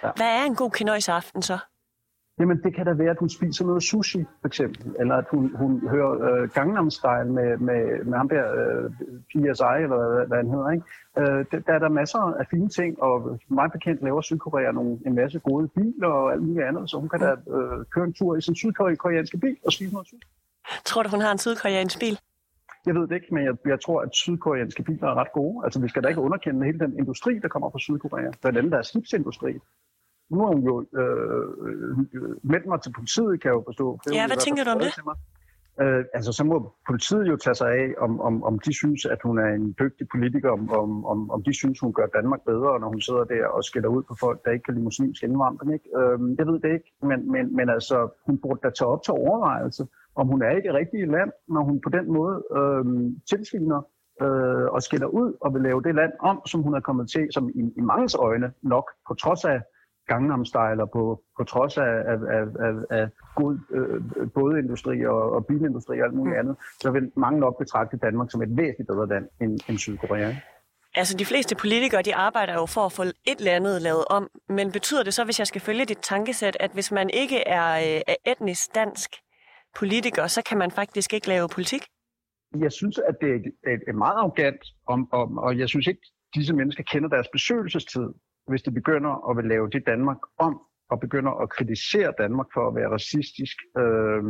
Ja. 0.03 0.11
Hvad 0.17 0.31
er 0.39 0.45
en 0.51 0.57
god 0.63 0.71
kinøjseaften 0.71 1.43
så? 1.43 1.59
Jamen, 2.41 2.63
det 2.63 2.75
kan 2.75 2.87
da 2.87 2.93
være, 2.93 3.11
at 3.11 3.19
hun 3.19 3.29
spiser 3.29 3.65
noget 3.67 3.83
sushi, 3.83 4.25
for 4.41 4.49
eksempel. 4.49 4.95
Eller 5.01 5.15
at 5.15 5.25
hun, 5.31 5.57
hun 5.57 5.89
hører 5.89 6.13
øh, 6.29 6.49
Gangnam 6.51 6.91
Style 6.91 7.31
med, 7.39 7.57
med, 7.57 8.05
med 8.05 8.17
ham 8.19 8.29
der, 8.29 8.45
øh, 8.61 8.91
PSI, 9.31 9.77
eller 9.85 9.99
hvad, 10.15 10.27
hvad 10.27 10.39
han 10.39 10.51
hedder, 10.51 10.71
ikke? 10.71 10.85
Øh, 11.19 11.45
der, 11.51 11.59
der 11.67 11.73
er 11.73 11.79
der 11.79 11.89
masser 11.89 12.19
af 12.19 12.47
fine 12.51 12.69
ting, 12.69 13.03
og 13.03 13.41
meget 13.49 13.73
bekendt 13.73 14.03
laver 14.03 14.21
Sydkorea 14.21 14.73
nogle, 14.73 14.99
en 15.07 15.15
masse 15.15 15.39
gode 15.39 15.69
biler 15.69 16.09
og 16.09 16.33
alt 16.33 16.43
muligt 16.43 16.67
andet, 16.67 16.91
så 16.91 16.99
hun 17.01 17.09
kan 17.09 17.21
da 17.21 17.31
øh, 17.31 17.85
køre 17.95 18.05
en 18.05 18.13
tur 18.13 18.37
i 18.37 18.41
sin 18.41 18.55
sydkoreanske 18.55 19.39
bil 19.39 19.57
og 19.67 19.73
spise 19.73 19.93
noget 19.93 20.09
sushi. 20.09 20.29
Tror 20.85 21.03
du, 21.03 21.09
hun 21.09 21.21
har 21.21 21.33
en 21.33 21.39
sydkoreansk 21.39 21.99
bil? 22.01 22.19
Jeg 22.87 22.95
ved 22.95 23.07
det 23.09 23.15
ikke, 23.15 23.35
men 23.35 23.45
jeg, 23.45 23.55
jeg 23.67 23.81
tror, 23.81 24.01
at 24.01 24.09
sydkoreanske 24.13 24.83
biler 24.83 25.09
er 25.09 25.15
ret 25.15 25.33
gode. 25.33 25.65
Altså, 25.65 25.81
vi 25.81 25.89
skal 25.89 26.03
da 26.03 26.09
ikke 26.09 26.21
underkende 26.21 26.67
hele 26.67 26.79
den 26.79 26.99
industri, 26.99 27.39
der 27.39 27.49
kommer 27.49 27.71
fra 27.71 27.79
Sydkorea. 27.79 28.31
Blandt 28.41 28.59
andet 28.59 28.73
der 28.73 28.79
er 28.79 28.83
skibsindustri. 28.83 29.53
Nu 30.31 30.39
har 30.41 30.51
hun 30.55 30.63
jo 30.71 30.75
øh, 31.01 31.45
meldt 32.53 32.67
mig 32.67 32.81
til 32.83 32.93
politiet, 32.99 33.41
kan 33.41 33.49
jeg 33.49 33.57
jo 33.59 33.63
forstå. 33.67 33.99
Det 34.05 34.15
Ja, 34.15 34.27
hvad 34.27 34.37
tænker 34.37 34.65
du 34.65 34.71
om 34.71 34.81
mig. 35.11 35.17
Øh, 35.83 36.05
altså, 36.15 36.33
så 36.33 36.45
må 36.45 36.57
politiet 36.87 37.29
jo 37.29 37.37
tage 37.37 37.55
sig 37.55 37.69
af, 37.69 37.89
om, 37.99 38.21
om, 38.21 38.45
om 38.45 38.59
de 38.59 38.73
synes, 38.75 39.05
at 39.05 39.19
hun 39.25 39.39
er 39.39 39.51
en 39.59 39.75
dygtig 39.81 40.07
politiker, 40.15 40.51
om, 40.51 40.71
om, 40.71 41.05
om, 41.05 41.31
om 41.31 41.43
de 41.43 41.55
synes, 41.55 41.81
hun 41.81 41.93
gør 41.93 42.07
Danmark 42.07 42.41
bedre, 42.47 42.81
når 42.81 42.89
hun 42.89 43.01
sidder 43.01 43.25
der 43.25 43.47
og 43.47 43.65
skælder 43.65 43.89
ud 43.89 44.03
på 44.03 44.15
folk, 44.21 44.45
der 44.45 44.51
ikke 44.51 44.63
kan 44.63 44.75
lide 44.75 44.85
muslimsk 44.85 45.23
indvandring. 45.23 45.73
Ikke? 45.73 45.89
Øh, 45.99 46.19
jeg 46.39 46.47
ved 46.47 46.59
det 46.65 46.71
ikke, 46.77 46.93
men, 47.03 47.33
men, 47.33 47.57
men 47.57 47.69
altså, 47.71 47.97
hun 48.27 48.39
burde 48.39 48.61
da 48.63 48.71
tage 48.71 48.89
op 48.89 49.03
til 49.03 49.13
overvejelse, 49.13 49.87
om 50.15 50.27
hun 50.27 50.43
er 50.43 50.51
i 50.57 50.61
det 50.67 50.75
rigtige 50.75 51.07
land, 51.07 51.31
når 51.49 51.63
hun 51.69 51.81
på 51.81 51.91
den 51.97 52.13
måde 52.13 52.35
øh, 52.59 52.85
tilsviner 53.31 53.81
øh, 54.23 54.67
og 54.75 54.83
skælder 54.83 55.07
ud 55.07 55.31
og 55.41 55.55
vil 55.55 55.63
lave 55.63 55.83
det 55.83 55.95
land 55.95 56.13
om, 56.21 56.37
som 56.47 56.63
hun 56.63 56.75
er 56.75 56.81
kommet 56.81 57.11
til, 57.11 57.29
som 57.31 57.49
i, 57.49 57.61
i 57.77 57.81
mangens 57.81 58.15
øjne 58.15 58.53
nok, 58.63 58.87
på 59.09 59.15
trods 59.15 59.45
af 59.45 59.61
Gangnam 60.07 60.45
Style 60.45 60.83
og 60.83 60.91
på, 60.91 61.23
på 61.37 61.45
trods 61.45 61.79
af, 61.79 61.93
af, 62.13 62.19
af, 62.37 62.45
af, 62.67 62.75
af 62.99 63.09
god 63.35 63.59
øh, 63.71 64.31
bådindustri 64.35 65.07
og, 65.07 65.33
og 65.33 65.47
bilindustri 65.47 66.01
og 66.01 66.07
alt 66.07 66.15
muligt 66.15 66.39
andet, 66.39 66.57
så 66.81 66.91
vil 66.91 67.13
mange 67.17 67.41
nok 67.41 67.59
betragte 67.59 67.97
Danmark 67.97 68.31
som 68.31 68.43
et 68.43 68.57
væsentligt 68.57 68.89
bedre 68.89 69.09
land 69.09 69.29
end, 69.41 69.61
end 69.69 69.79
Sydkorea. 69.79 70.33
Altså, 70.95 71.17
de 71.17 71.25
fleste 71.25 71.57
politikere, 71.57 72.03
de 72.03 72.15
arbejder 72.15 72.55
jo 72.55 72.67
for 72.67 72.81
at 72.87 72.93
få 72.93 73.03
et 73.03 73.39
eller 73.39 73.53
andet 73.53 73.83
lavet 73.83 74.05
om. 74.11 74.29
Men 74.49 74.73
betyder 74.73 75.03
det 75.03 75.15
så, 75.15 75.25
hvis 75.25 75.39
jeg 75.39 75.47
skal 75.47 75.61
følge 75.61 75.85
dit 75.85 75.99
tankesæt, 75.99 76.57
at 76.61 76.71
hvis 76.73 76.93
man 76.93 77.11
ikke 77.11 77.39
er, 77.49 77.77
øh, 77.77 78.01
er 78.07 78.17
etnisk 78.27 78.75
dansk 78.75 79.11
politiker, 79.77 80.27
så 80.27 80.43
kan 80.43 80.59
man 80.59 80.71
faktisk 80.71 81.15
ikke 81.15 81.29
lave 81.29 81.49
politik? 81.49 81.83
Jeg 82.59 82.73
synes, 82.73 82.99
at 82.99 83.15
det 83.21 83.31
er, 83.31 83.71
er, 83.71 83.77
er 83.89 83.93
meget 83.93 84.17
arrogant, 84.17 84.63
om, 84.87 85.09
om, 85.13 85.39
og 85.39 85.59
jeg 85.59 85.69
synes 85.69 85.87
ikke, 85.87 86.01
disse 86.35 86.55
mennesker 86.55 86.83
kender 86.93 87.09
deres 87.09 87.29
besøgelsestid, 87.33 88.09
hvis 88.49 88.63
de 88.63 88.71
begynder 88.71 89.31
at 89.31 89.37
vil 89.37 89.45
lave 89.45 89.71
det 89.71 89.87
Danmark 89.87 90.19
om, 90.39 90.61
og 90.91 91.01
begynder 91.01 91.33
at 91.43 91.51
kritisere 91.51 92.13
Danmark 92.19 92.47
for 92.55 92.69
at 92.69 92.75
være 92.75 92.91
racistisk. 92.91 93.57
Øh, 93.79 94.23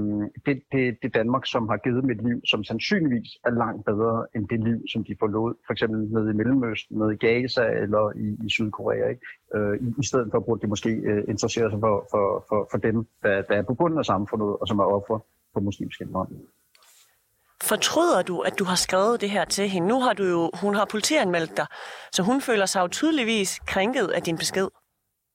det, 0.47 0.63
det, 0.73 0.99
det 1.03 1.15
Danmark, 1.15 1.47
som 1.47 1.69
har 1.69 1.77
givet 1.77 2.05
mit 2.05 2.19
et 2.19 2.25
liv, 2.25 2.41
som 2.51 2.65
sandsynligvis 2.65 3.31
er 3.45 3.51
langt 3.51 3.85
bedre 3.85 4.27
end 4.35 4.49
det 4.49 4.61
liv, 4.65 4.79
som 4.93 5.05
de 5.05 5.17
forlod, 5.19 5.55
for 5.67 5.73
eksempel 5.73 6.01
nede 6.15 6.31
i 6.31 6.35
Mellemøsten, 6.35 6.99
nede 6.99 7.15
i 7.15 7.17
Gaza 7.17 7.65
eller 7.85 8.13
i, 8.17 8.47
i 8.47 8.49
Sydkorea. 8.49 9.09
Ikke? 9.09 9.27
Øh, 9.55 9.75
i, 9.87 9.95
I 9.99 10.05
stedet 10.05 10.29
for 10.31 10.41
burde 10.41 10.63
de 10.63 10.67
måske 10.67 10.91
øh, 10.91 11.25
interessere 11.29 11.71
sig 11.71 11.81
for, 11.81 12.07
for, 12.11 12.45
for, 12.49 12.69
for 12.71 12.79
dem, 12.79 13.07
der, 13.23 13.43
der 13.43 13.55
er 13.57 13.63
på 13.63 13.75
bunden 13.75 13.99
af 13.99 14.05
samfundet, 14.05 14.49
og 14.61 14.69
som 14.69 14.79
er 14.79 14.85
offer 14.85 15.19
for 15.53 15.61
muslimsk 15.61 16.01
indvandring. 16.01 16.43
Fortryder 17.63 18.23
du, 18.23 18.41
at 18.41 18.59
du 18.59 18.65
har 18.65 18.77
skrevet 18.77 19.21
det 19.21 19.31
her 19.31 19.45
til 19.45 19.69
hende? 19.69 19.89
Nu 19.89 20.01
har 20.01 20.13
du 20.13 20.25
jo, 20.25 20.51
hun 20.63 20.75
har 20.75 20.85
politianmeldt 20.85 21.57
dig, 21.57 21.67
så 22.13 22.23
hun 22.23 22.41
føler 22.41 22.67
sig 22.67 22.81
jo 22.81 22.89
tydeligvis 22.89 23.59
krænket 23.67 24.09
af 24.09 24.23
din 24.23 24.37
besked. 24.37 24.69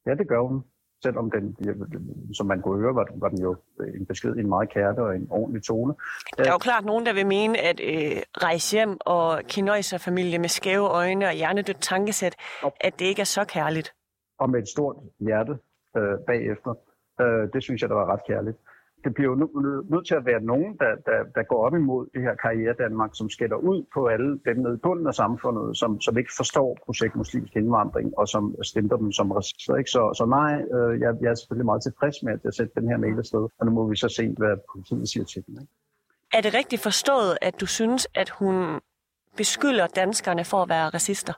Ja, 0.05 0.11
det 0.13 0.28
gør 0.28 0.41
hun. 0.47 0.63
Selvom 1.03 1.32
den, 1.32 1.55
som 2.34 2.45
man 2.47 2.61
kunne 2.61 2.80
høre, 2.82 2.95
var, 2.95 3.03
den- 3.03 3.22
var 3.22 3.30
den 3.30 3.41
jo 3.41 3.55
en 3.99 4.05
besked 4.05 4.36
i 4.36 4.39
en 4.39 4.49
meget 4.49 4.69
kærte 4.74 4.99
og 4.99 5.15
en 5.15 5.28
ordentlig 5.30 5.63
tone. 5.63 5.93
Der 6.38 6.43
er 6.43 6.51
jo 6.51 6.57
klart 6.57 6.86
nogen, 6.86 7.05
der 7.05 7.13
vil 7.13 7.28
mene, 7.28 7.57
at 7.57 7.80
øh, 7.84 8.22
rejse 8.43 8.76
hjem 8.78 8.97
og 9.01 9.41
kinøjser-familie 9.47 10.39
med 10.39 10.49
skæve 10.49 10.88
øjne 10.88 11.26
og 11.28 11.34
hjernedødt 11.34 11.82
tankesæt, 11.82 12.36
at 12.82 12.99
det 12.99 13.05
ikke 13.05 13.19
er 13.22 13.26
så 13.26 13.45
kærligt. 13.45 13.93
Og 14.39 14.49
med 14.49 14.59
et 14.61 14.67
stort 14.69 14.95
hjerte 15.19 15.51
øh, 15.97 16.19
bagefter. 16.28 16.74
Øh, 17.22 17.53
det 17.53 17.63
synes 17.63 17.82
jeg, 17.82 17.89
der 17.89 17.95
var 17.95 18.13
ret 18.13 18.26
kærligt. 18.28 18.57
Det 19.04 19.14
bliver 19.14 19.30
jo 19.32 19.36
nø- 19.41 19.56
nø- 19.66 19.86
nødt 19.93 20.08
til 20.08 20.16
at 20.16 20.26
være 20.26 20.41
nogen, 20.41 20.78
der, 20.80 20.91
der, 21.06 21.20
der 21.36 21.43
går 21.43 21.66
op 21.66 21.76
imod 21.76 22.08
det 22.14 22.22
her 22.22 22.36
karriere 22.36 22.74
Danmark, 22.74 23.12
som 23.14 23.30
skælder 23.30 23.56
ud 23.56 23.86
på 23.93 24.08
alle 24.08 24.39
dem 24.45 24.58
nede 24.58 24.74
i 24.74 24.78
bunden 24.78 25.08
af 25.08 25.14
samfundet, 25.14 25.78
som, 25.78 26.02
som 26.02 26.18
ikke 26.18 26.32
forstår 26.38 26.78
projekt 26.86 27.16
muslimsk 27.16 27.56
indvandring, 27.56 28.18
og 28.18 28.28
som 28.28 28.56
stemmer 28.64 28.97
dem 28.97 29.12
som 29.12 29.32
racister. 29.32 29.76
Ikke? 29.76 29.89
Så, 29.89 30.14
så 30.18 30.26
nej, 30.26 30.54
øh, 30.76 30.99
jeg, 30.99 31.16
jeg 31.22 31.30
er 31.30 31.36
selvfølgelig 31.36 31.66
meget 31.66 31.84
tilfreds 31.84 32.24
med, 32.24 32.34
at 32.34 32.39
jeg 32.43 32.54
sætter 32.54 32.82
den 32.82 32.89
her 32.89 32.97
mail 32.97 33.18
afsted, 33.18 33.43
og 33.60 33.66
nu 33.66 33.72
må 33.72 33.88
vi 33.88 33.95
så 33.95 34.10
se, 34.10 34.36
hvad 34.38 34.56
politiet 34.74 35.10
siger 35.10 35.26
til 35.26 35.45
den. 35.45 35.54
Ikke? 35.62 35.74
Er 36.34 36.41
det 36.41 36.54
rigtigt 36.54 36.82
forstået, 36.82 37.38
at 37.41 37.62
du 37.62 37.66
synes, 37.66 38.08
at 38.16 38.30
hun 38.30 38.80
beskylder 39.38 39.88
danskerne 39.88 40.45
for 40.45 40.62
at 40.64 40.70
være 40.70 40.89
racister? 40.89 41.34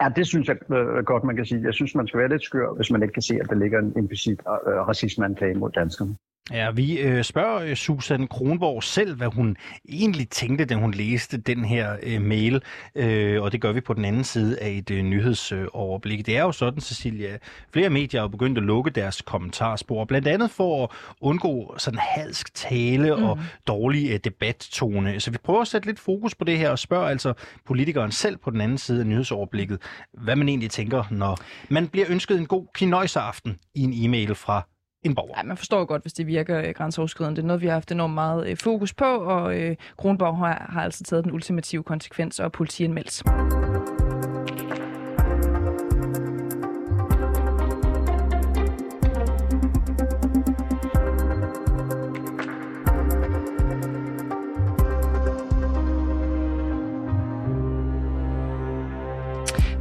Ja, 0.00 0.08
det 0.16 0.26
synes 0.26 0.48
jeg 0.48 0.56
øh, 0.72 1.04
godt, 1.04 1.24
man 1.24 1.36
kan 1.36 1.46
sige. 1.46 1.62
Jeg 1.62 1.74
synes, 1.74 1.94
man 1.94 2.06
skal 2.06 2.20
være 2.20 2.28
lidt 2.28 2.42
skør, 2.42 2.72
hvis 2.72 2.90
man 2.90 3.02
ikke 3.02 3.12
kan 3.12 3.22
se, 3.22 3.34
at 3.42 3.48
der 3.50 3.54
ligger 3.54 3.78
en 3.78 3.92
implicit 3.96 4.40
øh, 4.40 4.88
racismeanklage 4.88 5.54
mod 5.54 5.70
danskerne. 5.70 6.16
Ja, 6.52 6.70
vi 6.70 6.98
øh, 6.98 7.24
spørger 7.24 7.60
øh, 7.60 7.76
Susan 7.76 8.26
Kronborg 8.26 8.82
selv, 8.82 9.16
hvad 9.16 9.26
hun 9.26 9.56
egentlig 9.88 10.28
tænkte, 10.28 10.64
da 10.64 10.74
hun 10.74 10.94
læste 10.94 11.36
den 11.36 11.64
her 11.64 11.96
øh, 12.02 12.22
mail, 12.22 12.62
øh, 12.94 13.42
og 13.42 13.52
det 13.52 13.60
gør 13.60 13.72
vi 13.72 13.80
på 13.80 13.94
den 13.94 14.04
anden 14.04 14.24
side 14.24 14.58
af 14.60 14.70
et 14.70 14.90
øh, 14.90 15.02
nyhedsoverblik. 15.02 16.26
Det 16.26 16.36
er 16.36 16.42
jo 16.42 16.52
sådan, 16.52 16.80
Cecilia, 16.80 17.38
flere 17.72 17.90
medier 17.90 18.20
har 18.20 18.28
begyndt 18.28 18.58
at 18.58 18.64
lukke 18.64 18.90
deres 18.90 19.22
kommentarspor, 19.22 20.04
blandt 20.04 20.28
andet 20.28 20.50
for 20.50 20.84
at 20.84 20.90
undgå 21.20 21.74
sådan 21.78 22.00
halsk 22.02 22.54
tale 22.54 23.16
mm. 23.16 23.22
og 23.22 23.38
dårlig 23.66 24.10
øh, 24.10 24.20
debattone. 24.24 25.20
Så 25.20 25.30
vi 25.30 25.38
prøver 25.44 25.60
at 25.60 25.68
sætte 25.68 25.86
lidt 25.86 26.00
fokus 26.00 26.34
på 26.34 26.44
det 26.44 26.58
her 26.58 26.70
og 26.70 26.78
spørger 26.78 27.08
altså 27.08 27.32
politikeren 27.66 28.12
selv 28.12 28.36
på 28.36 28.50
den 28.50 28.60
anden 28.60 28.78
side 28.78 29.00
af 29.00 29.06
nyhedsoverblikket, 29.06 29.78
hvad 30.12 30.36
man 30.36 30.48
egentlig 30.48 30.70
tænker, 30.70 31.04
når 31.10 31.38
man 31.68 31.88
bliver 31.88 32.06
ønsket 32.08 32.38
en 32.38 32.46
god 32.46 32.66
kinøjseraften 32.74 33.58
i 33.74 33.80
en 33.80 33.92
e-mail 34.04 34.34
fra 34.34 34.62
en 35.02 35.14
borger. 35.14 35.34
Ja, 35.36 35.42
man 35.42 35.56
forstår 35.56 35.84
godt, 35.84 36.02
hvis 36.02 36.12
det 36.12 36.26
virker 36.26 36.58
øh, 36.58 36.70
grænseoverskridende. 36.74 37.36
Det 37.36 37.42
er 37.42 37.46
noget, 37.46 37.62
vi 37.62 37.66
har 37.66 37.72
haft 37.72 37.92
enormt 37.92 38.14
meget 38.14 38.48
øh, 38.48 38.56
fokus 38.56 38.94
på, 38.94 39.04
og 39.04 39.58
øh, 39.60 39.76
Kronborg 39.96 40.36
har, 40.36 40.66
har 40.72 40.82
altså 40.82 41.04
taget 41.04 41.24
den 41.24 41.32
ultimative 41.32 41.82
konsekvens 41.82 42.40
og 42.40 42.52
politianmeldt. 42.52 43.22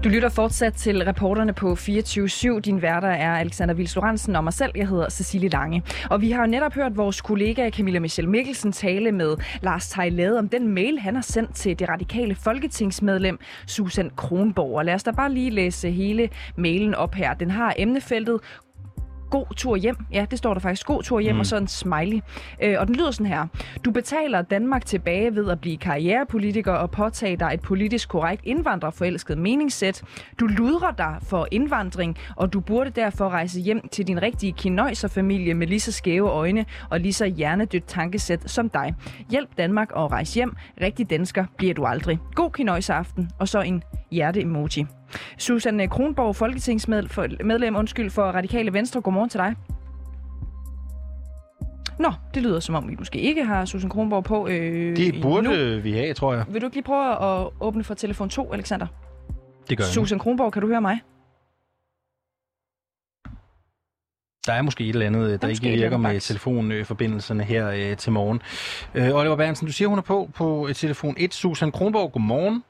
Du 0.08 0.12
lytter 0.12 0.30
fortsat 0.30 0.74
til 0.74 1.04
reporterne 1.06 1.54
på 1.54 1.74
24-7. 1.74 2.60
Din 2.60 2.82
værter 2.82 3.08
er 3.08 3.36
Alexander 3.36 3.74
Vils 3.74 3.96
Lorentzen 3.96 4.36
og 4.36 4.44
mig 4.44 4.54
selv. 4.54 4.72
Jeg 4.76 4.88
hedder 4.88 5.10
Cecilie 5.10 5.50
Lange. 5.50 5.84
Og 6.10 6.22
vi 6.22 6.32
har 6.32 6.42
jo 6.42 6.48
netop 6.48 6.74
hørt 6.74 6.98
vores 6.98 7.22
kollega 7.22 7.70
Camilla 7.70 8.00
Michelle 8.00 8.32
Mikkelsen 8.32 8.72
tale 8.72 9.12
med 9.12 9.36
Lars 9.62 9.88
Tejlade 9.88 10.40
om 10.40 10.50
den 10.50 10.68
mail, 10.68 11.00
han 11.00 11.16
har 11.16 11.22
sendt 11.22 11.56
til 11.56 11.80
det 11.80 11.90
radikale 11.90 12.36
folketingsmedlem 12.36 13.40
Susan 13.66 14.12
Kronborg. 14.16 14.78
Og 14.78 14.86
lad 14.86 14.94
os 14.94 15.04
da 15.04 15.12
bare 15.12 15.34
lige 15.34 15.50
læse 15.50 15.92
hele 15.92 16.30
mailen 16.56 16.96
op 16.96 17.16
her. 17.16 17.34
Den 17.34 17.52
har 17.52 17.74
emnefeltet 17.78 18.40
god 19.30 19.56
tur 19.56 19.76
hjem. 19.76 19.98
Ja, 20.14 20.26
det 20.32 20.38
står 20.38 20.54
der 20.54 20.62
faktisk. 20.62 20.88
God 20.88 21.04
tur 21.04 21.20
hjem, 21.20 21.36
mm. 21.36 21.40
og 21.40 21.46
så 21.46 21.58
en 21.58 21.68
smiley. 21.68 22.20
Øh, 22.64 22.76
og 22.80 22.88
den 22.88 22.96
lyder 22.96 23.12
sådan 23.12 23.26
her. 23.26 23.48
Du 23.86 23.92
betaler 23.92 24.42
Danmark 24.42 24.86
tilbage 24.86 25.36
ved 25.36 25.50
at 25.50 25.62
blive 25.62 25.78
karrierepolitiker 25.78 26.74
og 26.74 26.92
påtage 26.92 27.38
dig 27.38 27.52
et 27.54 27.62
politisk 27.62 28.10
korrekt 28.10 28.42
indvandrerforelsket 28.46 29.38
meningssæt. 29.38 30.04
Du 30.40 30.46
ludrer 30.46 30.92
dig 30.92 31.18
for 31.22 31.48
indvandring, 31.52 32.18
og 32.36 32.54
du 32.54 32.60
burde 32.60 32.90
derfor 32.90 33.30
rejse 33.30 33.60
hjem 33.60 33.88
til 33.88 34.08
din 34.08 34.22
rigtige 34.22 34.54
kinøjserfamilie 34.54 35.54
med 35.54 35.68
lige 35.68 35.80
så 35.80 35.92
skæve 35.92 36.30
øjne 36.30 36.66
og 36.90 37.00
lige 37.00 37.14
så 37.14 37.26
hjernedødt 37.26 37.86
tankesæt 37.86 38.52
som 38.52 38.70
dig. 38.70 38.96
Hjælp 39.30 39.50
Danmark 39.58 39.92
og 39.92 40.12
rejse 40.12 40.36
hjem. 40.36 40.56
Rigtig 40.82 41.10
dansker 41.10 41.46
bliver 41.58 41.74
du 41.74 41.86
aldrig. 41.86 42.20
God 42.36 42.52
kinøjseraften, 42.52 43.30
og 43.40 43.48
så 43.48 43.62
en 43.62 43.84
hjerte-emoji. 44.12 44.97
Susanne 45.38 45.88
Kronborg, 45.88 46.36
folketingsmedlem 46.36 47.76
undskyld, 47.76 48.10
for 48.10 48.24
Radikale 48.24 48.74
Venstre. 48.74 49.02
Godmorgen 49.02 49.30
til 49.30 49.40
dig. 49.40 49.56
Nå, 52.00 52.14
det 52.34 52.44
lyder 52.44 52.60
som 52.60 52.76
om, 52.76 52.90
vi 52.90 52.96
måske 53.00 53.20
ikke 53.20 53.46
har 53.46 53.66
Susan 53.66 53.90
Kronborg 53.90 54.24
på 54.24 54.48
øh, 54.48 54.98
Det 54.98 55.22
burde 55.22 55.44
nu. 55.76 55.82
vi 55.82 55.92
have, 55.92 56.14
tror 56.14 56.34
jeg. 56.34 56.46
Vil 56.50 56.62
du 56.62 56.66
ikke 56.68 56.76
lige 56.76 56.84
prøve 56.84 57.12
at 57.42 57.50
åbne 57.60 57.84
for 57.84 57.94
telefon 57.94 58.30
2, 58.30 58.54
Alexander? 58.54 58.88
Det 59.70 59.78
gør 59.78 59.84
jeg 59.86 59.90
nu. 59.90 59.94
Susan 59.94 60.20
Kronborg, 60.20 60.54
kan 60.54 60.62
du 60.62 60.68
høre 60.68 60.82
mig? 60.82 61.00
Der 64.48 64.54
er 64.54 64.62
måske 64.62 64.84
et 64.84 64.90
eller 64.90 65.06
andet, 65.06 65.30
der, 65.30 65.38
der 65.38 65.48
ikke 65.48 65.62
virker 65.62 65.86
andet, 65.86 66.00
med 66.00 66.20
telefonforbindelserne 66.20 67.44
her 67.44 67.70
øh, 67.70 67.98
til 67.98 68.12
morgen. 68.12 68.42
Øh, 68.96 69.16
Oliver 69.16 69.36
Bernsen, 69.36 69.68
du 69.68 69.74
siger, 69.74 69.88
hun 69.88 69.98
er 69.98 70.02
på 70.02 70.30
på 70.36 70.68
øh, 70.68 70.76
telefon 70.76 71.16
1. 71.18 71.34
Susan 71.34 71.72
Kronborg, 71.72 72.12
godmorgen. 72.12 72.64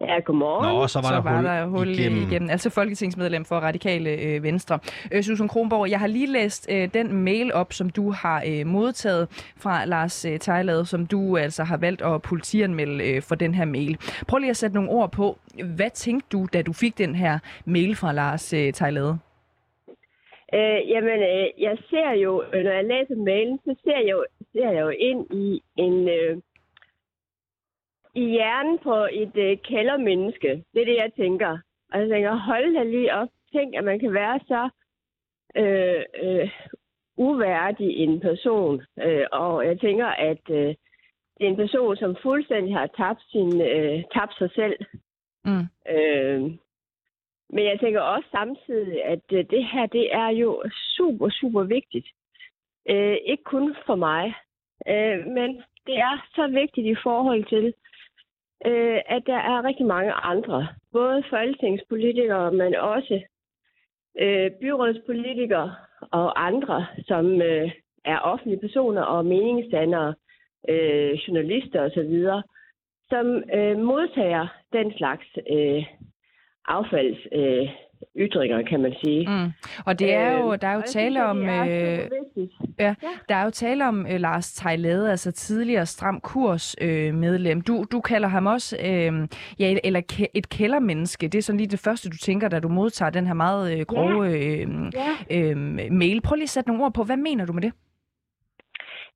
Ja, 0.00 0.18
godmorgen. 0.20 0.74
Nå, 0.74 0.86
så 0.86 0.98
var 0.98 1.08
så 1.08 1.14
der 1.14 1.20
var 1.22 1.36
hul 1.36 1.44
der 1.44 1.66
hul 1.66 1.88
igennem. 1.88 2.22
igennem. 2.22 2.50
Altså 2.50 2.70
folketingsmedlem 2.70 3.44
for 3.44 3.56
Radikale 3.56 4.10
øh, 4.10 4.42
Venstre. 4.42 4.78
Øh, 5.12 5.22
Susan 5.22 5.48
Kronborg, 5.48 5.90
jeg 5.90 6.00
har 6.00 6.06
lige 6.06 6.32
læst 6.32 6.68
øh, 6.72 6.88
den 6.94 7.12
mail 7.12 7.52
op, 7.54 7.72
som 7.72 7.90
du 7.90 8.10
har 8.10 8.44
øh, 8.48 8.66
modtaget 8.66 9.52
fra 9.56 9.84
Lars 9.84 10.24
øh, 10.24 10.38
Tejlade, 10.38 10.86
som 10.86 11.06
du 11.06 11.36
altså 11.36 11.64
har 11.64 11.76
valgt 11.76 12.02
at 12.02 12.22
politianmelde 12.22 13.04
øh, 13.10 13.22
for 13.22 13.34
den 13.34 13.54
her 13.54 13.64
mail. 13.64 13.96
Prøv 14.28 14.38
lige 14.38 14.50
at 14.50 14.56
sætte 14.56 14.74
nogle 14.74 14.90
ord 14.90 15.12
på. 15.12 15.38
Hvad 15.76 15.90
tænkte 15.90 16.28
du, 16.32 16.46
da 16.52 16.62
du 16.62 16.72
fik 16.72 16.98
den 16.98 17.14
her 17.14 17.38
mail 17.64 17.96
fra 17.96 18.12
Lars 18.12 18.52
øh, 18.52 18.72
Tejlade? 18.72 19.18
Øh, 20.54 20.90
jamen, 20.90 21.18
øh, 21.32 21.46
jeg 21.58 21.76
ser 21.90 22.10
jo, 22.10 22.44
når 22.52 22.72
jeg 22.72 22.84
læser 22.84 23.24
mailen, 23.24 23.58
så 23.64 23.74
ser 23.84 23.98
jeg 23.98 24.10
jo, 24.10 24.24
ser 24.52 24.70
jeg 24.70 24.80
jo 24.80 24.88
ind 24.88 25.26
i 25.30 25.62
en... 25.76 26.08
Øh, 26.08 26.36
i 28.16 28.24
hjernen 28.30 28.78
på 28.78 29.06
et 29.12 29.36
øh, 29.36 29.58
kældermenneske. 29.58 30.64
Det 30.72 30.80
er 30.82 30.84
det, 30.84 30.96
jeg 30.96 31.12
tænker. 31.16 31.58
Og 31.92 32.00
jeg 32.00 32.08
tænker, 32.08 32.34
hold 32.34 32.74
da 32.74 32.82
lige 32.82 33.14
op. 33.14 33.28
Tænk, 33.52 33.74
at 33.74 33.84
man 33.84 33.98
kan 33.98 34.14
være 34.14 34.40
så 34.46 34.68
øh, 35.56 36.02
øh, 36.22 36.50
uværdig 37.16 37.96
en 37.96 38.20
person. 38.20 38.82
Øh, 39.02 39.26
og 39.32 39.66
jeg 39.66 39.80
tænker, 39.80 40.06
at 40.06 40.50
øh, 40.50 40.74
det 41.36 41.44
er 41.44 41.48
en 41.48 41.56
person, 41.56 41.96
som 41.96 42.16
fuldstændig 42.22 42.74
har 42.74 42.86
tabt, 42.86 43.22
sin, 43.30 43.60
øh, 43.60 44.04
tabt 44.14 44.38
sig 44.38 44.50
selv. 44.54 44.76
Mm. 45.44 45.66
Øh, 45.94 46.42
men 47.50 47.64
jeg 47.64 47.80
tænker 47.80 48.00
også 48.00 48.28
samtidig, 48.30 49.04
at 49.04 49.24
øh, 49.32 49.44
det 49.50 49.64
her, 49.72 49.86
det 49.86 50.14
er 50.14 50.28
jo 50.28 50.62
super, 50.96 51.28
super 51.30 51.62
vigtigt. 51.62 52.06
Øh, 52.90 53.16
ikke 53.24 53.44
kun 53.44 53.76
for 53.86 53.94
mig, 53.94 54.34
øh, 54.88 55.26
men 55.26 55.62
det 55.86 55.96
er 55.98 56.26
så 56.34 56.46
vigtigt 56.46 56.86
i 56.86 57.02
forhold 57.02 57.44
til, 57.44 57.74
øh, 58.66 59.00
at 59.06 59.22
der 59.26 59.36
er 59.36 59.64
rigtig 59.64 59.86
mange 59.86 60.12
andre, 60.12 60.68
både 60.92 61.22
folketingspolitikere, 61.30 62.52
men 62.52 62.74
også 62.74 63.22
øh, 64.18 64.50
byrådspolitikere 64.60 65.74
og 66.12 66.46
andre, 66.46 66.86
som 67.06 67.42
øh, 67.42 67.70
er 68.04 68.18
offentlige 68.18 68.60
personer 68.60 69.02
og 69.02 69.26
meningsdannere, 69.26 70.14
øh, 70.68 71.12
journalister 71.12 71.80
osv., 71.80 72.42
som 73.08 73.26
øh, 73.54 73.78
modtager 73.78 74.46
den 74.72 74.92
slags 74.96 75.26
øh, 75.50 75.84
affalds 76.64 77.18
øh, 77.32 77.68
ytringer, 78.16 78.62
kan 78.62 78.80
man 78.80 78.94
sige. 79.04 79.28
Mm. 79.30 79.50
Og 79.86 79.98
det 79.98 80.14
er 80.14 80.32
jo, 80.32 80.52
Øh, 80.52 80.58
der 80.60 80.68
er 80.68 80.74
jo 80.74 80.82
tale 80.86 81.24
om, 81.24 81.38
øh, 81.48 81.98
vigtigt. 81.98 82.52
ja, 82.78 82.94
der 83.28 83.34
er 83.34 83.44
jo 83.44 83.50
tale 83.50 83.88
om 83.88 84.06
øh, 84.06 84.20
Lars 84.20 84.52
Tejlade, 84.52 85.10
altså 85.10 85.32
tidligere 85.32 85.86
stram 85.86 86.20
kurs 86.20 86.76
øh, 86.80 87.14
medlem. 87.14 87.60
Du, 87.60 87.84
du 87.92 88.00
kalder 88.00 88.28
ham 88.28 88.46
også 88.46 88.76
øh, 88.76 89.28
ja, 89.58 89.76
eller 89.84 90.00
ke- 90.12 90.30
et 90.34 90.48
kældermenneske. 90.48 91.28
Det 91.28 91.38
er 91.38 91.42
sådan 91.42 91.58
lige 91.58 91.70
det 91.70 91.80
første, 91.84 92.10
du 92.10 92.16
tænker, 92.16 92.48
da 92.48 92.60
du 92.60 92.68
modtager 92.68 93.10
den 93.10 93.26
her 93.26 93.34
meget 93.34 93.78
øh, 93.78 93.86
grove 93.86 94.26
øh, 94.26 94.66
Ja. 94.94 95.38
øh, 95.50 95.56
mail. 95.92 96.20
Prøv 96.20 96.34
lige 96.36 96.42
at 96.42 96.48
sætte 96.48 96.70
nogle 96.70 96.84
ord 96.84 96.94
på. 96.94 97.02
Hvad 97.04 97.16
mener 97.16 97.46
du 97.46 97.52
med 97.52 97.62
det? 97.62 97.72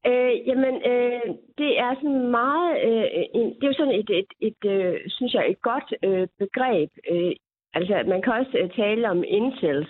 Øh, 0.06 0.34
jamen, 0.48 0.74
øh, 0.92 1.26
det 1.58 1.70
er 1.84 1.94
sådan 1.94 2.26
meget, 2.40 2.70
øh, 2.88 3.04
en, 3.34 3.46
det 3.54 3.62
er 3.64 3.72
jo 3.72 3.80
sådan 3.80 3.94
et, 4.00 4.10
et, 4.20 4.30
et 4.48 4.60
øh, 4.74 4.94
synes 5.08 5.34
jeg, 5.34 5.44
et 5.50 5.62
godt 5.62 5.88
øh, 6.02 6.28
begreb. 6.38 6.90
Øh, 7.12 7.32
altså, 7.74 8.02
man 8.06 8.22
kan 8.22 8.32
også 8.32 8.58
øh, 8.58 8.70
tale 8.70 9.10
om 9.10 9.24
incels, 9.26 9.88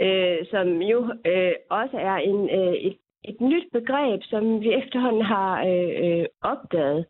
øh, 0.00 0.38
som 0.50 0.82
jo 0.82 0.98
øh, 1.26 1.52
også 1.70 1.96
er 1.96 2.16
en, 2.16 2.50
øh, 2.50 2.74
et, 2.74 2.96
et 3.24 3.40
nyt 3.40 3.66
begreb, 3.72 4.20
som 4.22 4.60
vi 4.60 4.72
efterhånden 4.80 5.22
har 5.22 5.64
øh, 5.66 5.90
øh, 6.04 6.26
opdaget. 6.42 7.06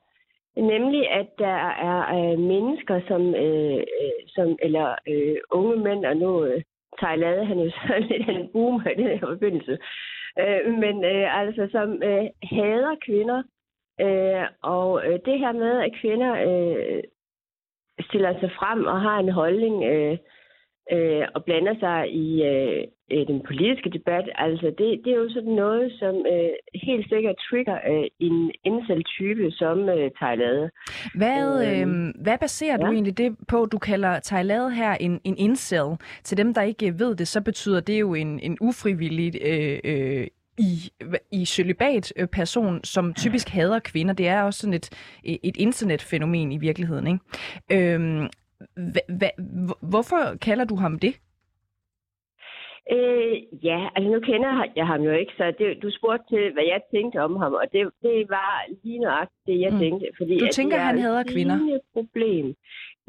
Nemlig, 0.57 1.11
at 1.11 1.26
der 1.38 1.59
er 1.90 1.99
øh, 2.18 2.38
mennesker, 2.38 3.01
som, 3.09 3.34
øh, 3.34 3.76
øh 3.76 4.22
som 4.28 4.59
eller 4.62 4.95
øh, 5.09 5.36
unge 5.51 5.76
mænd, 5.76 6.05
og 6.05 6.16
nu 6.16 6.45
øh, 6.45 6.62
Thailand, 7.03 7.45
han 7.45 7.59
er 7.59 7.64
jo 7.64 7.70
så 7.86 7.95
lidt 8.09 8.28
en 8.28 8.49
boomer 8.53 8.90
i 8.90 8.95
den 8.95 9.07
her 9.07 9.18
forbindelse, 9.18 9.78
øh, 10.38 10.74
men 10.82 11.05
øh, 11.05 11.40
altså 11.40 11.68
som 11.72 12.03
øh, 12.03 12.26
hader 12.43 12.95
kvinder, 13.07 13.43
øh, 14.01 14.47
og 14.62 15.07
øh, 15.07 15.18
det 15.26 15.38
her 15.38 15.53
med, 15.53 15.80
at 15.80 15.93
kvinder 16.01 16.32
øh, 16.49 17.03
stiller 18.09 18.40
sig 18.40 18.50
frem 18.59 18.84
og 18.84 19.00
har 19.00 19.18
en 19.18 19.32
holdning 19.40 19.84
øh, 19.84 20.18
øh, 20.92 21.24
og 21.34 21.44
blander 21.44 21.74
sig 21.80 22.00
i 22.24 22.42
øh, 22.42 22.82
øh, 23.12 23.26
den 23.26 23.40
politiske 23.48 23.90
debat, 23.90 24.26
altså 24.34 24.66
det, 24.78 24.88
det 25.05 25.11
er 25.12 25.20
jo 25.24 25.30
sådan 25.32 25.57
noget, 25.64 25.92
som 26.00 26.14
øh, 26.32 26.55
helt 26.86 27.09
sikkert 27.09 27.36
trigger 27.50 27.76
øh, 27.90 28.07
en 28.20 28.53
incel-type 28.64 29.50
som 29.50 29.88
øh, 29.88 30.11
Thailand. 30.20 30.70
Hvad, 31.14 31.42
Øh, 31.66 31.80
øh, 31.80 31.88
hvad 32.24 32.38
baserer 32.38 32.76
ja. 32.80 32.86
du 32.86 32.92
egentlig 32.92 33.18
det 33.18 33.36
på, 33.48 33.66
du 33.72 33.78
kalder 33.78 34.20
Tejlade 34.20 34.70
her 34.74 34.92
en, 34.94 35.20
en 35.24 35.36
incel? 35.38 35.88
Til 36.24 36.36
dem, 36.38 36.55
der 36.55 36.62
ikke 36.62 36.94
ved 36.98 37.14
det, 37.16 37.28
så 37.28 37.42
betyder 37.44 37.80
det 37.80 38.00
jo 38.00 38.14
en, 38.14 38.40
en 38.40 38.57
ufrivillig 38.61 39.32
øh, 39.50 39.78
øh, 39.84 40.26
i, 40.68 40.72
i 41.32 41.44
celibat 41.44 42.12
øh, 42.16 42.28
person, 42.28 42.84
som 42.84 43.14
typisk 43.14 43.48
hader 43.48 43.78
kvinder. 43.78 44.14
Det 44.14 44.28
er 44.28 44.42
også 44.42 44.60
sådan 44.60 44.74
et, 44.74 44.88
et 45.24 45.56
internetfænomen 45.56 46.52
i 46.52 46.58
virkeligheden. 46.58 47.06
Ikke? 47.06 47.94
Øhm, 47.94 48.26
hva, 48.92 49.00
hva, 49.18 49.28
hvorfor 49.90 50.20
kalder 50.40 50.64
du 50.64 50.76
ham 50.76 50.98
det? 50.98 51.14
Øh, 52.96 53.34
ja, 53.68 53.78
altså 53.96 54.08
nu 54.14 54.20
kender 54.20 54.64
jeg 54.76 54.86
ham 54.86 55.00
jo 55.02 55.12
ikke, 55.12 55.32
så 55.36 55.44
det, 55.58 55.82
du 55.82 55.90
spurgte 55.90 56.24
til, 56.34 56.52
hvad 56.52 56.66
jeg 56.72 56.80
tænkte 56.94 57.16
om 57.26 57.36
ham, 57.36 57.52
og 57.54 57.66
det, 57.72 57.80
det 58.02 58.16
var 58.36 58.52
lige 58.84 58.98
nøjagtigt 58.98 59.46
det, 59.46 59.60
jeg 59.60 59.72
Mm. 59.72 59.78
tænkte. 59.78 60.06
Fordi 60.18 60.38
Du 60.38 60.44
at 60.44 60.50
tænker, 60.50 60.76
det 60.76 60.82
er 60.82 60.86
han 60.86 60.98
hader 60.98 61.22
kvinder? 61.32 61.58
problem. 61.92 62.54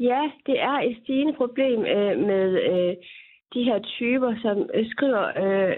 Ja, 0.00 0.22
det 0.46 0.56
er 0.60 0.76
et 0.88 0.96
stigende 1.02 1.32
problem 1.32 1.78
øh, 1.96 2.14
med 2.30 2.46
øh, 2.70 2.94
de 3.54 3.64
her 3.64 3.78
typer, 3.78 4.34
som 4.42 4.70
øh, 4.74 4.90
skriver 4.90 5.24
øh, 5.44 5.76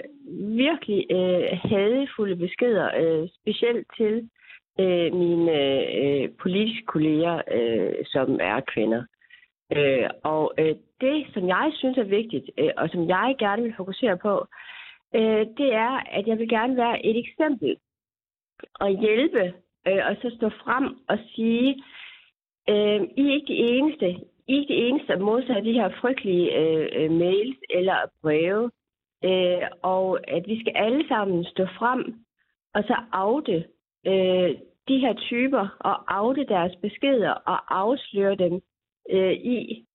virkelig 0.57 1.07
øh, 1.11 1.59
hadefulde 1.70 2.37
beskeder, 2.37 2.89
øh, 3.01 3.29
specielt 3.41 3.87
til 3.97 4.31
øh, 4.81 5.14
mine 5.14 5.53
øh, 6.03 6.29
politiske 6.43 6.87
kolleger, 6.87 7.43
øh, 7.57 7.93
som 8.05 8.39
er 8.41 8.61
kvinder. 8.61 9.03
Øh, 9.77 10.11
og 10.24 10.55
øh, 10.59 10.74
det, 11.01 11.27
som 11.35 11.49
jeg 11.49 11.70
synes 11.74 11.99
er 11.99 12.14
vigtigt, 12.18 12.51
øh, 12.59 12.70
og 12.77 12.89
som 12.89 13.09
jeg 13.09 13.37
gerne 13.39 13.62
vil 13.62 13.74
fokusere 13.77 14.16
på, 14.18 14.47
øh, 15.14 15.47
det 15.59 15.74
er, 15.74 15.95
at 16.16 16.27
jeg 16.27 16.39
vil 16.39 16.49
gerne 16.49 16.77
være 16.77 17.07
et 17.07 17.18
eksempel 17.18 17.77
og 18.74 18.91
hjælpe, 19.01 19.45
øh, 19.87 20.03
og 20.09 20.16
så 20.22 20.37
stå 20.37 20.49
frem 20.49 20.85
og 21.09 21.18
sige, 21.35 21.83
øh, 22.68 23.01
I 23.16 23.29
er 23.29 23.35
ikke 23.35 23.53
de 23.53 23.59
eneste. 23.77 24.16
I 24.49 24.53
er 24.53 24.61
ikke 24.61 24.75
de 24.75 24.79
eneste, 24.89 25.13
der 25.13 25.19
modtager 25.19 25.61
de 25.61 25.73
her 25.73 25.89
frygtelige 26.01 26.57
øh, 26.61 26.89
øh, 26.93 27.11
mails 27.11 27.57
eller 27.71 27.99
breve. 28.23 28.71
Øh, 29.25 29.69
og 29.83 30.31
at 30.37 30.43
vi 30.47 30.61
skal 30.61 30.73
alle 30.77 31.09
sammen 31.09 31.45
stå 31.45 31.65
frem 31.79 32.15
og 32.75 32.83
så 32.83 32.97
afde 33.13 33.65
øh, 34.07 34.51
de 34.89 34.99
her 34.99 35.15
typer 35.15 35.77
og 35.81 36.17
afde 36.17 36.47
deres 36.47 36.77
beskeder 36.83 37.31
og 37.31 37.59
afsløre 37.81 38.35
dem 38.35 38.61
øh, 39.11 39.33
i 39.33 39.87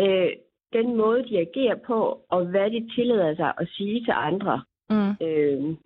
øh, 0.00 0.30
den 0.72 0.96
måde, 0.96 1.28
de 1.28 1.38
agerer 1.38 1.78
på, 1.86 2.20
og 2.30 2.46
hvad 2.46 2.70
de 2.70 2.90
tillader 2.94 3.34
sig 3.36 3.52
at 3.58 3.68
sige 3.68 4.04
til 4.04 4.14
andre. 4.16 4.64
Mm. 4.90 5.10
Øh, 5.26 5.76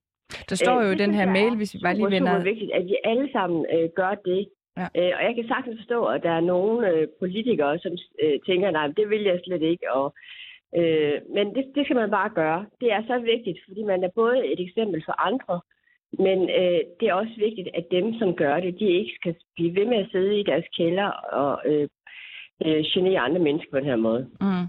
Der 0.48 0.54
står 0.54 0.82
jo 0.82 0.88
i 0.88 0.90
det 0.90 0.98
den 0.98 1.14
her 1.14 1.26
mail, 1.26 1.52
er 1.52 1.56
hvis 1.56 1.74
vi 1.74 1.78
bare 1.82 1.94
lige 1.94 2.10
vender... 2.10 2.32
super 2.32 2.50
vigtigt, 2.50 2.72
at 2.72 2.84
vi 2.84 2.96
alle 3.04 3.32
sammen 3.32 3.66
øh, 3.74 3.88
gør 3.96 4.14
det. 4.24 4.48
Ja. 4.76 4.86
Øh, 4.98 5.12
og 5.18 5.22
jeg 5.26 5.34
kan 5.34 5.48
sagtens 5.48 5.78
forstå, 5.80 6.04
at 6.04 6.22
der 6.22 6.30
er 6.30 6.40
nogle 6.40 6.88
øh, 6.90 7.08
politikere, 7.18 7.78
som 7.78 7.92
øh, 8.22 8.40
tænker, 8.46 8.70
nej, 8.70 8.86
det 8.86 9.10
vil 9.10 9.22
jeg 9.22 9.40
slet 9.44 9.62
ikke, 9.62 9.92
og 9.92 10.14
Øh, 10.80 11.18
men 11.34 11.54
det, 11.54 11.64
det 11.74 11.84
skal 11.84 11.96
man 11.96 12.10
bare 12.10 12.30
gøre. 12.30 12.66
Det 12.80 12.92
er 12.92 13.02
så 13.06 13.18
vigtigt, 13.18 13.58
fordi 13.66 13.82
man 13.82 14.04
er 14.04 14.08
både 14.14 14.52
et 14.52 14.60
eksempel 14.60 15.02
for 15.04 15.26
andre, 15.28 15.60
men 16.18 16.38
øh, 16.60 16.80
det 17.00 17.08
er 17.08 17.14
også 17.14 17.34
vigtigt, 17.38 17.68
at 17.74 17.86
dem, 17.90 18.14
som 18.18 18.34
gør 18.34 18.60
det, 18.60 18.78
de 18.80 18.86
ikke 19.00 19.14
skal 19.20 19.34
blive 19.54 19.74
ved 19.74 19.86
med 19.86 19.98
at 19.98 20.10
sidde 20.12 20.40
i 20.40 20.42
deres 20.42 20.64
kælder 20.76 21.08
og 21.40 21.62
øh, 21.66 21.88
øh, 22.66 22.84
genere 22.94 23.20
andre 23.20 23.40
mennesker 23.40 23.70
på 23.70 23.78
den 23.78 23.86
her 23.86 23.96
måde. 23.96 24.22
Mm. 24.40 24.66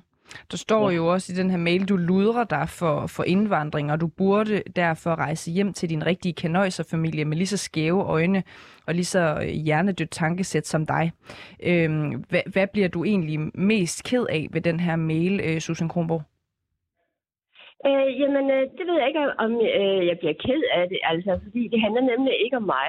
Der 0.51 0.57
står 0.57 0.89
ja. 0.89 0.95
jo 0.95 1.07
også 1.07 1.33
i 1.33 1.35
den 1.35 1.49
her 1.49 1.57
mail, 1.57 1.89
du 1.89 1.95
ludrer 1.95 2.43
dig 2.43 2.69
for, 2.69 3.07
for 3.07 3.23
indvandring, 3.23 3.91
og 3.91 4.01
du 4.01 4.07
burde 4.07 4.63
derfor 4.75 5.15
rejse 5.15 5.51
hjem 5.51 5.73
til 5.73 5.89
din 5.89 6.05
rigtige 6.05 6.33
kanøjserfamilie 6.33 7.25
med 7.25 7.37
lige 7.37 7.47
så 7.47 7.57
skæve 7.57 8.03
øjne 8.03 8.43
og 8.87 8.93
lige 8.93 9.05
så 9.05 9.51
hjernedødt 9.65 10.09
tankesæt 10.11 10.67
som 10.67 10.85
dig. 10.85 11.11
Øhm, 11.63 12.23
hvad, 12.29 12.41
hvad 12.53 12.67
bliver 12.67 12.87
du 12.87 13.03
egentlig 13.03 13.39
mest 13.53 14.03
ked 14.03 14.25
af 14.29 14.47
ved 14.51 14.61
den 14.61 14.79
her 14.79 14.95
mail, 14.95 15.41
øh, 15.43 15.59
Susan 15.59 15.89
Kronborg? 15.89 16.21
Øh, 17.87 18.19
jamen, 18.19 18.45
øh, 18.51 18.63
det 18.77 18.83
ved 18.87 18.97
jeg 18.99 19.07
ikke, 19.07 19.39
om 19.45 19.51
øh, 19.79 20.07
jeg 20.07 20.17
bliver 20.19 20.33
ked 20.33 20.61
af 20.73 20.89
det, 20.89 20.99
altså, 21.03 21.39
fordi 21.43 21.67
det 21.67 21.81
handler 21.81 22.01
nemlig 22.01 22.33
ikke 22.45 22.57
om 22.57 22.63
mig. 22.63 22.87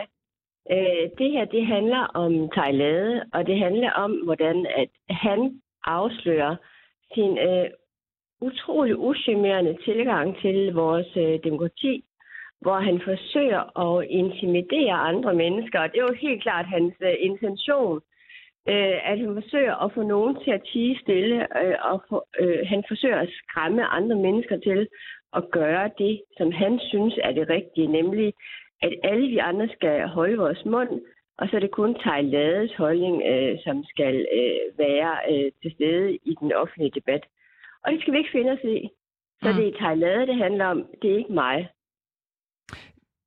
Øh, 0.70 1.04
det 1.18 1.30
her, 1.34 1.44
det 1.44 1.66
handler 1.66 2.02
om 2.24 2.32
Thailand, 2.56 3.20
og 3.32 3.46
det 3.46 3.58
handler 3.58 3.90
om, 3.92 4.12
hvordan 4.24 4.66
at 4.76 4.88
han 5.10 5.60
afslører 5.84 6.56
sin 7.14 7.38
øh, 7.38 7.70
utrolig 8.40 8.96
uschammerende 8.98 9.76
tilgang 9.84 10.40
til 10.42 10.72
vores 10.72 11.16
øh, 11.16 11.38
demokrati, 11.44 12.04
hvor 12.60 12.78
han 12.78 13.00
forsøger 13.04 13.62
at 13.86 14.06
intimidere 14.10 14.92
andre 14.92 15.34
mennesker. 15.34 15.80
Og 15.80 15.92
det 15.92 15.98
er 15.98 16.08
jo 16.10 16.22
helt 16.28 16.42
klart 16.42 16.66
hans 16.66 16.94
øh, 17.00 17.14
intention, 17.18 18.00
øh, 18.68 18.96
at 19.10 19.18
han 19.18 19.34
forsøger 19.42 19.74
at 19.84 19.92
få 19.92 20.02
nogen 20.02 20.36
til 20.44 20.50
at 20.50 20.62
tige 20.72 20.98
stille, 21.02 21.38
øh, 21.62 21.76
og 21.90 22.02
for, 22.08 22.26
øh, 22.40 22.58
han 22.66 22.84
forsøger 22.88 23.20
at 23.20 23.34
skræmme 23.40 23.84
andre 23.86 24.16
mennesker 24.16 24.56
til 24.58 24.88
at 25.32 25.50
gøre 25.50 25.90
det, 25.98 26.22
som 26.36 26.52
han 26.52 26.80
synes 26.90 27.18
er 27.22 27.32
det 27.32 27.48
rigtige, 27.48 27.86
nemlig 27.86 28.32
at 28.82 28.92
alle 29.02 29.28
vi 29.28 29.38
andre 29.38 29.68
skal 29.68 30.08
holde 30.08 30.36
vores 30.36 30.64
mund, 30.64 31.00
og 31.38 31.48
så 31.48 31.56
er 31.56 31.60
det 31.60 31.70
kun 31.70 31.94
Thailands 31.94 32.74
holdning, 32.74 33.22
øh, 33.32 33.58
som 33.64 33.84
skal 33.84 34.26
øh, 34.40 34.78
være 34.78 35.12
øh, 35.32 35.52
til 35.62 35.72
stede 35.72 36.18
i 36.24 36.34
den 36.40 36.52
offentlige 36.52 36.92
debat. 36.94 37.24
Og 37.84 37.92
det 37.92 38.00
skal 38.00 38.12
vi 38.12 38.18
ikke 38.18 38.30
finde 38.32 38.52
os 38.52 38.64
i. 38.64 38.88
Så 39.42 39.48
mm. 39.52 39.56
det 39.56 39.68
er 39.68 39.78
Thailand, 39.78 40.28
det 40.28 40.36
handler 40.36 40.66
om. 40.66 40.86
Det 41.02 41.12
er 41.12 41.18
ikke 41.18 41.32
mig. 41.32 41.68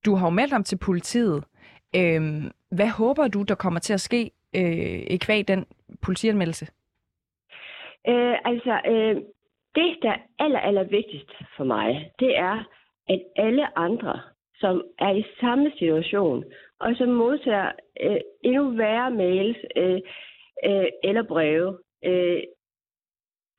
Du 0.06 0.16
har 0.16 0.28
jo 0.28 0.30
meldt 0.30 0.54
ham 0.54 0.64
til 0.64 0.78
politiet. 0.78 1.44
Øhm, 1.96 2.52
hvad 2.72 2.90
håber 2.98 3.28
du, 3.28 3.44
der 3.44 3.56
kommer 3.56 3.80
til 3.80 3.94
at 3.94 4.02
ske 4.02 4.32
øh, 4.56 5.00
i 5.16 5.18
kvæg 5.18 5.48
den 5.48 5.66
politianmeldelse? 6.02 6.66
Øh, 8.08 8.36
altså, 8.46 8.82
øh, 8.88 9.16
det, 9.76 9.98
der 10.02 10.12
er 10.12 10.18
aller, 10.40 10.60
aller 10.60 10.84
vigtigst 10.84 11.32
for 11.58 11.64
mig, 11.64 12.12
det 12.20 12.38
er, 12.38 12.64
at 13.10 13.22
alle 13.36 13.78
andre, 13.78 14.22
som 14.56 14.84
er 15.00 15.12
i 15.12 15.26
samme 15.40 15.72
situation, 15.78 16.44
og 16.80 16.96
som 16.96 17.10
modtager 17.10 17.72
øh, 18.02 18.22
endnu 18.44 18.70
værre 18.70 19.12
mails 19.12 19.58
øh, 19.76 20.02
øh, 20.66 20.88
eller 21.04 21.24
breve, 21.24 21.78
øh, 22.06 22.44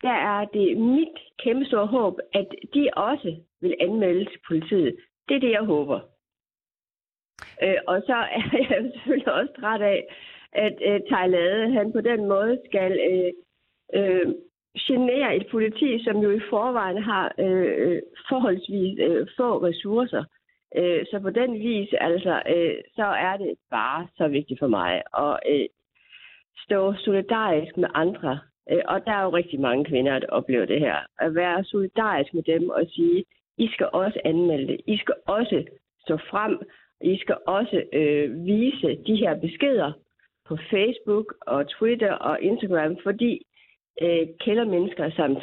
der 0.03 0.17
er 0.33 0.45
det 0.45 0.79
mit 0.79 1.17
kæmpe 1.39 1.65
store 1.65 1.87
håb, 1.87 2.19
at 2.33 2.47
de 2.75 2.89
også 2.97 3.37
vil 3.61 3.75
anmelde 3.81 4.25
til 4.25 4.41
politiet. 4.49 4.97
Det 5.29 5.37
er 5.37 5.41
det, 5.41 5.51
jeg 5.51 5.65
håber. 5.65 6.01
Øh, 7.63 7.77
og 7.87 8.03
så 8.07 8.15
er 8.15 8.43
jeg 8.71 8.91
selvfølgelig 8.95 9.33
også 9.33 9.53
træt 9.61 9.83
af, 9.83 10.07
at 10.53 10.77
øh, 10.89 11.01
Thailand, 11.11 11.73
han 11.73 11.93
på 11.93 12.01
den 12.01 12.27
måde 12.27 12.61
skal 12.69 12.93
øh, 13.11 13.33
øh, 13.95 14.35
genere 14.79 15.37
et 15.37 15.47
politi, 15.51 16.05
som 16.05 16.17
jo 16.17 16.31
i 16.31 16.41
forvejen 16.51 17.03
har 17.03 17.35
øh, 17.39 17.75
øh 17.79 18.03
forholdsvis 18.29 18.99
øh, 18.99 19.27
få 19.37 19.65
ressourcer. 19.67 20.25
Øh, 20.77 21.07
så 21.11 21.21
på 21.21 21.31
den 21.31 21.55
vis, 21.55 21.89
altså, 22.01 22.43
øh, 22.57 22.75
så 22.97 23.05
er 23.05 23.37
det 23.37 23.55
bare 23.71 24.09
så 24.17 24.29
vigtigt 24.29 24.59
for 24.59 24.67
mig 24.67 25.03
at 25.19 25.39
øh, 25.49 25.67
stå 26.65 26.95
solidarisk 26.95 27.77
med 27.77 27.89
andre. 27.95 28.41
Øh, 28.71 28.83
og 28.89 29.07
der 29.07 29.13
er 29.13 29.23
jo 29.23 29.31
rigtig 29.31 29.61
mange 29.61 29.85
kvinder, 29.85 30.19
der 30.19 30.27
oplever 30.29 30.67
det 30.67 30.81
her. 30.81 30.97
At 31.19 31.35
være 31.35 31.65
solidarisk 31.65 32.35
med 32.35 32.43
dem 32.43 32.71
og 32.71 32.87
sige, 32.89 33.25
I 33.59 33.69
skal 33.73 33.89
også 33.93 34.21
anmelde 34.25 34.67
det. 34.67 34.81
I 34.87 34.97
skal 34.97 35.15
også 35.27 35.65
stå 36.05 36.17
frem. 36.17 36.59
I 37.01 37.19
skal 37.19 37.37
også 37.47 37.83
øh, 37.93 38.47
vise 38.47 38.99
de 39.07 39.17
her 39.17 39.41
beskeder 39.41 39.93
på 40.49 40.57
Facebook 40.71 41.35
og 41.47 41.69
Twitter 41.69 42.13
og 42.13 42.41
Instagram, 42.41 42.97
fordi 43.03 43.43
øh, 44.03 44.27
kældermennesker 44.41 45.11
som 45.11 45.37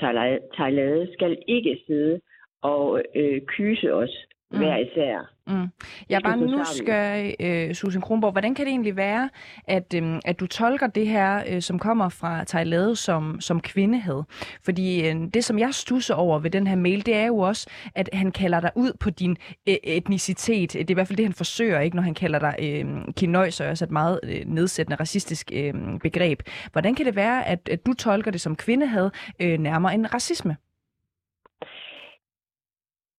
Thailand 0.53 1.13
skal 1.13 1.37
ikke 1.47 1.79
sidde 1.87 2.21
og 2.61 3.01
øh, 3.15 3.41
kyse 3.41 3.93
os 3.93 4.27
mm. 4.51 4.57
hver 4.57 4.77
især. 4.77 5.33
Mm. 5.47 5.67
Jeg 6.09 6.15
er 6.15 6.19
bare 6.19 6.37
nysgerrig, 6.37 7.35
øh, 7.39 7.75
Susan 7.75 8.01
Kronborg. 8.01 8.31
Hvordan 8.31 8.55
kan 8.55 8.65
det 8.65 8.71
egentlig 8.71 8.95
være, 8.95 9.29
at, 9.63 9.93
øh, 9.95 10.19
at 10.25 10.39
du 10.39 10.47
tolker 10.47 10.87
det 10.87 11.07
her, 11.07 11.43
øh, 11.49 11.61
som 11.61 11.79
kommer 11.79 12.09
fra 12.09 12.43
Thailand, 12.43 12.95
som, 12.95 13.41
som 13.41 13.61
kvindehed? 13.61 14.23
Fordi 14.65 15.07
øh, 15.07 15.15
det, 15.33 15.43
som 15.43 15.59
jeg 15.59 15.73
stusser 15.73 16.15
over 16.15 16.39
ved 16.39 16.49
den 16.49 16.67
her 16.67 16.75
mail, 16.75 17.05
det 17.05 17.15
er 17.15 17.25
jo 17.25 17.37
også, 17.37 17.69
at 17.95 18.09
han 18.13 18.31
kalder 18.31 18.59
dig 18.59 18.71
ud 18.75 18.91
på 18.99 19.09
din 19.09 19.37
øh, 19.69 19.75
etnicitet. 19.83 20.73
Det 20.73 20.81
er 20.81 20.85
i 20.89 20.93
hvert 20.93 21.07
fald 21.07 21.17
det, 21.17 21.25
han 21.25 21.33
forsøger, 21.33 21.79
ikke, 21.79 21.95
når 21.95 22.03
han 22.03 22.13
kalder 22.13 22.39
dig 22.39 22.55
øh, 22.61 22.85
kinøjs, 23.17 23.61
og 23.61 23.67
også 23.67 23.85
et 23.85 23.91
meget 23.91 24.19
øh, 24.23 24.41
nedsættende 24.45 24.95
racistisk 24.99 25.51
øh, 25.53 25.73
begreb. 26.03 26.41
Hvordan 26.71 26.95
kan 26.95 27.05
det 27.05 27.15
være, 27.15 27.47
at, 27.47 27.69
at 27.71 27.85
du 27.85 27.93
tolker 27.93 28.31
det 28.31 28.41
som 28.41 28.55
kvindehed 28.55 29.09
øh, 29.41 29.59
nærmere 29.59 29.93
en 29.93 30.13
racisme? 30.13 30.57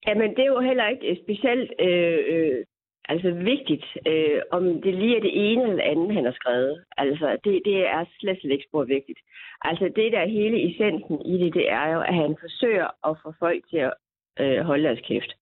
Jamen, 0.08 0.30
det 0.30 0.42
er 0.42 0.52
jo 0.56 0.60
heller 0.60 0.88
ikke 0.88 1.10
øh, 1.10 1.16
specielt 1.24 1.72
øh, 1.80 2.18
øh, 2.34 2.64
altså 3.08 3.30
vigtigt, 3.30 3.86
øh, 4.06 4.40
om 4.50 4.82
det 4.82 4.94
lige 4.94 5.16
er 5.16 5.20
det 5.20 5.52
ene 5.52 5.62
eller 5.70 5.84
andet, 5.84 6.14
han 6.14 6.24
har 6.24 6.32
skrevet. 6.32 6.84
Altså, 6.96 7.38
det, 7.44 7.62
det 7.64 7.78
er 7.86 8.04
slet, 8.18 8.40
slet 8.40 8.52
ikke 8.52 8.68
spor 8.68 8.84
vigtigt. 8.84 9.18
Altså, 9.60 9.84
det 9.96 10.12
der 10.12 10.26
hele 10.26 10.58
essensen 10.68 11.26
i 11.26 11.38
det, 11.38 11.54
det 11.54 11.70
er 11.70 11.86
jo, 11.94 12.00
at 12.00 12.14
han 12.14 12.36
forsøger 12.40 12.88
at 13.08 13.16
få 13.22 13.32
folk 13.38 13.68
til 13.70 13.78
at 13.88 13.94
øh, 14.40 14.60
holde 14.60 14.84
deres 14.84 15.00
kæft. 15.08 15.32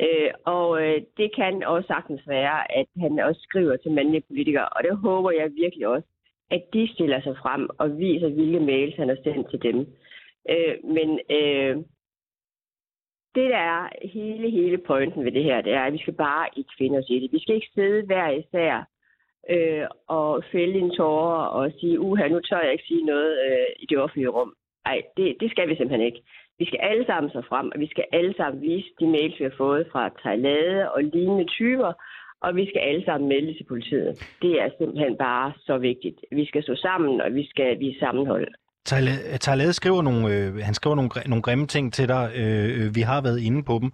Øh, 0.00 0.30
og 0.44 0.82
øh, 0.82 1.00
det 1.16 1.34
kan 1.34 1.62
også 1.64 1.86
sagtens 1.86 2.22
være, 2.28 2.78
at 2.78 2.86
han 3.00 3.18
også 3.18 3.40
skriver 3.40 3.76
til 3.76 3.92
mandlige 3.92 4.28
politikere, 4.28 4.68
og 4.68 4.82
det 4.84 4.96
håber 4.96 5.30
jeg 5.30 5.50
virkelig 5.62 5.86
også, 5.88 6.08
at 6.50 6.62
de 6.72 6.88
stiller 6.94 7.20
sig 7.20 7.36
frem 7.36 7.68
og 7.78 7.98
viser, 7.98 8.28
hvilke 8.28 8.60
mails 8.60 8.96
han 8.96 9.08
har 9.08 9.18
sendt 9.24 9.50
til 9.50 9.62
dem. 9.62 9.78
Øh, 10.50 10.74
men 10.84 11.20
øh, 11.30 11.76
det, 13.34 13.50
der 13.50 13.56
er 13.56 13.88
hele, 14.02 14.50
hele 14.50 14.78
pointen 14.78 15.24
ved 15.24 15.32
det 15.32 15.44
her, 15.44 15.60
det 15.60 15.72
er, 15.72 15.82
at 15.82 15.92
vi 15.92 15.98
skal 15.98 16.14
bare 16.14 16.48
ikke 16.56 16.72
finde 16.78 16.98
os 16.98 17.10
i 17.10 17.20
det. 17.20 17.32
Vi 17.32 17.40
skal 17.40 17.54
ikke 17.54 17.74
sidde 17.74 18.06
hver 18.06 18.30
især 18.30 18.84
øh, 19.50 19.86
og 20.08 20.44
fælde 20.52 20.78
en 20.78 20.90
tårer 20.96 21.44
og 21.46 21.72
sige, 21.80 22.00
uha, 22.00 22.28
nu 22.28 22.40
tør 22.40 22.60
jeg 22.60 22.72
ikke 22.72 22.84
sige 22.88 23.04
noget 23.04 23.32
øh, 23.46 23.66
i 23.78 23.86
det 23.86 23.98
offentlige 23.98 24.28
rum. 24.28 24.54
Nej, 24.86 25.02
det, 25.16 25.36
det 25.40 25.50
skal 25.50 25.68
vi 25.68 25.76
simpelthen 25.76 26.06
ikke. 26.06 26.22
Vi 26.58 26.64
skal 26.64 26.80
alle 26.82 27.06
sammen 27.06 27.30
så 27.32 27.42
frem, 27.48 27.70
og 27.74 27.80
vi 27.80 27.86
skal 27.86 28.04
alle 28.12 28.34
sammen 28.36 28.62
vise 28.62 28.88
de 29.00 29.06
mails, 29.06 29.38
vi 29.38 29.44
har 29.44 29.56
fået 29.56 29.86
fra 29.92 30.10
Thailand 30.22 30.88
og 30.94 31.02
lignende 31.02 31.44
typer, 31.44 31.92
og 32.40 32.56
vi 32.56 32.68
skal 32.68 32.80
alle 32.80 33.04
sammen 33.04 33.28
melde 33.28 33.54
til 33.54 33.64
politiet. 33.64 34.36
Det 34.42 34.62
er 34.62 34.68
simpelthen 34.78 35.16
bare 35.16 35.52
så 35.66 35.78
vigtigt. 35.78 36.18
Vi 36.32 36.44
skal 36.44 36.62
stå 36.62 36.74
sammen, 36.74 37.20
og 37.20 37.34
vi 37.34 37.46
skal 37.46 37.80
vise 37.80 37.98
sammenhold. 37.98 38.48
Talade 38.84 39.72
skriver 39.72 40.02
nogle, 40.02 40.34
øh, 40.34 40.56
han 40.56 40.74
skriver 40.74 40.96
nogle, 40.96 41.10
nogle 41.26 41.42
grimme 41.42 41.66
ting 41.66 41.92
til 41.92 42.08
dig. 42.08 42.32
Øh, 42.34 42.86
øh, 42.86 42.94
vi 42.94 43.00
har 43.00 43.20
været 43.20 43.40
inde 43.40 43.62
på 43.62 43.78
dem. 43.78 43.92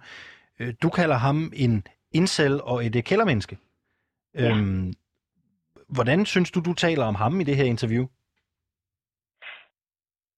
Øh, 0.59 0.73
du 0.83 0.89
kalder 0.89 1.15
ham 1.15 1.51
en 1.55 1.83
incel 2.11 2.61
og 2.61 2.85
et 2.85 3.05
kældermenneske. 3.05 3.57
Ja. 4.35 4.49
Øhm, 4.49 4.93
hvordan 5.89 6.25
synes 6.25 6.51
du, 6.51 6.59
du 6.59 6.73
taler 6.73 7.05
om 7.05 7.15
ham 7.15 7.41
i 7.41 7.43
det 7.43 7.55
her 7.55 7.63
interview? 7.63 8.05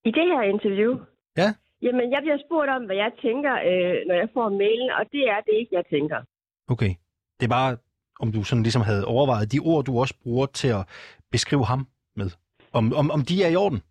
I 0.06 0.12
det 0.12 0.26
her 0.34 0.42
interview? 0.42 1.00
Ja. 1.38 1.54
Jamen, 1.82 2.12
jeg 2.12 2.22
bliver 2.22 2.38
spurgt 2.46 2.70
om, 2.70 2.86
hvad 2.86 2.96
jeg 2.96 3.12
tænker, 3.22 3.54
øh, 3.54 4.08
når 4.08 4.16
jeg 4.16 4.30
får 4.34 4.50
mailen, 4.50 4.90
og 5.00 5.06
det 5.12 5.24
er 5.30 5.42
det 5.42 5.54
ikke, 5.60 5.76
jeg 5.76 5.86
tænker. 5.90 6.20
Okay. 6.68 6.92
Det 7.40 7.46
er 7.46 7.50
bare, 7.50 7.78
om 8.20 8.32
du 8.32 8.44
sådan 8.44 8.64
ligesom 8.64 8.82
havde 8.82 9.06
overvejet 9.06 9.52
de 9.52 9.60
ord, 9.60 9.86
du 9.86 10.00
også 10.00 10.16
bruger 10.24 10.46
til 10.46 10.68
at 10.68 10.84
beskrive 11.32 11.66
ham 11.66 11.88
med. 12.16 12.30
Om, 12.74 12.94
om, 12.94 13.12
om 13.12 13.22
de 13.22 13.44
er 13.44 13.48
i 13.48 13.56
orden? 13.56 13.82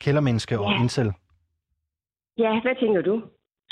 Kældermenneske 0.00 0.54
ja. 0.54 0.60
og 0.60 0.72
incel. 0.82 1.12
Ja, 2.38 2.60
hvad 2.64 2.74
tænker 2.80 3.02
du? 3.02 3.22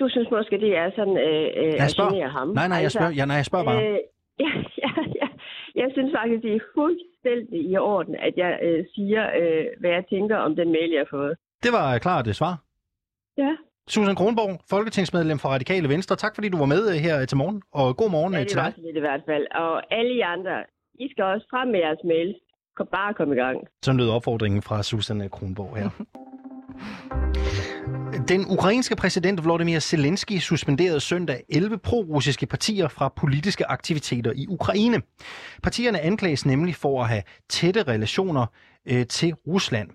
Du 0.01 0.09
synes 0.09 0.29
måske, 0.31 0.61
det 0.61 0.77
er 0.77 0.91
sådan 0.97 1.16
øh, 1.29 1.47
øh, 1.62 1.85
at 1.85 1.95
genere 1.97 2.31
ham? 2.31 2.49
Nej, 2.49 2.68
nej, 2.68 2.77
jeg 2.77 2.85
altså, 2.85 2.99
spørger, 2.99 3.12
ja, 3.12 3.25
nej, 3.25 3.37
jeg 3.37 3.45
spørger 3.45 3.64
bare. 3.64 3.81
Øh, 3.89 3.99
ja, 4.45 4.53
ja, 4.83 4.91
ja. 5.20 5.29
Jeg 5.75 5.89
synes 5.93 6.12
faktisk, 6.18 6.43
det 6.43 6.53
er 6.57 6.61
fuldstændig 6.75 7.61
i 7.70 7.77
orden, 7.77 8.14
at 8.16 8.35
jeg 8.37 8.59
øh, 8.62 8.85
siger, 8.95 9.22
øh, 9.41 9.64
hvad 9.81 9.91
jeg 9.91 10.05
tænker 10.11 10.37
om 10.37 10.57
den 10.57 10.72
mail, 10.72 10.91
jeg 10.91 11.01
har 11.01 11.16
fået. 11.18 11.35
Det 11.62 11.72
var 11.72 11.99
klart 11.99 12.25
det 12.25 12.37
svar. 12.37 12.55
Ja. 13.39 13.57
Susan 13.89 14.14
Kronborg, 14.14 14.53
folketingsmedlem 14.70 15.39
for 15.39 15.49
Radikale 15.49 15.89
Venstre. 15.89 16.16
Tak 16.16 16.35
fordi 16.35 16.49
du 16.49 16.59
var 16.59 16.70
med 16.75 16.83
øh, 16.93 16.97
her 17.07 17.25
til 17.25 17.37
morgen, 17.37 17.62
og 17.72 17.97
god 17.97 18.11
morgen 18.11 18.35
ja, 18.35 18.41
øh, 18.41 18.47
til 18.47 18.59
dig. 18.59 18.72
det 18.77 18.97
i 18.97 19.07
hvert 19.07 19.22
fald. 19.29 19.47
Og 19.64 19.95
alle 19.99 20.12
I 20.14 20.20
andre, 20.20 20.64
I 20.95 21.07
skal 21.12 21.25
også 21.25 21.47
frem 21.51 21.68
med 21.68 21.81
jeres 21.85 22.05
mails. 22.05 22.37
Kom 22.77 22.89
bare 22.93 23.14
kom 23.14 23.33
i 23.33 23.37
gang. 23.37 23.59
Så 23.85 23.93
lød 23.93 24.11
opfordringen 24.11 24.62
fra 24.62 24.83
Susan 24.83 25.29
Kronborg 25.33 25.77
her. 25.77 25.91
Den 28.29 28.47
ukrainske 28.49 28.97
præsident 28.97 29.45
Volodymyr 29.45 29.79
Zelensky 29.79 30.39
suspenderede 30.39 31.01
søndag 31.01 31.43
11 31.49 31.79
pro-russiske 31.79 32.47
partier 32.47 32.89
fra 32.89 33.09
politiske 33.09 33.70
aktiviteter 33.70 34.33
i 34.37 34.47
Ukraine. 34.49 35.03
Partierne 35.62 36.01
anklages 36.01 36.47
nemlig 36.47 36.75
for 36.75 37.03
at 37.03 37.09
have 37.09 37.22
tætte 37.49 37.83
relationer 37.83 38.47
øh, 38.87 39.07
til 39.07 39.35
Rusland. 39.35 39.91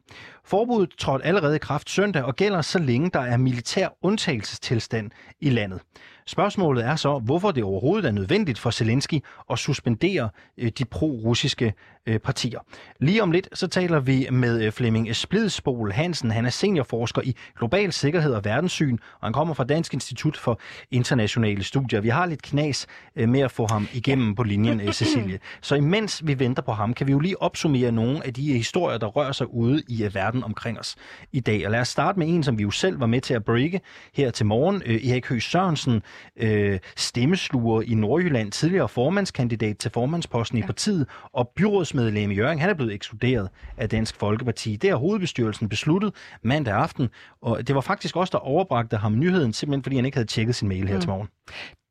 Forbuddet 0.45 0.89
trådte 0.97 1.25
allerede 1.25 1.55
i 1.55 1.59
kraft 1.59 1.89
søndag 1.89 2.23
og 2.23 2.35
gælder 2.35 2.61
så 2.61 2.79
længe 2.79 3.09
der 3.09 3.19
er 3.19 3.37
militær 3.37 3.87
undtagelsestilstand 4.01 5.11
i 5.39 5.49
landet. 5.49 5.81
Spørgsmålet 6.27 6.85
er 6.85 6.95
så, 6.95 7.19
hvorfor 7.19 7.51
det 7.51 7.63
overhovedet 7.63 8.07
er 8.07 8.11
nødvendigt 8.11 8.59
for 8.59 8.69
Zelensky 8.69 9.23
at 9.51 9.59
suspendere 9.59 10.29
øh, 10.57 10.71
de 10.77 10.85
pro-russiske 10.85 11.73
øh, 12.09 12.19
partier. 12.19 12.59
Lige 12.99 13.23
om 13.23 13.31
lidt 13.31 13.49
så 13.53 13.67
taler 13.67 13.99
vi 13.99 14.27
med 14.31 14.63
øh, 14.63 14.71
Flemming 14.71 15.15
Splidsbol 15.15 15.91
Hansen. 15.91 16.31
Han 16.31 16.45
er 16.45 16.49
seniorforsker 16.49 17.21
i 17.21 17.35
global 17.57 17.93
sikkerhed 17.93 18.33
og 18.33 18.45
verdenssyn, 18.45 18.97
og 19.19 19.27
han 19.27 19.33
kommer 19.33 19.53
fra 19.53 19.63
Dansk 19.63 19.93
Institut 19.93 20.37
for 20.37 20.59
Internationale 20.91 21.63
Studier. 21.63 22.01
Vi 22.01 22.09
har 22.09 22.25
lidt 22.25 22.41
knas 22.41 22.87
med 23.15 23.39
at 23.39 23.51
få 23.51 23.67
ham 23.71 23.87
igennem 23.93 24.35
på 24.35 24.43
linjen, 24.43 24.93
Cecilie. 24.93 25.39
Så 25.61 25.75
imens 25.75 26.27
vi 26.27 26.39
venter 26.39 26.63
på 26.63 26.71
ham, 26.71 26.93
kan 26.93 27.07
vi 27.07 27.11
jo 27.11 27.19
lige 27.19 27.41
opsummere 27.41 27.91
nogle 27.91 28.25
af 28.25 28.33
de 28.33 28.53
historier, 28.53 28.97
der 28.97 29.07
rører 29.07 29.31
sig 29.31 29.53
ude 29.53 29.83
i 29.87 30.09
verden 30.13 30.43
omkring 30.43 30.79
os 30.79 30.95
i 31.31 31.39
dag. 31.39 31.65
Og 31.65 31.71
lad 31.71 31.79
os 31.79 31.87
starte 31.87 32.19
med 32.19 32.27
en, 32.27 32.43
som 32.43 32.57
vi 32.57 32.63
jo 32.63 32.71
selv 32.71 32.99
var 32.99 33.05
med 33.05 33.21
til 33.21 33.33
at 33.33 33.45
breake 33.45 33.81
her 34.13 34.31
til 34.31 34.45
morgen. 34.45 34.81
Erik 34.85 35.27
Høgh 35.27 35.41
Sørensen, 35.41 36.01
øh, 36.37 36.79
stemmesluger 36.95 37.81
i 37.81 37.93
Nordjylland, 37.93 38.51
tidligere 38.51 38.89
formandskandidat 38.89 39.77
til 39.77 39.91
formandsposten 39.91 40.57
i 40.57 40.61
partiet, 40.61 41.07
og 41.33 41.51
byrådsmedlem 41.55 41.98
i 42.07 42.33
Jørgen, 42.33 42.59
han 42.59 42.69
er 42.69 42.73
blevet 42.73 42.93
ekskluderet 42.93 43.49
af 43.77 43.89
Dansk 43.89 44.15
Folkeparti. 44.15 44.75
Det 44.75 44.89
har 44.89 44.97
hovedbestyrelsen 44.97 45.69
besluttet 45.69 46.13
mandag 46.41 46.73
aften, 46.73 47.09
og 47.41 47.67
det 47.67 47.75
var 47.75 47.81
faktisk 47.81 48.15
også 48.15 48.31
der 48.31 48.37
overbragte 48.37 48.97
ham 48.97 49.19
nyheden, 49.19 49.53
simpelthen 49.53 49.83
fordi 49.83 49.95
han 49.95 50.05
ikke 50.05 50.17
havde 50.17 50.27
tjekket 50.27 50.55
sin 50.55 50.67
mail 50.67 50.87
her 50.87 50.95
mm. 50.95 51.01
til 51.01 51.09
morgen. 51.09 51.27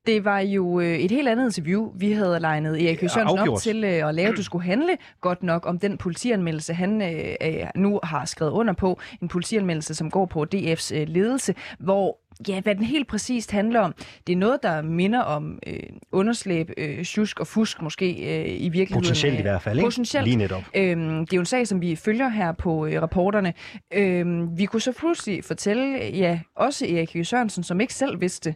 Det 0.06 0.24
var 0.24 0.38
jo 0.38 0.80
øh, 0.80 0.98
et 0.98 1.10
helt 1.10 1.28
andet 1.28 1.44
interview, 1.44 1.92
vi 1.96 2.12
havde 2.12 2.40
legnet 2.40 2.82
Erik 2.86 2.98
Sørensen 2.98 3.48
op 3.48 3.58
til 3.58 3.84
øh, 3.84 4.08
at 4.08 4.14
lave. 4.14 4.34
Du 4.34 4.42
skulle 4.42 4.64
handle 4.64 4.96
godt 5.20 5.42
nok 5.42 5.66
om 5.66 5.78
den 5.78 5.98
politianmeldelse, 5.98 6.74
han 6.74 7.02
øh, 7.02 7.66
nu 7.76 8.00
har 8.02 8.24
skrevet 8.24 8.52
under 8.52 8.72
på. 8.72 9.00
En 9.22 9.28
politianmeldelse, 9.28 9.94
som 9.94 10.10
går 10.10 10.26
på 10.26 10.46
DF's 10.54 10.94
ledelse, 10.94 11.54
hvor 11.78 12.18
Ja, 12.48 12.60
hvad 12.60 12.74
den 12.74 12.84
helt 12.84 13.08
præcist 13.08 13.50
handler 13.50 13.80
om, 13.80 13.94
det 14.26 14.32
er 14.32 14.36
noget, 14.36 14.62
der 14.62 14.82
minder 14.82 15.20
om 15.20 15.58
øh, 15.66 15.80
underslæb, 16.12 16.70
øh, 16.76 17.04
tjusk 17.04 17.40
og 17.40 17.46
fusk 17.46 17.82
måske 17.82 18.06
øh, 18.06 18.46
i 18.48 18.68
virkeligheden. 18.68 19.02
Potentielt 19.02 19.38
i 19.38 19.42
hvert 19.42 19.62
fald, 19.62 19.78
ikke? 19.78 19.86
Potentielt. 19.86 20.24
Lige 20.24 20.36
netop. 20.36 20.62
Øhm, 20.74 21.26
det 21.26 21.32
er 21.32 21.36
jo 21.36 21.40
en 21.40 21.46
sag, 21.46 21.66
som 21.68 21.80
vi 21.80 21.96
følger 21.96 22.28
her 22.28 22.52
på 22.52 22.86
øh, 22.86 23.02
rapporterne. 23.02 23.54
Øhm, 23.94 24.58
vi 24.58 24.64
kunne 24.64 24.80
så 24.80 24.92
pludselig 24.92 25.44
fortælle, 25.44 25.98
ja, 25.98 26.40
også 26.56 26.86
Erik 26.86 27.26
Sørensen, 27.26 27.62
som 27.62 27.80
ikke 27.80 27.94
selv 27.94 28.20
vidste, 28.20 28.54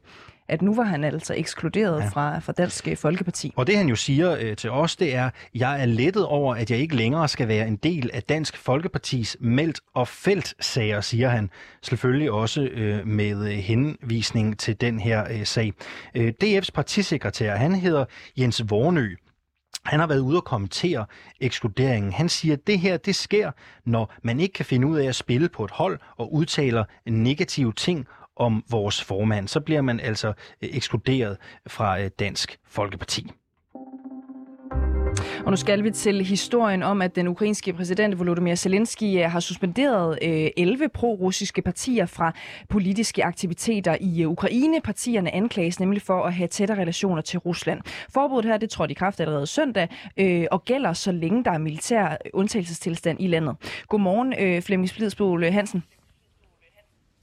at 0.52 0.62
nu 0.62 0.74
var 0.74 0.82
han 0.82 1.04
altså 1.04 1.34
ekskluderet 1.34 2.00
ja. 2.00 2.08
fra, 2.08 2.38
fra 2.38 2.52
Dansk 2.52 2.88
Folkeparti. 2.96 3.52
Og 3.56 3.66
det 3.66 3.76
han 3.76 3.88
jo 3.88 3.96
siger 3.96 4.36
øh, 4.40 4.56
til 4.56 4.70
os, 4.70 4.96
det 4.96 5.14
er, 5.14 5.30
jeg 5.54 5.82
er 5.82 5.86
lettet 5.86 6.26
over, 6.26 6.54
at 6.54 6.70
jeg 6.70 6.78
ikke 6.78 6.96
længere 6.96 7.28
skal 7.28 7.48
være 7.48 7.68
en 7.68 7.76
del 7.76 8.10
af 8.12 8.22
Dansk 8.22 8.56
Folkepartis 8.56 9.36
meldt 9.40 9.80
og 9.94 10.08
feltsager, 10.08 11.00
siger 11.00 11.28
han. 11.28 11.50
Selvfølgelig 11.82 12.30
også 12.30 12.62
øh, 12.62 13.06
med 13.06 13.46
øh, 13.46 13.58
henvisning 13.58 14.58
til 14.58 14.80
den 14.80 15.00
her 15.00 15.24
øh, 15.30 15.46
sag. 15.46 15.72
Øh, 16.14 16.32
DF's 16.44 16.68
partisekretær, 16.74 17.56
han 17.56 17.74
hedder 17.74 18.04
Jens 18.38 18.70
Vornø. 18.70 19.14
Han 19.84 20.00
har 20.00 20.06
været 20.06 20.20
ude 20.20 20.36
og 20.36 20.44
kommentere 20.44 21.06
ekskluderingen. 21.40 22.12
Han 22.12 22.28
siger, 22.28 22.52
at 22.52 22.66
det 22.66 22.78
her 22.78 22.96
det 22.96 23.14
sker, 23.14 23.50
når 23.84 24.14
man 24.22 24.40
ikke 24.40 24.52
kan 24.52 24.64
finde 24.64 24.86
ud 24.86 24.98
af 24.98 25.08
at 25.08 25.14
spille 25.14 25.48
på 25.48 25.64
et 25.64 25.70
hold 25.70 25.98
og 26.16 26.34
udtaler 26.34 26.84
negative 27.06 27.72
ting 27.72 28.06
om 28.42 28.64
vores 28.70 29.04
formand, 29.04 29.48
så 29.48 29.60
bliver 29.60 29.82
man 29.82 30.00
altså 30.00 30.28
øh, 30.28 30.68
ekskluderet 30.72 31.36
fra 31.66 32.00
øh, 32.00 32.10
Dansk 32.18 32.58
Folkeparti. 32.66 33.30
Og 35.44 35.50
nu 35.50 35.56
skal 35.56 35.84
vi 35.84 35.90
til 35.90 36.24
historien 36.24 36.82
om, 36.82 37.02
at 37.02 37.16
den 37.16 37.28
ukrainske 37.28 37.72
præsident 37.72 38.18
Volodymyr 38.18 38.54
Zelensky 38.54 39.04
øh, 39.04 39.30
har 39.30 39.40
suspenderet 39.40 40.18
11 40.56 40.88
pro-russiske 40.88 41.62
partier 41.62 42.06
fra 42.06 42.32
politiske 42.68 43.24
aktiviteter 43.24 43.96
i 44.00 44.24
Ukraine. 44.24 44.80
Partierne 44.80 45.34
anklages 45.34 45.80
nemlig 45.80 46.02
for 46.02 46.22
at 46.22 46.34
have 46.34 46.48
tætte 46.48 46.74
relationer 46.74 47.22
til 47.22 47.38
Rusland. 47.38 47.80
Forbuddet 48.10 48.50
her 48.50 48.58
det 48.58 48.70
trådte 48.70 48.92
i 48.92 48.94
kraft 48.94 49.20
allerede 49.20 49.46
søndag 49.46 49.88
og 50.50 50.64
gælder 50.64 50.92
så 50.92 51.12
længe 51.12 51.44
der 51.44 51.50
er 51.50 51.58
militær 51.58 52.16
undtagelsestilstand 52.34 53.20
i 53.20 53.26
landet. 53.26 53.56
Godmorgen, 53.88 54.62
Flemming 54.62 54.88
Splidsbol 54.88 55.44
Hansen. 55.44 55.82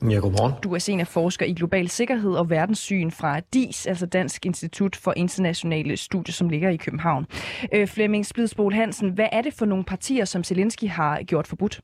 Ja, 0.01 0.15
godmorgen. 0.15 0.53
Du 0.63 0.73
er 0.73 0.79
seniorforsker 0.79 1.45
i 1.45 1.53
global 1.53 1.89
sikkerhed 1.89 2.31
og 2.31 2.49
verdenssyn 2.49 3.11
fra 3.11 3.39
DIS, 3.39 3.85
altså 3.85 4.05
Dansk 4.05 4.45
Institut 4.45 4.95
for 4.95 5.13
Internationale 5.17 5.97
Studier, 5.97 6.33
som 6.33 6.49
ligger 6.49 6.69
i 6.69 6.77
København. 6.77 7.25
Øh, 7.73 7.87
Flemming 7.87 8.25
Splidsbol 8.25 8.73
Hansen, 8.73 9.09
hvad 9.09 9.27
er 9.31 9.41
det 9.41 9.53
for 9.53 9.65
nogle 9.65 9.83
partier, 9.83 10.25
som 10.25 10.43
Zelensky 10.43 10.89
har 10.89 11.23
gjort 11.23 11.47
forbudt? 11.47 11.81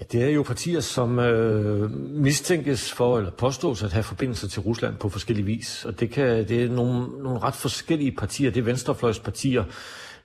Ja, 0.00 0.04
det 0.12 0.24
er 0.24 0.28
jo 0.28 0.42
partier, 0.42 0.80
som 0.80 1.18
øh, 1.18 1.90
mistænkes 1.90 2.92
for, 2.92 3.18
eller 3.18 3.30
påstås 3.30 3.82
at 3.82 3.92
have 3.92 4.02
forbindelser 4.02 4.48
til 4.48 4.62
Rusland 4.62 4.96
på 4.96 5.08
forskellige 5.08 5.46
vis. 5.46 5.84
Og 5.84 6.00
det, 6.00 6.10
kan, 6.10 6.48
det 6.48 6.62
er 6.62 6.68
nogle, 6.68 7.22
nogle 7.22 7.38
ret 7.38 7.54
forskellige 7.54 8.12
partier. 8.12 8.50
Det 8.50 8.60
er 8.60 8.64
venstrefløjspartier, 8.64 9.64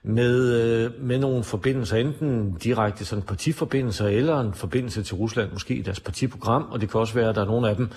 med, 0.04 0.54
øh, 0.62 1.04
med 1.04 1.20
nogle 1.20 1.44
forbindelser, 1.44 1.98
enten 1.98 2.58
direkte 2.64 3.06
sådan 3.06 3.22
partiforbindelser, 3.22 4.08
eller 4.08 4.40
en 4.40 4.54
forbindelse 4.54 5.04
til 5.04 5.16
Rusland, 5.16 5.52
måske 5.52 5.76
i 5.76 5.82
deres 5.82 6.00
partiprogram, 6.00 6.66
og 6.72 6.82
det 6.82 6.92
kan 6.92 7.00
også 7.00 7.14
være, 7.14 7.30
at 7.30 7.36
der 7.36 7.42
er 7.42 7.46
nogle 7.46 7.70
af 7.70 7.76
dem, 7.76 7.90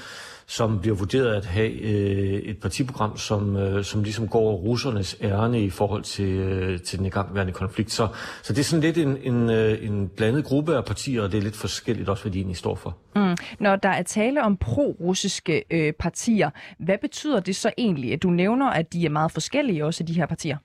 som 0.47 0.81
bliver 0.81 0.97
vurderet 0.97 1.35
at 1.35 1.45
have 1.45 1.71
øh, 1.71 2.43
et 2.43 2.59
partiprogram, 2.59 3.17
som, 3.17 3.57
øh, 3.57 3.85
som 3.85 4.03
ligesom 4.03 4.29
går 4.29 4.53
russernes 4.53 5.17
ærne 5.23 5.65
i 5.65 5.71
forhold 5.71 6.03
til, 6.03 6.29
øh, 6.29 6.81
til 6.81 6.99
den 6.99 7.07
igangværende 7.07 7.53
konflikt. 7.53 7.93
Så, 7.93 8.09
så 8.43 8.53
det 8.53 8.61
er 8.61 8.65
sådan 8.65 8.81
lidt 8.81 8.99
en, 8.99 9.17
en, 9.23 9.51
øh, 9.51 9.87
en 9.87 10.09
blandet 10.09 10.45
gruppe 10.45 10.77
af 10.77 10.85
partier, 10.85 11.23
og 11.23 11.33
det 11.33 11.39
er 11.39 11.43
lidt 11.43 11.57
forskelligt 11.57 12.09
også, 12.09 12.25
hvad 12.25 12.33
de 12.33 12.39
egentlig 12.39 12.57
står 12.57 12.75
for. 12.75 12.97
Mm. 13.17 13.37
Når 13.61 13.77
der 13.77 13.89
er 13.89 14.03
tale 14.03 14.43
om 14.43 14.57
pro-russiske 14.57 15.65
øh, 15.71 15.93
partier, 15.93 16.51
hvad 16.79 16.99
betyder 17.01 17.41
det 17.41 17.57
så 17.57 17.71
egentlig? 17.79 18.13
at 18.13 18.23
Du 18.23 18.31
nævner, 18.31 18.71
at 18.71 18.93
de 18.93 19.05
er 19.05 19.11
meget 19.11 19.33
forskellige 19.33 19.85
også, 19.85 20.05
de 20.05 20.13
her 20.13 20.27
partier. 20.27 20.57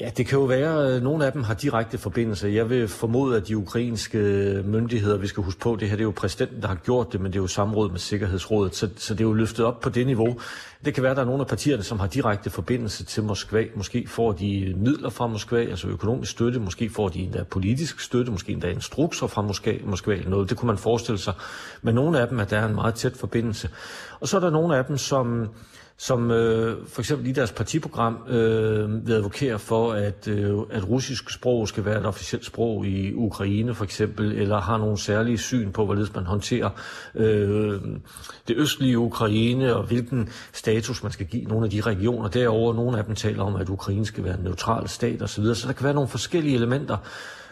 Ja, 0.00 0.10
det 0.16 0.26
kan 0.26 0.38
jo 0.38 0.44
være, 0.44 0.94
at 0.94 1.02
nogle 1.02 1.26
af 1.26 1.32
dem 1.32 1.42
har 1.42 1.54
direkte 1.54 1.98
forbindelse. 1.98 2.48
Jeg 2.48 2.70
vil 2.70 2.88
formode, 2.88 3.36
at 3.36 3.48
de 3.48 3.56
ukrainske 3.56 4.18
øh, 4.18 4.68
myndigheder, 4.68 5.16
vi 5.16 5.26
skal 5.26 5.42
huske 5.42 5.60
på, 5.60 5.76
det 5.80 5.88
her 5.88 5.96
det 5.96 6.02
er 6.02 6.06
jo 6.06 6.12
præsidenten, 6.16 6.62
der 6.62 6.68
har 6.68 6.74
gjort 6.74 7.12
det, 7.12 7.20
men 7.20 7.32
det 7.32 7.38
er 7.38 7.42
jo 7.42 7.46
samråd 7.46 7.90
med 7.90 7.98
Sikkerhedsrådet, 7.98 8.74
så, 8.74 8.88
så 8.96 9.14
det 9.14 9.20
er 9.20 9.24
jo 9.24 9.32
løftet 9.32 9.64
op 9.66 9.80
på 9.80 9.88
det 9.88 10.06
niveau. 10.06 10.38
Det 10.84 10.94
kan 10.94 11.02
være, 11.02 11.10
at 11.10 11.16
der 11.16 11.22
er 11.22 11.26
nogle 11.26 11.40
af 11.40 11.46
partierne, 11.46 11.82
som 11.82 12.00
har 12.00 12.06
direkte 12.06 12.50
forbindelse 12.50 13.04
til 13.04 13.22
Moskva. 13.22 13.64
Måske 13.74 14.06
får 14.08 14.32
de 14.32 14.60
øh, 14.60 14.78
midler 14.78 15.10
fra 15.10 15.26
Moskva, 15.26 15.60
altså 15.60 15.88
økonomisk 15.88 16.32
støtte, 16.32 16.60
måske 16.60 16.90
får 16.90 17.08
de 17.08 17.18
endda 17.18 17.42
politisk 17.42 18.00
støtte, 18.00 18.32
måske 18.32 18.52
endda 18.52 18.70
instrukser 18.70 19.26
fra 19.26 19.42
Moskva, 19.42 19.74
Moskva 19.84 20.12
eller 20.12 20.30
noget. 20.30 20.50
Det 20.50 20.58
kunne 20.58 20.66
man 20.66 20.78
forestille 20.78 21.18
sig. 21.18 21.34
Men 21.82 21.94
nogle 21.94 22.20
af 22.20 22.28
dem, 22.28 22.40
at 22.40 22.50
der 22.50 22.58
er 22.58 22.68
en 22.68 22.74
meget 22.74 22.94
tæt 22.94 23.16
forbindelse. 23.16 23.70
Og 24.20 24.28
så 24.28 24.36
er 24.36 24.40
der 24.40 24.50
nogle 24.50 24.76
af 24.76 24.84
dem, 24.84 24.96
som 24.96 25.48
som 25.98 26.30
øh, 26.30 26.86
for 26.86 27.00
eksempel 27.00 27.26
i 27.26 27.32
deres 27.32 27.52
partiprogram 27.52 28.18
øh, 28.28 29.06
vil 29.06 29.12
advokere 29.12 29.58
for, 29.58 29.92
at, 29.92 30.28
øh, 30.28 30.58
at 30.70 30.88
russisk 30.88 31.30
sprog 31.30 31.68
skal 31.68 31.84
være 31.84 32.00
et 32.00 32.06
officielt 32.06 32.44
sprog 32.44 32.86
i 32.86 33.14
Ukraine 33.14 33.74
for 33.74 33.84
eksempel, 33.84 34.32
eller 34.32 34.60
har 34.60 34.78
nogle 34.78 34.98
særlige 34.98 35.38
syn 35.38 35.72
på, 35.72 35.84
hvorledes 35.84 36.14
man 36.14 36.26
håndterer 36.26 36.70
øh, 37.14 37.80
det 38.48 38.56
østlige 38.56 38.98
Ukraine, 38.98 39.76
og 39.76 39.82
hvilken 39.82 40.28
status 40.52 41.02
man 41.02 41.12
skal 41.12 41.26
give 41.26 41.44
nogle 41.44 41.64
af 41.64 41.70
de 41.70 41.80
regioner 41.80 42.28
derover. 42.28 42.74
Nogle 42.74 42.98
af 42.98 43.04
dem 43.04 43.14
taler 43.14 43.42
om, 43.42 43.56
at 43.56 43.68
Ukraine 43.68 44.06
skal 44.06 44.24
være 44.24 44.34
en 44.34 44.44
neutral 44.44 44.88
stat 44.88 45.22
osv., 45.22 45.44
så 45.54 45.66
der 45.66 45.72
kan 45.72 45.84
være 45.84 45.94
nogle 45.94 46.08
forskellige 46.08 46.54
elementer, 46.54 46.96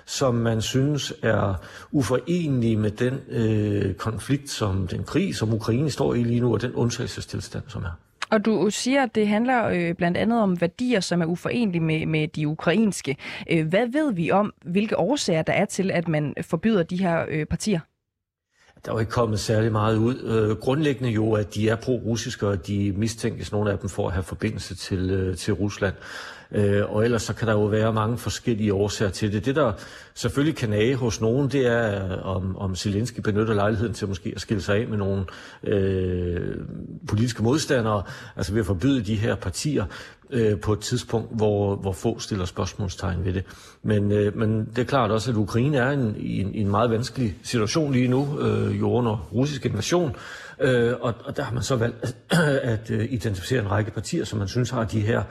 som 0.07 0.35
man 0.35 0.63
synes 0.63 1.13
er 1.23 1.55
uforenelige 1.93 2.77
med 2.77 2.91
den 2.91 3.21
øh, 3.29 3.95
konflikt, 3.95 4.51
som 4.51 4.87
den 4.87 5.05
krig, 5.05 5.37
som 5.37 5.55
Ukraine 5.55 5.91
står 5.91 6.15
i 6.15 6.23
lige 6.23 6.41
nu, 6.41 6.53
og 6.53 6.63
den 6.63 6.73
undtagelsestilstand, 6.73 7.65
som 7.69 7.83
er. 7.83 7.99
Og 8.35 8.45
du 8.45 8.71
siger, 8.71 9.03
at 9.03 9.15
det 9.15 9.29
handler 9.29 9.65
øh, 9.65 9.95
blandt 9.95 10.17
andet 10.17 10.43
om 10.43 10.61
værdier, 10.61 11.01
som 11.01 11.23
er 11.23 11.27
uforenelige 11.27 11.81
med, 11.81 12.07
med 12.07 12.29
de 12.29 12.49
ukrainske. 12.49 13.17
Øh, 13.51 13.67
hvad 13.67 13.87
ved 13.93 14.13
vi 14.13 14.31
om, 14.31 14.53
hvilke 14.65 14.99
årsager 14.99 15.43
der 15.43 15.53
er 15.53 15.65
til, 15.65 15.91
at 15.91 16.09
man 16.09 16.35
forbyder 16.43 16.83
de 16.83 16.97
her 16.97 17.25
øh, 17.29 17.47
partier? 17.47 17.81
Der 18.85 18.91
er 18.91 18.95
jo 18.95 18.99
ikke 18.99 19.13
kommet 19.13 19.41
særlig 19.41 19.73
meget 19.73 19.97
ud. 19.97 20.23
Øh, 20.23 20.57
grundlæggende 20.57 21.11
jo, 21.11 21.33
at 21.33 21.55
de 21.55 21.69
er 21.69 21.77
pro-russiske, 21.77 22.47
og 22.47 22.67
de 22.67 22.93
mistænkes 22.97 23.53
nogle 23.53 23.73
af 23.73 23.79
dem 23.79 23.89
for 23.89 24.07
at 24.07 24.13
have 24.13 24.23
forbindelse 24.23 24.75
til, 24.75 25.11
øh, 25.11 25.37
til 25.37 25.55
Rusland. 25.55 25.95
Øh, 26.55 26.95
og 26.95 27.05
ellers 27.05 27.23
så 27.23 27.35
kan 27.35 27.49
der 27.49 27.55
jo 27.55 27.65
være 27.65 27.93
mange 27.93 28.19
forskellige 28.19 28.75
årsager 28.75 29.11
til 29.11 29.33
det. 29.33 29.45
Det, 29.45 29.57
der 29.57 29.73
selvfølgelig 30.15 30.57
kan 30.57 30.69
nage 30.71 30.95
hos 30.95 31.21
nogen, 31.21 31.49
det 31.49 31.67
er, 31.67 32.17
om, 32.17 32.57
om 32.57 32.77
Zelensky 32.77 33.21
benytter 33.21 33.55
lejligheden 33.55 33.95
til 33.95 34.09
måske 34.09 34.33
at 34.35 34.41
skille 34.41 34.63
sig 34.63 34.77
af 34.77 34.89
med 34.89 34.99
nogle 34.99 35.25
øh, 35.63 36.57
politiske 37.09 37.43
modstandere, 37.43 38.03
altså 38.37 38.53
ved 38.53 38.61
at 38.61 38.67
forbyde 38.67 39.03
de 39.03 39.17
her 39.17 39.35
partier. 39.35 39.85
øh, 40.31 40.61
på 40.61 40.73
et 40.73 40.81
tidspunkt, 40.81 41.37
hvor, 41.37 41.77
hvor 41.77 41.93
få 41.93 42.19
stiller 42.19 42.45
spørgsmålstegn 42.45 43.25
ved 43.25 43.33
det. 43.33 43.45
Men, 43.83 44.13
øh, 44.13 44.37
men 44.37 44.65
det 44.65 44.79
er 44.79 44.85
klart 44.85 45.11
også, 45.11 45.31
at 45.31 45.37
Ukraine 45.37 45.77
er 45.77 45.91
en, 45.91 46.17
i, 46.19 46.41
en, 46.41 46.55
i 46.55 46.61
en 46.61 46.69
meget 46.69 46.91
vanskelig 46.91 47.37
situation 47.43 47.93
lige 47.93 48.09
nu, 48.09 48.41
øh, 48.41 48.81
jo 48.81 48.91
under 48.91 49.29
russisk 49.33 49.67
invasion, 49.67 50.17
øh, 50.61 50.93
og, 51.01 51.15
og 51.25 51.37
der 51.37 51.43
har 51.43 51.55
man 51.55 51.63
så 51.63 51.77
valgt 51.77 51.97
at, 52.03 52.15
øh, 52.33 52.73
at 52.73 52.91
øh, 52.91 53.07
identificere 53.11 53.61
en 53.63 53.71
række 53.71 53.91
partier, 53.91 54.25
som 54.25 54.39
man 54.39 54.49
synes 54.49 54.71
har 54.71 54.85
de 54.85 55.01
her 55.01 55.23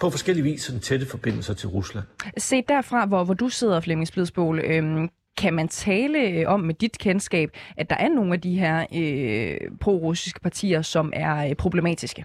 på 0.00 0.10
forskellige 0.10 0.44
vis 0.44 0.62
sådan 0.62 0.80
tætte 0.80 1.06
forbindelser 1.06 1.54
til 1.54 1.68
Rusland. 1.68 2.04
Se 2.38 2.62
derfra, 2.68 3.06
hvor, 3.06 3.24
hvor 3.24 3.34
du 3.34 3.48
sidder, 3.48 3.80
Flemming 3.80 4.08
Splidsbol, 4.08 4.58
øhm, 4.58 5.08
kan 5.36 5.54
man 5.54 5.68
tale 5.68 6.18
øh, 6.18 6.48
om 6.48 6.60
med 6.60 6.74
dit 6.74 6.98
kendskab, 6.98 7.50
at 7.76 7.90
der 7.90 7.96
er 7.96 8.08
nogle 8.08 8.34
af 8.34 8.40
de 8.40 8.58
her 8.58 8.86
øh, 8.94 9.70
pro-russiske 9.80 10.40
partier, 10.40 10.82
som 10.82 11.12
er 11.16 11.48
øh, 11.48 11.54
problematiske? 11.54 12.24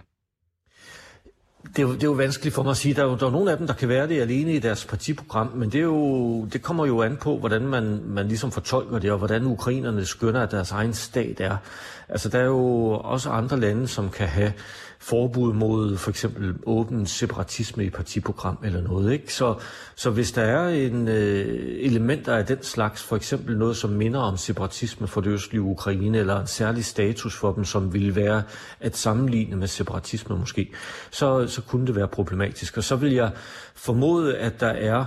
Det 1.76 1.78
er, 1.78 1.82
jo, 1.82 1.94
det 1.94 2.02
er 2.02 2.06
jo 2.06 2.12
vanskeligt 2.12 2.54
for 2.54 2.62
mig 2.62 2.70
at 2.70 2.76
sige. 2.76 2.94
Der 2.94 3.02
er 3.02 3.06
jo 3.06 3.16
der 3.16 3.26
er 3.26 3.30
nogle 3.30 3.50
af 3.50 3.58
dem, 3.58 3.66
der 3.66 3.74
kan 3.74 3.88
være 3.88 4.08
det 4.08 4.20
alene 4.20 4.54
i 4.54 4.58
deres 4.58 4.84
partiprogram, 4.84 5.46
men 5.54 5.72
det, 5.72 5.78
er 5.78 5.84
jo, 5.84 6.44
det 6.44 6.62
kommer 6.62 6.86
jo 6.86 7.02
an 7.02 7.16
på, 7.16 7.38
hvordan 7.38 7.62
man, 7.62 8.00
man 8.06 8.28
ligesom 8.28 8.50
fortolker 8.50 8.98
det, 8.98 9.10
og 9.10 9.18
hvordan 9.18 9.44
ukrainerne 9.44 10.04
skønner, 10.04 10.42
at 10.42 10.50
deres 10.50 10.70
egen 10.70 10.94
stat 10.94 11.40
er. 11.40 11.56
Altså, 12.08 12.28
der 12.28 12.38
er 12.38 12.44
jo 12.44 12.90
også 12.90 13.30
andre 13.30 13.60
lande, 13.60 13.88
som 13.88 14.10
kan 14.10 14.28
have 14.28 14.52
forbud 15.02 15.52
mod 15.52 15.96
for 15.96 16.10
eksempel 16.10 16.54
åben 16.66 17.06
separatisme 17.06 17.84
i 17.84 17.90
partiprogram 17.90 18.58
eller 18.64 18.82
noget. 18.82 19.12
Ikke? 19.12 19.34
Så, 19.34 19.54
så 19.94 20.10
hvis 20.10 20.32
der 20.32 20.42
er 20.42 20.68
en 20.68 21.08
øh, 21.08 21.84
elementer 21.84 22.36
af 22.36 22.46
den 22.46 22.62
slags, 22.62 23.02
for 23.02 23.16
eksempel 23.16 23.58
noget, 23.58 23.76
som 23.76 23.90
minder 23.90 24.20
om 24.20 24.36
separatisme 24.36 25.06
for 25.06 25.20
det 25.20 25.30
østlige 25.30 25.62
Ukraine, 25.62 26.18
eller 26.18 26.40
en 26.40 26.46
særlig 26.46 26.84
status 26.84 27.36
for 27.36 27.52
dem, 27.52 27.64
som 27.64 27.92
ville 27.92 28.16
være 28.16 28.42
at 28.80 28.96
sammenligne 28.96 29.56
med 29.56 29.68
separatisme 29.68 30.38
måske, 30.38 30.72
så, 31.10 31.46
så 31.46 31.62
kunne 31.62 31.86
det 31.86 31.96
være 31.96 32.08
problematisk. 32.08 32.76
Og 32.76 32.84
så 32.84 32.96
vil 32.96 33.12
jeg 33.12 33.30
formode, 33.74 34.38
at 34.38 34.60
der 34.60 34.66
er 34.66 35.04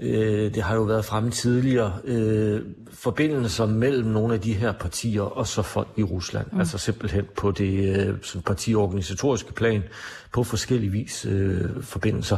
øh, 0.00 0.54
det 0.54 0.62
har 0.62 0.74
jo 0.74 0.82
været 0.82 1.04
fremme 1.04 1.30
tidligere, 1.30 1.92
øh, 2.04 2.60
forbindelser 2.92 3.66
mellem 3.66 4.08
nogle 4.08 4.34
af 4.34 4.40
de 4.40 4.52
her 4.52 4.72
partier 4.72 5.22
og 5.22 5.46
så 5.46 5.62
folk 5.62 5.88
i 5.96 6.02
Rusland. 6.02 6.46
Mm. 6.52 6.58
Altså 6.58 6.78
simpelthen 6.78 7.24
på 7.36 7.50
det 7.50 7.96
øh, 7.96 8.14
sådan 8.22 8.42
partiorganisatoriske 8.42 9.52
plan 9.52 9.82
på 10.32 10.44
forskellige 10.44 10.90
vis 10.90 11.26
øh, 11.30 11.82
forbindelser. 11.82 12.36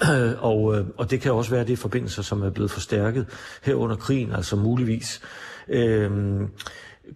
og, 0.50 0.76
øh, 0.76 0.86
og 0.96 1.10
det 1.10 1.20
kan 1.20 1.32
også 1.32 1.50
være 1.50 1.64
det 1.64 1.78
forbindelser, 1.78 2.22
som 2.22 2.42
er 2.42 2.50
blevet 2.50 2.70
forstærket 2.70 3.26
her 3.62 3.74
under 3.74 3.96
krigen, 3.96 4.32
altså 4.32 4.56
muligvis. 4.56 5.20
Øh, 5.68 6.10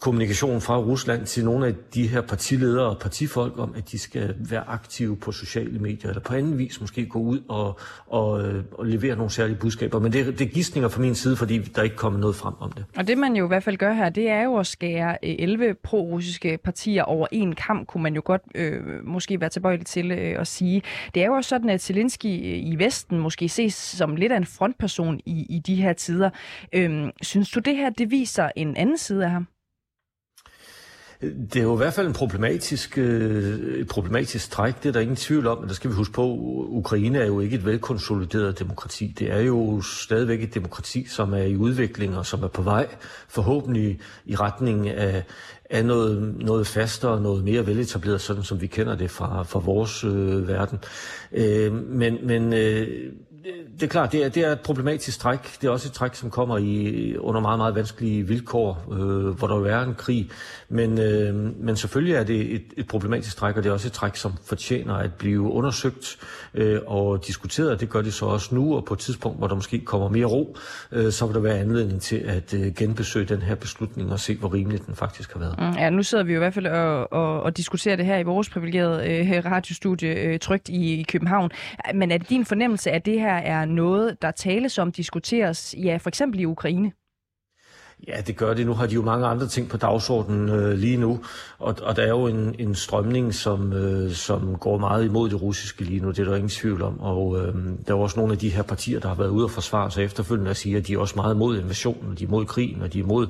kommunikation 0.01 0.61
fra 0.61 0.79
Rusland 0.79 1.27
til 1.27 1.45
nogle 1.45 1.67
af 1.67 1.75
de 1.95 2.07
her 2.07 2.21
partiledere 2.21 2.87
og 2.87 2.99
partifolk 2.99 3.59
om, 3.59 3.75
at 3.77 3.91
de 3.91 3.99
skal 3.99 4.35
være 4.39 4.69
aktive 4.69 5.17
på 5.17 5.33
sociale 5.33 5.79
medier, 5.79 6.09
eller 6.09 6.23
på 6.23 6.35
anden 6.35 6.59
vis 6.59 6.81
måske 6.81 7.07
gå 7.07 7.19
ud 7.19 7.41
og, 7.49 7.79
og, 8.07 8.43
øh, 8.43 8.65
og 8.73 8.87
levere 8.87 9.17
nogle 9.17 9.31
særlige 9.31 9.57
budskaber. 9.57 9.99
Men 9.99 10.13
det, 10.13 10.27
det 10.39 10.41
er 10.41 10.53
gissninger 10.53 10.89
fra 10.89 11.01
min 11.01 11.15
side, 11.15 11.37
fordi 11.37 11.59
der 11.59 11.83
ikke 11.83 11.97
kommet 11.97 12.21
noget 12.21 12.37
frem 12.37 12.55
om 12.61 12.73
det. 12.73 12.85
Og 12.97 13.07
det 13.07 13.19
man 13.19 13.37
jo 13.37 13.45
i 13.45 13.49
hvert 13.49 13.63
fald 13.63 13.77
gør 13.77 13.93
her, 13.93 14.09
det 14.09 14.29
er 14.29 14.43
jo 14.43 14.57
at 14.57 14.67
skære 14.67 15.17
øh, 15.23 15.35
11 15.39 15.75
pro-russiske 15.75 16.59
partier 16.65 17.03
over 17.03 17.27
en 17.33 17.55
kamp, 17.55 17.87
kunne 17.87 18.03
man 18.03 18.15
jo 18.15 18.23
godt 18.25 18.43
øh, 18.55 18.81
måske 19.05 19.41
være 19.41 19.51
tilbøjelig 19.51 19.87
til 19.87 20.11
øh, 20.11 20.41
at 20.41 20.47
sige. 20.47 20.83
Det 21.15 21.23
er 21.23 21.27
jo 21.27 21.33
også 21.33 21.49
sådan, 21.49 21.71
at 21.71 21.81
Zelensky 21.83 22.27
øh, 22.27 22.73
i 22.73 22.77
Vesten 22.79 23.19
måske 23.19 23.49
ses 23.49 23.75
som 23.75 24.17
lidt 24.17 24.33
af 24.33 24.37
en 24.37 24.47
frontperson 24.47 25.21
i, 25.27 25.47
i 25.49 25.59
de 25.59 25.75
her 25.75 25.93
tider. 25.93 26.31
Øh, 26.73 27.11
synes 27.23 27.51
du, 27.51 27.61
det 27.61 27.77
her 27.77 27.91
det 27.91 28.11
viser 28.11 28.51
en 28.57 28.77
anden 28.77 28.99
side 28.99 29.25
af 29.25 29.31
ham? 29.31 29.47
Det 31.23 31.57
er 31.57 31.63
jo 31.63 31.75
i 31.75 31.77
hvert 31.77 31.95
fald 31.95 32.07
en 32.07 32.13
problematisk, 32.13 32.99
øh, 32.99 33.81
et 33.81 33.89
problematisk 33.89 34.51
træk, 34.51 34.83
det 34.83 34.89
er 34.89 34.93
der 34.93 35.01
ingen 35.01 35.17
tvivl 35.17 35.47
om, 35.47 35.59
men 35.59 35.69
der 35.69 35.75
skal 35.75 35.91
vi 35.91 35.95
huske 35.95 36.15
på, 36.15 36.25
Ukraine 36.69 37.19
er 37.19 37.27
jo 37.27 37.41
ikke 37.41 37.57
et 37.57 37.67
velkonsolideret 37.67 38.59
demokrati. 38.59 39.15
Det 39.19 39.33
er 39.33 39.41
jo 39.41 39.81
stadigvæk 39.81 40.43
et 40.43 40.55
demokrati, 40.55 41.07
som 41.09 41.35
er 41.35 41.43
i 41.43 41.57
udvikling 41.57 42.17
og 42.19 42.27
som 42.27 42.43
er 42.43 42.49
på 42.49 42.63
vej, 42.63 42.87
forhåbentlig 43.29 44.01
i 44.25 44.37
retning 44.37 44.89
af, 44.89 45.25
af 45.71 45.85
noget, 45.85 46.35
noget 46.39 46.67
fastere, 46.67 47.21
noget 47.21 47.45
mere 47.45 47.67
veletableret, 47.67 48.21
sådan 48.21 48.43
som 48.43 48.61
vi 48.61 48.67
kender 48.67 48.95
det 48.95 49.11
fra, 49.11 49.43
fra 49.43 49.61
vores 49.61 50.05
øh, 50.05 50.49
verden. 50.49 50.79
Øh, 51.33 51.73
men 51.73 52.27
men 52.27 52.53
øh, 52.53 53.13
det 53.75 53.83
er 53.83 53.87
klart, 53.87 54.13
det 54.13 54.25
er, 54.25 54.29
det 54.29 54.45
er 54.45 54.53
et 54.53 54.61
problematisk 54.61 55.19
træk. 55.21 55.39
Det 55.61 55.67
er 55.67 55.71
også 55.71 55.89
et 55.89 55.93
træk, 55.93 56.15
som 56.15 56.31
kommer 56.31 56.59
i 56.59 57.17
under 57.17 57.41
meget, 57.41 57.59
meget 57.59 57.75
vanskelige 57.75 58.27
vilkår, 58.27 58.85
øh, 58.93 59.39
hvor 59.39 59.47
der 59.47 59.57
jo 59.57 59.65
er 59.65 59.81
en 59.81 59.95
krig. 59.95 60.31
Men, 60.69 60.99
øh, 60.99 61.35
men 61.65 61.77
selvfølgelig 61.77 62.15
er 62.15 62.25
det 62.25 62.55
et, 62.55 62.63
et 62.77 62.89
problematisk 62.89 63.37
træk, 63.37 63.57
og 63.57 63.63
det 63.63 63.69
er 63.69 63.73
også 63.73 63.89
et 63.89 63.93
træk, 63.93 64.17
som 64.17 64.33
fortjener 64.45 64.95
at 64.95 65.15
blive 65.15 65.41
undersøgt 65.41 66.19
øh, 66.55 66.81
og 66.87 67.27
diskuteret. 67.27 67.81
Det 67.81 67.91
gør 67.91 68.03
det 68.03 68.15
så 68.15 68.27
også 68.27 68.55
nu, 68.55 68.77
og 68.77 68.85
på 68.85 68.95
et 68.95 69.01
tidspunkt, 69.01 69.39
hvor 69.39 69.47
der 69.47 69.55
måske 69.55 69.79
kommer 69.79 70.09
mere 70.09 70.27
ro, 70.27 70.57
øh, 70.93 71.13
så 71.13 71.27
vil 71.27 71.35
der 71.35 71.41
være 71.41 71.59
anledning 71.59 72.01
til 72.01 72.17
at 72.17 72.55
øh, 72.55 72.75
genbesøge 72.75 73.27
den 73.27 73.43
her 73.43 73.55
beslutning 73.55 74.13
og 74.13 74.21
se, 74.21 74.37
hvor 74.37 74.55
rimelig 74.55 74.87
den 74.87 74.95
faktisk 74.95 75.33
har 75.33 75.41
været. 75.41 75.55
Mm, 75.59 75.79
ja, 75.79 75.91
nu 75.91 76.03
sidder 76.03 76.25
vi 76.25 76.33
jo 76.33 76.39
i 76.39 76.39
hvert 76.39 76.55
fald 76.55 76.67
og, 76.67 77.13
og, 77.13 77.43
og 77.43 77.57
diskuterer 77.57 77.97
det 77.97 78.07
her 78.07 78.19
i 78.19 78.23
vores 78.23 78.49
privilegerede 78.49 79.09
øh, 79.09 79.45
radiostudie 79.45 80.15
øh, 80.15 80.39
trygt 80.39 80.69
i, 80.69 81.01
i 81.01 81.03
København. 81.03 81.51
Men 81.95 82.11
er 82.11 82.19
det 82.19 82.29
din 82.29 82.45
fornemmelse, 82.45 82.91
at 82.91 83.07
det 83.07 83.21
her 83.21 83.32
er 83.33 83.65
noget, 83.65 84.23
der 84.23 84.31
tales 84.31 84.79
om, 84.79 84.93
diskuteres, 84.93 85.75
ja, 85.79 85.97
for 85.97 86.09
eksempel 86.09 86.41
i 86.41 86.45
Ukraine? 86.45 86.93
Ja, 88.09 88.21
det 88.27 88.37
gør 88.37 88.55
det. 88.55 88.67
Nu 88.67 88.73
har 88.73 88.87
de 88.87 88.95
jo 88.95 89.03
mange 89.03 89.27
andre 89.27 89.47
ting 89.47 89.69
på 89.69 89.77
dagsordenen 89.77 90.49
øh, 90.49 90.73
lige 90.73 90.97
nu, 90.97 91.21
og, 91.59 91.77
og 91.83 91.97
der 91.97 92.03
er 92.03 92.09
jo 92.09 92.27
en, 92.27 92.55
en 92.59 92.75
strømning, 92.75 93.35
som, 93.35 93.73
øh, 93.73 94.13
som 94.13 94.59
går 94.59 94.79
meget 94.79 95.05
imod 95.05 95.31
det 95.31 95.43
russiske 95.43 95.85
lige 95.85 96.01
nu, 96.01 96.11
det 96.11 96.19
er 96.19 96.25
der 96.25 96.35
ingen 96.35 96.49
tvivl 96.49 96.83
om. 96.83 97.01
Og 97.01 97.39
øh, 97.39 97.55
der 97.87 97.95
er 97.95 97.99
også 97.99 98.21
nogle 98.21 98.33
af 98.33 98.39
de 98.39 98.49
her 98.49 98.63
partier, 98.63 99.01
der 99.01 99.09
har 99.09 99.15
været 99.15 99.29
ude 99.29 99.45
og 99.45 99.51
forsvare 99.51 99.91
sig 99.91 100.05
efterfølgende 100.05 100.51
og 100.51 100.57
sige, 100.57 100.77
at 100.77 100.87
de 100.87 100.95
er 100.95 100.99
også 100.99 101.17
meget 101.17 101.35
imod 101.35 101.59
invasionen, 101.59 102.15
de 102.17 102.25
er 102.25 102.29
imod 102.29 102.47
krigen, 102.47 102.83
og 102.83 102.93
de 102.93 102.99
er 102.99 103.03
imod 103.03 103.27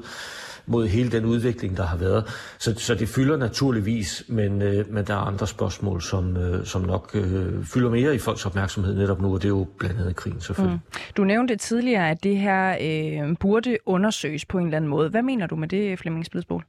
mod 0.66 0.86
hele 0.86 1.10
den 1.10 1.24
udvikling, 1.24 1.76
der 1.76 1.86
har 1.86 1.96
været. 1.96 2.24
Så, 2.58 2.74
så 2.78 2.94
det 2.94 3.08
fylder 3.08 3.36
naturligvis, 3.36 4.24
men, 4.28 4.62
øh, 4.62 4.92
men 4.92 5.04
der 5.04 5.14
er 5.14 5.18
andre 5.18 5.46
spørgsmål, 5.46 6.02
som, 6.02 6.36
øh, 6.36 6.66
som 6.66 6.82
nok 6.82 7.10
øh, 7.14 7.64
fylder 7.64 7.90
mere 7.90 8.14
i 8.14 8.18
folks 8.18 8.46
opmærksomhed 8.46 8.94
netop 8.94 9.20
nu, 9.20 9.34
og 9.34 9.42
det 9.42 9.44
er 9.44 9.48
jo 9.48 9.66
blandt 9.78 10.00
andet 10.00 10.16
krigen 10.16 10.40
selvfølgelig. 10.40 10.80
Mm. 10.84 11.00
Du 11.16 11.24
nævnte 11.24 11.56
tidligere, 11.56 12.10
at 12.10 12.22
det 12.22 12.36
her 12.36 12.76
øh, 12.80 13.36
burde 13.40 13.76
undersøges 13.86 14.44
på 14.44 14.58
en 14.58 14.64
eller 14.64 14.76
anden 14.76 14.90
måde. 14.90 15.08
Hvad 15.08 15.22
mener 15.22 15.46
du 15.46 15.56
med 15.56 15.68
det, 15.68 15.98
Flemming 15.98 16.26
Spidsbol? 16.26 16.64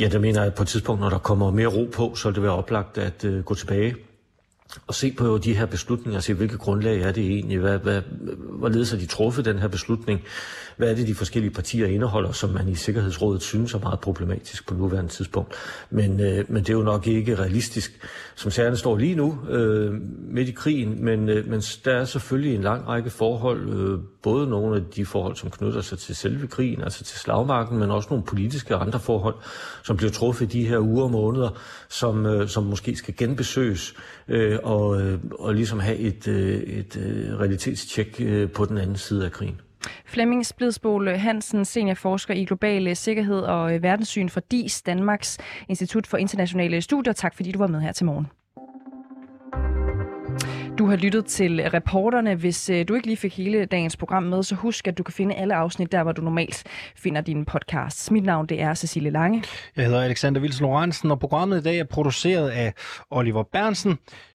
Ja, 0.00 0.08
der 0.08 0.18
mener 0.18 0.40
jeg, 0.40 0.46
at 0.46 0.54
på 0.54 0.62
et 0.62 0.68
tidspunkt, 0.68 1.00
når 1.00 1.10
der 1.10 1.18
kommer 1.18 1.50
mere 1.50 1.66
ro 1.66 1.90
på, 1.92 2.14
så 2.14 2.28
vil 2.28 2.34
det 2.34 2.42
være 2.42 2.52
oplagt 2.52 2.98
at 2.98 3.24
øh, 3.24 3.44
gå 3.44 3.54
tilbage 3.54 3.96
og 4.86 4.94
se 4.94 5.12
på 5.12 5.38
de 5.38 5.54
her 5.54 5.66
beslutninger 5.66 6.18
og 6.18 6.22
se, 6.22 6.34
hvilke 6.34 6.58
grundlag 6.58 7.00
er 7.00 7.12
det 7.12 7.24
egentlig, 7.26 7.58
hvad, 7.58 7.78
hvad, 7.78 8.02
hvorledes 8.58 8.90
har 8.90 8.98
de 8.98 9.06
truffet 9.06 9.44
den 9.44 9.58
her 9.58 9.68
beslutning, 9.68 10.20
hvad 10.76 10.90
er 10.90 10.94
det, 10.94 11.06
de 11.06 11.14
forskellige 11.14 11.52
partier 11.52 11.86
indeholder, 11.86 12.32
som 12.32 12.50
man 12.50 12.68
i 12.68 12.74
Sikkerhedsrådet 12.74 13.42
synes 13.42 13.74
er 13.74 13.78
meget 13.78 14.00
problematisk 14.00 14.68
på 14.68 14.74
nuværende 14.74 15.10
tidspunkt. 15.10 15.54
Men, 15.90 16.20
øh, 16.20 16.44
men 16.48 16.62
det 16.62 16.70
er 16.70 16.74
jo 16.74 16.82
nok 16.82 17.06
ikke 17.06 17.34
realistisk, 17.38 18.06
som 18.34 18.50
sagerne 18.50 18.76
står 18.76 18.96
lige 18.96 19.14
nu, 19.14 19.38
øh, 19.50 19.94
midt 20.30 20.48
i 20.48 20.52
krigen, 20.52 21.04
men, 21.04 21.28
øh, 21.28 21.48
men 21.48 21.60
der 21.60 21.92
er 21.92 22.04
selvfølgelig 22.04 22.54
en 22.54 22.62
lang 22.62 22.88
række 22.88 23.10
forhold, 23.10 23.68
øh, 23.68 23.98
både 24.22 24.48
nogle 24.48 24.76
af 24.76 24.82
de 24.96 25.06
forhold, 25.06 25.36
som 25.36 25.50
knytter 25.50 25.80
sig 25.80 25.98
til 25.98 26.16
selve 26.16 26.46
krigen, 26.46 26.82
altså 26.82 27.04
til 27.04 27.18
slagmarken, 27.18 27.78
men 27.78 27.90
også 27.90 28.08
nogle 28.10 28.24
politiske 28.24 28.76
og 28.76 28.82
andre 28.82 29.00
forhold, 29.00 29.34
som 29.84 29.96
bliver 29.96 30.10
truffet 30.10 30.54
i 30.54 30.58
de 30.58 30.68
her 30.68 30.78
uger 30.78 31.04
og 31.04 31.10
måneder, 31.10 31.50
som, 31.88 32.26
øh, 32.26 32.48
som 32.48 32.62
måske 32.62 32.96
skal 32.96 33.14
genbesøges 33.16 33.94
øh, 34.28 34.58
og, 34.62 35.00
øh, 35.00 35.18
og 35.38 35.54
ligesom 35.54 35.78
have 35.78 35.96
et, 35.96 36.28
øh, 36.28 36.60
et 36.60 36.96
øh, 36.96 37.38
realitetstjek 37.40 38.16
øh, 38.20 38.50
på 38.50 38.64
den 38.64 38.78
anden 38.78 38.96
side 38.96 39.24
af 39.24 39.32
krigen. 39.32 39.60
Flemming 40.06 40.46
Splidsbol 40.46 41.08
Hansen, 41.08 41.64
seniorforsker 41.64 42.34
i 42.34 42.44
global 42.44 42.88
øh, 42.88 42.96
sikkerhed 42.96 43.40
og 43.40 43.74
øh, 43.74 43.82
verdenssyn 43.82 44.28
for 44.28 44.40
DIS, 44.40 44.82
Danmarks 44.82 45.38
Institut 45.68 46.06
for 46.06 46.16
Internationale 46.16 46.80
Studier. 46.80 47.12
Tak 47.12 47.34
fordi 47.34 47.52
du 47.52 47.58
var 47.58 47.66
med 47.66 47.80
her 47.80 47.92
til 47.92 48.06
morgen. 48.06 48.26
Du 50.78 50.86
har 50.86 50.96
lyttet 50.96 51.24
til 51.24 51.70
reporterne. 51.70 52.34
Hvis 52.34 52.70
øh, 52.70 52.88
du 52.88 52.94
ikke 52.94 53.06
lige 53.06 53.16
fik 53.16 53.36
hele 53.36 53.64
dagens 53.64 53.96
program 53.96 54.22
med, 54.22 54.42
så 54.42 54.54
husk, 54.54 54.88
at 54.88 54.98
du 54.98 55.02
kan 55.02 55.12
finde 55.14 55.34
alle 55.34 55.54
afsnit 55.54 55.92
der, 55.92 56.02
hvor 56.02 56.12
du 56.12 56.22
normalt 56.22 56.64
finder 56.96 57.20
dine 57.20 57.44
podcasts. 57.44 58.10
Mit 58.10 58.24
navn 58.24 58.46
det 58.46 58.60
er 58.60 58.74
Cecilie 58.74 59.10
Lange. 59.10 59.44
Jeg 59.76 59.84
hedder 59.84 60.02
Alexander 60.02 60.40
Vils 60.40 60.60
Lorentzen, 60.60 61.10
og 61.10 61.20
programmet 61.20 61.60
i 61.60 61.62
dag 61.62 61.78
er 61.78 61.84
produceret 61.84 62.50
af 62.50 62.72
Oliver 63.10 63.42
Bernsen. 63.42 63.98